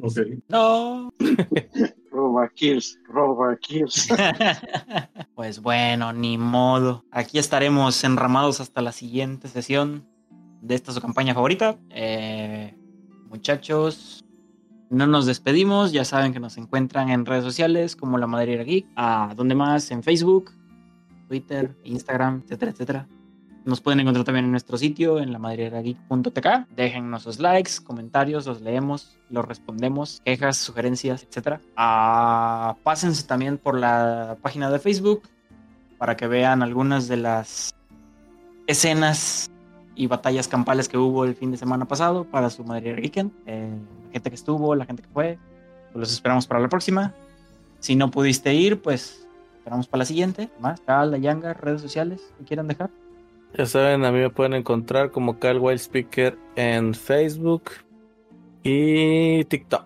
Ok. 0.00 0.18
No. 0.48 1.12
Roba 2.12 2.46
kills, 2.50 2.98
roba 3.08 3.56
kills. 3.56 4.06
pues 5.34 5.62
bueno, 5.62 6.12
ni 6.12 6.36
modo. 6.36 7.06
Aquí 7.10 7.38
estaremos 7.38 8.04
enramados 8.04 8.60
hasta 8.60 8.82
la 8.82 8.92
siguiente 8.92 9.48
sesión 9.48 10.06
de 10.62 10.74
esta 10.74 10.92
su 10.92 11.00
campaña 11.00 11.34
favorita. 11.34 11.76
Eh, 11.90 12.74
muchachos, 13.28 14.24
no 14.88 15.06
nos 15.06 15.26
despedimos. 15.26 15.92
Ya 15.92 16.04
saben 16.04 16.32
que 16.32 16.40
nos 16.40 16.56
encuentran 16.56 17.10
en 17.10 17.26
redes 17.26 17.44
sociales 17.44 17.96
como 17.96 18.16
La 18.16 18.26
Madriguera 18.26 18.64
Geek. 18.64 18.86
¿A 18.96 19.34
dónde 19.36 19.54
más? 19.54 19.90
En 19.90 20.02
Facebook, 20.02 20.52
Twitter, 21.28 21.76
Instagram, 21.84 22.42
etcétera, 22.44 22.70
etcétera. 22.70 23.08
Nos 23.64 23.80
pueden 23.80 24.00
encontrar 24.00 24.24
también 24.24 24.46
en 24.46 24.50
nuestro 24.50 24.76
sitio, 24.76 25.20
en 25.20 25.32
lamadriguerageek.tk. 25.32 26.74
Déjennos 26.74 27.22
sus 27.22 27.38
likes, 27.38 27.72
comentarios, 27.84 28.44
los 28.46 28.60
leemos, 28.60 29.18
los 29.30 29.44
respondemos, 29.44 30.20
quejas, 30.24 30.56
sugerencias, 30.56 31.22
etc. 31.22 31.60
Ah, 31.76 32.74
pásense 32.82 33.24
también 33.24 33.58
por 33.58 33.78
la 33.78 34.36
página 34.42 34.68
de 34.68 34.80
Facebook 34.80 35.22
para 35.96 36.16
que 36.16 36.26
vean 36.26 36.64
algunas 36.64 37.06
de 37.06 37.18
las 37.18 37.72
escenas 38.66 39.51
y 39.94 40.06
batallas 40.06 40.48
campales 40.48 40.88
que 40.88 40.98
hubo 40.98 41.24
el 41.24 41.34
fin 41.34 41.50
de 41.50 41.56
semana 41.56 41.86
pasado 41.86 42.24
para 42.24 42.50
su 42.50 42.64
Madriguera 42.64 43.00
Geekend. 43.00 43.32
Eh, 43.46 43.70
la 44.06 44.12
gente 44.12 44.30
que 44.30 44.36
estuvo, 44.36 44.74
la 44.74 44.84
gente 44.84 45.02
que 45.02 45.08
fue. 45.08 45.38
Pues 45.92 46.00
los 46.00 46.12
esperamos 46.12 46.46
para 46.46 46.60
la 46.60 46.68
próxima. 46.68 47.14
Si 47.80 47.96
no 47.96 48.10
pudiste 48.10 48.54
ir, 48.54 48.80
pues 48.80 49.26
esperamos 49.58 49.86
para 49.86 50.00
la 50.00 50.04
siguiente. 50.06 50.48
Más, 50.60 50.80
Cal, 50.80 51.10
la 51.10 51.18
Yanga, 51.18 51.54
redes 51.54 51.80
sociales 51.82 52.32
que 52.38 52.44
quieran 52.44 52.68
dejar. 52.68 52.90
Ya 53.56 53.66
saben, 53.66 54.04
a 54.04 54.12
mí 54.12 54.18
me 54.18 54.30
pueden 54.30 54.54
encontrar 54.54 55.10
como 55.10 55.38
Cal 55.38 55.58
Wild 55.58 55.78
Speaker 55.78 56.38
en 56.56 56.94
Facebook 56.94 57.64
y 58.62 59.44
TikTok. 59.44 59.84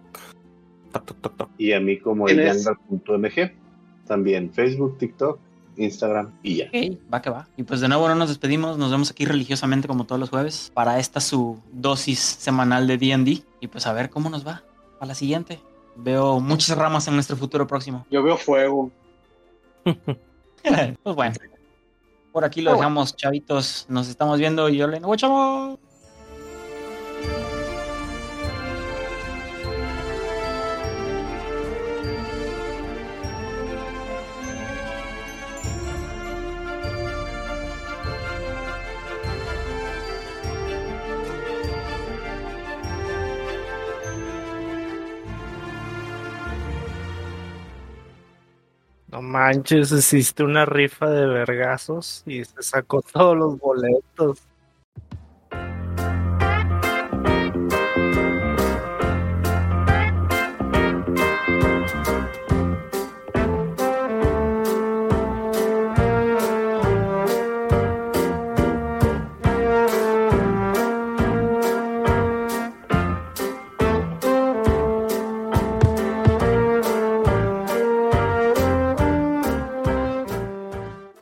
Toc, 0.92 1.04
toc, 1.04 1.20
toc, 1.20 1.36
toc. 1.36 1.50
Y 1.58 1.72
a 1.72 1.80
mí 1.80 1.98
como 1.98 2.26
¿Quién 2.26 2.40
es? 2.40 2.66
elyangar.mg. 2.66 3.52
También 4.06 4.52
Facebook, 4.52 4.98
TikTok, 4.98 5.40
Instagram 5.76 6.32
y 6.42 6.56
ya. 6.56 6.66
Ok, 6.66 6.98
va 7.12 7.22
que 7.22 7.30
va. 7.30 7.48
Y 7.56 7.62
pues 7.62 7.80
de 7.80 7.88
nuevo 7.88 8.08
no 8.08 8.14
nos 8.14 8.28
despedimos, 8.28 8.78
nos 8.78 8.90
vemos 8.90 9.10
aquí 9.10 9.24
religiosamente 9.24 9.88
como 9.88 10.04
todos 10.04 10.20
los 10.20 10.30
jueves 10.30 10.70
para 10.74 10.98
esta 10.98 11.20
su 11.20 11.60
dosis 11.72 12.18
semanal 12.18 12.86
de 12.86 12.98
D&D 12.98 13.42
y 13.60 13.66
pues 13.68 13.86
a 13.86 13.92
ver 13.92 14.10
cómo 14.10 14.30
nos 14.30 14.46
va 14.46 14.62
para 14.98 15.08
la 15.08 15.14
siguiente. 15.14 15.60
Veo 15.96 16.40
muchas 16.40 16.76
ramas 16.76 17.08
en 17.08 17.14
nuestro 17.14 17.36
futuro 17.36 17.66
próximo. 17.66 18.06
Yo 18.10 18.22
veo 18.22 18.36
fuego. 18.36 18.90
pues 19.84 21.16
bueno. 21.16 21.34
Por 22.32 22.44
aquí 22.44 22.60
lo 22.60 22.74
dejamos, 22.74 23.16
chavitos. 23.16 23.86
Nos 23.88 24.08
estamos 24.08 24.38
viendo 24.38 24.68
y 24.68 24.76
yo 24.76 24.86
le 24.86 24.98
digo, 24.98 25.16
chavo. 25.16 25.78
Manches, 49.36 49.92
hiciste 49.92 50.44
una 50.44 50.64
rifa 50.64 51.10
de 51.10 51.26
vergazos 51.26 52.22
y 52.26 52.42
se 52.44 52.62
sacó 52.62 53.02
todos 53.02 53.36
los 53.36 53.58
boletos. 53.58 54.38